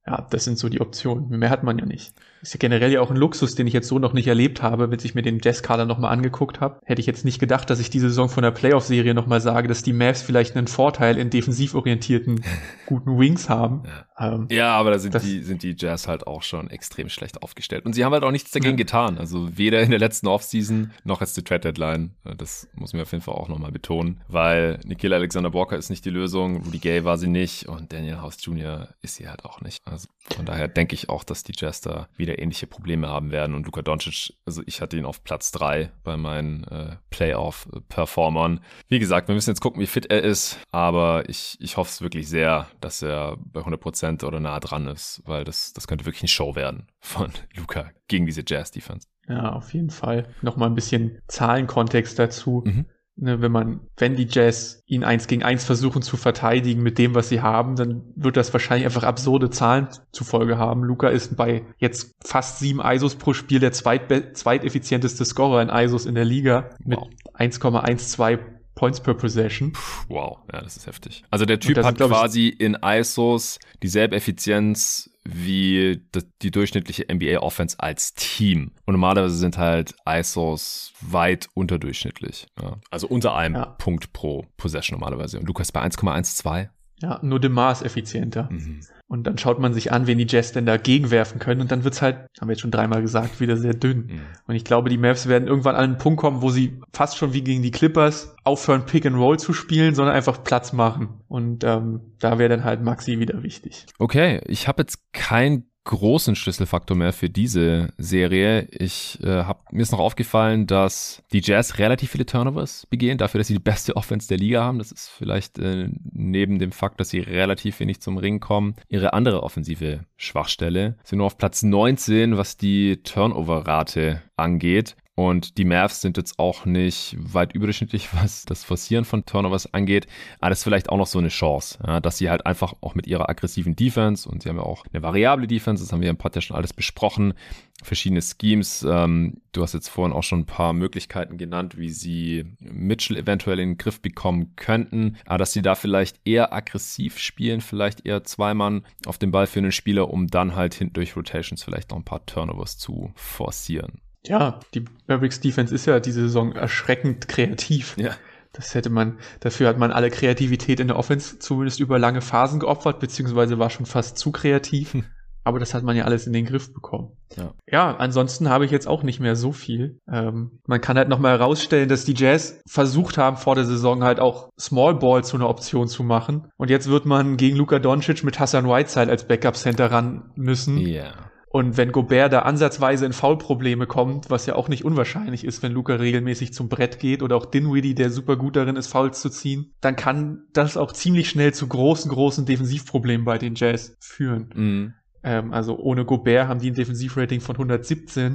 ja, 0.06 0.26
das 0.30 0.44
sind 0.44 0.58
so 0.58 0.68
die 0.68 0.80
Optionen. 0.80 1.28
Mehr 1.38 1.50
hat 1.50 1.62
man 1.62 1.78
ja 1.78 1.86
nicht. 1.86 2.14
Ist 2.42 2.54
ja 2.54 2.58
generell 2.58 2.92
ja 2.92 3.00
auch 3.00 3.10
ein 3.10 3.16
Luxus, 3.16 3.54
den 3.54 3.66
ich 3.66 3.72
jetzt 3.72 3.88
so 3.88 3.98
noch 3.98 4.12
nicht 4.12 4.26
erlebt 4.26 4.62
habe, 4.62 4.90
wenn 4.90 4.98
ich 5.02 5.14
mir 5.14 5.22
den 5.22 5.38
Jazz-Kader 5.42 5.84
nochmal 5.84 6.12
angeguckt 6.12 6.60
habe. 6.60 6.80
Hätte 6.84 7.00
ich 7.00 7.06
jetzt 7.06 7.24
nicht 7.24 7.38
gedacht, 7.38 7.70
dass 7.70 7.78
ich 7.78 7.88
diese 7.88 8.08
Saison 8.08 8.28
von 8.28 8.42
der 8.42 8.50
Playoff-Serie 8.50 9.14
nochmal 9.14 9.40
sage, 9.40 9.68
dass 9.68 9.82
die 9.82 9.92
Mavs 9.92 10.22
vielleicht 10.22 10.56
einen 10.56 10.66
Vorteil 10.66 11.18
in 11.18 11.30
defensiv 11.30 11.74
orientierten 11.74 12.42
guten 12.86 13.18
Wings 13.18 13.48
haben. 13.48 13.84
Ähm, 14.18 14.48
ja, 14.50 14.74
aber 14.74 14.90
da 14.90 14.98
sind 14.98 15.14
die, 15.22 15.42
sind 15.42 15.62
die 15.62 15.74
Jazz 15.78 16.08
halt 16.08 16.26
auch 16.26 16.42
schon 16.42 16.68
extrem 16.70 17.08
schlecht 17.08 17.42
aufgestellt. 17.42 17.84
Und 17.86 17.92
sie 17.92 18.04
haben 18.04 18.12
halt 18.12 18.24
auch 18.24 18.30
nichts 18.30 18.50
dagegen 18.50 18.72
ja. 18.72 18.84
getan. 18.84 19.18
Also 19.18 19.56
weder 19.56 19.80
in 19.80 19.90
der 19.90 19.98
letzten 19.98 20.26
Offseason 20.26 20.90
noch 21.04 21.20
jetzt 21.20 21.36
die 21.36 21.42
Trade 21.42 21.60
Deadline. 21.60 22.10
Das 22.36 22.68
muss 22.74 22.92
man 22.92 23.02
auf 23.02 23.12
jeden 23.12 23.22
Fall 23.22 23.34
auch 23.34 23.48
nochmal 23.48 23.72
betonen, 23.72 24.20
weil 24.28 24.80
Nikhil 24.84 25.12
Alexander 25.12 25.54
Walker 25.54 25.76
ist 25.76 25.90
nicht 25.90 26.04
die 26.04 26.10
Lösung, 26.10 26.62
Rudy 26.64 26.78
Gay 26.78 27.04
war 27.04 27.18
sie 27.18 27.28
nicht 27.28 27.68
und 27.68 27.92
Daniel 27.92 28.20
House 28.20 28.38
Jr. 28.40 28.88
ist 29.00 29.16
sie 29.16 29.28
halt 29.28 29.44
auch 29.44 29.60
nicht. 29.60 29.80
Also 29.84 30.08
von 30.34 30.46
daher 30.46 30.68
denke 30.68 30.94
ich 30.94 31.08
auch, 31.08 31.24
dass 31.24 31.44
die 31.44 31.52
Jazz 31.56 31.80
da 31.80 32.08
wieder 32.16 32.31
ähnliche 32.38 32.66
Probleme 32.66 33.08
haben 33.08 33.30
werden. 33.30 33.54
Und 33.54 33.66
Luka 33.66 33.82
Doncic, 33.82 34.34
also 34.44 34.62
ich 34.66 34.80
hatte 34.80 34.96
ihn 34.96 35.04
auf 35.04 35.24
Platz 35.24 35.50
drei 35.52 35.92
bei 36.04 36.16
meinen 36.16 36.64
äh, 36.64 36.96
Playoff-Performern. 37.10 38.60
Wie 38.88 38.98
gesagt, 38.98 39.28
wir 39.28 39.34
müssen 39.34 39.50
jetzt 39.50 39.60
gucken, 39.60 39.80
wie 39.80 39.86
fit 39.86 40.06
er 40.06 40.22
ist, 40.22 40.58
aber 40.70 41.28
ich, 41.28 41.56
ich 41.60 41.76
hoffe 41.76 41.90
es 41.90 42.02
wirklich 42.02 42.28
sehr, 42.28 42.68
dass 42.80 43.02
er 43.02 43.36
bei 43.38 43.60
100% 43.60 44.24
oder 44.24 44.40
nah 44.40 44.60
dran 44.60 44.86
ist, 44.86 45.22
weil 45.24 45.44
das, 45.44 45.72
das 45.72 45.86
könnte 45.86 46.04
wirklich 46.04 46.22
eine 46.22 46.28
Show 46.28 46.54
werden 46.54 46.86
von 47.00 47.30
Luca 47.56 47.90
gegen 48.08 48.26
diese 48.26 48.42
Jazz-Defense. 48.46 49.08
Ja, 49.28 49.52
auf 49.52 49.72
jeden 49.72 49.90
Fall. 49.90 50.28
Nochmal 50.42 50.68
ein 50.68 50.74
bisschen 50.74 51.20
Zahlenkontext 51.28 52.18
dazu. 52.18 52.62
Mhm. 52.66 52.86
Ne, 53.14 53.42
wenn 53.42 53.52
man, 53.52 53.80
wenn 53.98 54.16
die 54.16 54.26
Jazz 54.26 54.82
ihn 54.86 55.04
eins 55.04 55.26
gegen 55.26 55.42
eins 55.42 55.64
versuchen 55.64 56.00
zu 56.00 56.16
verteidigen 56.16 56.82
mit 56.82 56.96
dem, 56.96 57.14
was 57.14 57.28
sie 57.28 57.42
haben, 57.42 57.76
dann 57.76 58.02
wird 58.16 58.38
das 58.38 58.52
wahrscheinlich 58.54 58.86
einfach 58.86 59.02
absurde 59.02 59.50
Zahlen 59.50 59.88
zufolge 60.12 60.56
haben. 60.56 60.82
Luca 60.82 61.08
ist 61.08 61.36
bei 61.36 61.66
jetzt 61.76 62.14
fast 62.24 62.58
sieben 62.58 62.80
ISOs 62.82 63.16
pro 63.16 63.34
Spiel 63.34 63.60
der 63.60 63.72
zweit 63.72 64.36
zweiteffizienteste 64.36 65.26
Scorer 65.26 65.60
in 65.60 65.68
ISOs 65.68 66.06
in 66.06 66.14
der 66.14 66.24
Liga 66.24 66.70
mit 66.84 66.98
wow. 66.98 67.10
1,12 67.34 68.38
Points 68.74 69.00
per 69.00 69.14
Possession. 69.14 69.74
Wow, 70.08 70.38
ja, 70.50 70.62
das 70.62 70.78
ist 70.78 70.86
heftig. 70.86 71.22
Also 71.30 71.44
der 71.44 71.60
Typ 71.60 71.76
hat 71.84 71.98
quasi 71.98 72.48
in 72.48 72.78
ISOs 72.82 73.58
dieselbe 73.82 74.16
Effizienz 74.16 75.11
wie 75.24 76.02
die 76.42 76.50
durchschnittliche 76.50 77.06
NBA 77.12 77.38
Offense 77.38 77.78
als 77.78 78.14
Team. 78.14 78.72
Und 78.86 78.94
normalerweise 78.94 79.36
sind 79.36 79.58
halt 79.58 79.94
ISOs 80.06 80.92
weit 81.00 81.48
unterdurchschnittlich. 81.54 82.46
Ja. 82.60 82.78
Also 82.90 83.06
unter 83.06 83.34
einem 83.34 83.54
ja. 83.54 83.66
Punkt 83.66 84.12
pro 84.12 84.46
Possession 84.56 84.98
normalerweise. 84.98 85.38
Und 85.38 85.46
Lukas 85.46 85.72
bei 85.72 85.82
1,12. 85.82 86.68
Ja, 87.00 87.18
nur 87.22 87.40
dem 87.40 87.52
Maß 87.52 87.82
effizienter. 87.82 88.48
Mhm. 88.50 88.80
Und 89.12 89.24
dann 89.24 89.36
schaut 89.36 89.58
man 89.58 89.74
sich 89.74 89.92
an, 89.92 90.06
wen 90.06 90.16
die 90.16 90.26
Jazz 90.26 90.52
denn 90.52 90.64
dagegen 90.64 91.10
werfen 91.10 91.38
können. 91.38 91.60
Und 91.60 91.70
dann 91.70 91.84
wird's 91.84 92.00
halt, 92.00 92.16
haben 92.40 92.48
wir 92.48 92.54
jetzt 92.54 92.62
schon 92.62 92.70
dreimal 92.70 93.02
gesagt, 93.02 93.40
wieder 93.40 93.58
sehr 93.58 93.74
dünn. 93.74 94.06
Mhm. 94.06 94.20
Und 94.46 94.54
ich 94.54 94.64
glaube, 94.64 94.88
die 94.88 94.96
Mavs 94.96 95.28
werden 95.28 95.48
irgendwann 95.48 95.74
an 95.74 95.84
einen 95.84 95.98
Punkt 95.98 96.18
kommen, 96.18 96.40
wo 96.40 96.48
sie 96.48 96.80
fast 96.94 97.18
schon 97.18 97.34
wie 97.34 97.44
gegen 97.44 97.62
die 97.62 97.72
Clippers 97.72 98.34
aufhören, 98.42 98.86
Pick 98.86 99.04
and 99.04 99.16
Roll 99.16 99.38
zu 99.38 99.52
spielen, 99.52 99.94
sondern 99.94 100.14
einfach 100.14 100.42
Platz 100.42 100.72
machen. 100.72 101.20
Und 101.28 101.62
ähm, 101.62 102.00
da 102.20 102.38
wäre 102.38 102.48
dann 102.48 102.64
halt 102.64 102.82
Maxi 102.82 103.18
wieder 103.18 103.42
wichtig. 103.42 103.84
Okay, 103.98 104.40
ich 104.46 104.66
habe 104.66 104.80
jetzt 104.80 104.98
kein 105.12 105.66
großen 105.84 106.36
Schlüsselfaktor 106.36 106.96
mehr 106.96 107.12
für 107.12 107.28
diese 107.28 107.88
Serie. 107.98 108.68
Ich 108.70 109.18
äh, 109.22 109.44
hab, 109.44 109.72
mir 109.72 109.82
ist 109.82 109.92
noch 109.92 109.98
aufgefallen, 109.98 110.66
dass 110.66 111.22
die 111.32 111.40
Jazz 111.42 111.78
relativ 111.78 112.12
viele 112.12 112.26
Turnovers 112.26 112.86
begehen, 112.88 113.18
dafür, 113.18 113.38
dass 113.38 113.48
sie 113.48 113.54
die 113.54 113.60
beste 113.60 113.96
Offense 113.96 114.28
der 114.28 114.38
Liga 114.38 114.62
haben. 114.62 114.78
Das 114.78 114.92
ist 114.92 115.08
vielleicht 115.08 115.58
äh, 115.58 115.88
neben 116.12 116.58
dem 116.58 116.72
Fakt, 116.72 117.00
dass 117.00 117.10
sie 117.10 117.20
relativ 117.20 117.80
wenig 117.80 118.00
zum 118.00 118.16
Ring 118.16 118.40
kommen, 118.40 118.74
ihre 118.88 119.12
andere 119.12 119.42
offensive 119.42 120.04
Schwachstelle. 120.16 120.96
Sie 121.02 121.10
sind 121.10 121.18
nur 121.18 121.26
auf 121.26 121.38
Platz 121.38 121.62
19, 121.62 122.36
was 122.36 122.56
die 122.56 123.02
Turnover-Rate 123.02 124.22
angeht. 124.36 124.96
Und 125.14 125.58
die 125.58 125.66
Mavs 125.66 126.00
sind 126.00 126.16
jetzt 126.16 126.38
auch 126.38 126.64
nicht 126.64 127.16
weit 127.18 127.54
überdurchschnittlich, 127.54 128.08
was 128.22 128.44
das 128.44 128.64
Forcieren 128.64 129.04
von 129.04 129.26
Turnovers 129.26 129.72
angeht. 129.74 130.06
Aber 130.40 130.50
das 130.50 130.60
ist 130.60 130.64
vielleicht 130.64 130.88
auch 130.88 130.96
noch 130.96 131.06
so 131.06 131.18
eine 131.18 131.28
Chance, 131.28 131.78
ja, 131.86 132.00
dass 132.00 132.18
sie 132.18 132.30
halt 132.30 132.46
einfach 132.46 132.74
auch 132.80 132.94
mit 132.94 133.06
ihrer 133.06 133.28
aggressiven 133.28 133.76
Defense 133.76 134.28
und 134.28 134.42
sie 134.42 134.48
haben 134.48 134.56
ja 134.56 134.62
auch 134.62 134.84
eine 134.92 135.02
variable 135.02 135.46
Defense, 135.46 135.82
das 135.82 135.92
haben 135.92 136.00
wir 136.00 136.08
im 136.08 136.16
Pod 136.16 136.34
ja 136.34 136.40
schon 136.40 136.56
alles 136.56 136.72
besprochen, 136.72 137.34
verschiedene 137.82 138.22
Schemes. 138.22 138.86
Ähm, 138.88 139.42
du 139.52 139.62
hast 139.62 139.74
jetzt 139.74 139.88
vorhin 139.88 140.14
auch 140.14 140.22
schon 140.22 140.40
ein 140.40 140.46
paar 140.46 140.72
Möglichkeiten 140.72 141.36
genannt, 141.36 141.76
wie 141.76 141.90
sie 141.90 142.46
Mitchell 142.60 143.18
eventuell 143.18 143.58
in 143.58 143.70
den 143.70 143.78
Griff 143.78 144.00
bekommen 144.00 144.54
könnten. 144.56 145.18
Aber 145.26 145.38
dass 145.38 145.52
sie 145.52 145.62
da 145.62 145.74
vielleicht 145.74 146.20
eher 146.24 146.52
aggressiv 146.52 147.18
spielen, 147.18 147.60
vielleicht 147.60 148.06
eher 148.06 148.24
zweimal 148.24 148.82
auf 149.04 149.18
den 149.18 149.30
Ball 149.30 149.46
für 149.46 149.58
einen 149.58 149.72
Spieler, 149.72 150.10
um 150.10 150.28
dann 150.28 150.56
halt 150.56 150.74
hinten 150.74 150.94
durch 150.94 151.16
Rotations 151.16 151.62
vielleicht 151.62 151.90
noch 151.90 151.98
ein 151.98 152.04
paar 152.04 152.24
Turnovers 152.24 152.78
zu 152.78 153.12
forcieren. 153.14 154.00
Ja, 154.26 154.60
die 154.74 154.84
Mavericks 155.06 155.40
Defense 155.40 155.74
ist 155.74 155.86
ja 155.86 156.00
diese 156.00 156.22
Saison 156.22 156.52
erschreckend 156.52 157.28
kreativ. 157.28 157.96
Ja. 157.96 158.12
Das 158.52 158.74
hätte 158.74 158.90
man, 158.90 159.18
dafür 159.40 159.68
hat 159.68 159.78
man 159.78 159.90
alle 159.90 160.10
Kreativität 160.10 160.78
in 160.78 160.88
der 160.88 160.98
Offense 160.98 161.38
zumindest 161.38 161.80
über 161.80 161.98
lange 161.98 162.20
Phasen 162.20 162.60
geopfert, 162.60 163.00
beziehungsweise 163.00 163.58
war 163.58 163.70
schon 163.70 163.86
fast 163.86 164.18
zu 164.18 164.30
kreativ. 164.30 164.92
Hm. 164.92 165.04
Aber 165.44 165.58
das 165.58 165.74
hat 165.74 165.82
man 165.82 165.96
ja 165.96 166.04
alles 166.04 166.28
in 166.28 166.32
den 166.32 166.44
Griff 166.44 166.72
bekommen. 166.72 167.16
Ja, 167.36 167.54
ja 167.68 167.96
ansonsten 167.96 168.48
habe 168.48 168.64
ich 168.64 168.70
jetzt 168.70 168.86
auch 168.86 169.02
nicht 169.02 169.18
mehr 169.18 169.34
so 169.34 169.50
viel. 169.50 169.98
Ähm, 170.08 170.60
man 170.66 170.80
kann 170.80 170.96
halt 170.96 171.08
nochmal 171.08 171.36
herausstellen, 171.36 171.88
dass 171.88 172.04
die 172.04 172.14
Jazz 172.14 172.60
versucht 172.68 173.18
haben, 173.18 173.36
vor 173.36 173.56
der 173.56 173.64
Saison 173.64 174.04
halt 174.04 174.20
auch 174.20 174.50
Small 174.58 174.94
Ball 174.94 175.24
zu 175.24 175.36
einer 175.36 175.48
Option 175.48 175.88
zu 175.88 176.04
machen. 176.04 176.46
Und 176.58 176.70
jetzt 176.70 176.88
wird 176.88 177.06
man 177.06 177.36
gegen 177.36 177.56
Luka 177.56 177.80
Doncic 177.80 178.22
mit 178.22 178.38
Hassan 178.38 178.68
Whiteside 178.68 179.10
als 179.10 179.26
Backup 179.26 179.56
Center 179.56 179.90
ran 179.90 180.30
müssen. 180.36 180.78
Ja. 180.78 181.31
Und 181.52 181.76
wenn 181.76 181.92
Gobert 181.92 182.32
da 182.32 182.40
ansatzweise 182.40 183.04
in 183.04 183.12
Foulprobleme 183.12 183.86
kommt, 183.86 184.30
was 184.30 184.46
ja 184.46 184.54
auch 184.54 184.68
nicht 184.68 184.86
unwahrscheinlich 184.86 185.44
ist, 185.44 185.62
wenn 185.62 185.72
Luca 185.72 185.96
regelmäßig 185.96 186.54
zum 186.54 186.70
Brett 186.70 186.98
geht 186.98 187.22
oder 187.22 187.36
auch 187.36 187.44
Dinwiddie, 187.44 187.94
der 187.94 188.08
super 188.08 188.36
gut 188.36 188.56
darin 188.56 188.76
ist, 188.76 188.86
Fouls 188.86 189.20
zu 189.20 189.28
ziehen, 189.28 189.74
dann 189.82 189.94
kann 189.94 190.44
das 190.54 190.78
auch 190.78 190.92
ziemlich 190.92 191.28
schnell 191.28 191.52
zu 191.52 191.66
großen, 191.66 192.10
großen 192.10 192.46
Defensivproblemen 192.46 193.26
bei 193.26 193.36
den 193.36 193.54
Jazz 193.54 193.98
führen. 194.00 194.48
Mhm. 194.54 194.94
Ähm, 195.22 195.52
also 195.52 195.76
ohne 195.76 196.06
Gobert 196.06 196.48
haben 196.48 196.58
die 196.58 196.70
ein 196.70 196.74
Defensivrating 196.74 197.42
von 197.42 197.54
117. 197.54 198.32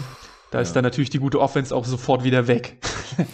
Da 0.52 0.60
ja. 0.60 0.62
ist 0.62 0.74
dann 0.74 0.84
natürlich 0.84 1.10
die 1.10 1.20
gute 1.20 1.42
Offense 1.42 1.76
auch 1.76 1.86
sofort 1.86 2.24
wieder 2.24 2.48
weg. 2.48 2.78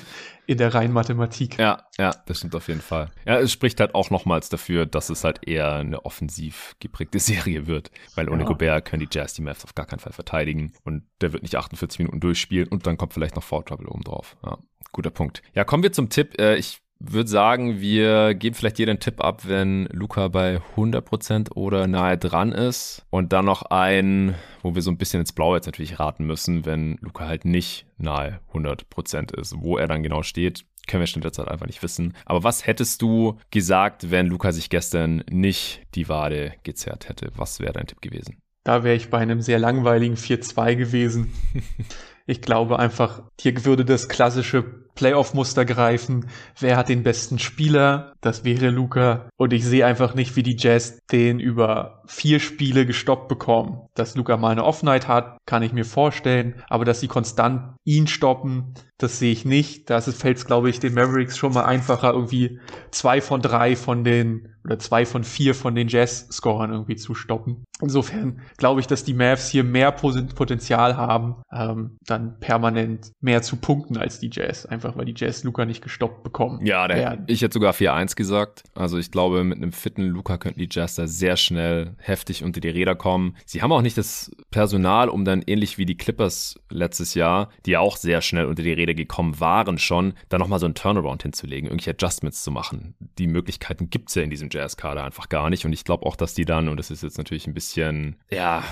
in 0.45 0.57
der 0.57 0.73
reinen 0.73 0.93
Mathematik. 0.93 1.57
Ja, 1.57 1.87
ja, 1.97 2.11
das 2.25 2.37
stimmt 2.37 2.55
auf 2.55 2.67
jeden 2.67 2.81
Fall. 2.81 3.11
Ja, 3.25 3.39
es 3.39 3.51
spricht 3.51 3.79
halt 3.79 3.95
auch 3.95 4.09
nochmals 4.09 4.49
dafür, 4.49 4.85
dass 4.85 5.09
es 5.09 5.23
halt 5.23 5.47
eher 5.47 5.73
eine 5.73 6.05
offensiv 6.05 6.75
geprägte 6.79 7.19
Serie 7.23 7.67
wird, 7.67 7.91
weil 8.15 8.29
ohne 8.29 8.43
ja. 8.43 8.47
Gobert 8.47 8.85
können 8.85 9.01
die 9.01 9.09
Jazz 9.11 9.33
die 9.33 9.41
Mavs 9.41 9.63
auf 9.63 9.75
gar 9.75 9.85
keinen 9.85 9.99
Fall 9.99 10.13
verteidigen 10.13 10.73
und 10.83 11.03
der 11.21 11.33
wird 11.33 11.43
nicht 11.43 11.55
48 11.55 11.99
Minuten 11.99 12.19
durchspielen 12.19 12.67
und 12.67 12.85
dann 12.85 12.97
kommt 12.97 13.13
vielleicht 13.13 13.35
noch 13.35 13.43
Foul 13.43 13.63
Trouble 13.63 13.87
oben 13.87 14.03
drauf. 14.03 14.37
Ja, 14.43 14.57
guter 14.91 15.11
Punkt. 15.11 15.41
Ja, 15.53 15.63
kommen 15.63 15.83
wir 15.83 15.91
zum 15.91 16.09
Tipp. 16.09 16.39
Äh, 16.39 16.55
ich 16.57 16.82
würde 17.05 17.29
sagen, 17.29 17.81
wir 17.81 18.33
geben 18.33 18.55
vielleicht 18.55 18.79
jeden 18.79 18.99
Tipp 18.99 19.21
ab, 19.23 19.43
wenn 19.45 19.87
Luca 19.91 20.29
bei 20.29 20.61
100% 20.75 21.51
oder 21.53 21.87
nahe 21.87 22.17
dran 22.17 22.51
ist. 22.51 23.05
Und 23.09 23.33
dann 23.33 23.45
noch 23.45 23.63
ein, 23.63 24.35
wo 24.61 24.73
wir 24.73 24.81
so 24.81 24.89
ein 24.89 24.97
bisschen 24.97 25.19
ins 25.19 25.33
Blaue 25.33 25.57
jetzt 25.57 25.65
natürlich 25.65 25.99
raten 25.99 26.25
müssen, 26.25 26.65
wenn 26.65 26.97
Luca 27.01 27.27
halt 27.27 27.45
nicht 27.45 27.85
nahe 27.97 28.39
100% 28.53 29.37
ist. 29.37 29.55
Wo 29.59 29.77
er 29.77 29.87
dann 29.87 30.03
genau 30.03 30.23
steht, 30.23 30.65
können 30.87 31.01
wir 31.01 31.07
schon 31.07 31.21
derzeit 31.21 31.47
einfach 31.47 31.67
nicht 31.67 31.83
wissen. 31.83 32.13
Aber 32.25 32.43
was 32.43 32.65
hättest 32.65 33.01
du 33.01 33.37
gesagt, 33.51 34.11
wenn 34.11 34.27
Luca 34.27 34.51
sich 34.51 34.69
gestern 34.69 35.23
nicht 35.29 35.81
die 35.95 36.09
Wade 36.09 36.53
gezerrt 36.63 37.09
hätte? 37.09 37.31
Was 37.35 37.59
wäre 37.59 37.73
dein 37.73 37.87
Tipp 37.87 38.01
gewesen? 38.01 38.37
Da 38.63 38.83
wäre 38.83 38.95
ich 38.95 39.09
bei 39.09 39.17
einem 39.17 39.41
sehr 39.41 39.59
langweiligen 39.59 40.15
4-2 40.15 40.75
gewesen. 40.75 41.33
ich 42.25 42.41
glaube 42.41 42.79
einfach, 42.79 43.23
hier 43.39 43.65
würde 43.65 43.83
das 43.83 44.07
klassische 44.07 44.82
Playoff-Muster 44.95 45.65
greifen. 45.65 46.27
Wer 46.59 46.77
hat 46.77 46.89
den 46.89 47.03
besten 47.03 47.39
Spieler? 47.39 48.13
Das 48.21 48.43
wäre 48.43 48.69
Luca. 48.69 49.29
Und 49.37 49.53
ich 49.53 49.65
sehe 49.65 49.85
einfach 49.85 50.13
nicht, 50.13 50.35
wie 50.35 50.43
die 50.43 50.57
Jazz 50.57 50.99
den 51.11 51.39
über 51.39 52.02
vier 52.05 52.39
Spiele 52.39 52.85
gestoppt 52.85 53.27
bekommen. 53.27 53.81
Dass 53.95 54.15
Luca 54.15 54.37
mal 54.37 54.51
eine 54.51 54.63
Off-Night 54.63 55.07
hat, 55.07 55.37
kann 55.45 55.63
ich 55.63 55.73
mir 55.73 55.85
vorstellen. 55.85 56.61
Aber 56.69 56.85
dass 56.85 56.99
sie 56.99 57.07
konstant 57.07 57.75
ihn 57.83 58.07
stoppen, 58.07 58.73
das 58.97 59.19
sehe 59.19 59.31
ich 59.31 59.45
nicht. 59.45 59.89
Da 59.89 59.99
fällt 60.01 60.37
es, 60.37 60.45
glaube 60.45 60.69
ich, 60.69 60.79
den 60.79 60.93
Mavericks 60.93 61.37
schon 61.37 61.53
mal 61.53 61.65
einfacher, 61.65 62.13
irgendwie 62.13 62.59
zwei 62.91 63.21
von 63.21 63.41
drei 63.41 63.75
von 63.75 64.03
den 64.03 64.53
oder 64.63 64.79
zwei 64.79 65.05
von 65.05 65.25
vier 65.25 65.55
von 65.55 65.75
den 65.75 65.89
Jazz-Scorern 65.89 66.71
irgendwie 66.71 66.95
zu 66.95 67.15
stoppen. 67.15 67.65
Insofern 67.81 68.39
glaube 68.57 68.79
ich, 68.79 68.87
dass 68.87 69.03
die 69.03 69.13
Mavs 69.13 69.49
hier 69.49 69.63
mehr 69.63 69.91
Potenzial 69.91 70.95
haben, 70.95 71.35
ähm, 71.51 71.97
dann 72.05 72.39
permanent 72.39 73.11
mehr 73.19 73.41
zu 73.41 73.57
punkten 73.57 73.97
als 73.97 74.19
die 74.19 74.29
Jazz. 74.31 74.65
Einfach 74.65 74.95
weil 74.95 75.05
die 75.05 75.15
Jazz 75.17 75.43
Luca 75.43 75.65
nicht 75.65 75.83
gestoppt 75.83 76.23
bekommen. 76.23 76.65
Ja, 76.65 76.87
der, 76.87 77.23
ich 77.27 77.41
hätte 77.41 77.53
sogar 77.53 77.73
4-1 77.73 78.15
gesagt. 78.15 78.63
Also 78.73 78.97
ich 78.97 79.11
glaube, 79.11 79.43
mit 79.43 79.57
einem 79.57 79.73
fitten 79.73 80.03
Luca 80.03 80.37
könnten 80.37 80.59
die 80.59 80.69
Jazz 80.71 80.95
da 80.95 81.07
sehr 81.07 81.35
schnell 81.35 81.92
heftig 81.99 82.43
unter 82.43 82.59
die 82.59 82.69
Räder 82.69 82.95
kommen. 82.95 83.35
Sie 83.45 83.61
haben 83.61 83.71
auch 83.71 83.81
nicht 83.81 83.97
das 83.97 84.31
Personal, 84.51 85.09
um 85.09 85.25
dann 85.25 85.43
ähnlich 85.45 85.77
wie 85.77 85.85
die 85.85 85.97
Clippers 85.97 86.59
letztes 86.69 87.13
Jahr, 87.13 87.49
die 87.65 87.71
ja 87.71 87.79
auch 87.79 87.97
sehr 87.97 88.21
schnell 88.21 88.45
unter 88.45 88.63
die 88.63 88.73
Räder 88.73 88.93
gekommen 88.93 89.39
waren 89.39 89.77
schon, 89.77 90.13
da 90.29 90.37
nochmal 90.37 90.59
so 90.59 90.65
einen 90.65 90.75
Turnaround 90.75 91.23
hinzulegen, 91.23 91.69
irgendwelche 91.69 91.91
Adjustments 91.91 92.43
zu 92.43 92.51
machen. 92.51 92.95
Die 93.17 93.27
Möglichkeiten 93.27 93.89
gibt's 93.89 94.15
ja 94.15 94.23
in 94.23 94.29
diesem 94.29 94.49
Jazz-Kader 94.51 95.03
einfach 95.03 95.29
gar 95.29 95.49
nicht. 95.49 95.65
Und 95.65 95.73
ich 95.73 95.83
glaube 95.83 96.05
auch, 96.05 96.15
dass 96.15 96.33
die 96.33 96.45
dann, 96.45 96.69
und 96.69 96.77
das 96.77 96.91
ist 96.91 97.03
jetzt 97.03 97.17
natürlich 97.17 97.47
ein 97.47 97.53
bisschen, 97.53 98.17
ja, 98.31 98.63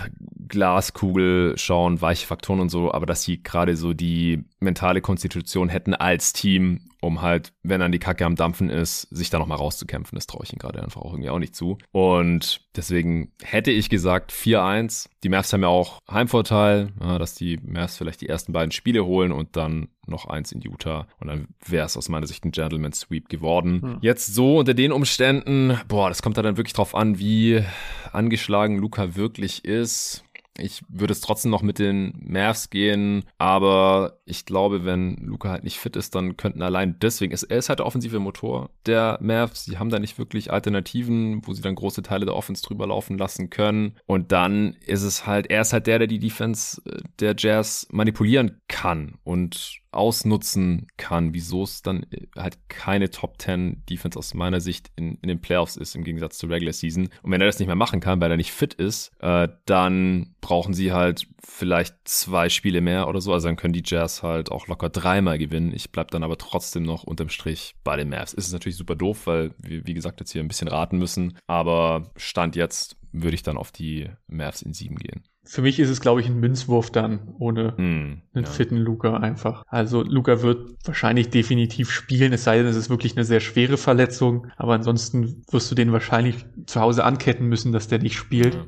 Glaskugel 0.47 1.57
schauen, 1.57 2.01
weiche 2.01 2.27
Faktoren 2.27 2.59
und 2.59 2.69
so, 2.69 2.91
aber 2.91 3.05
dass 3.05 3.23
sie 3.23 3.41
gerade 3.41 3.75
so 3.75 3.93
die 3.93 4.43
mentale 4.59 5.01
Konstitution 5.01 5.69
hätten 5.69 5.93
als 5.93 6.33
Team, 6.33 6.81
um 7.01 7.21
halt, 7.21 7.51
wenn 7.63 7.81
dann 7.81 7.91
die 7.91 7.99
Kacke 7.99 8.25
am 8.25 8.35
Dampfen 8.35 8.69
ist, 8.69 9.01
sich 9.09 9.29
da 9.29 9.39
nochmal 9.39 9.57
rauszukämpfen. 9.57 10.15
Das 10.15 10.27
traue 10.27 10.43
ich 10.43 10.53
ihm 10.53 10.59
gerade 10.59 10.81
einfach 10.81 11.01
auch 11.01 11.13
irgendwie 11.13 11.29
auch 11.29 11.39
nicht 11.39 11.55
zu. 11.55 11.77
Und 11.91 12.61
deswegen 12.75 13.31
hätte 13.41 13.71
ich 13.71 13.89
gesagt 13.89 14.31
4-1. 14.31 15.09
Die 15.23 15.29
Mavs 15.29 15.51
haben 15.51 15.63
ja 15.63 15.67
auch 15.67 15.99
Heimvorteil, 16.09 16.91
dass 16.99 17.33
die 17.33 17.59
Mavs 17.63 17.97
vielleicht 17.97 18.21
die 18.21 18.29
ersten 18.29 18.53
beiden 18.53 18.71
Spiele 18.71 19.03
holen 19.03 19.31
und 19.31 19.57
dann 19.57 19.89
noch 20.05 20.25
eins 20.27 20.51
in 20.51 20.61
Utah. 20.61 21.07
Und 21.19 21.27
dann 21.27 21.47
wäre 21.65 21.85
es 21.85 21.97
aus 21.97 22.07
meiner 22.07 22.27
Sicht 22.27 22.45
ein 22.45 22.51
Gentleman 22.51 22.93
Sweep 22.93 23.29
geworden. 23.29 23.81
Hm. 23.81 23.97
Jetzt 24.01 24.33
so 24.33 24.59
unter 24.59 24.73
den 24.73 24.91
Umständen, 24.91 25.79
boah, 25.87 26.09
das 26.09 26.21
kommt 26.21 26.37
da 26.37 26.41
dann 26.41 26.57
wirklich 26.57 26.73
drauf 26.73 26.93
an, 26.93 27.17
wie 27.17 27.63
angeschlagen 28.11 28.77
Luca 28.77 29.15
wirklich 29.15 29.65
ist. 29.65 30.23
Ich 30.61 30.83
würde 30.87 31.11
es 31.11 31.21
trotzdem 31.21 31.51
noch 31.51 31.61
mit 31.61 31.79
den 31.79 32.13
Mavs 32.23 32.69
gehen, 32.69 33.23
aber 33.37 34.19
ich 34.25 34.45
glaube, 34.45 34.85
wenn 34.85 35.15
Luca 35.17 35.49
halt 35.49 35.63
nicht 35.63 35.79
fit 35.79 35.95
ist, 35.95 36.15
dann 36.15 36.37
könnten 36.37 36.61
allein 36.61 36.97
deswegen, 36.99 37.33
er 37.33 37.57
ist 37.57 37.69
halt 37.69 37.79
der 37.79 37.85
offensive 37.85 38.19
Motor 38.19 38.69
der 38.85 39.17
Mavs, 39.21 39.65
sie 39.65 39.77
haben 39.77 39.89
da 39.89 39.99
nicht 39.99 40.17
wirklich 40.17 40.51
Alternativen, 40.51 41.45
wo 41.45 41.53
sie 41.53 41.61
dann 41.61 41.75
große 41.75 42.01
Teile 42.01 42.25
der 42.25 42.35
Offense 42.35 42.63
drüber 42.63 42.87
laufen 42.87 43.17
lassen 43.17 43.49
können. 43.49 43.97
Und 44.05 44.31
dann 44.31 44.75
ist 44.85 45.03
es 45.03 45.25
halt, 45.25 45.49
er 45.49 45.61
ist 45.61 45.73
halt 45.73 45.87
der, 45.87 45.99
der 45.99 46.07
die 46.07 46.19
Defense 46.19 46.81
äh, 46.85 47.01
der 47.19 47.35
Jazz 47.37 47.87
manipulieren 47.91 48.61
kann. 48.67 49.15
Und 49.23 49.80
ausnutzen 49.91 50.87
kann, 50.97 51.33
wieso 51.33 51.63
es 51.63 51.81
dann 51.81 52.03
äh, 52.11 52.27
halt 52.37 52.57
keine 52.69 53.09
Top 53.09 53.41
10 53.41 53.83
Defense 53.89 54.17
aus 54.17 54.33
meiner 54.33 54.61
Sicht 54.61 54.91
in, 54.95 55.17
in 55.21 55.27
den 55.27 55.41
Playoffs 55.41 55.75
ist, 55.75 55.95
im 55.95 56.03
Gegensatz 56.03 56.37
zur 56.37 56.49
Regular 56.49 56.73
Season. 56.73 57.09
Und 57.21 57.31
wenn 57.31 57.41
er 57.41 57.47
das 57.47 57.59
nicht 57.59 57.67
mehr 57.67 57.75
machen 57.75 57.99
kann, 57.99 58.21
weil 58.21 58.31
er 58.31 58.37
nicht 58.37 58.51
fit 58.51 58.73
ist, 58.73 59.11
äh, 59.19 59.49
dann 59.65 60.35
brauchen 60.39 60.73
sie 60.73 60.91
halt 60.93 61.27
vielleicht 61.43 61.95
zwei 62.05 62.49
Spiele 62.49 62.81
mehr 62.81 63.07
oder 63.07 63.21
so. 63.21 63.33
Also 63.33 63.47
dann 63.47 63.57
können 63.57 63.73
die 63.73 63.83
Jazz 63.85 64.23
halt 64.23 64.51
auch 64.51 64.67
locker 64.67 64.89
dreimal 64.89 65.37
gewinnen. 65.37 65.73
Ich 65.73 65.91
bleib 65.91 66.11
dann 66.11 66.23
aber 66.23 66.37
trotzdem 66.37 66.83
noch 66.83 67.03
unterm 67.03 67.29
Strich 67.29 67.75
bei 67.83 67.97
den 67.97 68.09
Mavs. 68.09 68.33
Ist 68.33 68.47
es 68.47 68.53
natürlich 68.53 68.77
super 68.77 68.95
doof, 68.95 69.27
weil 69.27 69.53
wir, 69.57 69.85
wie 69.85 69.93
gesagt, 69.93 70.19
jetzt 70.19 70.31
hier 70.31 70.41
ein 70.41 70.47
bisschen 70.47 70.67
raten 70.67 70.97
müssen. 70.97 71.37
Aber 71.47 72.11
Stand 72.15 72.55
jetzt 72.55 72.95
würde 73.11 73.35
ich 73.35 73.43
dann 73.43 73.57
auf 73.57 73.71
die 73.71 74.09
Mavs 74.27 74.61
in 74.61 74.73
sieben 74.73 74.95
gehen. 74.95 75.23
Für 75.43 75.61
mich 75.61 75.79
ist 75.79 75.89
es, 75.89 76.01
glaube 76.01 76.21
ich, 76.21 76.27
ein 76.27 76.39
Münzwurf 76.39 76.91
dann 76.91 77.33
ohne 77.39 77.71
mm, 77.71 78.21
einen 78.33 78.45
ja. 78.45 78.49
fitten 78.49 78.77
Luca 78.77 79.17
einfach. 79.17 79.63
Also 79.67 80.03
Luca 80.03 80.41
wird 80.43 80.75
wahrscheinlich 80.85 81.29
definitiv 81.29 81.91
spielen, 81.91 82.31
es 82.31 82.43
sei 82.43 82.57
denn, 82.57 82.67
es 82.67 82.75
ist 82.75 82.89
wirklich 82.89 83.15
eine 83.15 83.25
sehr 83.25 83.39
schwere 83.39 83.77
Verletzung. 83.77 84.47
Aber 84.57 84.75
ansonsten 84.75 85.43
wirst 85.49 85.71
du 85.71 85.75
den 85.75 85.91
wahrscheinlich 85.91 86.45
zu 86.67 86.79
Hause 86.79 87.03
anketten 87.03 87.47
müssen, 87.47 87.71
dass 87.71 87.87
der 87.87 87.99
nicht 87.99 88.15
spielt. 88.15 88.53
Ja. 88.53 88.65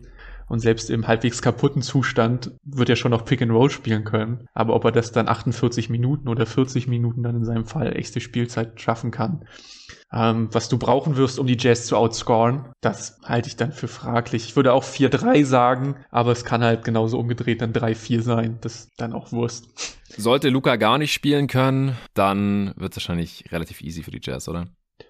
Und 0.48 0.60
selbst 0.60 0.90
im 0.90 1.08
halbwegs 1.08 1.42
kaputten 1.42 1.82
Zustand 1.82 2.52
wird 2.64 2.90
er 2.90 2.96
schon 2.96 3.12
noch 3.12 3.26
Pick 3.26 3.42
and 3.42 3.52
Roll 3.52 3.70
spielen 3.70 4.04
können. 4.04 4.48
Aber 4.54 4.76
ob 4.76 4.86
er 4.86 4.92
das 4.92 5.12
dann 5.12 5.28
48 5.28 5.90
Minuten 5.90 6.28
oder 6.28 6.46
40 6.46 6.88
Minuten 6.88 7.24
dann 7.24 7.38
in 7.38 7.46
seinem 7.46 7.66
Fall 7.66 7.96
echte 7.96 8.20
Spielzeit 8.20 8.82
schaffen 8.82 9.12
kann, 9.12 9.46
ähm, 10.14 10.50
was 10.52 10.70
du 10.70 10.78
brauchen 10.78 11.18
wirst, 11.18 11.40
um 11.40 11.48
die 11.48 11.58
Jazz 11.60 11.88
zu 11.88 11.98
outscoren, 11.98 12.66
das 12.82 13.20
halte 13.24 13.48
ich 13.48 13.56
dann 13.56 13.72
für 13.72 13.88
fraglich. 13.88 14.46
Ich 14.46 14.56
würde 14.56 14.74
auch 14.74 14.84
4-3 14.84 15.44
sagen, 15.44 15.96
aber 16.12 16.32
es 16.32 16.46
kann 16.46 16.64
halt 16.64 16.84
genauso 16.84 17.18
umgedreht 17.18 17.62
dann 17.62 17.74
3-4 17.74 18.22
sein. 18.22 18.58
Das 18.62 18.76
ist 18.76 18.92
dann 18.98 19.14
auch 19.14 19.32
Wurst. 19.32 19.98
Sollte 20.16 20.50
Luca 20.50 20.76
gar 20.76 21.00
nicht 21.00 21.14
spielen 21.14 21.48
können, 21.48 21.98
dann 22.14 22.74
wird 22.78 22.94
es 22.94 22.98
wahrscheinlich 22.98 23.46
relativ 23.52 23.82
easy 23.82 24.04
für 24.04 24.12
die 24.12 24.22
Jazz, 24.22 24.48
oder? 24.48 24.68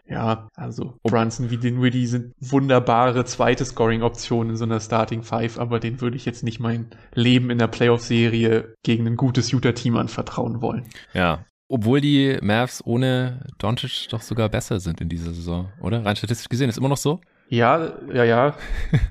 Ja, 0.08 0.48
also 0.56 0.98
Brunson 1.04 1.50
wie 1.50 1.58
Dinwiddie 1.58 2.08
sind 2.08 2.34
wunderbare 2.40 3.26
zweite 3.26 3.66
Scoring-Optionen 3.66 4.52
in 4.52 4.58
so 4.58 4.64
einer 4.64 4.80
Starting 4.80 5.24
Five, 5.24 5.60
aber 5.60 5.80
den 5.80 6.00
würde 6.00 6.16
ich 6.16 6.26
jetzt 6.26 6.44
nicht 6.44 6.60
mein 6.60 6.88
Leben 7.14 7.50
in 7.50 7.58
der 7.58 7.68
Playoff-Serie 7.68 8.76
gegen 8.84 9.08
ein 9.08 9.18
gutes 9.18 9.52
Utah-Team 9.52 9.98
anvertrauen 9.98 10.62
wollen. 10.62 10.88
Ja, 11.14 11.46
obwohl 11.74 12.02
die 12.02 12.38
Mavs 12.44 12.84
ohne 12.86 13.48
Doncic 13.58 14.08
doch 14.10 14.22
sogar 14.22 14.48
besser 14.48 14.80
sind 14.80 15.02
in 15.02 15.10
dieser 15.10 15.34
Saison, 15.34 15.72
oder? 15.82 16.06
Rein 16.06 16.16
statistisch 16.16 16.48
gesehen, 16.48 16.70
ist 16.70 16.78
immer 16.78 16.90
noch 16.90 16.98
so? 16.98 17.20
Ja, 17.50 17.94
ja, 18.14 18.24
ja. 18.24 18.56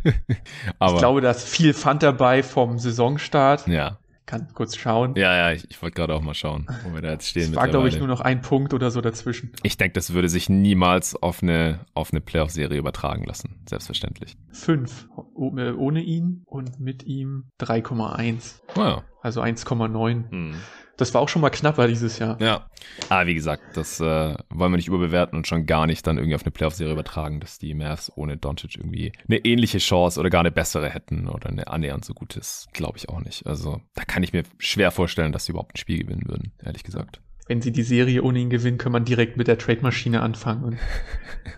Aber 0.79 0.95
ich 0.95 0.99
glaube, 1.01 1.21
da 1.21 1.33
ist 1.33 1.49
viel 1.49 1.75
Pfand 1.75 2.05
dabei 2.05 2.45
vom 2.45 2.79
Saisonstart. 2.79 3.67
Ja. 3.67 3.99
Kann 4.27 4.47
kurz 4.55 4.77
schauen. 4.77 5.17
Ja, 5.17 5.35
ja, 5.37 5.53
ich, 5.53 5.69
ich 5.71 5.83
wollte 5.83 5.97
gerade 5.97 6.15
auch 6.15 6.23
mal 6.23 6.35
schauen, 6.35 6.69
wo 6.85 6.95
wir 6.95 7.03
da 7.03 7.11
jetzt 7.11 7.29
stehen. 7.29 7.51
Es 7.51 7.57
war, 7.57 7.67
glaube 7.67 7.89
ich, 7.89 7.99
nur 7.99 8.07
noch 8.07 8.21
ein 8.21 8.41
Punkt 8.41 8.73
oder 8.73 8.93
so 8.93 9.01
dazwischen. 9.01 9.51
Ich 9.65 9.77
denke, 9.77 9.95
das 9.95 10.13
würde 10.13 10.29
sich 10.29 10.49
niemals 10.49 11.21
auf 11.21 11.43
eine, 11.43 11.81
auf 11.95 12.13
eine 12.13 12.21
Playoff-Serie 12.21 12.79
übertragen 12.79 13.25
lassen. 13.25 13.61
Selbstverständlich. 13.69 14.37
Fünf. 14.53 15.09
Ohne 15.35 16.01
ihn 16.01 16.45
und 16.47 16.79
mit 16.79 17.03
ihm 17.03 17.51
3,1. 17.61 18.61
Oh 18.77 18.81
ja. 18.81 19.03
Also 19.21 19.43
1,9. 19.43 20.31
Hm. 20.31 20.55
Das 21.03 21.13
war 21.15 21.21
auch 21.21 21.29
schon 21.29 21.43
mal 21.43 21.51
knapper 21.51 21.89
dieses 21.89 22.21
Jahr. 22.21 22.41
Ja. 22.41 22.69
Aber 23.09 23.27
wie 23.27 23.35
gesagt, 23.35 23.77
das 23.77 23.99
äh, 23.99 24.37
wollen 24.51 24.73
wir 24.73 24.77
nicht 24.77 24.87
überbewerten 24.87 25.37
und 25.37 25.49
schon 25.49 25.67
gar 25.67 25.89
nicht 25.89 26.07
dann 26.07 26.17
irgendwie 26.17 26.37
auf 26.37 26.45
eine 26.45 26.53
Playoff-Serie 26.53 26.93
übertragen, 26.93 27.41
dass 27.41 27.59
die 27.59 27.75
Mavs 27.75 28.13
ohne 28.15 28.37
Doncic 28.37 28.77
irgendwie 28.77 29.11
eine 29.27 29.39
ähnliche 29.39 29.79
Chance 29.79 30.21
oder 30.21 30.31
gar 30.31 30.43
eine 30.43 30.53
bessere 30.53 30.89
hätten 30.89 31.27
oder 31.27 31.49
eine 31.49 31.67
annähernd 31.67 32.05
so 32.05 32.15
gutes, 32.15 32.69
glaube 32.73 32.99
ich 32.99 33.09
auch 33.09 33.19
nicht. 33.19 33.49
Also 33.49 33.81
da 33.97 34.05
kann 34.05 34.23
ich 34.23 34.33
mir 34.33 34.45
schwer 34.59 34.93
vorstellen, 34.93 35.33
dass 35.33 35.47
sie 35.47 35.51
überhaupt 35.51 35.75
ein 35.75 35.79
Spiel 35.79 35.99
gewinnen 35.99 36.29
würden, 36.29 36.53
ehrlich 36.65 36.85
gesagt. 36.85 37.21
Wenn 37.49 37.61
sie 37.61 37.73
die 37.73 37.83
Serie 37.83 38.23
ohne 38.23 38.39
ihn 38.39 38.51
gewinnen, 38.51 38.79
kann 38.79 38.93
man 38.93 39.05
direkt 39.05 39.37
mit 39.37 39.49
der 39.49 39.59
Trade-Maschine 39.59 40.21
anfangen 40.21 40.63
und 40.63 40.79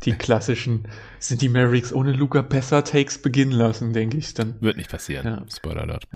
die 0.04 0.12
klassischen 0.18 0.88
sind 1.18 1.42
die 1.42 1.50
Mavericks 1.50 1.92
ohne 1.92 2.12
Luca 2.12 2.40
besser 2.40 2.82
Takes 2.82 3.20
beginnen 3.20 3.52
lassen, 3.52 3.92
denke 3.92 4.16
ich 4.16 4.32
dann. 4.32 4.54
Wird 4.62 4.78
nicht 4.78 4.90
passieren. 4.90 5.26
Ja. 5.26 5.44
Spoiler 5.54 5.82
alert. 5.82 6.08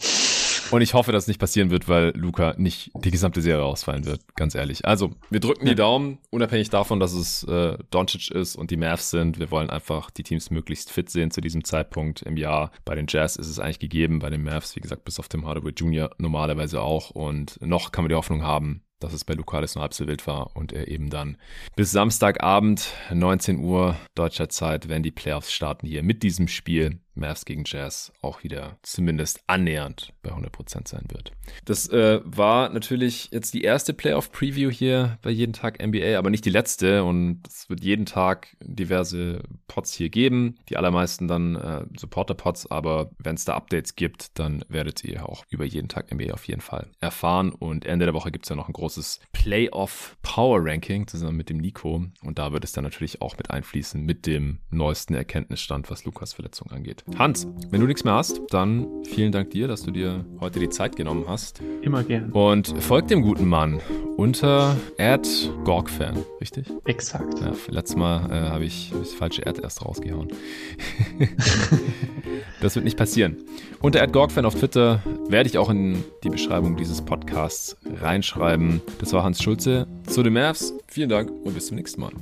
Und 0.71 0.83
ich 0.83 0.95
hoffe, 0.95 1.13
dass 1.13 1.25
es 1.25 1.29
nicht 1.29 1.41
passieren 1.41 1.71
wird, 1.71 1.89
weil 1.89 2.13
Luca 2.15 2.55
nicht 2.59 2.91
die 2.95 3.11
gesamte 3.11 3.41
Serie 3.41 3.65
ausfallen 3.65 4.05
wird, 4.05 4.21
ganz 4.37 4.55
ehrlich. 4.55 4.85
Also, 4.85 5.13
wir 5.31 5.41
drücken 5.41 5.67
die 5.67 5.75
Daumen, 5.75 6.19
unabhängig 6.31 6.69
davon, 6.69 7.01
dass 7.01 7.13
es 7.13 7.45
äh, 7.45 7.79
Doncic 7.91 8.31
ist 8.31 8.57
und 8.57 8.71
die 8.71 8.77
Mavs 8.77 9.11
sind. 9.11 9.39
Wir 9.39 9.51
wollen 9.51 9.71
einfach 9.71 10.11
die 10.11 10.23
Teams 10.23 10.51
möglichst 10.51 10.91
fit 10.91 11.09
sehen 11.09 11.31
zu 11.31 11.41
diesem 11.41 11.65
Zeitpunkt 11.65 12.23
im 12.23 12.37
Jahr. 12.37 12.71
Bei 12.85 12.95
den 12.95 13.07
Jazz 13.09 13.37
ist 13.37 13.49
es 13.49 13.59
eigentlich 13.59 13.79
gegeben, 13.79 14.19
bei 14.19 14.31
den 14.31 14.43
Mavs, 14.43 14.77
wie 14.77 14.81
gesagt, 14.81 15.05
bis 15.05 15.19
auf 15.19 15.29
Tim 15.29 15.47
Hardaway 15.47 15.73
Jr. 15.73 16.11
normalerweise 16.19 16.83
auch. 16.83 17.11
Und 17.11 17.59
noch 17.63 17.91
kann 17.93 18.05
man 18.05 18.11
die 18.11 18.17
Hoffnung 18.17 18.43
haben, 18.43 18.83
dass 19.01 19.13
es 19.13 19.25
bei 19.25 19.35
Luca 19.35 19.59
alles 19.59 19.75
nur 19.75 19.83
halb 19.83 19.95
so 19.95 20.07
wild 20.07 20.27
war 20.27 20.57
und 20.57 20.73
er 20.73 20.89
eben 20.89 21.11
dann 21.11 21.37
bis 21.77 21.93
Samstagabend 21.93 22.93
19 23.13 23.59
Uhr 23.59 23.97
deutscher 24.15 24.49
Zeit, 24.49 24.89
wenn 24.89 25.03
die 25.03 25.11
Playoffs 25.11 25.53
starten 25.53 25.87
hier 25.87 26.03
mit 26.03 26.23
diesem 26.23 26.49
Spiel 26.49 27.01
Mavs 27.19 27.45
gegen 27.45 27.65
Jazz 27.67 28.13
auch 28.23 28.43
wieder 28.43 28.79
zumindest 28.83 29.41
annähernd 29.47 30.13
bei 30.23 30.31
100% 30.31 30.89
sein 30.89 31.07
wird. 31.11 31.33
Das 31.65 31.89
äh, 31.89 32.21
war 32.25 32.69
natürlich 32.69 33.29
jetzt 33.33 33.55
die 33.55 33.63
erste 33.63 33.95
Playoff-Preview 33.95 34.71
hier 34.71 35.19
bei 35.23 35.31
Jeden 35.31 35.53
Tag 35.53 35.85
NBA, 35.85 36.19
aber 36.19 36.31
nicht 36.31 36.45
die 36.45 36.51
letzte. 36.51 37.05
Und 37.05 37.43
es 37.47 37.69
wird 37.69 37.83
jeden 37.83 38.07
Tag 38.07 38.57
diverse 38.61 39.43
Pots 39.67 39.93
hier 39.93 40.11
geben, 40.11 40.57
die 40.69 40.77
allermeisten 40.77 41.29
dann 41.29 41.57
äh, 41.57 41.85
Supporter-Pots, 41.97 42.71
aber 42.71 43.11
wenn 43.19 43.35
es 43.35 43.45
da 43.45 43.55
Updates 43.55 43.97
gibt, 43.97 44.39
dann 44.39 44.65
werdet 44.69 45.05
ihr 45.05 45.29
auch 45.29 45.45
über 45.51 45.65
Jeden 45.65 45.89
Tag 45.89 46.13
NBA 46.13 46.33
auf 46.33 46.47
jeden 46.47 46.61
Fall 46.61 46.91
erfahren. 47.01 47.51
Und 47.51 47.85
Ende 47.87 48.07
der 48.07 48.15
Woche 48.15 48.31
gibt 48.31 48.47
es 48.47 48.49
ja 48.49 48.57
noch 48.57 48.69
ein 48.69 48.73
großes 48.73 49.21
Playoff-Power-Ranking 49.33 51.07
zusammen 51.07 51.37
mit 51.37 51.51
dem 51.51 51.59
Nico. 51.59 52.05
Und 52.23 52.39
da 52.39 52.53
wird 52.53 52.65
es 52.65 52.73
dann 52.73 52.85
natürlich 52.85 53.21
auch 53.23 53.37
mit 53.37 53.51
einfließen 53.51 54.03
mit 54.03 54.27
dem 54.27 54.59
neuesten 54.71 55.15
Erkenntnisstand, 55.15 55.91
was 55.91 56.05
Lukas 56.05 56.33
Verletzung 56.33 56.71
angeht. 56.71 57.05
Hans, 57.17 57.47
wenn 57.71 57.81
du 57.81 57.87
nichts 57.87 58.05
mehr 58.05 58.15
hast, 58.15 58.41
dann 58.51 58.87
vielen 59.05 59.33
Dank 59.33 59.51
dir, 59.51 59.69
dass 59.69 59.83
du 59.83 59.91
dir 59.91 60.25
heute 60.41 60.61
die 60.61 60.69
Zeit 60.69 60.97
genommen 60.97 61.25
hast. 61.29 61.61
Immer 61.83 62.03
gern. 62.03 62.31
Und 62.33 62.69
folgt 62.83 63.11
dem 63.11 63.23
guten 63.23 63.47
Mann 63.47 63.81
unter 64.17 64.77
GorgFan, 65.65 66.17
richtig? 66.41 66.67
Exakt. 66.85 67.41
Ja, 67.41 67.53
letztes 67.69 67.97
Mal 67.97 68.31
äh, 68.31 68.51
habe 68.51 68.65
ich, 68.65 68.93
das 68.97 69.13
falsche 69.13 69.47
Ad 69.47 69.61
erst 69.63 69.85
rausgehauen. 69.85 70.29
das 72.61 72.75
wird 72.75 72.85
nicht 72.85 72.99
passieren. 72.99 73.37
Unter 73.81 74.07
GorgFan 74.07 74.45
auf 74.45 74.55
Twitter 74.55 75.03
werde 75.29 75.49
ich 75.49 75.59
auch 75.59 75.71
in 75.71 76.05
die 76.25 76.31
Beschreibung 76.31 76.77
dieses 76.77 77.03
Podcasts 77.03 77.77
reinschreiben. 78.01 78.81
Das 78.99 79.13
war 79.13 79.25
Hans 79.25 79.43
Schulze 79.43 79.87
zu 80.07 80.23
den 80.23 80.33
Mavs. 80.33 80.75
Vielen 80.89 81.09
Dank 81.09 81.31
und 81.31 81.55
bis 81.55 81.67
zum 81.67 81.77
nächsten 81.77 82.01
Mal. 82.01 82.13